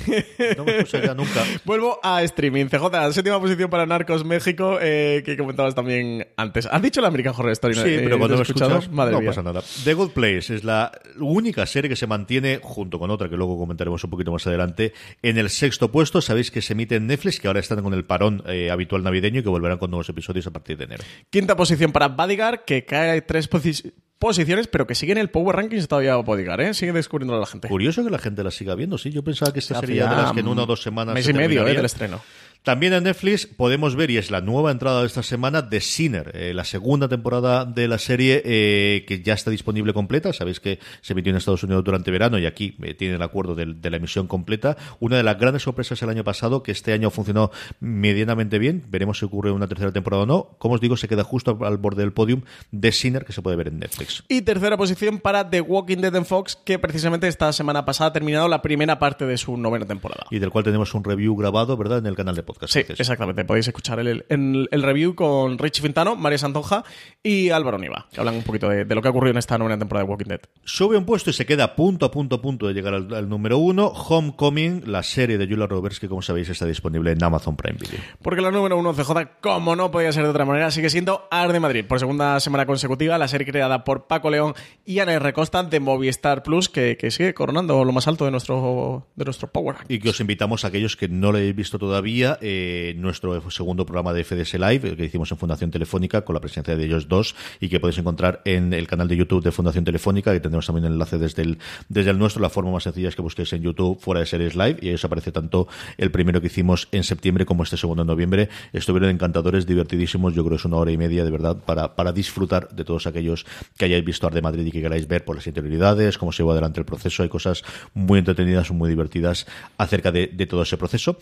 No 0.57 0.63
me 0.63 0.77
escucho 0.77 0.99
ya 0.99 1.13
nunca. 1.13 1.43
Vuelvo 1.65 1.99
a 2.01 2.23
streaming. 2.23 2.67
CJ, 2.67 3.11
séptima 3.11 3.41
posición 3.41 3.69
para 3.69 3.85
Narcos 3.85 4.23
México, 4.23 4.77
eh, 4.81 5.21
que 5.25 5.35
comentabas 5.35 5.75
también 5.75 6.25
antes. 6.37 6.65
¿Has 6.65 6.81
dicho 6.81 7.01
la 7.01 7.09
American 7.09 7.33
Horror 7.37 7.51
Story? 7.51 7.73
Sí, 7.75 7.81
Eh, 7.85 8.01
pero 8.05 8.17
cuando 8.17 8.35
¿te 8.35 8.37
me 8.37 8.41
has 8.43 8.47
escuchado? 8.49 8.71
escuchas, 8.77 8.93
Madre 8.95 9.11
no 9.15 9.19
mía. 9.19 9.29
pasa 9.31 9.43
nada. 9.43 9.61
The 9.83 9.93
Good 9.93 10.11
Place 10.11 10.55
es 10.55 10.63
la 10.63 10.93
única 11.19 11.65
serie 11.65 11.89
que 11.89 11.97
se 11.97 12.07
mantiene, 12.07 12.59
junto 12.63 12.99
con 12.99 13.11
otra 13.11 13.27
que 13.27 13.35
luego 13.35 13.57
comentaremos 13.59 14.01
un 14.05 14.09
poquito 14.09 14.31
más 14.31 14.47
adelante, 14.47 14.93
en 15.21 15.37
el 15.37 15.49
sexto 15.49 15.91
puesto. 15.91 16.21
Sabéis 16.21 16.51
que 16.51 16.61
se 16.61 16.71
emite 16.71 16.95
en 16.95 17.07
Netflix, 17.07 17.41
que 17.41 17.47
ahora 17.47 17.59
están 17.59 17.81
con 17.83 17.93
el 17.93 18.05
parón 18.05 18.41
habitual 18.71 19.03
navideño 19.03 19.41
y 19.41 19.43
que 19.43 19.49
volverán 19.49 19.77
con 19.77 19.91
nuevos 19.91 20.07
episodios 20.07 20.47
a 20.47 20.51
partir 20.51 20.77
de 20.77 20.85
enero. 20.85 21.03
Quinta 21.29 21.57
posición 21.57 21.91
para 21.91 22.07
Bodyguard, 22.07 22.61
que 22.65 22.85
cae 22.85 23.21
tres 23.23 23.49
posi- 23.49 23.91
posiciones, 24.19 24.67
pero 24.67 24.87
que 24.87 24.95
sigue 24.95 25.11
en 25.11 25.17
el 25.17 25.29
Power 25.29 25.55
Rankings 25.55 25.87
todavía 25.87 26.15
Bodyguard, 26.15 26.61
¿eh? 26.61 26.73
Sigue 26.73 26.93
descubriendo 26.93 27.35
a 27.35 27.39
la 27.39 27.45
gente. 27.45 27.67
Curioso 27.67 28.03
que 28.03 28.09
la 28.09 28.19
gente 28.19 28.43
la 28.43 28.51
siga 28.51 28.75
viendo, 28.75 28.97
sí. 28.97 29.11
Yo 29.11 29.23
pensaba 29.23 29.51
que 29.51 29.59
esta 29.59 29.77
Hace 29.77 29.87
sería 29.87 30.07
de 30.07 30.15
las 30.15 30.31
que 30.31 30.39
en 30.39 30.47
una 30.47 30.63
o 30.63 30.65
dos 30.65 30.81
semanas. 30.81 31.13
Mes 31.13 31.25
se 31.25 31.31
y 31.31 31.33
medio. 31.33 31.67
¿eh? 31.67 31.73
Del 31.75 31.85
estreno. 31.85 32.21
También 32.63 32.93
en 32.93 33.03
Netflix 33.03 33.45
podemos 33.45 33.97
ver, 33.97 34.09
y 34.09 34.15
es 34.15 34.31
la 34.31 34.39
nueva 34.39 34.71
entrada 34.71 35.01
de 35.01 35.07
esta 35.07 35.21
semana, 35.21 35.67
The 35.67 35.81
Sinner, 35.81 36.31
eh, 36.33 36.53
la 36.53 36.63
segunda 36.63 37.09
temporada 37.09 37.65
de 37.65 37.89
la 37.89 37.97
serie 37.97 38.41
eh, 38.45 39.03
que 39.05 39.21
ya 39.21 39.33
está 39.33 39.51
disponible 39.51 39.91
completa. 39.93 40.31
Sabéis 40.31 40.61
que 40.61 40.79
se 41.01 41.11
emitió 41.11 41.31
en 41.31 41.35
Estados 41.35 41.63
Unidos 41.63 41.83
durante 41.83 42.09
verano 42.09 42.39
y 42.39 42.45
aquí 42.45 42.77
eh, 42.81 42.93
tiene 42.93 43.15
el 43.15 43.21
acuerdo 43.21 43.53
de, 43.53 43.65
la 43.65 43.97
emisión 43.97 44.27
completa. 44.27 44.77
Una 45.01 45.17
de 45.17 45.23
las 45.23 45.37
grandes 45.37 45.63
sorpresas 45.63 46.01
el 46.03 46.09
año 46.09 46.23
pasado, 46.23 46.63
que 46.63 46.71
este 46.71 46.93
año 46.93 47.09
funcionó 47.09 47.51
medianamente 47.81 48.59
bien. 48.59 48.85
Veremos 48.87 49.19
si 49.19 49.25
ocurre 49.25 49.51
una 49.51 49.67
tercera 49.67 49.91
temporada 49.91 50.23
o 50.23 50.25
no. 50.25 50.55
Como 50.57 50.75
os 50.75 50.79
digo, 50.79 50.95
se 50.95 51.09
queda 51.09 51.25
justo 51.25 51.59
al, 51.65 51.75
borde 51.75 52.03
del 52.03 52.13
podium 52.13 52.43
The 52.79 52.93
Sinner, 52.93 53.25
que 53.25 53.33
se 53.33 53.41
puede 53.41 53.57
ver 53.57 53.67
en 53.67 53.79
Netflix. 53.79 54.23
Y 54.29 54.41
tercera 54.41 54.77
posición 54.77 55.19
para 55.19 55.49
The 55.49 55.59
Walking 55.59 55.97
Dead 55.97 56.15
en 56.15 56.25
Fox, 56.25 56.55
que 56.55 56.79
precisamente 56.79 57.27
esta 57.27 57.51
semana 57.51 57.83
pasada 57.83 58.11
ha 58.11 58.13
terminado 58.13 58.47
la 58.47 58.61
primera 58.61 58.99
parte 58.99 59.25
de 59.25 59.37
su 59.37 59.57
novena 59.57 59.85
temporada. 59.85 60.27
Y 60.31 60.39
del 60.39 60.49
cual 60.49 60.63
tenemos 60.63 60.93
un 60.93 61.03
review 61.03 61.35
grabado, 61.35 61.75
¿verdad?, 61.75 61.97
en 61.97 62.05
el 62.05 62.15
canal 62.15 62.35
de 62.35 62.43
podcast. 62.43 62.52
Sí, 62.65 62.79
exactamente. 62.87 63.45
Podéis 63.45 63.67
escuchar 63.67 63.99
el, 63.99 64.25
el- 64.29 64.67
el 64.71 64.83
review 64.83 65.15
con 65.15 65.57
Richie 65.57 65.81
Fintano, 65.81 66.15
María 66.15 66.37
Santonja 66.37 66.83
y 67.21 67.49
Álvaro 67.49 67.77
Niva, 67.77 68.07
que 68.11 68.19
hablan 68.19 68.35
un 68.35 68.43
poquito 68.43 68.69
de, 68.69 68.85
de 68.85 68.95
lo 68.95 69.01
que 69.01 69.07
ha 69.07 69.11
ocurrido 69.11 69.31
en 69.31 69.37
esta 69.37 69.57
novena 69.57 69.77
temporada 69.77 70.05
de 70.05 70.11
Walking 70.11 70.27
Dead. 70.27 70.41
Sube 70.63 70.97
un 70.97 71.05
puesto 71.05 71.29
y 71.29 71.33
se 71.33 71.45
queda 71.45 71.75
punto 71.75 72.05
a 72.05 72.11
punto 72.11 72.35
a 72.37 72.41
punto 72.41 72.67
de 72.67 72.73
llegar 72.73 72.93
al, 72.93 73.13
al 73.13 73.29
número 73.29 73.57
uno. 73.57 73.87
Homecoming, 73.87 74.83
la 74.85 75.03
serie 75.03 75.37
de 75.37 75.47
Julia 75.47 75.67
Roberts, 75.67 75.99
que 75.99 76.07
como 76.07 76.21
sabéis 76.21 76.49
está 76.49 76.65
disponible 76.65 77.11
en 77.11 77.23
Amazon 77.23 77.55
Prime 77.55 77.77
Video. 77.79 77.99
Porque 78.21 78.41
la 78.41 78.51
número 78.51 78.77
uno 78.77 78.93
CJ, 78.93 79.39
como 79.41 79.75
no 79.75 79.91
podía 79.91 80.11
ser 80.11 80.23
de 80.23 80.29
otra 80.29 80.45
manera, 80.45 80.71
sigue 80.71 80.89
siendo 80.89 81.27
Ar 81.31 81.51
de 81.51 81.59
Madrid. 81.59 81.85
Por 81.85 81.99
segunda 81.99 82.39
semana 82.39 82.65
consecutiva, 82.65 83.17
la 83.17 83.27
serie 83.27 83.47
creada 83.47 83.83
por 83.83 84.07
Paco 84.07 84.29
León 84.29 84.53
y 84.85 84.99
Ana 84.99 85.13
R. 85.13 85.33
Costa 85.33 85.63
de 85.63 85.79
Movistar 85.79 86.43
Plus, 86.43 86.69
que, 86.69 86.97
que 86.97 87.11
sigue 87.11 87.33
coronando 87.33 87.83
lo 87.83 87.91
más 87.91 88.07
alto 88.07 88.25
de 88.25 88.31
nuestro, 88.31 89.07
de 89.15 89.25
nuestro 89.25 89.49
Power. 89.51 89.75
Y 89.87 89.99
que 89.99 90.09
os 90.09 90.19
invitamos 90.19 90.65
a 90.65 90.67
aquellos 90.69 90.95
que 90.95 91.07
no 91.07 91.31
lo 91.31 91.37
hayáis 91.37 91.55
visto 91.55 91.79
todavía, 91.79 92.37
eh, 92.45 92.93
nuestro 92.97 93.49
segundo 93.49 93.85
programa 93.85 94.11
de 94.11 94.25
FDS 94.25 94.55
Live, 94.55 94.89
el 94.89 94.97
que 94.97 95.05
hicimos 95.05 95.31
en 95.31 95.37
Fundación 95.37 95.71
Telefónica, 95.71 96.25
con 96.25 96.33
la 96.33 96.41
presencia 96.41 96.75
de 96.75 96.83
ellos 96.83 97.07
dos, 97.07 97.35
y 97.61 97.69
que 97.69 97.79
podéis 97.79 97.97
encontrar 97.97 98.41
en 98.43 98.73
el 98.73 98.85
canal 98.85 99.07
de 99.07 99.15
YouTube 99.15 99.41
de 99.41 99.51
Fundación 99.51 99.85
Telefónica, 99.85 100.33
que 100.33 100.41
tendremos 100.41 100.65
también 100.65 100.85
el 100.85 100.93
enlace 100.93 101.17
desde 101.17 101.43
el, 101.43 101.57
desde 101.87 102.11
el 102.11 102.19
nuestro. 102.19 102.41
La 102.41 102.49
forma 102.49 102.71
más 102.71 102.83
sencilla 102.83 103.07
es 103.07 103.15
que 103.15 103.21
busquéis 103.21 103.53
en 103.53 103.61
YouTube 103.61 103.97
fuera 103.99 104.19
de 104.19 104.25
series 104.25 104.55
live, 104.55 104.77
y 104.81 104.89
ahí 104.89 104.93
os 104.95 105.05
aparece 105.05 105.31
tanto 105.31 105.69
el 105.97 106.11
primero 106.11 106.41
que 106.41 106.47
hicimos 106.47 106.89
en 106.91 107.05
septiembre 107.05 107.45
como 107.45 107.63
este 107.63 107.77
segundo 107.77 108.03
en 108.03 108.07
noviembre. 108.07 108.49
Estuvieron 108.73 109.09
encantadores, 109.09 109.65
divertidísimos. 109.65 110.33
Yo 110.33 110.43
creo 110.43 110.57
que 110.57 110.61
es 110.61 110.65
una 110.65 110.77
hora 110.77 110.91
y 110.91 110.97
media, 110.97 111.23
de 111.23 111.31
verdad, 111.31 111.55
para, 111.55 111.95
para 111.95 112.11
disfrutar 112.11 112.69
de 112.75 112.83
todos 112.83 113.07
aquellos 113.07 113.45
que 113.77 113.85
hayáis 113.85 114.03
visto 114.03 114.27
Ar 114.27 114.33
de 114.33 114.41
Madrid 114.41 114.65
y 114.65 114.71
que 114.71 114.81
queráis 114.81 115.07
ver 115.07 115.23
por 115.23 115.37
las 115.37 115.47
interioridades, 115.47 116.17
cómo 116.17 116.33
se 116.33 116.43
lleva 116.43 116.51
adelante 116.51 116.81
el 116.81 116.85
proceso. 116.85 117.23
Hay 117.23 117.29
cosas 117.29 117.63
muy 117.93 118.19
entretenidas, 118.19 118.69
muy 118.71 118.89
divertidas 118.89 119.47
acerca 119.77 120.11
de, 120.11 120.27
de 120.27 120.45
todo 120.45 120.63
ese 120.63 120.77
proceso. 120.77 121.17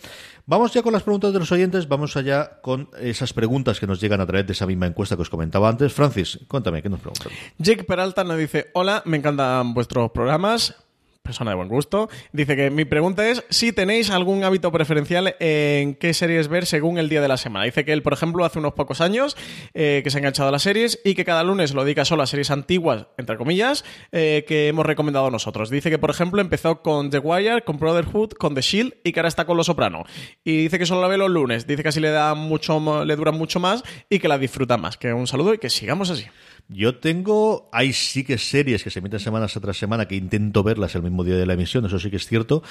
Vamos 0.46 0.72
ya 0.72 0.82
con 0.82 0.92
las 0.92 1.04
preguntas 1.12 1.34
de 1.34 1.38
los 1.40 1.52
oyentes, 1.52 1.88
vamos 1.88 2.16
allá 2.16 2.58
con 2.62 2.88
esas 2.98 3.34
preguntas 3.34 3.78
que 3.78 3.86
nos 3.86 4.00
llegan 4.00 4.22
a 4.22 4.26
través 4.26 4.46
de 4.46 4.54
esa 4.54 4.66
misma 4.66 4.86
encuesta 4.86 5.14
que 5.14 5.20
os 5.20 5.28
comentaba 5.28 5.68
antes. 5.68 5.92
Francis, 5.92 6.38
cuéntame, 6.48 6.80
¿qué 6.80 6.88
nos 6.88 7.00
preguntan? 7.00 7.30
Jake 7.58 7.84
Peralta 7.84 8.24
nos 8.24 8.38
dice, 8.38 8.70
hola, 8.72 9.02
me 9.04 9.18
encantan 9.18 9.74
vuestros 9.74 10.10
programas. 10.12 10.74
Persona 11.22 11.52
de 11.52 11.56
buen 11.56 11.68
gusto. 11.68 12.10
Dice 12.32 12.56
que 12.56 12.70
mi 12.70 12.84
pregunta 12.84 13.28
es 13.28 13.44
si 13.48 13.72
tenéis 13.72 14.10
algún 14.10 14.42
hábito 14.42 14.72
preferencial 14.72 15.36
en 15.38 15.94
qué 15.94 16.14
series 16.14 16.48
ver 16.48 16.66
según 16.66 16.98
el 16.98 17.08
día 17.08 17.20
de 17.20 17.28
la 17.28 17.36
semana. 17.36 17.64
Dice 17.64 17.84
que 17.84 17.92
él, 17.92 18.02
por 18.02 18.12
ejemplo, 18.12 18.44
hace 18.44 18.58
unos 18.58 18.72
pocos 18.72 19.00
años 19.00 19.36
eh, 19.72 20.00
que 20.02 20.10
se 20.10 20.18
ha 20.18 20.20
enganchado 20.20 20.48
a 20.48 20.52
las 20.52 20.62
series 20.62 20.98
y 21.04 21.14
que 21.14 21.24
cada 21.24 21.44
lunes 21.44 21.74
lo 21.74 21.84
dedica 21.84 22.04
solo 22.04 22.24
a 22.24 22.26
series 22.26 22.50
antiguas, 22.50 23.06
entre 23.18 23.36
comillas, 23.36 23.84
eh, 24.10 24.44
que 24.48 24.66
hemos 24.66 24.84
recomendado 24.84 25.30
nosotros. 25.30 25.70
Dice 25.70 25.90
que, 25.90 25.98
por 25.98 26.10
ejemplo, 26.10 26.40
empezó 26.40 26.82
con 26.82 27.10
The 27.10 27.20
Wire, 27.20 27.62
con 27.62 27.78
Brotherhood, 27.78 28.30
con 28.30 28.56
The 28.56 28.62
Shield 28.62 28.94
y 29.04 29.12
que 29.12 29.20
ahora 29.20 29.28
está 29.28 29.44
con 29.44 29.56
Los 29.56 29.66
Soprano. 29.66 30.04
Y 30.42 30.64
dice 30.64 30.80
que 30.80 30.86
solo 30.86 31.02
la 31.02 31.06
ve 31.06 31.18
los 31.18 31.30
lunes. 31.30 31.68
Dice 31.68 31.84
que 31.84 31.90
así 31.90 32.00
le 32.00 32.10
da 32.10 32.34
mucho, 32.34 33.04
le 33.04 33.14
dura 33.14 33.30
mucho 33.30 33.60
más 33.60 33.84
y 34.10 34.18
que 34.18 34.26
la 34.26 34.38
disfruta 34.38 34.76
más. 34.76 34.96
Que 34.96 35.12
un 35.12 35.28
saludo 35.28 35.54
y 35.54 35.58
que 35.58 35.70
sigamos 35.70 36.10
así. 36.10 36.26
Yo 36.68 36.96
tengo, 36.96 37.68
hay 37.72 37.92
sí 37.92 38.24
que 38.24 38.38
series 38.38 38.82
que 38.82 38.90
se 38.90 39.00
emiten 39.00 39.20
semana 39.20 39.46
tras 39.46 39.76
semana 39.76 40.08
que 40.08 40.16
intento 40.16 40.62
verlas 40.62 40.94
el 40.94 41.02
mismo 41.02 41.24
día 41.24 41.36
de 41.36 41.44
la 41.44 41.52
emisión, 41.54 41.84
eso 41.84 41.98
sí 41.98 42.10
que 42.10 42.16
es 42.16 42.26
cierto. 42.26 42.62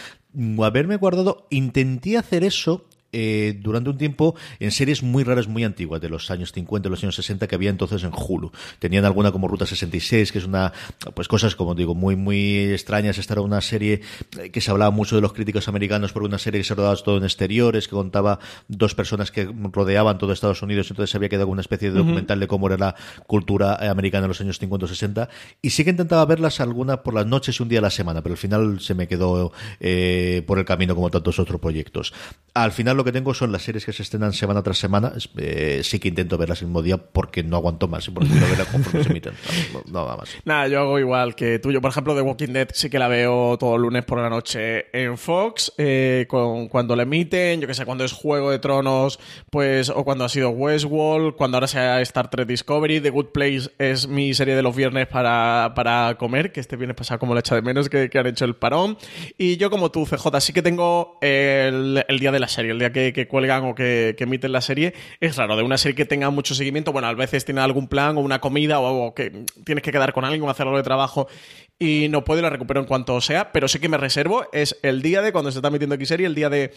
Haberme 0.63 0.95
guardado, 0.95 1.47
intenté 1.49 2.17
hacer 2.17 2.43
eso 2.43 2.85
eh, 3.13 3.57
durante 3.59 3.89
un 3.89 3.97
tiempo 3.97 4.35
en 4.59 4.71
series 4.71 5.03
muy 5.03 5.23
raras, 5.23 5.47
muy 5.47 5.63
antiguas, 5.63 6.01
de 6.01 6.09
los 6.09 6.31
años 6.31 6.51
50, 6.51 6.89
los 6.89 7.03
años 7.03 7.15
60, 7.15 7.47
que 7.47 7.55
había 7.55 7.69
entonces 7.69 8.03
en 8.03 8.11
Hulu. 8.13 8.51
Tenían 8.79 9.05
alguna 9.05 9.31
como 9.31 9.47
Ruta 9.47 9.65
66, 9.65 10.31
que 10.31 10.39
es 10.39 10.45
una, 10.45 10.73
pues 11.13 11.27
cosas 11.27 11.55
como 11.55 11.75
digo, 11.75 11.95
muy, 11.95 12.15
muy 12.15 12.71
extrañas. 12.71 13.17
Esta 13.17 13.33
era 13.33 13.41
una 13.41 13.61
serie 13.61 14.01
eh, 14.39 14.49
que 14.49 14.61
se 14.61 14.71
hablaba 14.71 14.91
mucho 14.91 15.15
de 15.15 15.21
los 15.21 15.33
críticos 15.33 15.67
americanos, 15.67 16.13
por 16.13 16.23
una 16.23 16.37
serie 16.37 16.61
que 16.61 16.65
se 16.65 16.75
rodaba 16.75 16.95
todo 16.95 17.17
en 17.17 17.23
exteriores, 17.23 17.87
que 17.87 17.95
contaba 17.95 18.39
dos 18.67 18.95
personas 18.95 19.31
que 19.31 19.49
rodeaban 19.71 20.17
todo 20.17 20.31
Estados 20.33 20.61
Unidos, 20.61 20.89
entonces 20.89 21.13
había 21.15 21.29
quedado 21.29 21.47
una 21.47 21.61
especie 21.61 21.91
de 21.91 21.97
documental 21.97 22.39
de 22.39 22.47
cómo 22.47 22.67
era 22.67 22.77
la 22.77 22.95
cultura 23.27 23.77
eh, 23.81 23.87
americana 23.87 24.25
en 24.25 24.29
los 24.29 24.41
años 24.41 24.59
50 24.59 24.85
o 24.85 24.87
60. 24.87 25.29
Y 25.61 25.71
sí 25.71 25.83
que 25.83 25.91
intentaba 25.91 26.25
verlas 26.25 26.59
alguna 26.59 27.03
por 27.03 27.13
las 27.13 27.25
noches 27.25 27.59
y 27.59 27.63
un 27.63 27.69
día 27.69 27.79
a 27.79 27.83
la 27.83 27.89
semana, 27.89 28.21
pero 28.21 28.33
al 28.33 28.37
final 28.37 28.79
se 28.79 28.93
me 28.93 29.07
quedó 29.07 29.51
eh, 29.79 30.43
por 30.47 30.59
el 30.59 30.65
camino 30.65 30.95
como 30.95 31.09
tantos 31.09 31.39
otros 31.39 31.59
proyectos. 31.59 32.13
Al 32.53 32.71
final 32.71 32.97
lo 33.01 33.05
que 33.05 33.11
tengo 33.11 33.33
son 33.33 33.51
las 33.51 33.63
series 33.63 33.83
que 33.83 33.93
se 33.93 34.03
estrenan 34.03 34.31
semana 34.31 34.61
tras 34.61 34.77
semana. 34.77 35.13
Eh, 35.37 35.81
sí 35.83 35.99
que 35.99 36.09
intento 36.09 36.37
verlas 36.37 36.61
el 36.61 36.67
mismo 36.67 36.83
día 36.83 36.97
porque 36.97 37.41
no 37.41 37.57
aguanto 37.57 37.87
más 37.87 38.07
y 38.07 38.11
porque 38.11 38.29
quiero 38.29 38.47
verlas 38.47 38.67
conforme 38.67 39.03
se 39.03 39.09
emiten. 39.09 39.33
No, 39.73 39.81
no, 39.87 40.05
nada 40.05 40.17
más. 40.17 40.29
Nada, 40.43 40.67
yo 40.67 40.79
hago 40.81 40.99
igual 40.99 41.35
que 41.35 41.59
tú. 41.59 41.71
Yo, 41.71 41.81
por 41.81 41.91
ejemplo, 41.91 42.15
The 42.15 42.21
Walking 42.21 42.53
Dead 42.53 42.69
sí 42.73 42.89
que 42.89 42.99
la 42.99 43.07
veo 43.07 43.57
todo 43.57 43.77
lunes 43.77 44.03
por 44.05 44.19
la 44.19 44.29
noche 44.29 44.85
en 44.93 45.17
Fox, 45.17 45.73
eh, 45.77 46.25
con, 46.27 46.67
cuando 46.67 46.95
la 46.95 47.03
emiten, 47.03 47.61
yo 47.61 47.67
que 47.67 47.73
sé, 47.73 47.85
cuando 47.85 48.03
es 48.03 48.11
Juego 48.11 48.51
de 48.51 48.59
Tronos, 48.59 49.19
pues, 49.49 49.89
o 49.89 50.03
cuando 50.03 50.25
ha 50.25 50.29
sido 50.29 50.49
Westworld, 50.49 51.35
cuando 51.35 51.57
ahora 51.57 51.67
sea 51.67 52.01
Star 52.01 52.29
Trek 52.29 52.47
Discovery, 52.47 53.01
The 53.01 53.09
Good 53.09 53.27
Place 53.27 53.71
es 53.77 54.07
mi 54.07 54.33
serie 54.33 54.55
de 54.55 54.61
los 54.61 54.75
viernes 54.75 55.07
para, 55.07 55.73
para 55.75 56.15
comer, 56.17 56.51
que 56.51 56.59
este 56.59 56.75
viernes 56.75 56.97
pasado 56.97 57.19
como 57.19 57.33
la 57.33 57.39
echa 57.39 57.55
de 57.55 57.61
menos, 57.61 57.89
que, 57.89 58.09
que 58.09 58.19
han 58.19 58.27
hecho 58.27 58.45
el 58.45 58.55
parón. 58.55 58.97
Y 59.37 59.57
yo 59.57 59.69
como 59.69 59.91
tú, 59.91 60.05
CJ, 60.05 60.39
sí 60.39 60.53
que 60.53 60.61
tengo 60.61 61.17
el, 61.21 62.03
el 62.07 62.19
día 62.19 62.31
de 62.31 62.39
la 62.39 62.47
serie, 62.47 62.71
el 62.71 62.79
día 62.79 62.90
que, 62.91 63.27
cuelgan 63.27 63.65
o 63.65 63.75
que, 63.75 64.15
que 64.17 64.23
emiten 64.23 64.51
la 64.51 64.61
serie. 64.61 64.93
Es 65.19 65.37
raro, 65.37 65.55
de 65.55 65.63
una 65.63 65.77
serie 65.77 65.95
que 65.95 66.05
tenga 66.05 66.29
mucho 66.29 66.55
seguimiento, 66.55 66.91
bueno, 66.91 67.07
a 67.07 67.13
veces 67.13 67.45
tiene 67.45 67.61
algún 67.61 67.87
plan 67.87 68.17
o 68.17 68.21
una 68.21 68.39
comida 68.39 68.79
o, 68.79 69.07
o 69.07 69.13
que 69.13 69.45
tienes 69.65 69.83
que 69.83 69.91
quedar 69.91 70.13
con 70.13 70.25
alguien 70.25 70.43
o 70.43 70.49
hacer 70.49 70.65
algo 70.65 70.77
de 70.77 70.83
trabajo 70.83 71.27
y 71.83 72.09
no 72.09 72.23
puedo 72.23 72.39
y 72.39 72.43
la 72.43 72.51
recupero 72.51 72.79
en 72.79 72.85
cuanto 72.85 73.19
sea, 73.21 73.51
pero 73.51 73.67
sí 73.67 73.79
que 73.79 73.89
me 73.89 73.97
reservo 73.97 74.45
es 74.53 74.77
el 74.83 75.01
día 75.01 75.23
de 75.23 75.31
cuando 75.31 75.51
se 75.51 75.57
está 75.57 75.69
emitiendo 75.69 75.95
X 75.95 76.07
serie, 76.09 76.27
el 76.27 76.35
día 76.35 76.47
de, 76.47 76.71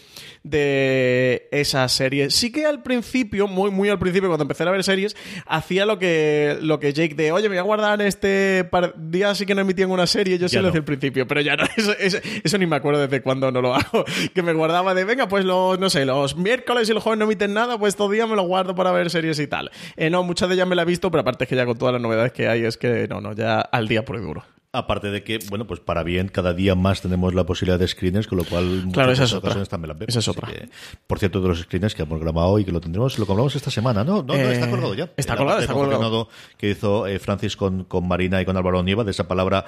de 0.55 1.47
esa 1.51 1.87
serie. 1.89 2.29
Sí 2.31 2.51
que 2.51 2.65
al 2.65 2.81
principio, 2.81 3.47
muy 3.47 3.69
muy 3.69 3.89
al 3.89 3.99
principio, 3.99 4.29
cuando 4.29 4.43
empecé 4.43 4.63
a 4.63 4.71
ver 4.71 4.83
series, 4.83 5.15
hacía 5.45 5.85
lo 5.85 5.99
que, 5.99 6.57
lo 6.61 6.79
que 6.79 6.91
Jake 6.93 7.13
de, 7.15 7.31
oye, 7.31 7.43
me 7.49 7.55
voy 7.55 7.59
a 7.59 7.63
guardar 7.63 8.01
este 8.01 8.63
par 8.71 8.95
día 8.97 9.35
sí 9.35 9.45
que 9.45 9.53
no 9.53 9.61
emitían 9.61 9.91
una 9.91 10.07
serie, 10.07 10.37
yo 10.37 10.49
sí 10.49 10.55
lo 10.61 10.69
hacía 10.69 10.79
al 10.79 10.85
principio, 10.85 11.27
pero 11.27 11.41
ya 11.41 11.55
no, 11.55 11.65
eso, 11.77 11.93
eso- 11.99 12.17
eso 12.43 12.57
ni 12.57 12.65
me 12.65 12.75
acuerdo 12.77 13.01
desde 13.01 13.21
cuándo 13.21 13.51
no 13.51 13.61
lo 13.61 13.75
hago, 13.75 14.05
que 14.33 14.41
me 14.41 14.53
guardaba 14.53 14.93
de, 14.95 15.03
venga, 15.05 15.27
pues 15.27 15.45
los, 15.45 15.77
no 15.79 15.89
sé, 15.89 16.05
los 16.05 16.35
miércoles 16.35 16.89
y 16.89 16.93
los 16.93 17.03
jueves 17.03 17.19
no 17.19 17.25
emiten 17.25 17.53
nada, 17.53 17.77
pues 17.77 17.93
estos 17.93 18.09
días 18.11 18.27
me 18.27 18.35
los 18.35 18.47
guardo 18.47 18.73
para 18.73 18.91
ver 18.91 19.09
series 19.09 19.39
y 19.39 19.47
tal. 19.47 19.69
Eh, 19.97 20.09
no, 20.09 20.23
muchas 20.23 20.49
de 20.49 20.55
ellas 20.55 20.67
me 20.67 20.75
las 20.75 20.83
he 20.83 20.87
visto, 20.87 21.11
pero 21.11 21.21
aparte 21.21 21.43
es 21.43 21.49
que 21.49 21.55
ya 21.55 21.65
con 21.65 21.77
todas 21.77 21.93
las 21.93 22.01
novedades 22.01 22.31
que 22.31 22.47
hay, 22.47 22.63
es 22.65 22.77
que 22.77 23.07
no, 23.07 23.21
no, 23.21 23.33
ya 23.33 23.59
al 23.61 23.87
día 23.87 24.03
por 24.03 24.19
duro. 24.21 24.43
Aparte 24.77 25.09
de 25.11 25.23
que, 25.23 25.39
bueno, 25.49 25.65
pues 25.67 25.79
para 25.79 26.03
bien, 26.03 26.27
cada 26.29 26.53
día 26.53 26.75
más 26.75 27.01
tenemos 27.01 27.33
la 27.33 27.45
posibilidad 27.45 27.79
de 27.79 27.87
screeners, 27.87 28.27
con 28.27 28.37
lo 28.39 28.43
cual 28.43 28.65
muchas 28.65 28.93
Claro, 28.93 29.11
esa 29.11 29.23
es 29.25 29.33
ocasiones 29.33 29.69
también 29.69 29.89
las 29.89 29.97
vemos. 29.99 30.09
Esa 30.09 30.19
es 30.19 30.27
Así 30.27 30.37
otra. 30.37 30.51
que, 30.51 30.69
por 31.07 31.19
cierto, 31.19 31.41
de 31.41 31.47
los 31.49 31.59
screeners 31.61 31.95
que 31.95 32.03
hemos 32.03 32.19
grabado 32.19 32.59
y 32.59 32.65
que 32.65 32.71
lo 32.71 32.81
tendremos, 32.81 33.17
lo 33.19 33.25
colgamos 33.25 33.55
esta 33.55 33.71
semana, 33.71 34.03
¿no? 34.03 34.17
No, 34.17 34.23
no, 34.23 34.33
Eh, 34.35 34.53
está 34.53 34.69
colgado 34.69 34.93
ya. 34.93 35.09
está 35.17 35.35
colgado, 35.37 35.59
está 35.59 35.73
colgado. 35.73 36.29
que 36.57 36.69
hizo 36.71 37.07
eh, 37.07 37.19
Francis 37.19 37.55
con, 37.57 37.83
con 37.85 38.07
Marina 38.07 38.41
y 38.41 38.45
con 38.45 38.57
Álvaro 38.57 38.83
Nieva, 38.83 39.03
de 39.03 39.11
esa 39.11 39.27
palabra 39.27 39.65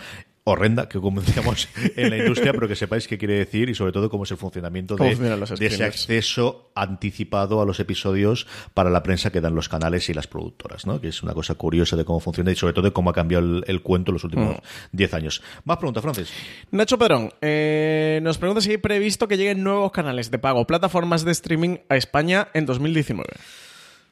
horrenda, 0.52 0.88
que 0.88 1.00
como 1.00 1.22
decíamos 1.22 1.68
en 1.96 2.10
la 2.10 2.18
industria, 2.18 2.54
pero 2.54 2.68
que 2.68 2.76
sepáis 2.76 3.08
qué 3.08 3.18
quiere 3.18 3.36
decir 3.36 3.70
y 3.70 3.76
sobre 3.76 3.92
todo 3.92 4.10
cómo 4.10 4.24
es 4.24 4.32
el 4.32 4.38
funcionamiento 4.38 4.96
de, 4.96 5.16
de 5.16 5.66
ese 5.66 5.84
acceso 5.84 6.72
anticipado 6.76 7.62
a 7.62 7.66
los 7.66 7.80
episodios 7.80 8.48
para 8.74 8.90
la 8.90 9.04
prensa 9.04 9.32
que 9.32 9.42
dan 9.42 9.56
los 9.56 9.70
canales 9.70 10.10
y 10.10 10.14
las 10.14 10.28
productoras, 10.28 10.86
¿no? 10.86 11.02
Que 11.02 11.10
es 11.10 11.24
una 11.24 11.34
cosa 11.34 11.56
curiosa 11.56 11.96
de 11.96 12.06
cómo 12.06 12.20
funciona 12.20 12.52
y 12.52 12.56
sobre 12.56 12.74
todo 12.74 12.86
de 12.86 12.94
cómo 12.94 13.10
ha 13.10 13.14
cambiado 13.14 13.62
el, 13.66 13.82
cuento 13.82 14.12
en 14.12 14.14
los 14.14 14.24
últimos 14.24 14.58
10 14.92 15.12
mm. 15.12 15.16
años. 15.16 15.42
Más 15.66 15.78
preguntas, 15.78 16.02
Francis. 16.02 16.32
Nacho 16.72 16.98
Perón 16.98 17.32
eh, 17.42 18.20
nos 18.24 18.38
pregunta 18.38 18.62
si 18.62 18.72
hay 18.72 18.78
previsto 18.78 19.28
que 19.28 19.38
lleguen 19.38 19.64
nuevos 19.64 19.92
canales 19.92 20.32
de 20.32 20.40
pago, 20.40 20.66
plataformas 20.66 21.26
de 21.26 21.32
streaming 21.32 21.78
a 21.90 21.98
España 21.98 22.50
en 22.54 22.66
2019. 22.66 23.28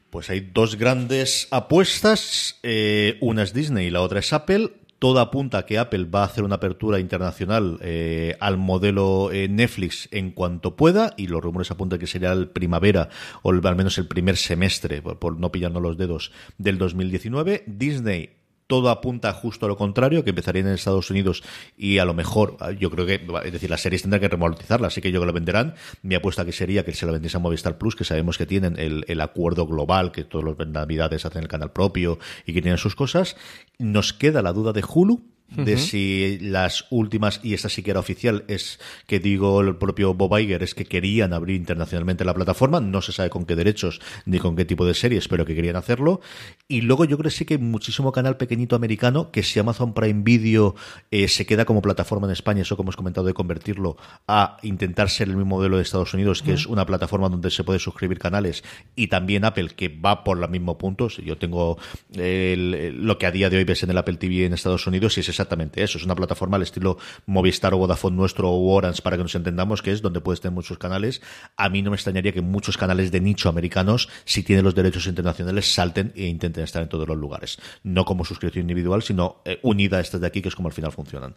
Pues 0.10 0.30
hay 0.30 0.40
dos 0.40 0.78
grandes 0.78 1.48
apuestas, 1.52 2.60
eh, 2.64 3.18
una 3.20 3.44
es 3.44 3.54
Disney 3.54 3.88
y 3.88 3.90
la 3.90 4.02
otra 4.02 4.20
es 4.20 4.32
Apple. 4.32 4.72
Todo 5.06 5.20
apunta 5.20 5.60
a 5.60 5.66
que 5.68 5.78
Apple 5.78 6.06
va 6.06 6.22
a 6.22 6.26
hacer 6.26 6.44
una 6.44 6.56
apertura 6.56 7.00
internacional 7.00 7.78
eh, 7.84 8.36
al 8.40 8.58
modelo 8.58 9.32
eh, 9.32 9.48
Netflix 9.48 10.10
en 10.10 10.32
cuanto 10.32 10.76
pueda, 10.76 11.14
y 11.16 11.28
los 11.28 11.44
rumores 11.44 11.70
apuntan 11.70 12.00
que 12.00 12.08
sería 12.08 12.32
el 12.32 12.50
primavera 12.50 13.10
o 13.44 13.52
al 13.52 13.76
menos 13.76 14.00
el 14.00 14.08
primer 14.08 14.36
semestre, 14.36 15.04
por, 15.04 15.20
por 15.20 15.40
no 15.40 15.52
pillarnos 15.52 15.84
los 15.84 16.00
dedos, 16.00 16.32
del 16.58 16.80
2019. 16.80 17.66
Disney 17.68 18.32
todo 18.68 18.90
apunta 18.90 19.32
justo 19.34 19.66
a 19.66 19.70
lo 19.70 19.78
contrario, 19.78 20.24
que 20.24 20.32
empezarían 20.32 20.68
en 20.68 20.74
Estados 20.74 21.10
Unidos 21.10 21.44
y 21.78 22.00
a 22.00 22.06
lo 22.06 22.14
mejor, 22.14 22.58
yo 22.80 22.90
creo 22.90 23.06
que, 23.06 23.22
es 23.46 23.52
decir, 23.52 23.70
las 23.70 23.82
series 23.82 24.02
tendrán 24.02 24.22
que 24.22 24.28
remolotizarla, 24.28 24.88
así 24.88 25.02
que 25.02 25.12
yo 25.12 25.20
que 25.20 25.26
lo 25.26 25.34
venderán. 25.34 25.76
Mi 26.02 26.16
apuesta 26.16 26.46
que 26.46 26.52
sería 26.52 26.84
que 26.84 26.94
se 26.94 27.06
lo 27.06 27.12
vendiese 27.12 27.38
a 27.38 27.40
Movistar 27.40 27.78
Plus, 27.78 27.96
que 27.96 28.04
sabemos 28.04 28.38
que 28.38 28.46
tienen 28.46 28.78
el, 28.80 29.06
el 29.08 29.22
acuerdo 29.22 29.68
global, 29.68 30.12
que 30.12 30.24
todos 30.24 30.44
los 30.44 30.58
navidades 30.68 31.26
hacen 31.26 31.44
el 31.44 31.48
canal 31.48 31.72
propio 31.72 32.20
y 32.46 32.54
que 32.54 32.62
tienen 32.62 32.78
sus 32.78 32.96
cosas. 32.96 33.36
Nos 33.78 34.14
queda 34.14 34.42
la 34.42 34.54
duda 34.54 34.74
de 34.74 34.84
Hulu, 34.88 35.35
de 35.50 35.78
si 35.78 36.40
las 36.42 36.86
últimas, 36.90 37.40
y 37.44 37.54
esta 37.54 37.70
sí 37.70 37.84
que 37.84 37.92
era 37.92 38.00
oficial, 38.00 38.44
es 38.48 38.80
que 39.08 39.20
digo 39.20 39.62
el 39.62 39.76
propio 39.78 40.14
Bob 40.14 40.38
Iger, 40.38 40.64
es 40.64 40.74
que 40.76 40.86
querían 40.86 41.34
abrir 41.34 41.56
internacionalmente 41.56 42.26
la 42.26 42.34
plataforma, 42.34 42.80
no 42.82 43.02
se 43.02 43.12
sabe 43.12 43.30
con 43.30 43.46
qué 43.46 43.56
derechos 43.56 44.02
ni 44.26 44.40
con 44.40 44.56
qué 44.56 44.66
tipo 44.66 44.86
de 44.86 44.94
series, 44.94 45.28
pero 45.28 45.46
que 45.46 45.56
querían 45.56 45.76
hacerlo. 45.76 46.22
Y 46.68 46.82
luego 46.82 47.06
yo 47.06 47.18
creo 47.18 47.30
que 47.30 47.36
sí 47.36 47.46
que 47.46 47.56
hay 47.56 47.60
muchísimo 47.60 48.12
canal 48.12 48.38
pequeñito 48.38 48.76
americano 48.76 49.32
que 49.32 49.44
si 49.44 49.60
Amazon 49.60 49.94
Prime 49.94 50.24
Video 50.24 50.76
eh, 51.12 51.28
se 51.28 51.46
queda 51.46 51.66
como 51.66 51.82
plataforma 51.82 52.28
en 52.28 52.34
España, 52.34 52.64
eso 52.64 52.76
como 52.76 52.88
hemos 52.88 52.96
comentado 52.96 53.28
de 53.28 53.34
convertirlo 53.34 53.98
a 54.28 54.58
intentar 54.64 55.10
ser 55.10 55.30
el 55.30 55.38
mismo 55.38 55.58
modelo 55.58 55.78
de 55.78 55.84
Estados 55.84 56.14
Unidos, 56.14 56.42
que 56.42 56.54
es 56.54 56.66
una 56.66 56.86
plataforma 56.86 57.30
donde 57.30 57.50
se 57.52 57.64
puede 57.64 57.80
suscribir 57.80 58.20
canales, 58.20 58.64
y 58.96 59.08
también 59.08 59.46
Apple, 59.46 59.70
que 59.70 59.90
va 59.90 60.24
por 60.24 60.38
los 60.38 60.50
mismos 60.50 60.76
puntos. 60.78 61.18
Yo 61.18 61.38
tengo 61.38 61.78
lo 62.14 63.18
que 63.18 63.26
a 63.26 63.32
día 63.32 63.50
de 63.50 63.58
hoy 63.58 63.64
ves 63.64 63.84
en 63.84 63.92
el 63.92 63.98
Apple 63.98 64.18
TV 64.18 64.46
en 64.46 64.54
Estados 64.54 64.88
Unidos 64.88 65.18
y 65.18 65.22
es 65.22 65.35
exactamente 65.36 65.84
eso. 65.84 65.98
Es 65.98 66.06
una 66.06 66.16
plataforma 66.16 66.58
al 66.58 66.64
estilo 66.64 66.98
Movistar 67.26 67.74
o 67.74 67.78
Vodafone 67.78 68.16
nuestro 68.16 68.50
o 68.50 68.74
Orange, 68.74 69.02
para 69.02 69.18
que 69.18 69.24
nos 69.24 69.36
entendamos, 69.36 69.82
que 69.82 69.92
es 69.92 70.02
donde 70.02 70.22
puedes 70.22 70.42
tener 70.42 70.54
muchos 70.54 70.78
canales. 70.78 71.22
A 71.58 71.70
mí 71.70 71.82
no 71.82 71.92
me 71.92 71.96
extrañaría 71.96 72.32
que 72.32 72.42
muchos 72.42 72.78
canales 72.78 73.12
de 73.12 73.22
nicho 73.22 73.50
americanos, 73.50 74.10
si 74.26 74.44
tienen 74.44 74.66
los 74.66 74.76
derechos 74.76 75.08
internacionales, 75.08 75.72
salten 75.72 76.12
e 76.16 76.26
intenten 76.26 76.64
estar 76.64 76.82
en 76.82 76.90
todos 76.90 77.08
los 77.08 77.18
lugares. 77.18 77.60
No 77.84 78.06
como 78.06 78.26
suscripción 78.26 78.64
individual, 78.64 79.04
sino 79.04 79.42
eh, 79.46 79.60
unida 79.62 79.98
a 79.98 80.02
estas 80.02 80.22
de 80.22 80.28
aquí, 80.28 80.42
que 80.42 80.50
es 80.50 80.56
como 80.56 80.70
al 80.70 80.74
final 80.74 80.92
funcionan. 80.92 81.36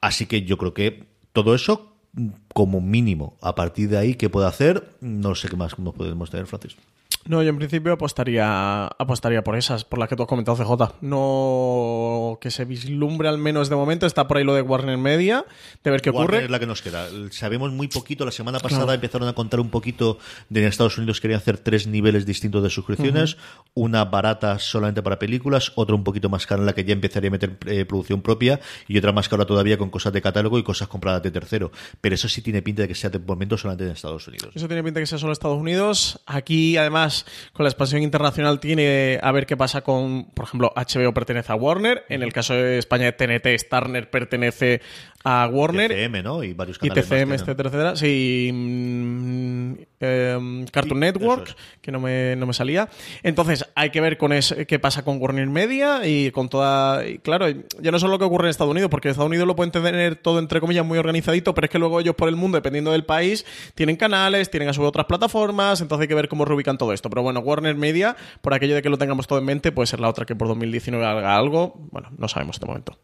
Así 0.00 0.26
que 0.26 0.42
yo 0.42 0.58
creo 0.58 0.74
que 0.74 1.06
todo 1.32 1.54
eso 1.54 1.94
como 2.54 2.80
mínimo. 2.80 3.36
A 3.40 3.54
partir 3.54 3.88
de 3.88 3.98
ahí, 3.98 4.14
¿qué 4.14 4.28
puede 4.28 4.46
hacer? 4.46 4.96
No 5.00 5.34
sé 5.34 5.48
qué 5.48 5.56
más 5.56 5.78
nos 5.78 5.94
podemos 5.94 6.30
tener, 6.30 6.46
Francis. 6.46 6.76
No, 7.28 7.42
yo 7.42 7.50
en 7.50 7.58
principio 7.58 7.92
apostaría, 7.92 8.86
apostaría 8.86 9.44
por 9.44 9.56
esas, 9.56 9.84
por 9.84 9.98
las 9.98 10.08
que 10.08 10.16
tú 10.16 10.22
has 10.22 10.28
comentado, 10.28 10.56
CJ. 10.56 10.96
No 11.02 12.38
que 12.40 12.50
se 12.50 12.64
vislumbre 12.64 13.28
al 13.28 13.36
menos 13.36 13.68
de 13.68 13.76
momento. 13.76 14.06
Está 14.06 14.26
por 14.26 14.38
ahí 14.38 14.44
lo 14.44 14.54
de 14.54 14.62
Warner 14.62 14.96
Media, 14.96 15.44
de 15.84 15.90
ver 15.90 16.00
qué 16.00 16.10
Warner 16.10 16.28
ocurre. 16.28 16.44
es 16.44 16.50
la 16.50 16.58
que 16.58 16.66
nos 16.66 16.80
queda. 16.80 17.06
Sabemos 17.30 17.70
muy 17.70 17.88
poquito. 17.88 18.24
La 18.24 18.32
semana 18.32 18.58
pasada 18.60 18.94
empezaron 18.94 19.28
a 19.28 19.34
contar 19.34 19.60
un 19.60 19.68
poquito 19.68 20.18
de 20.48 20.62
en 20.62 20.66
Estados 20.66 20.98
Unidos 20.98 21.20
querían 21.20 21.38
hacer 21.38 21.58
tres 21.58 21.86
niveles 21.86 22.26
distintos 22.26 22.62
de 22.62 22.70
suscripciones. 22.70 23.36
Una 23.74 24.04
barata 24.06 24.58
solamente 24.58 25.02
para 25.02 25.18
películas, 25.18 25.72
otra 25.74 25.94
un 25.94 26.04
poquito 26.04 26.28
más 26.28 26.46
cara 26.46 26.62
en 26.62 26.66
la 26.66 26.74
que 26.74 26.84
ya 26.84 26.94
empezaría 26.94 27.28
a 27.28 27.30
meter 27.30 27.58
eh, 27.66 27.84
producción 27.84 28.22
propia 28.22 28.58
y 28.86 28.96
otra 28.98 29.12
más 29.12 29.28
cara 29.28 29.44
todavía 29.44 29.76
con 29.76 29.90
cosas 29.90 30.12
de 30.12 30.22
catálogo 30.22 30.58
y 30.58 30.62
cosas 30.62 30.88
compradas 30.88 31.22
de 31.22 31.30
tercero. 31.30 31.70
Pero 32.00 32.14
eso 32.14 32.28
sí 32.28 32.42
tiene 32.42 32.62
pinta 32.62 32.82
de 32.82 32.88
que 32.88 32.94
sea 32.94 33.10
de 33.10 33.18
momento 33.18 33.56
solamente 33.58 33.84
en 33.84 33.90
Estados 33.90 34.26
Unidos. 34.26 34.50
Eso 34.54 34.66
tiene 34.66 34.82
pinta 34.82 35.00
de 35.00 35.02
que 35.02 35.06
sea 35.06 35.18
solo 35.18 35.30
en 35.30 35.32
Estados 35.32 35.58
Unidos. 35.58 36.20
Aquí, 36.26 36.76
además, 36.76 37.17
con 37.52 37.64
la 37.64 37.70
expansión 37.70 38.02
internacional 38.02 38.60
tiene 38.60 39.18
a 39.22 39.32
ver 39.32 39.46
qué 39.46 39.56
pasa 39.56 39.82
con, 39.82 40.26
por 40.34 40.46
ejemplo, 40.46 40.72
HBO 40.74 41.12
pertenece 41.12 41.52
a 41.52 41.56
Warner, 41.56 42.04
en 42.08 42.22
el 42.22 42.32
caso 42.32 42.54
de 42.54 42.78
España 42.78 43.12
TNT, 43.12 43.46
Starner 43.58 44.10
pertenece 44.10 44.80
a 45.24 45.48
Warner. 45.52 45.90
TCM, 45.90 46.22
¿no? 46.22 46.44
Y 46.44 46.54
varios 46.54 46.78
canales. 46.78 47.04
Y 47.04 47.08
TCM, 47.08 47.32
etcétera, 47.32 47.68
etcétera. 47.68 47.96
Sí. 47.96 48.50
Mm, 48.52 49.72
em, 50.00 50.66
Cartoon 50.66 51.00
Network, 51.00 51.56
que 51.80 51.90
no 51.90 52.00
me, 52.00 52.36
no 52.36 52.46
me 52.46 52.54
salía. 52.54 52.88
Entonces, 53.22 53.68
hay 53.74 53.90
que 53.90 54.00
ver 54.00 54.16
con 54.16 54.32
qué 54.66 54.78
pasa 54.78 55.04
con 55.04 55.20
Warner 55.20 55.48
Media 55.48 56.06
y 56.06 56.30
con 56.30 56.48
toda. 56.48 57.02
claro, 57.22 57.46
ya 57.80 57.90
no 57.90 57.98
solo 57.98 58.12
lo 58.12 58.18
que 58.18 58.24
ocurre 58.24 58.44
en 58.46 58.50
Estados 58.50 58.70
Unidos, 58.70 58.90
porque 58.90 59.08
Estados 59.08 59.28
Unidos 59.28 59.46
lo 59.46 59.56
pueden 59.56 59.72
tener 59.72 60.16
todo, 60.16 60.38
entre 60.38 60.60
comillas, 60.60 60.86
muy 60.86 60.98
organizadito, 60.98 61.54
pero 61.54 61.64
es 61.64 61.70
que 61.70 61.78
luego 61.78 61.98
ellos 62.00 62.14
por 62.14 62.28
el 62.28 62.36
mundo, 62.36 62.56
dependiendo 62.56 62.92
del 62.92 63.04
país, 63.04 63.44
tienen 63.74 63.96
canales, 63.96 64.50
tienen 64.50 64.68
a 64.68 64.72
su 64.72 64.82
otras 64.82 65.06
plataformas, 65.06 65.80
entonces 65.80 66.02
hay 66.02 66.08
que 66.08 66.14
ver 66.14 66.28
cómo 66.28 66.44
reubican 66.44 66.78
todo 66.78 66.92
esto. 66.92 67.10
Pero 67.10 67.22
bueno, 67.22 67.40
Warner 67.40 67.74
Media, 67.74 68.16
por 68.40 68.54
aquello 68.54 68.74
de 68.74 68.82
que 68.82 68.88
lo 68.88 68.98
tengamos 68.98 69.26
todo 69.26 69.38
en 69.38 69.44
mente, 69.44 69.72
puede 69.72 69.86
ser 69.86 70.00
la 70.00 70.08
otra 70.08 70.24
que 70.24 70.36
por 70.36 70.48
2019 70.48 71.04
haga 71.04 71.36
algo. 71.36 71.74
Bueno, 71.90 72.10
no 72.16 72.28
sabemos 72.28 72.58
de 72.60 72.66
momento. 72.66 72.98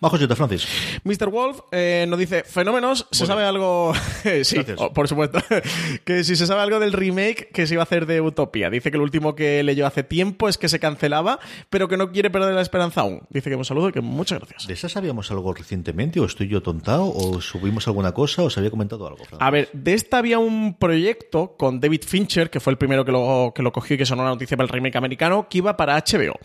Bajo 0.00 0.16
siete, 0.16 0.36
Francis. 0.36 0.66
Mr. 1.04 1.28
Wolf 1.30 1.60
eh, 1.72 2.06
nos 2.08 2.18
dice, 2.18 2.44
fenómenos, 2.44 3.06
¿se 3.10 3.26
sabe 3.26 3.44
algo? 3.44 3.92
sí, 4.44 4.58
oh, 4.76 4.92
por 4.92 5.08
supuesto. 5.08 5.40
que 6.04 6.22
si 6.22 6.36
se 6.36 6.46
sabe 6.46 6.62
algo 6.62 6.78
del 6.78 6.92
remake 6.92 7.50
que 7.52 7.66
se 7.66 7.74
iba 7.74 7.82
a 7.82 7.84
hacer 7.84 8.06
de 8.06 8.20
Utopia. 8.20 8.70
Dice 8.70 8.90
que 8.90 8.96
el 8.96 9.02
último 9.02 9.34
que 9.34 9.62
leyó 9.62 9.86
hace 9.86 10.04
tiempo 10.04 10.48
es 10.48 10.56
que 10.56 10.68
se 10.68 10.78
cancelaba, 10.78 11.40
pero 11.68 11.88
que 11.88 11.96
no 11.96 12.12
quiere 12.12 12.30
perder 12.30 12.54
la 12.54 12.62
esperanza 12.62 13.00
aún. 13.00 13.22
Dice 13.30 13.50
que 13.50 13.56
un 13.56 13.64
saludo 13.64 13.88
y 13.88 13.92
que 13.92 14.00
muchas 14.00 14.38
gracias. 14.38 14.66
¿De 14.66 14.74
esa 14.74 14.88
sabíamos 14.88 15.30
algo 15.30 15.52
recientemente 15.52 16.20
o 16.20 16.24
estoy 16.24 16.48
yo 16.48 16.62
tontado 16.62 17.12
o 17.12 17.40
subimos 17.40 17.86
alguna 17.88 18.12
cosa 18.12 18.42
o 18.42 18.50
se 18.50 18.60
había 18.60 18.70
comentado 18.70 19.06
algo? 19.06 19.24
A 19.40 19.50
ver, 19.50 19.68
de 19.72 19.94
esta 19.94 20.18
había 20.18 20.38
un 20.38 20.74
proyecto 20.74 21.56
con 21.56 21.80
David 21.80 22.02
Fincher, 22.06 22.50
que 22.50 22.60
fue 22.60 22.72
el 22.72 22.78
primero 22.78 23.04
que 23.04 23.12
lo, 23.12 23.52
que 23.54 23.62
lo 23.62 23.72
cogió 23.72 23.94
y 23.94 23.98
que 23.98 24.06
sonó 24.06 24.22
la 24.22 24.30
noticia 24.30 24.56
para 24.56 24.66
el 24.66 24.72
remake 24.72 24.96
americano, 24.96 25.48
que 25.48 25.58
iba 25.58 25.76
para 25.76 25.96
HBO. 25.96 26.38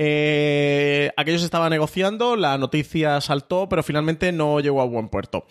Eh, 0.00 1.10
aquellos 1.16 1.42
estaban 1.42 1.70
negociando, 1.70 2.36
la 2.36 2.56
noticia 2.56 3.20
saltó, 3.20 3.68
pero 3.68 3.82
finalmente 3.82 4.30
no 4.30 4.60
llegó 4.60 4.80
a 4.80 4.84
buen 4.84 5.08
puerto. 5.08 5.44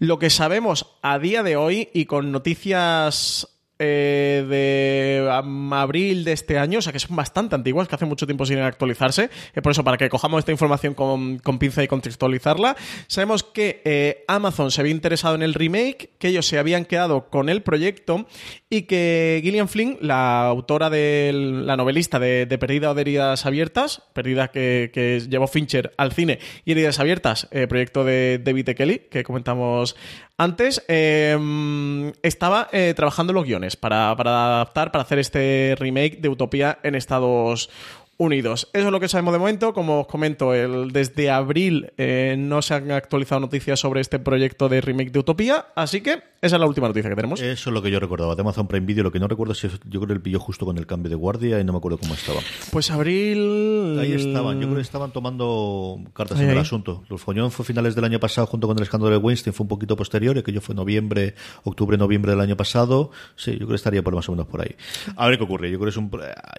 Lo 0.00 0.18
que 0.18 0.28
sabemos 0.28 0.96
a 1.02 1.20
día 1.20 1.44
de 1.44 1.54
hoy 1.54 1.88
y 1.94 2.06
con 2.06 2.32
noticias 2.32 3.51
eh, 3.84 4.46
de 4.48 5.28
abril 5.72 6.24
de 6.24 6.32
este 6.32 6.58
año, 6.58 6.78
o 6.78 6.82
sea 6.82 6.92
que 6.92 7.00
son 7.00 7.16
bastante 7.16 7.56
antiguas, 7.56 7.88
que 7.88 7.96
hace 7.96 8.04
mucho 8.04 8.26
tiempo 8.26 8.46
sin 8.46 8.58
actualizarse. 8.58 9.28
Es 9.52 9.62
por 9.62 9.72
eso, 9.72 9.82
para 9.82 9.96
que 9.96 10.08
cojamos 10.08 10.38
esta 10.38 10.52
información 10.52 10.94
con, 10.94 11.40
pinza 11.58 11.82
y 11.82 11.88
contextualizarla, 11.88 12.76
sabemos 13.08 13.42
que 13.42 13.82
eh, 13.84 14.24
Amazon 14.28 14.70
se 14.70 14.80
había 14.80 14.92
interesado 14.92 15.34
en 15.34 15.42
el 15.42 15.54
remake, 15.54 16.10
que 16.18 16.28
ellos 16.28 16.46
se 16.46 16.58
habían 16.58 16.84
quedado 16.84 17.28
con 17.28 17.48
el 17.48 17.62
proyecto 17.62 18.26
y 18.70 18.82
que 18.82 19.40
Gillian 19.42 19.68
Flynn, 19.68 19.98
la 20.00 20.46
autora 20.46 20.88
de 20.88 21.32
la 21.34 21.76
novelista 21.76 22.18
de, 22.18 22.46
Perdida 22.58 22.92
o 22.92 22.94
de 22.94 23.02
Heridas 23.02 23.44
Abiertas, 23.44 24.02
Perdida 24.12 24.48
que, 24.48 25.22
llevó 25.28 25.46
Fincher 25.46 25.92
al 25.96 26.12
cine 26.12 26.38
y 26.64 26.72
Heridas 26.72 27.00
Abiertas, 27.00 27.48
eh, 27.50 27.66
proyecto 27.66 28.04
de 28.04 28.40
David 28.42 28.70
e. 28.70 28.74
Kelly, 28.74 28.98
que 29.10 29.24
comentamos 29.24 29.96
antes, 30.42 30.82
estaba 32.22 32.68
trabajando 32.96 33.32
los 33.32 33.44
guiones 33.44 33.76
para, 33.76 34.10
adaptar, 34.10 34.92
para 34.92 35.02
hacer 35.02 35.18
este 35.18 35.74
remake 35.78 36.18
de 36.20 36.28
Utopía 36.28 36.78
en 36.82 36.94
Estados 36.94 37.70
Unidos. 38.22 38.68
Eso 38.72 38.86
es 38.86 38.92
lo 38.92 39.00
que 39.00 39.08
sabemos 39.08 39.32
de 39.32 39.38
momento. 39.38 39.74
Como 39.74 40.00
os 40.00 40.06
comento, 40.06 40.54
el, 40.54 40.92
desde 40.92 41.30
abril 41.30 41.92
eh, 41.96 42.36
no 42.38 42.62
se 42.62 42.74
han 42.74 42.90
actualizado 42.90 43.40
noticias 43.40 43.80
sobre 43.80 44.00
este 44.00 44.18
proyecto 44.18 44.68
de 44.68 44.80
remake 44.80 45.10
de 45.10 45.18
Utopía, 45.18 45.66
así 45.74 46.00
que 46.00 46.22
esa 46.42 46.56
es 46.56 46.60
la 46.60 46.66
última 46.66 46.88
noticia 46.88 47.08
que 47.08 47.14
tenemos. 47.14 47.40
Eso 47.40 47.70
es 47.70 47.74
lo 47.74 47.80
que 47.82 47.90
yo 47.90 48.00
recordaba. 48.00 48.34
De 48.34 48.40
Amazon 48.40 48.66
Prime 48.66 48.84
Video, 48.84 49.04
lo 49.04 49.12
que 49.12 49.20
no 49.20 49.28
recuerdo 49.28 49.52
es 49.52 49.58
si 49.58 49.68
yo 49.68 50.00
creo 50.00 50.06
que 50.08 50.12
el 50.14 50.20
pilló 50.20 50.40
justo 50.40 50.66
con 50.66 50.76
el 50.76 50.88
cambio 50.88 51.08
de 51.08 51.14
guardia 51.14 51.60
y 51.60 51.64
no 51.64 51.72
me 51.72 51.78
acuerdo 51.78 51.98
cómo 51.98 52.14
estaba. 52.14 52.40
Pues 52.72 52.90
abril. 52.90 53.96
Ahí 54.00 54.12
estaban, 54.12 54.60
yo 54.60 54.66
creo 54.66 54.74
que 54.74 54.82
estaban 54.82 55.12
tomando 55.12 56.00
cartas 56.12 56.40
en 56.40 56.50
el 56.50 56.58
asunto. 56.58 57.04
Los 57.08 57.20
foñón 57.20 57.52
fue 57.52 57.64
finales 57.64 57.94
del 57.94 58.04
año 58.04 58.18
pasado 58.18 58.48
junto 58.48 58.66
con 58.66 58.76
el 58.76 58.82
escándalo 58.82 59.12
de 59.12 59.18
Weinstein, 59.18 59.54
fue 59.54 59.62
un 59.64 59.68
poquito 59.68 59.96
posterior, 59.96 60.36
aquello 60.36 60.60
fue 60.60 60.74
noviembre, 60.74 61.36
octubre, 61.62 61.96
noviembre 61.96 62.32
del 62.32 62.40
año 62.40 62.56
pasado. 62.56 63.12
Sí, 63.36 63.52
yo 63.52 63.58
creo 63.58 63.68
que 63.68 63.74
estaría 63.76 64.02
por 64.02 64.14
más 64.14 64.28
o 64.28 64.32
menos 64.32 64.48
por 64.48 64.62
ahí. 64.62 64.74
A 65.14 65.28
ver 65.28 65.38
qué 65.38 65.44
ocurre. 65.44 65.70
Yo 65.70 65.78
creo 65.78 65.86
que 65.86 65.90
es 65.90 65.96
un. 65.96 66.10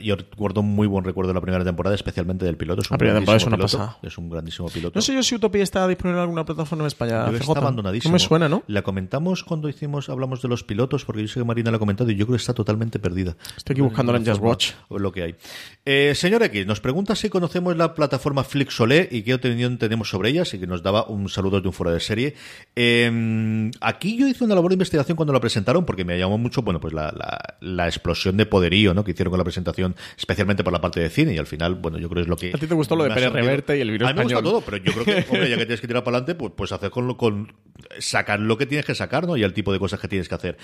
Yo 0.01 0.15
recuerdo 0.15 0.61
un 0.61 0.73
muy 0.73 0.87
buen 0.87 1.03
recuerdo 1.03 1.27
de 1.27 1.33
la 1.33 1.41
primera 1.41 1.52
temporada, 1.63 1.95
especialmente 1.95 2.45
del 2.45 2.57
piloto. 2.57 2.81
Es 2.81 2.89
un, 2.89 2.97
grandísimo 2.97 3.35
es, 3.35 3.43
piloto, 3.43 3.97
es 4.01 4.17
un 4.17 4.29
grandísimo 4.29 4.69
piloto. 4.69 4.97
No 4.97 5.01
sé 5.01 5.13
yo 5.13 5.21
si 5.21 5.35
Utopía 5.35 5.63
está 5.63 5.87
disponible 5.87 6.19
en 6.19 6.23
alguna 6.23 6.45
plataforma 6.45 6.83
en 6.83 6.87
España. 6.87 7.29
está 7.29 7.59
abandonadísimo. 7.59 8.11
No 8.11 8.13
me 8.13 8.19
suena, 8.19 8.49
¿no? 8.49 8.63
La 8.67 8.81
comentamos 8.81 9.43
cuando 9.43 9.69
hicimos, 9.69 10.09
hablamos 10.09 10.41
de 10.41 10.47
los 10.47 10.63
pilotos, 10.63 11.05
porque 11.05 11.21
yo 11.21 11.27
sé 11.27 11.39
que 11.39 11.45
Marina 11.45 11.71
lo 11.71 11.77
ha 11.77 11.79
comentado 11.79 12.09
y 12.09 12.15
yo 12.15 12.25
creo 12.25 12.37
que 12.37 12.41
está 12.41 12.53
totalmente 12.53 12.99
perdida. 12.99 13.35
Estoy 13.55 13.73
aquí 13.73 13.81
buscándola 13.81 14.17
en 14.17 14.25
Just 14.25 14.41
Watch. 14.41 14.71
Lo 14.89 15.11
que 15.11 15.23
hay. 15.23 15.35
Eh, 15.85 16.13
señor 16.15 16.43
X, 16.43 16.65
nos 16.65 16.79
pregunta 16.79 17.15
si 17.15 17.29
conocemos 17.29 17.75
la 17.77 17.93
plataforma 17.93 18.43
Flixolé 18.43 19.07
y 19.11 19.21
qué 19.21 19.35
opinión 19.35 19.77
tenemos 19.77 20.09
sobre 20.09 20.29
ella, 20.29 20.43
así 20.43 20.59
que 20.59 20.67
nos 20.67 20.81
daba 20.81 21.05
un 21.07 21.29
saludo 21.29 21.61
de 21.61 21.67
un 21.67 21.73
fuera 21.73 21.91
de 21.91 21.99
serie. 21.99 22.35
Eh, 22.75 23.71
aquí 23.81 24.17
yo 24.17 24.27
hice 24.27 24.43
una 24.43 24.55
labor 24.55 24.71
de 24.71 24.75
investigación 24.75 25.15
cuando 25.15 25.33
la 25.33 25.39
presentaron, 25.39 25.85
porque 25.85 26.05
me 26.05 26.17
llamó 26.17 26.37
mucho, 26.37 26.61
bueno, 26.61 26.79
pues 26.79 26.93
la, 26.93 27.11
la, 27.11 27.55
la 27.59 27.87
explosión 27.87 28.37
de 28.37 28.45
poderío 28.45 28.93
¿no? 28.93 29.03
que 29.03 29.11
hicieron 29.11 29.31
con 29.31 29.37
la 29.37 29.43
presentación, 29.43 29.95
especialmente 30.17 30.63
por 30.63 30.73
la 30.73 30.81
parte 30.81 30.99
de 30.99 31.09
cine, 31.09 31.33
y 31.33 31.37
al 31.43 31.47
final, 31.47 31.75
bueno, 31.75 31.97
yo 31.97 32.09
creo 32.09 32.15
que 32.17 32.21
es 32.23 32.27
lo 32.27 32.35
que... 32.35 32.51
¿A 32.53 32.57
ti 32.57 32.67
te 32.67 32.73
gustó 32.73 32.95
lo 32.95 33.03
de 33.03 33.11
Pérez. 33.11 33.31
Reverte 33.31 33.77
y 33.77 33.81
el 33.81 33.91
virus 33.91 34.07
A 34.09 34.13
mí 34.13 34.17
me 34.17 34.21
español? 34.23 34.41
gusta 34.43 34.49
todo, 34.51 34.61
pero 34.61 34.77
yo 34.77 34.91
creo 34.93 35.05
que, 35.05 35.25
hombre, 35.29 35.49
ya 35.49 35.57
que 35.57 35.65
tienes 35.65 35.81
que 35.81 35.87
tirar 35.87 36.03
para 36.03 36.17
adelante, 36.17 36.35
pues, 36.35 36.53
pues 36.55 36.71
hacer 36.71 36.89
con, 36.89 37.07
lo- 37.07 37.17
con 37.17 37.53
sacar 37.99 38.39
lo 38.39 38.57
que 38.57 38.65
tienes 38.65 38.85
que 38.85 38.95
sacar, 38.95 39.27
¿no? 39.27 39.37
Y 39.37 39.43
el 39.43 39.53
tipo 39.53 39.71
de 39.73 39.79
cosas 39.79 39.99
que 39.99 40.07
tienes 40.07 40.27
que 40.29 40.35
hacer. 40.35 40.57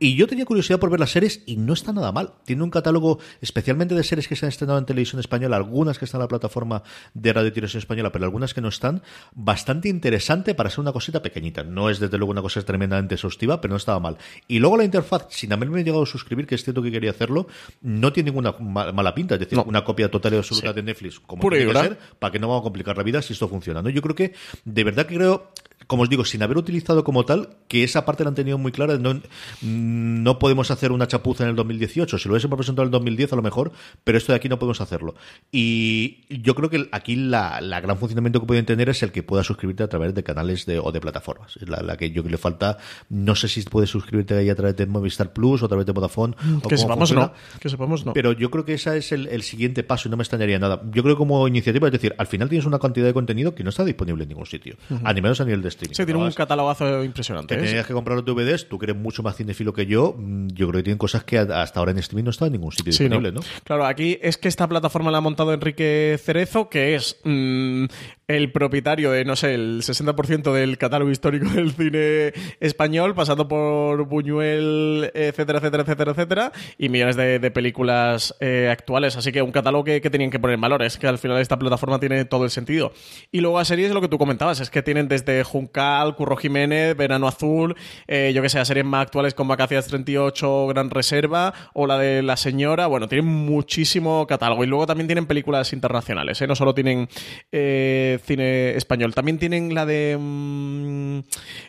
Y 0.00 0.16
yo 0.16 0.26
tenía 0.26 0.44
curiosidad 0.44 0.78
por 0.80 0.90
ver 0.90 0.98
las 1.00 1.10
series 1.12 1.42
y 1.46 1.56
no 1.56 1.72
está 1.72 1.92
nada 1.92 2.10
mal. 2.12 2.32
Tiene 2.44 2.62
un 2.64 2.70
catálogo, 2.70 3.20
especialmente 3.40 3.94
de 3.94 4.02
series 4.02 4.26
que 4.28 4.34
se 4.36 4.44
han 4.44 4.48
estrenado 4.48 4.78
en 4.78 4.86
televisión 4.86 5.20
española, 5.20 5.56
algunas 5.56 5.98
que 5.98 6.04
están 6.04 6.18
en 6.20 6.24
la 6.24 6.28
plataforma 6.28 6.82
de 7.14 7.32
Radio 7.32 7.52
Televisión 7.52 7.78
Española, 7.78 8.10
pero 8.12 8.24
algunas 8.24 8.54
que 8.54 8.60
no 8.60 8.68
están, 8.68 9.02
bastante 9.34 9.88
interesante 9.88 10.54
para 10.54 10.68
ser 10.70 10.80
una 10.80 10.92
cosita 10.92 11.22
pequeñita. 11.22 11.62
No 11.64 11.90
es 11.90 12.00
desde 12.00 12.18
luego 12.18 12.32
una 12.32 12.42
cosa 12.42 12.60
tremendamente 12.62 13.14
exhaustiva, 13.14 13.60
pero 13.60 13.72
no 13.72 13.76
estaba 13.76 14.00
mal. 14.00 14.16
Y 14.48 14.58
luego 14.58 14.76
la 14.76 14.84
interfaz, 14.84 15.26
sin 15.30 15.52
haberme 15.52 15.84
llegado 15.84 16.02
a 16.02 16.06
suscribir, 16.06 16.46
que 16.46 16.54
es 16.56 16.64
cierto 16.64 16.82
que 16.82 16.90
quería 16.90 17.10
hacerlo, 17.10 17.46
no 17.82 18.12
tiene 18.12 18.30
ninguna 18.30 18.54
ma- 18.58 18.90
mala 18.92 19.14
pinta. 19.14 19.34
Es 19.34 19.40
decir, 19.40 19.56
No. 19.58 19.64
una 19.64 19.84
copia 19.84 20.10
total 20.14 20.34
y 20.34 20.36
absoluta 20.36 20.72
de 20.72 20.82
Netflix, 20.82 21.18
como 21.18 21.42
tiene 21.50 21.66
que 21.66 21.78
ser, 21.78 21.98
para 22.20 22.30
que 22.30 22.38
no 22.38 22.46
vamos 22.46 22.60
a 22.60 22.64
complicar 22.64 22.96
la 22.96 23.02
vida 23.02 23.20
si 23.20 23.32
esto 23.32 23.48
funciona. 23.48 23.82
¿no? 23.82 23.90
Yo 23.90 24.00
creo 24.00 24.14
que, 24.14 24.32
de 24.64 24.84
verdad 24.84 25.06
que 25.06 25.16
creo, 25.16 25.50
como 25.86 26.02
os 26.04 26.08
digo, 26.10 26.24
sin 26.24 26.42
haber 26.42 26.56
utilizado 26.56 27.04
como 27.04 27.24
tal, 27.24 27.50
que 27.68 27.84
esa 27.84 28.04
parte 28.04 28.24
la 28.24 28.28
han 28.30 28.34
tenido 28.34 28.58
muy 28.58 28.72
clara. 28.72 28.96
No, 28.98 29.20
no 29.62 30.38
podemos 30.38 30.70
hacer 30.70 30.92
una 30.92 31.06
chapuza 31.08 31.44
en 31.44 31.50
el 31.50 31.56
2018. 31.56 32.18
Si 32.18 32.28
lo 32.28 32.34
hubiésemos 32.34 32.56
presentado 32.56 32.84
en 32.84 32.88
el 32.88 32.92
2010 32.92 33.32
a 33.32 33.36
lo 33.36 33.42
mejor, 33.42 33.72
pero 34.04 34.18
esto 34.18 34.32
de 34.32 34.36
aquí 34.36 34.48
no 34.48 34.58
podemos 34.58 34.80
hacerlo. 34.80 35.14
Y 35.52 36.24
yo 36.42 36.54
creo 36.54 36.70
que 36.70 36.88
aquí 36.92 37.16
la, 37.16 37.60
la 37.60 37.80
gran 37.80 37.98
funcionamiento 37.98 38.40
que 38.40 38.46
pueden 38.46 38.66
tener 38.66 38.88
es 38.88 39.02
el 39.02 39.12
que 39.12 39.22
pueda 39.22 39.42
suscribirte 39.44 39.82
a 39.82 39.88
través 39.88 40.14
de 40.14 40.22
canales 40.22 40.66
de, 40.66 40.78
o 40.78 40.92
de 40.92 41.00
plataformas. 41.00 41.56
Es 41.56 41.68
la, 41.68 41.82
la 41.82 41.96
que 41.96 42.10
yo 42.10 42.22
que 42.22 42.30
le 42.30 42.38
falta. 42.38 42.78
No 43.08 43.34
sé 43.34 43.48
si 43.48 43.62
puedes 43.62 43.90
suscribirte 43.90 44.34
ahí 44.34 44.50
a 44.50 44.54
través 44.54 44.76
de 44.76 44.86
Movistar 44.86 45.32
Plus 45.32 45.62
o 45.62 45.66
a 45.66 45.68
través 45.68 45.86
de 45.86 45.92
Vodafone. 45.92 46.34
o 46.62 46.68
Que 46.68 46.76
sepamos 46.76 47.10
funciona. 47.10 47.32
no. 47.54 47.58
Que 47.60 47.68
sepamos 47.68 48.04
no. 48.06 48.12
Pero 48.12 48.32
yo 48.32 48.50
creo 48.50 48.64
que 48.64 48.74
ese 48.74 48.96
es 48.96 49.12
el, 49.12 49.28
el 49.28 49.42
siguiente 49.42 49.82
paso 49.82 50.08
y 50.08 50.10
no 50.10 50.16
me 50.16 50.22
extrañaría 50.22 50.58
nada. 50.58 50.82
Yo 50.92 51.02
creo 51.02 51.14
que 51.14 51.18
como 51.18 51.46
iniciativa, 51.48 51.88
es 51.88 51.92
decir, 51.92 52.14
al 52.18 52.26
final 52.26 52.48
tienes 52.48 52.66
una 52.66 52.78
cantidad 52.78 53.06
de 53.06 53.14
contenido 53.14 53.54
que 53.54 53.62
no 53.64 53.70
está 53.70 53.84
disponible 53.84 54.22
en 54.24 54.28
ningún 54.28 54.46
sitio, 54.46 54.76
a 55.02 55.12
ni 55.12 55.20
menos 55.20 55.40
a 55.40 55.44
nivel 55.44 55.62
de 55.62 55.68
streaming. 55.74 55.94
Sí, 55.94 56.04
tiene 56.04 56.20
un 56.22 56.32
catalogazo 56.32 57.04
impresionante. 57.04 57.56
que 57.56 57.62
¿eh? 57.62 57.66
tenías 57.66 57.86
que 57.86 57.92
comprar 57.92 58.16
los 58.16 58.24
DVDs, 58.24 58.68
tú 58.68 58.78
que 58.78 58.86
eres 58.86 58.96
mucho 58.96 59.22
más 59.22 59.36
cinefilo 59.36 59.72
que 59.72 59.86
yo, 59.86 60.14
mm, 60.18 60.48
yo 60.48 60.68
creo 60.68 60.78
que 60.80 60.84
tienen 60.84 60.98
cosas 60.98 61.24
que 61.24 61.38
hasta 61.38 61.78
ahora 61.80 61.92
en 61.92 61.98
streaming 61.98 62.24
no 62.24 62.30
están 62.30 62.46
en 62.46 62.52
ningún 62.52 62.72
sitio 62.72 62.92
Sí, 62.92 63.04
disponible, 63.04 63.32
¿no? 63.32 63.40
Claro, 63.64 63.86
aquí 63.86 64.18
es 64.22 64.36
que 64.38 64.48
esta 64.48 64.68
plataforma 64.68 65.10
la 65.10 65.18
ha 65.18 65.20
montado 65.20 65.52
Enrique 65.52 66.18
Cerezo, 66.22 66.68
que 66.68 66.94
es 66.94 67.20
mm, 67.24 67.84
el 68.28 68.52
propietario 68.52 69.10
de, 69.10 69.24
no 69.24 69.36
sé, 69.36 69.54
el 69.54 69.82
60% 69.82 70.52
del 70.52 70.78
catálogo 70.78 71.10
histórico 71.10 71.48
del 71.50 71.72
cine 71.72 72.32
español, 72.60 73.14
pasando 73.14 73.48
por 73.48 74.06
Buñuel, 74.06 75.10
etcétera, 75.14 75.58
etcétera, 75.58 75.82
etcétera, 75.82 76.10
etcétera, 76.12 76.52
y 76.78 76.88
millones 76.88 77.16
de, 77.16 77.50
películas 77.50 78.34
eh, 78.40 78.68
actuales. 78.70 79.16
Así 79.16 79.30
que 79.30 79.42
un 79.42 79.52
catálogo 79.52 79.84
que, 79.84 80.00
que 80.00 80.10
tenían 80.10 80.30
que 80.30 80.38
poner 80.38 80.54
en 80.54 80.60
valor. 80.60 80.82
Es 80.82 80.98
que 80.98 81.06
al 81.06 81.18
final 81.18 81.38
esta 81.40 81.58
plataforma 81.58 82.00
tiene 82.00 82.24
todo 82.24 82.44
el 82.44 82.50
sentido. 82.50 82.92
Y 83.30 83.40
luego 83.40 83.58
a 83.58 83.64
series, 83.64 83.92
lo 83.92 84.00
que 84.00 84.08
tú 84.08 84.18
comentabas, 84.18 84.60
es 84.60 84.70
que 84.70 84.82
tienen 84.82 85.08
desde 85.08 85.44
Juncal, 85.44 86.16
Curro 86.16 86.36
Jiménez, 86.36 86.96
Verano 86.96 87.28
Azul, 87.28 87.76
eh, 88.08 88.32
yo 88.34 88.42
que 88.42 88.48
sé, 88.48 88.64
series 88.64 88.84
más 88.84 89.02
actuales 89.02 89.34
con 89.34 89.46
Vacaciones 89.46 89.86
38, 89.86 90.66
Gran 90.68 90.90
Reserva, 90.90 91.54
o 91.74 91.86
la 91.86 91.98
de 91.98 92.22
La 92.22 92.36
Señora. 92.36 92.86
Bueno, 92.86 93.08
tienen 93.08 93.26
muchísimo 93.26 94.26
catálogo. 94.26 94.64
Y 94.64 94.66
luego 94.66 94.86
también 94.86 95.06
tienen 95.06 95.26
películas 95.26 95.72
internacionales, 95.72 96.40
¿eh? 96.40 96.46
no 96.46 96.54
solo 96.54 96.74
tienen 96.74 97.08
eh, 97.52 98.13
cine 98.18 98.76
español. 98.76 99.14
También 99.14 99.38
tienen 99.38 99.74
la 99.74 99.86
de. 99.86 100.16
mm, 100.18 101.18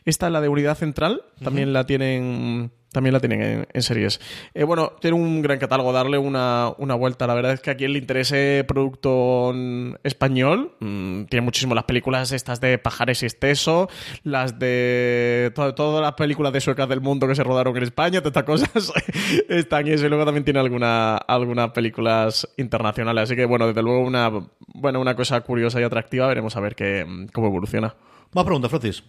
esta, 0.05 0.29
la 0.29 0.41
de 0.41 0.49
Unidad 0.49 0.77
Central, 0.77 1.23
también 1.43 1.73
la 1.73 1.85
tienen. 1.85 2.71
También 2.95 3.13
la 3.13 3.19
tienen 3.19 3.67
en, 3.71 3.81
series. 3.81 4.21
Eh, 4.53 4.63
bueno, 4.63 4.93
tiene 5.01 5.17
un 5.17 5.41
gran 5.41 5.59
catálogo, 5.59 5.91
darle 5.91 6.17
una, 6.17 6.71
una 6.77 6.95
vuelta. 6.95 7.27
La 7.27 7.33
verdad 7.33 7.51
es 7.51 7.59
que 7.59 7.71
a 7.71 7.75
quien 7.75 7.91
le 7.91 7.99
interese 7.99 8.63
producto 8.65 9.51
mm, 9.53 9.95
español, 10.03 10.71
mm, 10.79 11.25
tiene 11.25 11.41
muchísimo 11.43 11.75
las 11.75 11.83
películas 11.83 12.31
estas 12.31 12.61
de 12.61 12.77
Pajares 12.77 13.21
y 13.23 13.25
Esteso, 13.25 13.89
las 14.23 14.57
de 14.59 15.51
to- 15.53 15.75
todas 15.75 16.01
las 16.01 16.13
películas 16.13 16.53
de 16.53 16.61
suecas 16.61 16.87
del 16.87 17.01
mundo 17.01 17.27
que 17.27 17.35
se 17.35 17.43
rodaron 17.43 17.75
en 17.75 17.83
España, 17.83 18.21
todas 18.21 18.31
estas 18.37 18.43
cosas 18.43 18.93
están 19.49 19.85
y 19.87 19.91
eso. 19.91 20.05
Y 20.05 20.09
luego 20.09 20.23
también 20.23 20.45
tiene 20.45 20.61
alguna, 20.61 21.17
algunas 21.17 21.71
películas 21.71 22.47
internacionales. 22.57 23.25
Así 23.25 23.35
que, 23.35 23.43
bueno, 23.43 23.67
desde 23.67 23.81
luego 23.83 23.99
una, 24.01 24.31
bueno, 24.73 25.01
una 25.01 25.15
cosa 25.15 25.41
curiosa 25.41 25.81
y 25.81 25.83
atractiva. 25.83 26.27
Veremos 26.27 26.55
a 26.55 26.61
ver 26.61 26.75
qué, 26.75 27.05
cómo 27.33 27.47
evoluciona. 27.47 27.93
Más 28.35 28.43
preguntas, 28.43 28.69
Francis. 28.69 29.03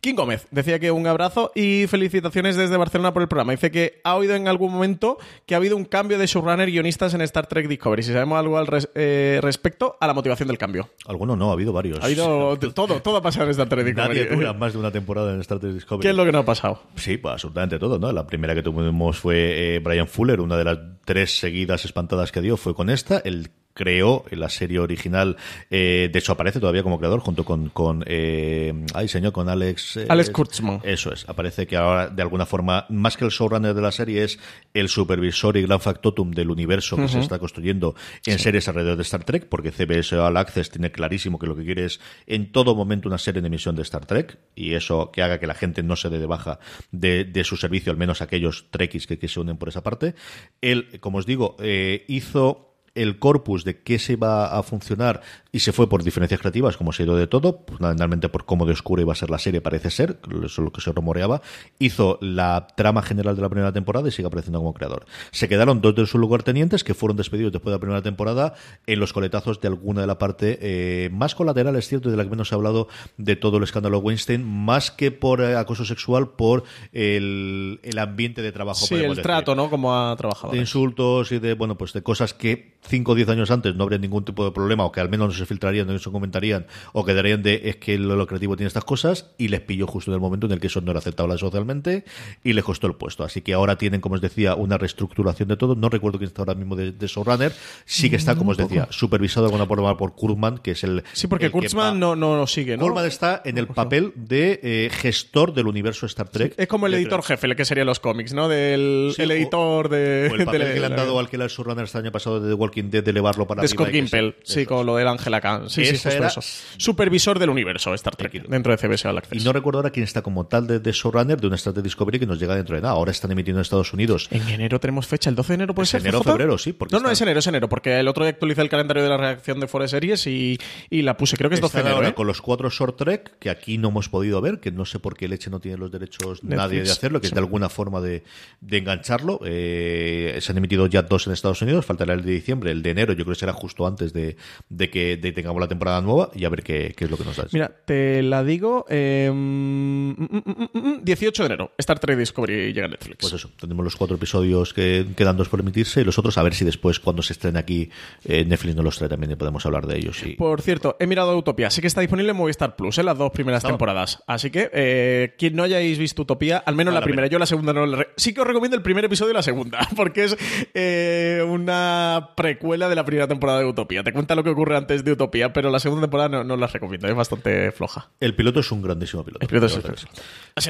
King 0.00 0.14
Gómez 0.14 0.48
decía 0.50 0.78
que 0.78 0.90
un 0.90 1.06
abrazo 1.06 1.52
y 1.54 1.84
felicitaciones 1.88 2.56
desde 2.56 2.76
Barcelona 2.78 3.12
por 3.12 3.20
el 3.22 3.28
programa. 3.28 3.52
Dice 3.52 3.70
que 3.70 4.00
ha 4.02 4.16
oído 4.16 4.34
en 4.34 4.48
algún 4.48 4.72
momento 4.72 5.18
que 5.46 5.54
ha 5.54 5.58
habido 5.58 5.76
un 5.76 5.84
cambio 5.84 6.18
de 6.18 6.26
showrunner 6.26 6.70
guionistas 6.70 7.12
en 7.14 7.20
Star 7.20 7.46
Trek 7.46 7.68
Discovery. 7.68 8.02
Si 8.02 8.12
sabemos 8.12 8.38
algo 8.38 8.56
al 8.56 8.66
res- 8.66 8.88
eh, 8.94 9.38
respecto 9.42 9.96
a 10.00 10.06
la 10.06 10.14
motivación 10.14 10.48
del 10.48 10.56
cambio. 10.58 10.88
Alguno 11.06 11.36
no, 11.36 11.50
ha 11.50 11.52
habido 11.52 11.72
varios. 11.72 12.00
Ha 12.00 12.06
habido 12.06 12.58
todo, 12.74 13.00
todo 13.02 13.16
ha 13.18 13.22
pasado 13.22 13.44
en 13.44 13.50
Star 13.50 13.68
Trek 13.68 13.84
Discovery. 13.84 14.20
Nadie 14.20 14.34
dura 14.36 14.52
más 14.54 14.72
de 14.72 14.78
una 14.78 14.90
temporada 14.90 15.34
en 15.34 15.40
Star 15.42 15.58
Trek 15.60 15.74
Discovery. 15.74 16.02
¿Qué 16.02 16.10
es 16.10 16.16
lo 16.16 16.24
que 16.24 16.32
no 16.32 16.38
ha 16.38 16.44
pasado? 16.46 16.80
Sí, 16.96 17.18
pues 17.18 17.34
absolutamente 17.34 17.78
todo, 17.78 17.98
¿no? 17.98 18.10
La 18.10 18.26
primera 18.26 18.54
que 18.54 18.62
tuvimos 18.62 19.18
fue 19.18 19.76
eh, 19.76 19.78
Brian 19.80 20.08
Fuller, 20.08 20.40
una 20.40 20.56
de 20.56 20.64
las 20.64 20.78
tres 21.04 21.38
seguidas 21.38 21.84
espantadas 21.84 22.32
que 22.32 22.40
dio 22.40 22.56
fue 22.56 22.74
con 22.74 22.88
esta. 22.88 23.18
El 23.18 23.50
creó 23.74 24.24
la 24.30 24.48
serie 24.48 24.78
original, 24.78 25.36
eh, 25.70 26.10
de 26.12 26.18
hecho 26.18 26.32
aparece 26.32 26.60
todavía 26.60 26.82
como 26.82 26.98
creador 26.98 27.20
junto 27.20 27.44
con, 27.44 27.68
con 27.70 28.04
eh, 28.06 28.72
ay 28.94 29.08
señor, 29.08 29.32
con 29.32 29.48
Alex... 29.48 29.96
eh, 29.96 30.06
Alex 30.08 30.30
Kurtzman. 30.30 30.80
Eso 30.84 31.12
es, 31.12 31.28
aparece 31.28 31.66
que 31.66 31.76
ahora 31.76 32.08
de 32.08 32.22
alguna 32.22 32.46
forma, 32.46 32.86
más 32.88 33.16
que 33.16 33.24
el 33.24 33.30
showrunner 33.30 33.74
de 33.74 33.82
la 33.82 33.92
serie, 33.92 34.24
es 34.24 34.38
el 34.74 34.88
supervisor 34.88 35.56
y 35.56 35.62
gran 35.62 35.80
factotum 35.80 36.30
del 36.30 36.50
universo 36.50 36.96
que 36.96 37.08
se 37.08 37.20
está 37.20 37.38
construyendo 37.38 37.94
en 38.26 38.38
series 38.38 38.68
alrededor 38.68 38.96
de 38.96 39.02
Star 39.02 39.24
Trek, 39.24 39.48
porque 39.48 39.70
CBS 39.70 40.16
All 40.16 40.36
Access 40.36 40.70
tiene 40.70 40.90
clarísimo 40.92 41.38
que 41.38 41.46
lo 41.46 41.56
que 41.56 41.64
quiere 41.64 41.84
es 41.84 42.00
en 42.26 42.52
todo 42.52 42.74
momento 42.74 43.08
una 43.08 43.18
serie 43.18 43.40
en 43.40 43.46
emisión 43.46 43.76
de 43.76 43.82
Star 43.82 44.06
Trek, 44.06 44.38
y 44.54 44.74
eso 44.74 45.10
que 45.12 45.22
haga 45.22 45.38
que 45.38 45.46
la 45.46 45.54
gente 45.54 45.82
no 45.82 45.96
se 45.96 46.10
dé 46.10 46.18
de 46.18 46.26
baja 46.26 46.58
de, 46.90 47.24
de 47.24 47.44
su 47.44 47.56
servicio, 47.56 47.92
al 47.92 47.98
menos 47.98 48.22
aquellos 48.22 48.66
Trekkies 48.70 49.06
que, 49.06 49.18
que 49.18 49.28
se 49.28 49.40
unen 49.40 49.56
por 49.56 49.68
esa 49.68 49.82
parte. 49.82 50.14
Él, 50.60 51.00
como 51.00 51.18
os 51.18 51.26
digo, 51.26 51.56
eh, 51.60 52.04
hizo 52.08 52.71
el 52.94 53.18
corpus 53.18 53.64
de 53.64 53.82
qué 53.82 53.98
se 53.98 54.14
iba 54.14 54.56
a 54.56 54.62
funcionar 54.62 55.22
y 55.50 55.60
se 55.60 55.72
fue 55.72 55.88
por 55.88 56.02
diferencias 56.02 56.40
creativas, 56.40 56.76
como 56.76 56.92
se 56.92 57.02
ha 57.02 57.06
ido 57.06 57.16
de 57.16 57.26
todo, 57.26 57.64
fundamentalmente 57.68 58.28
por 58.28 58.44
cómo 58.44 58.64
de 58.64 58.72
oscura 58.72 59.02
iba 59.02 59.12
a 59.12 59.16
ser 59.16 59.30
la 59.30 59.38
serie, 59.38 59.60
parece 59.60 59.90
ser, 59.90 60.18
eso 60.28 60.44
es 60.44 60.58
lo 60.58 60.72
que 60.72 60.80
se 60.80 60.92
rumoreaba, 60.92 61.42
hizo 61.78 62.18
la 62.22 62.66
trama 62.74 63.02
general 63.02 63.36
de 63.36 63.42
la 63.42 63.48
primera 63.48 63.72
temporada 63.72 64.08
y 64.08 64.12
sigue 64.12 64.26
apareciendo 64.26 64.58
como 64.58 64.72
creador. 64.72 65.04
Se 65.30 65.48
quedaron 65.48 65.80
dos 65.80 65.94
de 65.94 66.06
sus 66.06 66.20
lugartenientes 66.20 66.84
que 66.84 66.94
fueron 66.94 67.16
despedidos 67.16 67.52
después 67.52 67.70
de 67.70 67.76
la 67.76 67.80
primera 67.80 68.02
temporada 68.02 68.54
en 68.86 68.98
los 68.98 69.12
coletazos 69.12 69.60
de 69.60 69.68
alguna 69.68 70.00
de 70.02 70.06
la 70.06 70.18
parte 70.18 70.58
eh, 70.60 71.10
más 71.10 71.34
colateral, 71.34 71.76
es 71.76 71.88
cierto, 71.88 72.08
y 72.08 72.12
de 72.12 72.16
la 72.16 72.24
que 72.24 72.30
menos 72.30 72.48
se 72.48 72.54
ha 72.54 72.56
hablado 72.56 72.88
de 73.18 73.36
todo 73.36 73.58
el 73.58 73.64
escándalo 73.64 73.98
Weinstein, 73.98 74.42
más 74.42 74.90
que 74.90 75.10
por 75.10 75.42
eh, 75.42 75.56
acoso 75.56 75.84
sexual, 75.84 76.30
por 76.30 76.64
el, 76.92 77.80
el 77.82 77.98
ambiente 77.98 78.42
de 78.42 78.52
trabajo. 78.52 78.86
Sí, 78.86 78.94
el 78.94 79.10
decir 79.10 79.22
trato, 79.22 79.54
¿no? 79.54 79.68
Como 79.68 79.94
ha 79.94 80.16
trabajado. 80.16 80.52
de 80.52 80.58
insultos 80.58 81.32
y 81.32 81.38
de 81.38 81.54
bueno 81.54 81.76
pues 81.76 81.92
de 81.92 82.02
cosas 82.02 82.32
que 82.32 82.72
5 82.84 83.12
o 83.12 83.14
10 83.14 83.28
años 83.28 83.50
antes 83.50 83.74
no 83.76 83.84
habría 83.84 83.98
ningún 83.98 84.24
tipo 84.24 84.44
de 84.44 84.50
problema 84.50 84.84
o 84.84 84.90
que 84.92 85.00
al 85.00 85.08
menos 85.08 85.28
no 85.28 85.34
se 85.34 85.46
filtrarían 85.46 85.86
no 85.86 85.98
se 85.98 86.10
comentarían 86.10 86.66
o 86.92 87.04
quedarían 87.04 87.42
de 87.42 87.62
es 87.64 87.76
que 87.76 87.96
lo, 87.98 88.16
lo 88.16 88.26
creativo 88.26 88.56
tiene 88.56 88.66
estas 88.68 88.84
cosas 88.84 89.30
y 89.38 89.48
les 89.48 89.60
pilló 89.60 89.86
justo 89.86 90.10
en 90.10 90.16
el 90.16 90.20
momento 90.20 90.46
en 90.46 90.52
el 90.52 90.60
que 90.60 90.66
eso 90.66 90.80
no 90.80 90.90
era 90.90 90.98
aceptable 90.98 91.38
socialmente 91.38 92.04
y 92.42 92.52
les 92.54 92.64
costó 92.64 92.88
el 92.88 92.94
puesto 92.94 93.22
así 93.24 93.40
que 93.40 93.54
ahora 93.54 93.76
tienen 93.78 94.00
como 94.00 94.16
os 94.16 94.20
decía 94.20 94.56
una 94.56 94.78
reestructuración 94.78 95.48
de 95.48 95.56
todo 95.56 95.74
no 95.76 95.88
recuerdo 95.88 96.18
quién 96.18 96.26
está 96.28 96.42
ahora 96.42 96.54
mismo 96.54 96.74
de, 96.76 96.90
de 96.92 97.06
showrunner 97.06 97.52
sí 97.84 98.10
que 98.10 98.16
está 98.16 98.34
como 98.34 98.50
os 98.50 98.56
decía 98.56 98.88
supervisado 98.90 99.46
de 99.46 99.52
alguna 99.52 99.66
forma 99.66 99.96
por 99.96 100.14
Kurtzman 100.14 100.58
que 100.58 100.72
es 100.72 100.82
el 100.84 101.04
Sí, 101.12 101.28
porque 101.28 101.46
el 101.46 101.52
Kurtzman 101.52 101.98
no, 102.00 102.16
no 102.16 102.36
lo 102.36 102.46
sigue, 102.48 102.76
¿no? 102.76 102.82
Kurtzman 102.82 103.06
está 103.06 103.42
en 103.44 103.58
el 103.58 103.68
papel 103.68 104.12
de 104.16 104.58
eh, 104.62 104.90
gestor 104.92 105.54
del 105.54 105.66
universo 105.68 106.06
Star 106.06 106.28
Trek 106.28 106.54
Es 106.56 106.66
como 106.66 106.86
el 106.88 106.94
editor 106.94 107.22
jefe, 107.22 107.46
el 107.46 107.54
que 107.56 107.64
sería 107.64 107.84
los 107.84 108.00
cómics, 108.00 108.32
¿no? 108.34 108.48
Del 108.48 109.12
Sí, 109.14 109.22
el 109.22 109.30
editor 109.30 109.88
de. 109.88 110.28
o 110.30 110.34
el 110.34 110.44
papel 110.46 110.62
de- 110.64 110.74
que 110.74 110.80
le 110.80 110.86
han 110.86 110.96
dado 110.96 111.18
al 111.18 111.28
que 111.28 111.36
era 111.36 111.44
el 111.44 111.50
showrunner 111.50 111.84
este 111.84 111.98
año 111.98 112.10
pasado 112.10 112.40
de 112.40 112.48
The 112.48 112.54
Walking 112.54 112.71
Walking 112.72 112.90
Dead 112.90 113.04
de 113.04 113.10
elevarlo 113.10 113.46
para 113.46 113.60
de 113.62 113.66
arriba. 113.66 113.84
Scott 113.84 113.88
y 113.88 113.92
que 113.92 114.34
sí, 114.44 114.60
eso 114.60 114.68
con 114.68 114.80
es. 114.80 114.86
lo 114.86 114.96
del 114.96 115.08
Ángela 115.08 115.40
Khan. 115.40 115.68
Sí, 115.68 115.84
sí, 115.84 115.94
Esa 115.94 116.08
justo 116.10 116.18
era- 116.18 116.26
eso. 116.28 116.40
Supervisor 116.78 117.38
del 117.38 117.50
universo 117.50 117.92
Star 117.94 118.16
Trek 118.16 118.32
dentro 118.48 118.72
de 118.72 118.78
CBS 118.78 119.06
All 119.08 119.18
Access. 119.18 119.40
Y 119.40 119.44
no 119.44 119.52
recuerdo 119.52 119.78
ahora 119.80 119.90
quién 119.90 120.04
está 120.04 120.22
como 120.22 120.46
tal 120.46 120.66
de, 120.66 120.80
de 120.80 120.92
showrunner 120.92 121.40
de 121.40 121.46
una 121.46 121.56
Star 121.56 121.72
Trek 121.74 121.84
Discovery 121.84 122.18
que 122.18 122.26
nos 122.26 122.38
llega 122.40 122.56
dentro 122.56 122.74
de 122.76 122.82
nada. 122.82 122.94
Ahora 122.94 123.10
están 123.10 123.30
emitiendo 123.30 123.60
en 123.60 123.62
Estados 123.62 123.92
Unidos. 123.92 124.28
En 124.30 124.48
enero 124.48 124.80
tenemos 124.80 125.06
fecha, 125.06 125.28
el 125.30 125.36
12 125.36 125.48
de 125.48 125.54
enero 125.54 125.74
puede 125.74 125.84
Es 125.84 125.90
ser. 125.90 126.00
enero, 126.00 126.20
CJ? 126.20 126.30
febrero, 126.30 126.58
sí, 126.58 126.72
porque 126.72 126.94
No, 126.94 127.00
no, 127.00 127.08
está- 127.08 127.12
es 127.12 127.20
enero, 127.22 127.38
es 127.40 127.46
enero, 127.46 127.68
porque 127.68 127.98
el 128.00 128.08
otro 128.08 128.24
día 128.24 128.30
actualicé 128.32 128.62
el 128.62 128.68
calendario 128.68 129.02
de 129.02 129.08
la 129.08 129.16
reacción 129.16 129.60
de 129.60 129.66
de 129.72 129.88
Series 129.88 130.26
y, 130.26 130.58
y 130.90 131.02
la 131.02 131.16
puse, 131.16 131.36
creo 131.36 131.48
que 131.48 131.54
es 131.56 131.60
12 131.60 131.78
de 131.78 131.80
Están 131.80 131.86
enero. 131.92 131.96
ahora 131.96 132.08
¿eh? 132.10 132.14
con 132.14 132.26
los 132.26 132.40
cuatro 132.42 132.68
short 132.70 132.96
trek 132.98 133.38
que 133.38 133.48
aquí 133.50 133.78
no 133.78 133.88
hemos 133.88 134.08
podido 134.08 134.40
ver, 134.40 134.60
que 134.60 134.70
no 134.70 134.84
sé 134.84 134.98
por 134.98 135.16
qué 135.16 135.26
Leche 135.28 135.50
no 135.50 135.60
tiene 135.60 135.78
los 135.78 135.90
derechos 135.90 136.44
Netflix, 136.44 136.56
nadie 136.56 136.82
de 136.82 136.90
hacerlo, 136.90 137.20
que 137.20 137.26
sí. 137.26 137.30
es 137.30 137.34
de 137.34 137.40
alguna 137.40 137.68
forma 137.68 138.00
de, 138.00 138.22
de 138.60 138.78
engancharlo. 138.78 139.40
Eh, 139.44 140.38
se 140.40 140.52
han 140.52 140.58
emitido 140.58 140.86
ya 140.86 141.02
dos 141.02 141.26
en 141.26 141.32
Estados 141.32 141.60
Unidos, 141.62 141.84
faltará 141.86 142.14
el 142.14 142.22
de 142.22 142.32
diciembre, 142.32 142.61
el 142.68 142.82
de 142.82 142.90
enero, 142.90 143.12
yo 143.12 143.24
creo 143.24 143.34
que 143.34 143.40
será 143.40 143.52
justo 143.52 143.86
antes 143.86 144.12
de, 144.12 144.36
de 144.68 144.90
que 144.90 145.16
de 145.16 145.32
tengamos 145.32 145.60
la 145.60 145.68
temporada 145.68 146.00
nueva 146.00 146.30
y 146.34 146.44
a 146.44 146.48
ver 146.48 146.62
qué, 146.62 146.94
qué 146.96 147.04
es 147.04 147.10
lo 147.10 147.16
que 147.16 147.24
nos 147.24 147.36
da. 147.36 147.46
Mira, 147.52 147.70
te 147.84 148.22
la 148.22 148.44
digo. 148.44 148.84
eh, 148.88 149.30
mm, 149.32 150.10
mm, 150.10 150.42
mm, 150.72 150.78
mm, 150.78 151.04
18 151.04 151.42
de 151.42 151.46
enero, 151.46 151.72
Star 151.78 151.98
Trek 151.98 152.18
Discovery 152.18 152.72
llega 152.72 152.86
a 152.86 152.90
Netflix. 152.90 153.16
Pues 153.20 153.32
eso, 153.32 153.50
tenemos 153.60 153.84
los 153.84 153.96
cuatro 153.96 154.16
episodios 154.16 154.72
que 154.74 155.06
quedan 155.16 155.36
dos 155.36 155.48
por 155.48 155.60
emitirse 155.60 156.00
y 156.00 156.04
los 156.04 156.18
otros 156.18 156.38
a 156.38 156.42
ver 156.42 156.54
si 156.54 156.64
después 156.64 157.00
cuando 157.00 157.22
se 157.22 157.32
estrene 157.32 157.58
aquí 157.58 157.90
eh, 158.24 158.44
Netflix 158.44 158.76
nos 158.76 158.84
los 158.84 158.98
trae 158.98 159.08
también 159.08 159.32
y 159.32 159.36
podemos 159.36 159.64
hablar 159.66 159.86
de 159.86 159.96
ellos. 159.96 160.22
Y... 160.24 160.34
Por 160.34 160.60
cierto, 160.62 160.96
he 161.00 161.06
mirado 161.06 161.36
Utopía. 161.36 161.70
Sí 161.70 161.80
que 161.80 161.86
está 161.86 162.00
disponible 162.00 162.30
en 162.30 162.36
Movistar 162.36 162.76
Plus, 162.76 162.98
en 162.98 163.06
las 163.06 163.18
dos 163.18 163.30
primeras 163.32 163.58
Estaba. 163.58 163.74
temporadas. 163.74 164.22
Así 164.26 164.50
que, 164.50 164.70
eh, 164.72 165.34
quien 165.38 165.56
no 165.56 165.62
hayáis 165.62 165.98
visto 165.98 166.22
Utopía, 166.22 166.58
al 166.58 166.74
menos 166.76 166.92
la 166.94 167.00
la 167.00 167.04
primera, 167.04 167.22
pena. 167.26 167.32
yo 167.32 167.38
la 167.38 167.46
segunda 167.46 167.72
no 167.72 167.86
la 167.86 168.06
Sí 168.16 168.32
que 168.34 168.40
os 168.40 168.46
recomiendo 168.46 168.76
el 168.76 168.82
primer 168.82 169.04
episodio 169.04 169.30
y 169.32 169.34
la 169.34 169.42
segunda, 169.42 169.80
porque 169.96 170.24
es 170.24 170.36
eh, 170.74 171.42
una 171.46 172.30
precuela 172.52 172.88
de 172.88 172.94
la 172.94 173.04
primera 173.04 173.26
temporada 173.26 173.60
de 173.60 173.64
Utopía. 173.66 174.02
Te 174.02 174.12
cuenta 174.12 174.34
lo 174.34 174.44
que 174.44 174.50
ocurre 174.50 174.76
antes 174.76 175.04
de 175.04 175.12
Utopía, 175.12 175.52
pero 175.52 175.70
la 175.70 175.78
segunda 175.80 176.02
temporada 176.02 176.28
no, 176.28 176.44
no 176.44 176.56
la 176.56 176.66
recomiendo, 176.66 177.08
es 177.08 177.14
bastante 177.14 177.72
floja. 177.72 178.10
El 178.20 178.34
piloto 178.34 178.60
es 178.60 178.70
un 178.72 178.82
grandísimo 178.82 179.24
piloto. 179.24 179.42
El 179.42 179.48
piloto 179.48 179.66
es. 179.66 180.06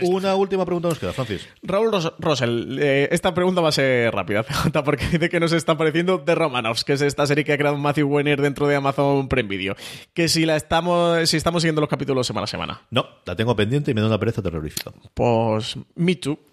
Una 0.03 0.35
última 0.37 0.65
pregunta 0.65 0.89
nos 0.89 0.99
queda, 0.99 1.13
Francis. 1.13 1.49
Raúl 1.63 1.91
Ros- 1.93 2.13
Rosell, 2.19 2.79
eh, 2.81 3.09
esta 3.11 3.35
pregunta 3.35 3.61
va 3.61 3.71
a 3.71 3.73
ser 3.73 4.15
rápida, 4.15 4.43
CJ, 4.45 4.83
porque 4.85 5.07
dice 5.09 5.29
que 5.29 5.41
nos 5.41 5.53
está 5.53 5.77
pareciendo 5.77 6.21
The 6.21 6.35
Romanovs, 6.37 6.85
que 6.85 6.93
es 6.93 7.01
esta 7.03 7.27
serie 7.27 7.45
que 7.45 7.53
ha 7.53 7.59
creado 7.59 7.77
Matthew 7.77 8.09
Weiner 8.09 8.41
dentro 8.41 8.67
de 8.69 8.77
Amazon 8.77 9.29
Prime 9.29 9.49
Video. 9.49 9.75
Que 10.15 10.29
si 10.29 10.47
la 10.47 10.57
estamos, 10.57 11.29
si 11.29 11.37
estamos 11.37 11.63
siguiendo 11.63 11.81
los 11.81 11.91
capítulos 11.91 12.27
semana 12.27 12.45
a 12.45 12.47
semana. 12.49 12.81
No, 12.91 13.07
la 13.27 13.35
tengo 13.35 13.57
pendiente 13.57 13.91
y 13.91 13.95
me 13.95 14.01
da 14.01 14.07
una 14.07 14.19
pereza 14.19 14.41
terrorífica. 14.43 14.93
Pues, 15.15 15.77
me 15.97 16.15
too. 16.17 16.39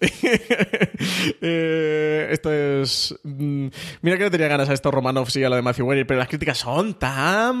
Eh, 1.40 2.28
esto 2.30 2.52
es. 2.52 3.14
mm, 3.24 3.68
Mira 4.02 4.18
que 4.18 4.24
no 4.24 4.30
tenía 4.30 4.48
ganas 4.48 4.68
a 4.68 4.74
estos 4.74 4.92
Romanovs 5.20 5.36
y 5.36 5.44
a 5.44 5.48
lo 5.50 5.56
de 5.56 5.62
Matthew 5.62 5.86
Weiner, 5.86 6.06
pero 6.06 6.18
las 6.18 6.28
críticas 6.28 6.58
son 6.58 6.94
tan 6.94 7.56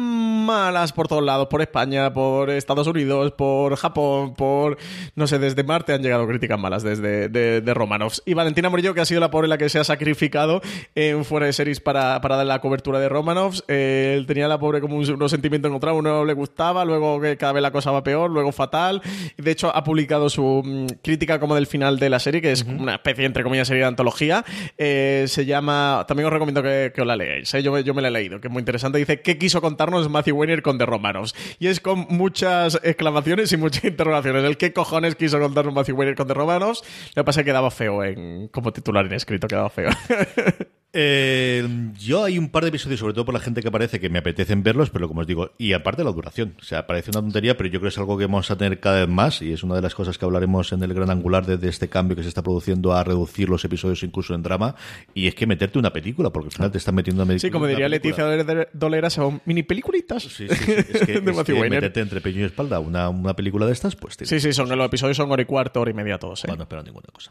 malas 0.46 0.92
por 0.92 1.08
todos 1.08 1.22
lados, 1.22 1.46
por 1.48 1.60
España, 1.62 2.12
por 2.12 2.48
Estados 2.50 2.86
Unidos, 2.86 3.32
por 3.32 3.76
Japón, 3.76 4.34
por. 4.34 4.78
No 5.14 5.26
sé, 5.26 5.38
desde 5.38 5.62
Marte 5.62 5.92
han 5.92 6.02
llegado 6.02 6.26
críticas 6.26 6.58
malas 6.58 6.82
desde 6.82 7.28
de, 7.28 7.60
de 7.60 7.74
Romanovs. 7.74 8.22
Y 8.24 8.34
Valentina 8.34 8.70
Morillo, 8.70 8.94
que 8.94 9.00
ha 9.00 9.04
sido 9.04 9.20
la 9.20 9.30
pobre 9.30 9.48
la 9.48 9.58
que 9.58 9.68
se 9.68 9.78
ha 9.78 9.84
sacrificado 9.84 10.60
en 10.94 11.24
fuera 11.24 11.46
de 11.46 11.52
series 11.52 11.80
para, 11.80 12.20
para 12.20 12.36
dar 12.36 12.46
la 12.46 12.60
cobertura 12.60 12.98
de 12.98 13.08
Romanovs. 13.08 13.64
Eh, 13.68 14.14
él 14.16 14.26
tenía 14.26 14.48
la 14.48 14.58
pobre 14.58 14.80
como 14.80 14.96
un- 14.96 15.10
unos 15.10 15.30
sentimientos 15.30 15.68
encontrados, 15.68 15.98
uno 15.98 16.24
le 16.24 16.32
gustaba, 16.32 16.84
luego 16.84 17.20
que 17.20 17.36
cada 17.36 17.52
vez 17.52 17.62
la 17.62 17.70
cosa 17.72 17.90
va 17.90 18.02
peor, 18.02 18.30
luego 18.30 18.52
fatal. 18.52 19.02
De 19.36 19.50
hecho, 19.50 19.74
ha 19.74 19.84
publicado 19.84 20.30
su 20.30 20.62
mm, 20.64 20.86
crítica 21.02 21.38
como 21.38 21.54
del 21.54 21.66
final 21.66 21.98
de 21.98 22.08
la 22.10 22.18
serie, 22.18 22.40
que 22.40 22.52
es 22.52 22.62
una 22.62 22.94
especie, 22.94 23.24
entre 23.26 23.42
comillas, 23.42 23.68
serie 23.68 23.82
de 23.82 23.88
antología. 23.88 24.44
Eh, 24.78 25.24
se 25.28 25.44
llama. 25.44 26.04
También 26.08 26.26
os 26.26 26.32
recomiendo 26.32 26.62
que, 26.62 26.92
que 26.94 27.00
os 27.00 27.06
la 27.06 27.16
leáis. 27.16 27.49
Yo, 27.58 27.78
yo 27.80 27.94
me 27.94 28.02
la 28.02 28.08
he 28.08 28.10
leído, 28.10 28.40
que 28.40 28.48
es 28.48 28.52
muy 28.52 28.60
interesante. 28.60 28.98
Dice: 28.98 29.20
¿Qué 29.20 29.38
quiso 29.38 29.60
contarnos 29.60 30.08
Matthew 30.08 30.36
Weiner 30.36 30.62
con 30.62 30.78
The 30.78 30.86
Romanos? 30.86 31.34
Y 31.58 31.66
es 31.66 31.80
con 31.80 32.06
muchas 32.08 32.80
exclamaciones 32.82 33.52
y 33.52 33.56
muchas 33.56 33.84
interrogaciones. 33.90 34.44
El 34.44 34.56
qué 34.56 34.72
cojones 34.72 35.16
quiso 35.16 35.40
contarnos 35.40 35.74
Matthew 35.74 35.96
Weiner 35.96 36.14
con 36.14 36.28
The 36.28 36.34
Romanos. 36.34 36.84
Lo 37.14 37.22
que 37.22 37.24
pasa 37.24 37.40
es 37.40 37.44
que 37.44 37.50
quedaba 37.50 37.70
feo 37.70 38.04
en, 38.04 38.48
como 38.48 38.72
titular 38.72 39.06
en 39.06 39.14
escrito, 39.14 39.48
quedaba 39.48 39.70
feo. 39.70 39.90
Eh, 40.92 41.66
yo 41.98 42.24
hay 42.24 42.36
un 42.38 42.48
par 42.48 42.64
de 42.64 42.70
episodios, 42.70 42.98
sobre 43.00 43.14
todo 43.14 43.24
por 43.24 43.34
la 43.34 43.40
gente 43.40 43.62
que 43.62 43.68
aparece, 43.68 44.00
que 44.00 44.08
me 44.08 44.18
apetecen 44.18 44.62
verlos, 44.62 44.90
pero 44.90 45.06
como 45.08 45.20
os 45.20 45.26
digo, 45.26 45.52
y 45.56 45.72
aparte 45.72 46.02
la 46.02 46.10
duración. 46.10 46.54
O 46.60 46.64
sea, 46.64 46.86
parece 46.86 47.10
una 47.10 47.20
tontería, 47.20 47.56
pero 47.56 47.68
yo 47.68 47.78
creo 47.80 47.82
que 47.82 47.94
es 47.94 47.98
algo 47.98 48.18
que 48.18 48.24
vamos 48.26 48.50
a 48.50 48.56
tener 48.56 48.80
cada 48.80 49.00
vez 49.00 49.08
más 49.08 49.40
y 49.42 49.52
es 49.52 49.62
una 49.62 49.76
de 49.76 49.82
las 49.82 49.94
cosas 49.94 50.18
que 50.18 50.24
hablaremos 50.24 50.72
en 50.72 50.82
el 50.82 50.92
gran 50.92 51.10
angular 51.10 51.46
de, 51.46 51.56
de 51.58 51.68
este 51.68 51.88
cambio 51.88 52.16
que 52.16 52.22
se 52.22 52.28
está 52.28 52.42
produciendo 52.42 52.92
a 52.92 53.04
reducir 53.04 53.48
los 53.48 53.64
episodios 53.64 54.02
incluso 54.02 54.34
en 54.34 54.42
drama. 54.42 54.74
Y 55.14 55.28
es 55.28 55.34
que 55.34 55.46
meterte 55.46 55.78
una 55.78 55.92
película, 55.92 56.30
porque 56.30 56.48
al 56.48 56.52
final 56.52 56.72
te 56.72 56.78
están 56.78 56.94
metiendo 56.94 57.22
una 57.22 57.38
Sí, 57.38 57.50
como 57.50 57.66
diría. 57.66 57.88
Leticia 57.88 58.24
Dolera- 58.24 58.68
Dolera, 58.72 59.10
son 59.10 59.40
mini 59.44 59.62
peliculitas 59.62 60.22
Sí, 60.24 60.48
sí, 60.48 60.54
sí. 60.56 60.72
Es 60.72 61.00
que, 61.06 61.20
de 61.20 61.30
es 61.30 61.42
que 61.44 61.54
meterte 61.54 62.00
entre 62.00 62.20
peño 62.20 62.40
y 62.40 62.44
espalda 62.44 62.80
una, 62.80 63.08
una 63.08 63.34
película 63.34 63.66
de 63.66 63.72
estas, 63.72 63.94
pues 63.96 64.16
Sí, 64.22 64.40
sí, 64.40 64.52
son, 64.52 64.68
los 64.68 64.86
episodios 64.86 65.16
son 65.16 65.30
hora 65.30 65.42
y 65.42 65.44
cuarto, 65.44 65.80
hora 65.80 65.90
y 65.90 65.94
media 65.94 66.18
todos. 66.18 66.44
¿eh? 66.44 66.48
Bueno, 66.48 66.58
no 66.58 66.62
espero 66.64 66.82
ninguna 66.82 67.06
cosa. 67.12 67.30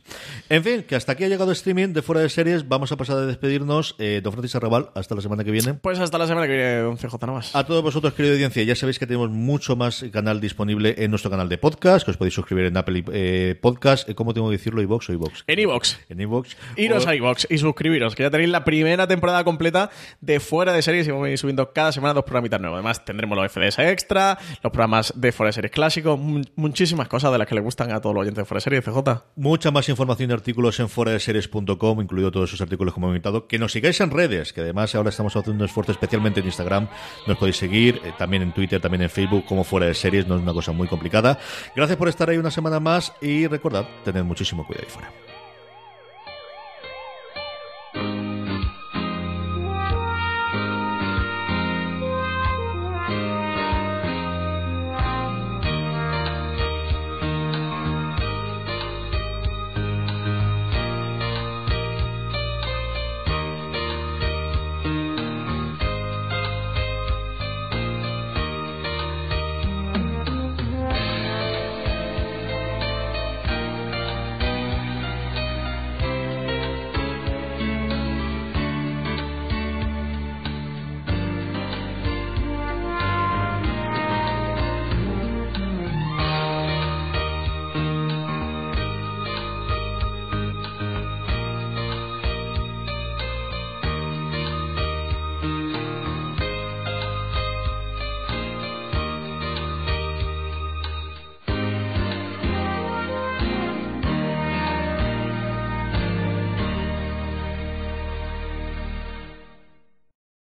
En 0.50 0.64
fin, 0.64 0.84
que 0.84 0.96
hasta 0.96 1.12
aquí 1.12 1.24
ha 1.24 1.28
llegado 1.28 1.52
el 1.52 1.56
streaming 1.58 1.90
de 1.90 2.02
Fuera 2.02 2.22
de 2.22 2.30
Series. 2.30 2.68
Vamos 2.68 2.92
a 2.92 2.98
pasar 2.98 3.18
a 3.18 3.22
despedirnos. 3.50 3.96
Eh, 4.00 4.22
don 4.24 4.32
Francis 4.34 4.56
Arrabal, 4.56 4.90
hasta 4.96 5.16
la 5.16 5.22
semana 5.22 5.44
que 5.44 5.52
viene. 5.52 5.74
Pues 5.76 6.00
hasta 6.00 6.18
la 6.18 6.28
semana 6.28 6.48
que 6.48 6.54
viene, 6.54 6.78
don 6.78 6.98
CJ 6.98 7.16
Navas. 7.26 7.56
A 7.56 7.66
todos 7.66 7.82
vosotros, 7.84 8.14
querida 8.14 8.34
audiencia, 8.34 8.64
ya 8.64 8.76
sabéis 8.76 9.00
que 9.00 9.08
tenemos 9.08 9.30
mucho 9.30 9.76
más 9.76 10.06
canal 10.12 10.40
disponible 10.40 10.96
en 10.98 11.10
nuestro 11.12 11.32
canal 11.32 11.50
de 11.50 11.58
podcast, 11.58 12.06
que 12.06 12.12
os 12.12 12.18
podéis 12.18 12.34
suscribir 12.34 12.66
en 12.66 12.78
Apple 12.78 13.04
eh, 13.12 13.58
Podcast. 13.62 14.08
Eh, 14.10 14.16
¿Cómo 14.16 14.34
tengo 14.34 14.50
que 14.50 14.58
decirlo? 14.58 14.82
¿iVox 14.82 15.10
o 15.10 15.14
iVox? 15.14 15.44
En 15.48 15.60
iVoox. 15.60 15.96
En 16.10 16.22
iVox. 16.22 16.58
Iros 16.78 17.06
O- 17.06 17.10
a 17.10 17.16
iVox 17.16 17.48
y 17.50 17.58
suscribiros, 17.58 18.16
que 18.16 18.24
ya 18.24 18.30
tenéis 18.30 18.50
la 18.50 18.64
primera 18.64 19.08
temporada 19.08 19.44
completa 19.44 19.90
de 20.22 20.40
Fuera 20.40 20.74
de 20.74 20.82
Series 20.82 21.08
y 21.08 21.12
vamos 21.12 21.28
a 21.28 21.30
ir 21.32 21.38
subiendo 21.38 21.72
cada 21.74 21.92
semana 21.92 22.14
dos 22.14 22.24
programitas 22.24 22.60
nuevos. 22.62 22.78
Además, 22.78 23.04
tendremos 23.06 23.38
los 23.38 23.52
FDS 23.52 23.80
extra, 23.80 24.38
los 24.64 24.72
programas 24.72 25.14
de 25.16 25.32
Fuera 25.32 25.50
de 25.50 25.54
Series 25.54 25.72
clásicos, 25.72 26.20
mu- 26.20 26.42
muchísimas 26.56 27.08
cosas 27.08 27.32
de 27.32 27.38
las 27.38 27.48
que 27.48 27.56
le 27.56 27.62
gustan 27.62 27.92
a 27.92 28.00
todos 28.02 28.14
los 28.16 28.22
oyentes 28.22 28.42
de 28.44 28.46
Fuera 28.46 28.60
de 28.60 28.64
Series, 28.64 28.84
CJ. 28.84 29.24
Mucha 29.36 29.72
más 29.72 29.90
información 29.90 30.30
y 30.30 30.34
artículos 30.34 30.80
en 30.80 30.90
foradeseries.com, 30.90 32.02
incluido 32.02 32.32
todos 32.32 32.50
esos 32.50 32.62
artículos 32.62 32.94
como 32.94 33.08
he 33.08 33.10
comentado. 33.10 33.39
Que 33.48 33.60
nos 33.60 33.72
sigáis 33.72 34.00
en 34.02 34.12
redes, 34.12 34.54
que 34.54 34.62
además 34.62 34.94
ahora 34.96 35.10
estamos 35.10 35.36
haciendo 35.36 35.64
un 35.64 35.70
esfuerzo 35.70 35.92
especialmente 35.92 36.40
en 36.40 36.46
Instagram. 36.48 36.88
Nos 37.28 37.38
podéis 37.38 37.58
seguir 37.58 38.02
eh, 38.04 38.14
también 38.18 38.44
en 38.44 38.52
Twitter, 38.52 38.82
también 38.82 39.04
en 39.04 39.10
Facebook, 39.10 39.46
como 39.46 39.64
Fuera 39.64 39.88
de 39.88 39.94
Series. 39.94 40.28
No 40.28 40.36
es 40.36 40.42
una 40.42 40.54
cosa 40.54 40.72
muy 40.72 40.88
complicada. 40.88 41.40
Gracias 41.76 41.98
por 41.98 42.10
estar 42.10 42.30
ahí 42.30 42.38
una 42.38 42.52
semana 42.52 42.80
más 42.80 43.14
y 43.22 43.48
recordad, 43.48 43.86
tened 44.04 44.24
muchísimo 44.24 44.66
cuidado 44.66 44.86
ahí 44.88 44.94
fuera. 44.94 45.39